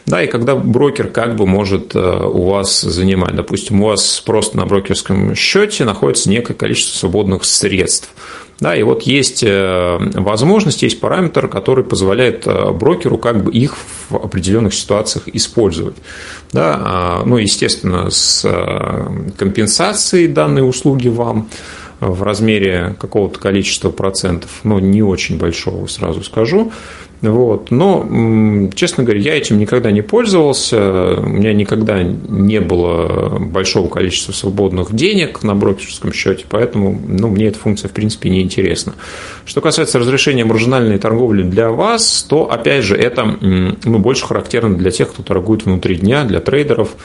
да, 0.05 0.23
и 0.23 0.27
когда 0.27 0.57
брокер 0.57 1.09
как 1.09 1.37
бы 1.37 1.47
может 1.47 1.93
а, 1.95 2.27
у 2.27 2.51
вас 2.51 2.83
занимать. 2.83 3.35
Допустим, 3.35 3.83
у 3.83 3.87
вас 3.87 4.21
просто 4.21 4.59
на 4.59 4.67
брокерском 4.67 5.35
счете 5.35 5.85
находится 5.85 6.29
некое 6.29 6.55
количество 6.55 6.99
свободных 6.99 7.45
средств. 7.45 8.11
Да, 8.59 8.75
и 8.75 8.83
вот 8.83 9.03
есть 9.03 9.43
э, 9.43 9.99
возможность, 10.15 10.83
есть 10.83 10.99
параметр, 10.99 11.47
который 11.47 11.85
позволяет 11.85 12.47
э, 12.47 12.71
брокеру 12.71 13.19
как 13.19 13.45
бы 13.45 13.53
их 13.53 13.77
в 14.09 14.17
определенных 14.17 14.73
ситуациях 14.73 15.29
использовать. 15.29 15.97
Да, 16.53 16.81
а, 16.81 17.23
ну, 17.27 17.37
естественно, 17.37 18.09
с 18.09 18.43
э, 18.45 19.31
компенсацией 19.37 20.29
данной 20.29 20.67
услуги 20.67 21.09
вам 21.09 21.49
в 22.01 22.23
размере 22.23 22.95
какого-то 22.99 23.39
количества 23.39 23.91
процентов, 23.91 24.51
но 24.65 24.81
не 24.81 25.03
очень 25.03 25.39
большого, 25.39 25.87
сразу 25.87 26.23
скажу. 26.23 26.73
Вот. 27.23 27.71
Но, 27.71 28.69
честно 28.75 29.03
говоря, 29.03 29.21
я 29.21 29.37
этим 29.37 29.59
никогда 29.59 29.91
не 29.91 30.03
пользовался. 30.03 31.15
У 31.19 31.29
меня 31.29 31.53
никогда 31.55 32.03
не 32.03 32.61
было 32.61 33.39
большого 33.39 33.89
количества 33.89 34.33
свободных 34.33 34.95
денег 34.95 35.43
на 35.43 35.55
брокерском 35.55 36.13
счете, 36.13 36.45
поэтому 36.49 36.99
ну, 37.07 37.29
мне 37.29 37.47
эта 37.47 37.59
функция, 37.59 37.89
в 37.89 37.93
принципе, 37.93 38.29
не 38.29 38.43
интересна. 38.43 38.95
Что 39.45 39.61
касается 39.61 39.99
разрешения 39.99 40.45
маржинальной 40.45 40.99
торговли 40.99 41.43
для 41.43 41.71
вас, 41.71 42.25
то, 42.29 42.51
опять 42.51 42.85
же, 42.85 42.97
это 42.97 43.25
ну, 43.25 43.99
больше 43.99 44.27
характерно 44.27 44.77
для 44.77 44.91
тех, 44.91 45.11
кто 45.11 45.23
торгует 45.23 45.65
внутри 45.65 45.97
дня, 45.97 46.25
для 46.25 46.41
трейдеров. 46.41 46.97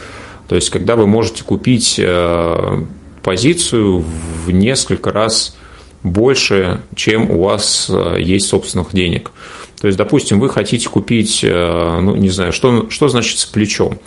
То 0.48 0.56
есть, 0.56 0.70
когда 0.70 0.98
вы 0.98 1.08
можете 1.08 1.46
купить 1.46 1.96
э, 1.98 2.84
позицию 3.24 4.04
в 4.46 4.52
несколько 4.52 5.12
раз 5.12 5.56
больше, 6.04 6.82
чем 6.96 7.30
у 7.30 7.44
вас 7.44 7.90
э, 7.90 8.18
есть 8.20 8.48
собственных 8.48 8.94
денег. 8.94 9.32
То 9.80 9.88
есть, 9.88 9.98
допустим, 9.98 10.40
вы 10.40 10.50
хотите 10.50 10.90
купить, 10.90 11.42
э, 11.44 12.00
ну, 12.02 12.16
не 12.16 12.30
знаю, 12.30 12.52
что, 12.52 12.90
что 12.90 13.08
значит 13.08 13.40
с 13.40 13.46
плечом. 13.46 14.00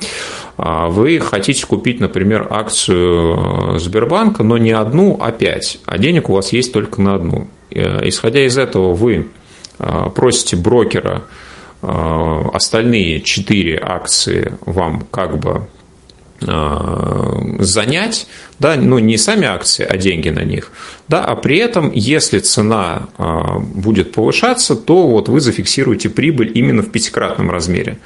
А, 0.57 0.89
вы 0.89 1.19
хотите 1.21 1.67
купить, 1.67 2.01
например, 2.01 2.47
акцию 2.51 3.75
э, 3.75 3.79
Сбербанка, 3.79 4.43
но 4.43 4.59
не 4.59 4.73
одну, 4.73 5.19
а 5.21 5.33
пять, 5.33 5.79
а 5.87 5.99
денег 5.99 6.31
у 6.31 6.35
вас 6.35 6.53
есть 6.53 6.73
только 6.73 7.01
на 7.01 7.15
одну. 7.15 7.49
Исходя 7.71 8.47
из 8.47 8.57
этого, 8.57 8.95
вы 8.95 9.27
просите 9.79 10.55
брокера 10.55 11.25
остальные 11.83 13.21
четыре 13.23 13.81
акции 13.83 14.57
вам 14.65 15.05
как 15.11 15.41
бы 15.41 15.67
занять, 16.45 18.27
да, 18.59 18.77
ну 18.77 18.99
не 18.99 19.17
сами 19.17 19.47
акции, 19.47 19.87
а 19.89 19.97
деньги 19.97 20.29
на 20.29 20.45
них, 20.45 20.71
да, 21.09 21.25
а 21.25 21.37
при 21.37 21.59
этом, 21.59 21.91
если 21.93 22.39
цена 22.39 23.09
а, 23.19 23.59
будет 23.59 24.13
повышаться, 24.13 24.77
то 24.77 25.07
вот 25.09 25.29
вы 25.29 25.41
зафиксируете 25.41 26.09
прибыль 26.09 26.53
именно 26.55 26.83
в 26.83 26.91
пятикратном 26.91 27.51
размере. 27.51 27.99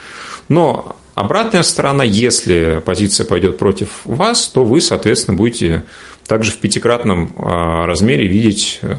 Но 0.49 0.97
обратная 1.15 1.63
сторона, 1.63 2.05
если 2.05 2.83
позиция 2.85 3.27
пойдет 3.27 3.59
против 3.59 3.89
вас, 4.05 4.49
то 4.49 4.65
вы, 4.65 4.81
соответственно, 4.81 5.37
будете 5.37 5.85
также 6.27 6.53
в 6.53 6.59
пятикратном 6.59 7.33
а, 7.37 7.87
размере 7.87 8.27
видеть 8.27 8.81
э, 8.83 8.95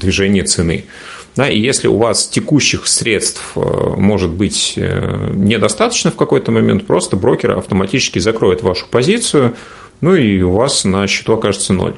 движение 0.00 0.44
цены. 0.44 0.86
Да, 1.34 1.48
и 1.48 1.58
если 1.58 1.88
у 1.88 1.96
вас 1.96 2.26
текущих 2.26 2.86
средств 2.86 3.52
э, 3.56 3.60
может 3.96 4.30
быть 4.30 4.74
э, 4.76 5.30
недостаточно 5.32 6.10
в 6.10 6.16
какой-то 6.16 6.52
момент, 6.52 6.86
просто 6.86 7.16
брокер 7.16 7.52
автоматически 7.52 8.18
закроет 8.18 8.62
вашу 8.62 8.86
позицию, 8.90 9.54
ну 10.02 10.14
и 10.14 10.42
у 10.42 10.52
вас 10.52 10.84
на 10.84 11.06
счету 11.06 11.32
окажется 11.32 11.72
ноль. 11.72 11.94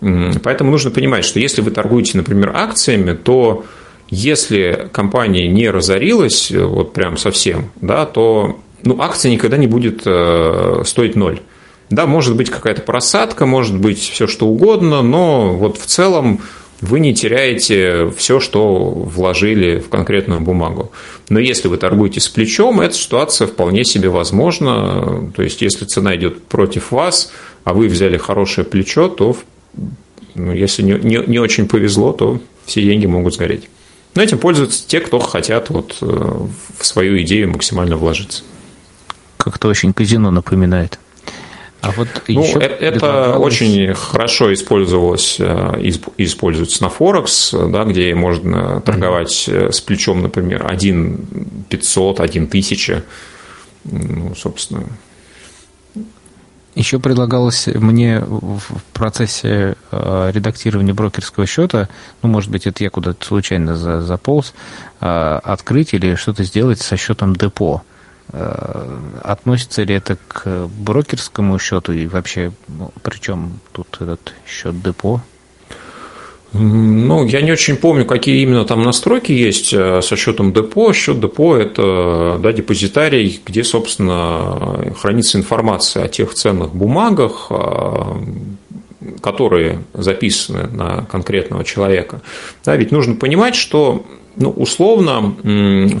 Поэтому 0.00 0.70
нужно 0.70 0.90
понимать, 0.90 1.24
что 1.24 1.40
если 1.40 1.62
вы 1.62 1.72
торгуете, 1.72 2.16
например, 2.16 2.52
акциями, 2.54 3.12
то 3.12 3.64
если 4.08 4.88
компания 4.92 5.48
не 5.48 5.68
разорилась, 5.68 6.52
э, 6.52 6.62
вот 6.62 6.92
прям 6.92 7.16
совсем, 7.16 7.72
да, 7.80 8.06
то 8.06 8.60
ну, 8.84 9.00
акция 9.00 9.32
никогда 9.32 9.56
не 9.56 9.66
будет 9.66 10.00
стоить 10.86 11.16
ноль. 11.16 11.40
Да, 11.90 12.06
может 12.06 12.36
быть 12.36 12.48
какая-то 12.50 12.82
просадка, 12.82 13.46
может 13.46 13.76
быть 13.76 13.98
все 13.98 14.26
что 14.26 14.46
угодно, 14.46 15.02
но 15.02 15.52
вот 15.52 15.76
в 15.76 15.84
целом 15.84 16.40
вы 16.80 17.00
не 17.00 17.14
теряете 17.14 18.10
все, 18.16 18.40
что 18.40 18.90
вложили 18.90 19.78
в 19.78 19.88
конкретную 19.88 20.40
бумагу. 20.40 20.92
Но 21.28 21.38
если 21.38 21.68
вы 21.68 21.76
торгуете 21.76 22.20
с 22.20 22.28
плечом, 22.28 22.80
эта 22.80 22.94
ситуация 22.94 23.46
вполне 23.46 23.84
себе 23.84 24.08
возможна. 24.08 25.30
То 25.36 25.42
есть, 25.42 25.62
если 25.62 25.84
цена 25.84 26.16
идет 26.16 26.42
против 26.44 26.90
вас, 26.90 27.32
а 27.64 27.74
вы 27.74 27.88
взяли 27.88 28.16
хорошее 28.16 28.66
плечо, 28.66 29.08
то 29.08 29.36
ну, 30.34 30.52
если 30.52 30.82
не, 30.82 30.92
не, 30.94 31.22
не 31.26 31.38
очень 31.38 31.68
повезло, 31.68 32.12
то 32.12 32.40
все 32.64 32.82
деньги 32.82 33.06
могут 33.06 33.34
сгореть. 33.34 33.68
Но 34.14 34.22
этим 34.22 34.38
пользуются 34.38 34.86
те, 34.86 35.00
кто 35.00 35.18
хотят 35.18 35.70
вот 35.70 35.98
э, 36.00 36.06
в 36.06 36.86
свою 36.86 37.20
идею 37.22 37.50
максимально 37.50 37.96
вложиться. 37.96 38.42
Как-то 39.36 39.68
очень 39.68 39.92
казино 39.92 40.30
напоминает. 40.30 40.98
А 41.80 41.92
вот 41.92 42.08
ну, 42.28 42.42
еще 42.42 42.58
это, 42.58 42.84
это 42.84 43.38
очень 43.38 43.94
хорошо 43.94 44.52
использовалось 44.52 45.36
э, 45.38 45.80
используется 46.18 46.82
на 46.82 46.90
Форекс, 46.90 47.52
да, 47.52 47.84
где 47.84 48.14
можно 48.14 48.80
торговать 48.82 49.48
mm-hmm. 49.48 49.72
с 49.72 49.80
плечом, 49.80 50.22
например, 50.22 50.66
1 50.68 51.64
500, 51.68 52.20
1 52.20 52.44
1000. 52.44 53.04
Ну, 53.84 54.34
собственно. 54.34 54.84
Еще 56.74 57.00
предлагалось 57.00 57.66
мне 57.66 58.20
в 58.20 58.60
процессе 58.92 59.74
э, 59.90 60.30
редактирования 60.32 60.92
брокерского 60.92 61.46
счета, 61.46 61.88
ну, 62.22 62.28
может 62.28 62.50
быть, 62.50 62.66
это 62.66 62.84
я 62.84 62.90
куда-то 62.90 63.24
случайно 63.24 63.76
заполз, 64.02 64.54
открыть 65.00 65.94
или 65.94 66.14
что-то 66.14 66.44
сделать 66.44 66.80
со 66.80 66.96
счетом 66.96 67.34
депо. 67.34 67.82
Э, 68.32 68.98
относится 69.22 69.82
ли 69.82 69.94
это 69.94 70.16
к 70.28 70.68
брокерскому 70.68 71.58
счету 71.58 71.92
и 71.92 72.06
вообще, 72.06 72.52
ну, 72.68 72.92
причем 73.02 73.60
тут 73.72 74.00
этот 74.00 74.34
счет 74.46 74.80
депо? 74.82 75.20
Ну, 76.52 77.24
я 77.26 77.42
не 77.42 77.52
очень 77.52 77.76
помню, 77.76 78.04
какие 78.04 78.42
именно 78.42 78.64
там 78.64 78.82
настройки 78.82 79.30
есть 79.30 79.72
э, 79.72 80.02
со 80.02 80.16
счетом 80.16 80.52
депо. 80.52 80.92
Счет 80.92 81.20
депо– 81.20 81.56
это 81.58 82.40
да, 82.42 82.52
депозитарий, 82.52 83.40
где, 83.46 83.62
собственно, 83.62 84.94
хранится 84.98 85.38
информация 85.38 86.04
о 86.04 86.08
тех 86.08 86.34
ценных 86.34 86.74
бумагах, 86.74 87.46
э, 87.50 88.02
которые 89.22 89.84
записаны 89.94 90.66
на 90.66 91.04
конкретного 91.04 91.64
человека. 91.64 92.20
Да, 92.64 92.74
ведь 92.74 92.90
нужно 92.90 93.14
понимать, 93.14 93.54
что 93.54 94.04
ну, 94.36 94.50
условно, 94.50 95.34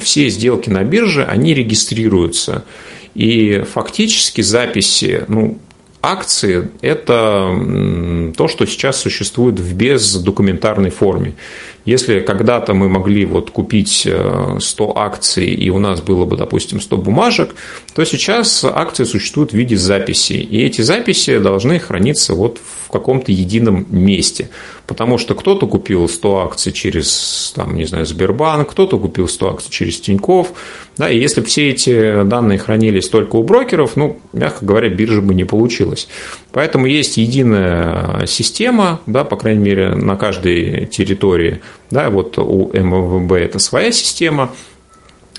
все 0.00 0.28
сделки 0.28 0.70
на 0.70 0.82
бирже, 0.84 1.24
они 1.24 1.54
регистрируются. 1.54 2.64
И 3.14 3.64
фактически 3.72 4.40
записи, 4.40 5.24
ну, 5.28 5.58
акции– 6.02 6.70
это 6.80 8.32
то, 8.36 8.48
что 8.48 8.66
сейчас 8.66 9.00
существует 9.00 9.58
в 9.58 9.74
бездокументарной 9.74 10.90
форме. 10.90 11.34
Если 11.84 12.20
когда-то 12.20 12.74
мы 12.74 12.88
могли 12.88 13.24
вот 13.24 13.50
купить 13.50 14.06
100 14.58 14.84
э, 14.84 14.92
акций, 14.96 15.46
и 15.46 15.70
у 15.70 15.78
нас 15.78 16.00
было 16.00 16.24
бы, 16.24 16.36
допустим, 16.36 16.80
100 16.80 16.96
бумажек, 16.98 17.54
то 17.94 18.04
сейчас 18.04 18.64
акции 18.64 19.04
существуют 19.04 19.52
в 19.52 19.54
виде 19.54 19.76
записей. 19.76 20.40
И 20.40 20.62
эти 20.62 20.82
записи 20.82 21.38
должны 21.38 21.78
храниться 21.78 22.34
вот 22.34 22.58
в 22.58 22.90
каком-то 22.90 23.32
едином 23.32 23.86
месте. 23.88 24.50
Потому 24.86 25.18
что 25.18 25.34
кто-то 25.34 25.66
купил 25.66 26.08
100 26.08 26.38
акций 26.38 26.72
через, 26.72 27.52
там, 27.54 27.76
не 27.76 27.84
знаю, 27.84 28.04
Сбербанк, 28.04 28.70
кто-то 28.70 28.98
купил 28.98 29.28
100 29.28 29.50
акций 29.50 29.70
через 29.70 30.00
Тиньков. 30.00 30.52
Да, 30.96 31.08
и 31.08 31.18
если 31.18 31.40
бы 31.40 31.46
все 31.46 31.70
эти 31.70 32.24
данные 32.24 32.58
хранились 32.58 33.08
только 33.08 33.36
у 33.36 33.42
брокеров, 33.42 33.96
ну, 33.96 34.18
мягко 34.32 34.64
говоря, 34.66 34.88
биржа 34.88 35.22
бы 35.22 35.34
не 35.34 35.44
получилась. 35.44 36.08
Поэтому 36.52 36.86
есть 36.86 37.16
единая 37.16 38.26
система, 38.26 39.00
да, 39.06 39.24
по 39.24 39.36
крайней 39.36 39.62
мере, 39.62 39.94
на 39.94 40.16
каждой 40.16 40.86
территории. 40.86 41.60
Да, 41.90 42.10
вот 42.10 42.38
у 42.38 42.70
МВБ 42.72 43.32
это 43.32 43.58
своя 43.58 43.92
система, 43.92 44.50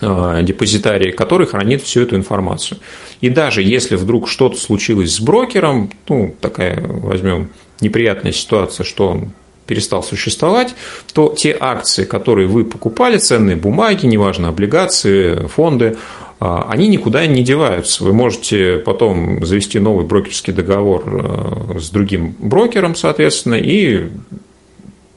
а, 0.01 0.41
депозитарий, 0.41 1.11
который 1.11 1.45
хранит 1.45 1.83
всю 1.83 2.01
эту 2.01 2.15
информацию. 2.15 2.79
И 3.19 3.29
даже 3.29 3.61
если 3.61 3.95
вдруг 3.95 4.27
что-то 4.27 4.57
случилось 4.57 5.15
с 5.15 5.19
брокером, 5.19 5.91
ну, 6.09 6.35
такая, 6.41 6.81
возьмем, 6.81 7.49
неприятная 7.81 8.31
ситуация, 8.31 8.83
что 8.83 9.09
он 9.09 9.33
перестал 9.67 10.01
существовать, 10.01 10.73
то 11.13 11.33
те 11.37 11.55
акции, 11.57 12.03
которые 12.03 12.47
вы 12.47 12.65
покупали, 12.65 13.17
ценные 13.17 13.55
бумаги, 13.55 14.05
неважно, 14.05 14.47
облигации, 14.47 15.47
фонды, 15.47 15.97
они 16.41 16.87
никуда 16.87 17.27
не 17.27 17.43
деваются. 17.43 18.03
Вы 18.03 18.13
можете 18.13 18.77
потом 18.77 19.45
завести 19.45 19.77
новый 19.77 20.05
брокерский 20.05 20.51
договор 20.51 21.03
э, 21.05 21.79
с 21.79 21.91
другим 21.91 22.35
брокером, 22.39 22.95
соответственно, 22.95 23.53
и 23.53 24.09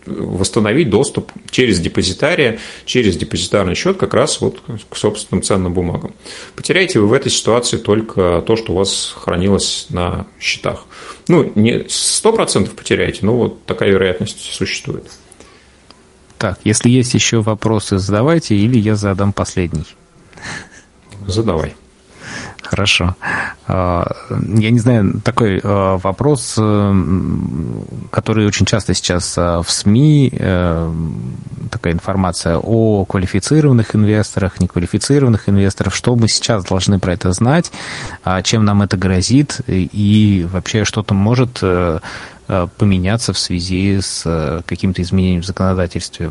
восстановить 0.04 0.90
доступ 0.90 1.32
через 1.50 1.80
депозитария, 1.80 2.58
через 2.84 3.16
депозитарный 3.16 3.74
счет 3.74 3.96
как 3.96 4.12
раз 4.12 4.42
вот 4.42 4.60
к 4.90 4.96
собственным 4.96 5.42
ценным 5.42 5.72
бумагам. 5.72 6.12
Потеряете 6.56 7.00
вы 7.00 7.06
в 7.06 7.14
этой 7.14 7.30
ситуации 7.30 7.78
только 7.78 8.44
то, 8.46 8.56
что 8.56 8.72
у 8.72 8.76
вас 8.76 9.16
хранилось 9.18 9.86
на 9.88 10.26
счетах. 10.38 10.84
Ну, 11.28 11.50
не 11.54 11.84
100% 11.84 12.68
потеряете, 12.74 13.20
но 13.22 13.34
вот 13.34 13.64
такая 13.64 13.88
вероятность 13.88 14.52
существует. 14.52 15.10
Так, 16.36 16.58
если 16.64 16.90
есть 16.90 17.14
еще 17.14 17.40
вопросы, 17.40 17.96
задавайте, 17.96 18.54
или 18.56 18.78
я 18.78 18.96
задам 18.96 19.32
последний. 19.32 19.86
Задавай. 21.26 21.74
Хорошо. 22.62 23.14
А, 23.66 24.10
я 24.30 24.70
не 24.70 24.78
знаю, 24.78 25.20
такой 25.22 25.60
а, 25.62 25.98
вопрос, 25.98 26.54
э, 26.58 26.94
который 28.10 28.46
очень 28.46 28.66
часто 28.66 28.94
сейчас 28.94 29.34
а, 29.36 29.62
в 29.62 29.70
СМИ, 29.70 30.32
э, 30.32 30.92
такая 31.70 31.92
информация 31.92 32.58
о 32.58 33.04
квалифицированных 33.04 33.94
инвесторах, 33.94 34.60
неквалифицированных 34.60 35.48
инвесторах. 35.48 35.94
Что 35.94 36.16
мы 36.16 36.28
сейчас 36.28 36.64
должны 36.64 36.98
про 36.98 37.12
это 37.12 37.32
знать, 37.32 37.70
чем 38.44 38.64
нам 38.64 38.82
это 38.82 38.96
грозит 38.96 39.60
и 39.66 40.46
вообще 40.50 40.84
что-то 40.84 41.14
может 41.14 41.58
э, 41.62 42.00
поменяться 42.78 43.32
в 43.32 43.38
связи 43.38 44.00
с 44.00 44.62
каким-то 44.66 45.02
изменением 45.02 45.42
в 45.42 45.46
законодательстве? 45.46 46.30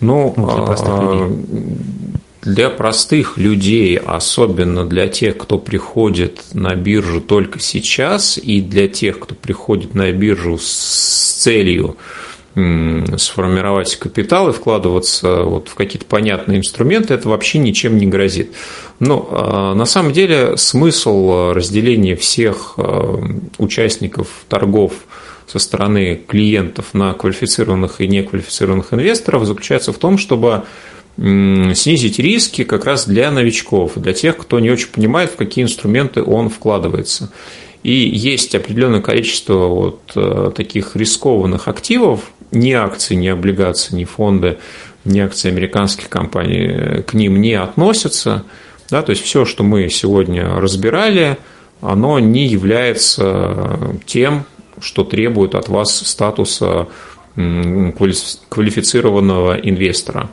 Ну, 0.00 0.34
ну 0.36 0.54
для 0.54 0.62
простых 0.62 0.98
людей 1.00 2.20
для 2.42 2.70
простых 2.70 3.36
людей, 3.36 3.98
особенно 3.98 4.86
для 4.86 5.08
тех, 5.08 5.36
кто 5.36 5.58
приходит 5.58 6.40
на 6.54 6.74
биржу 6.74 7.20
только 7.20 7.60
сейчас, 7.60 8.38
и 8.38 8.60
для 8.60 8.88
тех, 8.88 9.18
кто 9.18 9.34
приходит 9.34 9.94
на 9.94 10.10
биржу 10.12 10.58
с 10.58 11.38
целью 11.42 11.96
сформировать 13.16 13.94
капитал 13.96 14.48
и 14.48 14.52
вкладываться 14.52 15.42
вот 15.44 15.68
в 15.68 15.74
какие-то 15.76 16.04
понятные 16.04 16.58
инструменты, 16.58 17.14
это 17.14 17.28
вообще 17.28 17.58
ничем 17.58 17.96
не 17.96 18.06
грозит. 18.06 18.52
Но 18.98 19.28
а, 19.30 19.74
на 19.74 19.84
самом 19.84 20.12
деле 20.12 20.56
смысл 20.56 21.52
разделения 21.52 22.16
всех 22.16 22.74
а, 22.76 23.22
участников 23.58 24.26
торгов 24.48 24.94
со 25.46 25.60
стороны 25.60 26.16
клиентов 26.16 26.92
на 26.92 27.12
квалифицированных 27.14 28.00
и 28.00 28.08
неквалифицированных 28.08 28.92
инвесторов 28.94 29.44
заключается 29.44 29.92
в 29.92 29.98
том, 29.98 30.18
чтобы 30.18 30.64
снизить 31.16 32.18
риски 32.18 32.64
как 32.64 32.84
раз 32.84 33.06
для 33.06 33.30
новичков, 33.30 33.92
для 33.96 34.12
тех, 34.12 34.38
кто 34.38 34.58
не 34.58 34.70
очень 34.70 34.88
понимает, 34.88 35.32
в 35.32 35.36
какие 35.36 35.64
инструменты 35.64 36.22
он 36.22 36.48
вкладывается. 36.48 37.30
И 37.82 37.92
есть 37.92 38.54
определенное 38.54 39.00
количество 39.00 39.66
вот 39.66 40.12
э, 40.14 40.52
таких 40.54 40.96
рискованных 40.96 41.66
активов, 41.66 42.30
ни 42.50 42.72
акции, 42.72 43.14
ни 43.14 43.28
облигации, 43.28 43.96
ни 43.96 44.04
фонды, 44.04 44.58
ни 45.04 45.18
акции 45.18 45.48
американских 45.48 46.10
компаний 46.10 46.66
э, 46.68 47.02
к 47.02 47.14
ним 47.14 47.40
не 47.40 47.54
относятся. 47.54 48.44
Да, 48.90 49.02
то 49.02 49.10
есть 49.10 49.22
все, 49.22 49.46
что 49.46 49.62
мы 49.62 49.88
сегодня 49.88 50.60
разбирали, 50.60 51.38
оно 51.80 52.18
не 52.18 52.46
является 52.46 53.78
тем, 54.04 54.44
что 54.80 55.04
требует 55.04 55.54
от 55.54 55.68
вас 55.68 55.96
статуса 55.96 56.88
квалифицированного 57.36 59.54
инвестора. 59.54 60.28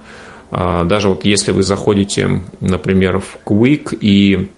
А, 0.52 0.84
даже 0.84 1.10
вот 1.10 1.26
если 1.26 1.52
вы 1.52 1.64
заходите, 1.64 2.41
например, 2.60 3.19
в 3.19 3.38
Quick 3.45 3.98
и 3.99 4.49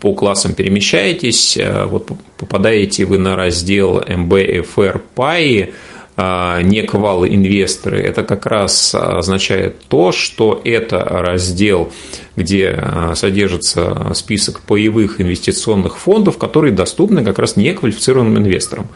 по 0.00 0.14
классам 0.14 0.54
перемещаетесь, 0.54 1.56
э, 1.56 1.84
вот 1.84 2.10
попадаете 2.38 3.04
вы 3.04 3.18
на 3.18 3.36
раздел 3.36 4.00
MBFR 4.00 5.00
PI, 5.14 5.72
а, 6.18 6.62
не 6.62 6.82
квалы 6.82 7.28
инвесторы, 7.28 8.00
это 8.00 8.24
как 8.24 8.46
раз 8.46 8.94
означает 8.94 9.80
то, 9.88 10.12
что 10.12 10.62
это 10.64 11.04
раздел, 11.04 11.92
где 12.36 12.74
а, 12.78 13.14
содержится 13.14 14.12
список 14.14 14.62
паевых 14.62 15.20
инвестиционных 15.20 15.98
фондов, 15.98 16.38
которые 16.38 16.72
доступны 16.72 17.22
как 17.22 17.38
раз 17.38 17.56
неквалифицированным 17.56 18.38
инвесторам. 18.38 18.88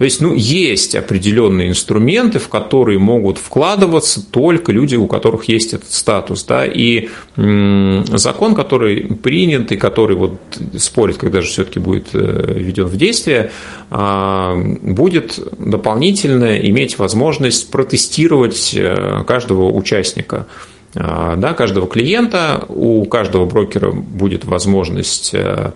То 0.00 0.04
есть, 0.04 0.22
ну, 0.22 0.32
есть 0.34 0.94
определенные 0.94 1.68
инструменты, 1.68 2.38
в 2.38 2.48
которые 2.48 2.98
могут 2.98 3.36
вкладываться 3.36 4.24
только 4.26 4.72
люди, 4.72 4.96
у 4.96 5.06
которых 5.06 5.44
есть 5.44 5.74
этот 5.74 5.92
статус, 5.92 6.42
да, 6.44 6.64
и 6.64 7.10
закон, 7.36 8.54
который 8.54 9.02
принят 9.22 9.72
и 9.72 9.76
который 9.76 10.16
вот 10.16 10.40
спорит, 10.78 11.18
когда 11.18 11.42
же 11.42 11.48
все-таки 11.48 11.80
будет 11.80 12.14
э, 12.14 12.54
введен 12.56 12.86
в 12.86 12.96
действие, 12.96 13.50
а, 13.90 14.56
будет 14.56 15.38
дополнительно 15.58 16.58
иметь 16.60 16.98
возможность 16.98 17.70
протестировать 17.70 18.72
э, 18.74 19.22
каждого 19.26 19.70
участника 19.70 20.46
а, 20.94 21.36
да, 21.36 21.52
каждого 21.52 21.86
клиента, 21.86 22.64
у 22.68 23.04
каждого 23.04 23.44
брокера 23.44 23.92
будет 23.92 24.46
возможность 24.46 25.34
э, 25.34 25.72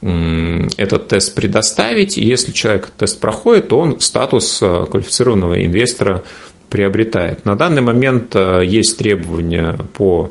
этот 0.00 1.08
тест 1.08 1.34
предоставить, 1.34 2.18
и 2.18 2.24
если 2.24 2.52
человек 2.52 2.90
тест 2.96 3.20
проходит, 3.20 3.68
то 3.68 3.78
он 3.78 4.00
статус 4.00 4.60
э, 4.62 4.86
квалифицированного 4.90 5.64
инвестора 5.64 6.22
приобретает. 6.68 7.44
На 7.44 7.56
данный 7.56 7.82
момент 7.82 8.34
э, 8.34 8.62
есть 8.64 8.96
требования 8.98 9.78
по 9.94 10.30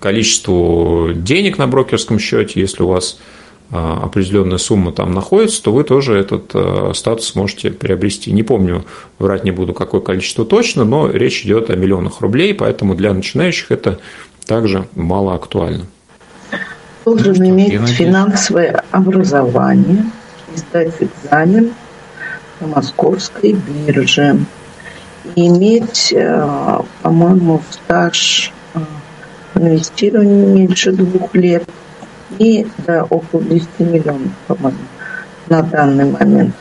количеству 0.00 1.12
денег 1.14 1.56
на 1.56 1.66
брокерском 1.66 2.18
счете, 2.18 2.60
если 2.60 2.82
у 2.82 2.88
вас 2.88 3.18
э, 3.70 3.76
определенная 3.76 4.58
сумма 4.58 4.92
там 4.92 5.14
находится, 5.14 5.62
то 5.62 5.72
вы 5.72 5.82
тоже 5.82 6.18
этот 6.18 6.54
статус 6.94 7.34
можете 7.34 7.70
приобрести. 7.70 8.32
Не 8.32 8.42
помню, 8.42 8.84
врать 9.18 9.44
не 9.44 9.50
буду, 9.50 9.72
какое 9.72 10.02
количество 10.02 10.44
точно, 10.44 10.84
но 10.84 11.10
речь 11.10 11.46
идет 11.46 11.70
о 11.70 11.76
миллионах 11.76 12.20
рублей, 12.20 12.52
поэтому 12.52 12.94
для 12.94 13.14
начинающих 13.14 13.70
это 13.70 13.98
также 14.44 14.86
мало 14.94 15.34
актуально 15.34 15.86
должен 17.04 17.36
ну, 17.38 17.48
иметь 17.48 17.88
финансовое 17.90 18.82
образование, 18.90 20.04
сдать 20.54 20.94
экзамен 21.00 21.72
на 22.60 22.66
московской 22.66 23.52
бирже, 23.52 24.38
и 25.34 25.48
иметь, 25.48 26.12
э, 26.12 26.78
по-моему, 27.02 27.62
стаж 27.70 28.52
э, 28.74 28.80
инвестирования 29.54 30.46
меньше 30.46 30.92
двух 30.92 31.34
лет 31.34 31.64
и 32.38 32.66
да, 32.86 33.04
около 33.04 33.42
10 33.42 33.68
миллионов, 33.80 34.32
по-моему, 34.46 34.78
на 35.48 35.62
данный 35.62 36.06
момент. 36.06 36.54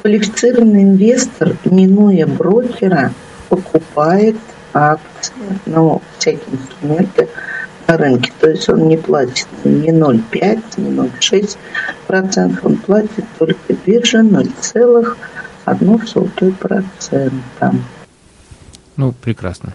Квалифицированный 0.00 0.84
инвестор, 0.84 1.56
минуя 1.64 2.26
брокера, 2.26 3.12
покупает 3.48 4.36
акции, 4.72 5.32
ну, 5.66 6.02
всякие 6.18 6.54
инструменты– 6.54 7.28
рынке. 7.96 8.32
То 8.40 8.50
есть 8.50 8.68
он 8.68 8.88
не 8.88 8.96
платит 8.96 9.46
ни 9.64 9.90
0,5, 9.90 10.62
ни 10.76 10.90
0,6 10.90 11.56
процентов, 12.06 12.64
он 12.64 12.76
платит 12.76 13.24
только 13.38 13.74
биржа 13.86 14.20
0,1 14.20 16.52
процента. 16.52 17.74
Ну, 18.96 19.12
прекрасно. 19.12 19.74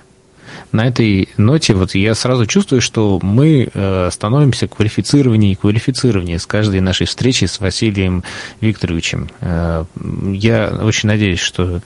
На 0.71 0.87
этой 0.87 1.29
ноте 1.37 1.73
вот 1.73 1.95
я 1.95 2.15
сразу 2.15 2.45
чувствую, 2.45 2.81
что 2.81 3.19
мы 3.21 3.69
э, 3.71 4.09
становимся 4.11 4.67
квалифицированнее 4.67 5.53
и 5.53 5.55
квалифицированнее 5.55 6.39
с 6.39 6.45
каждой 6.45 6.81
нашей 6.81 7.05
встречи 7.05 7.45
с 7.45 7.59
Василием 7.59 8.23
Викторовичем. 8.59 9.29
Э, 9.41 9.85
я 10.33 10.69
очень 10.81 11.09
надеюсь, 11.09 11.39
что 11.39 11.81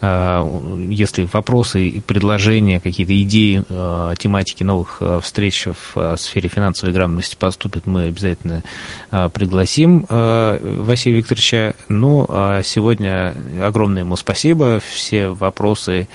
э, 0.00 0.86
если 0.88 1.28
вопросы 1.30 1.88
и 1.88 2.00
предложения, 2.00 2.80
какие-то 2.80 3.20
идеи 3.22 3.62
тематики 4.16 4.62
новых 4.62 5.02
встреч 5.22 5.66
в 5.66 6.16
сфере 6.16 6.48
финансовой 6.48 6.94
грамотности 6.94 7.36
поступят, 7.36 7.86
мы 7.86 8.04
обязательно 8.04 8.62
пригласим 9.10 10.06
Василия 10.08 11.18
Викторовича. 11.18 11.74
Ну, 11.88 12.26
а 12.28 12.62
сегодня 12.62 13.34
огромное 13.62 14.02
ему 14.02 14.16
спасибо. 14.16 14.80
Все 14.80 15.28
вопросы 15.28 16.08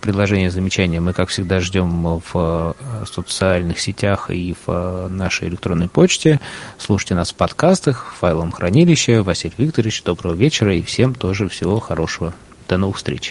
предложения, 0.00 0.50
замечания 0.50 1.00
мы, 1.00 1.12
как 1.12 1.28
всегда, 1.28 1.60
ждем 1.60 2.20
в 2.32 2.32
э, 2.34 3.04
социальных 3.10 3.78
сетях 3.78 4.30
и 4.30 4.54
в 4.54 4.70
э, 4.70 5.08
нашей 5.08 5.48
электронной 5.48 5.88
почте. 5.88 6.40
Слушайте 6.78 7.14
нас 7.14 7.30
в 7.32 7.34
подкастах, 7.34 8.12
в 8.14 8.18
файловом 8.18 8.52
хранилище. 8.52 9.22
Василий 9.22 9.54
Викторович, 9.58 10.02
доброго 10.02 10.34
вечера 10.34 10.74
и 10.74 10.82
всем 10.82 11.14
тоже 11.14 11.48
всего 11.48 11.78
хорошего. 11.80 12.34
До 12.68 12.76
новых 12.76 12.96
встреч. 12.96 13.28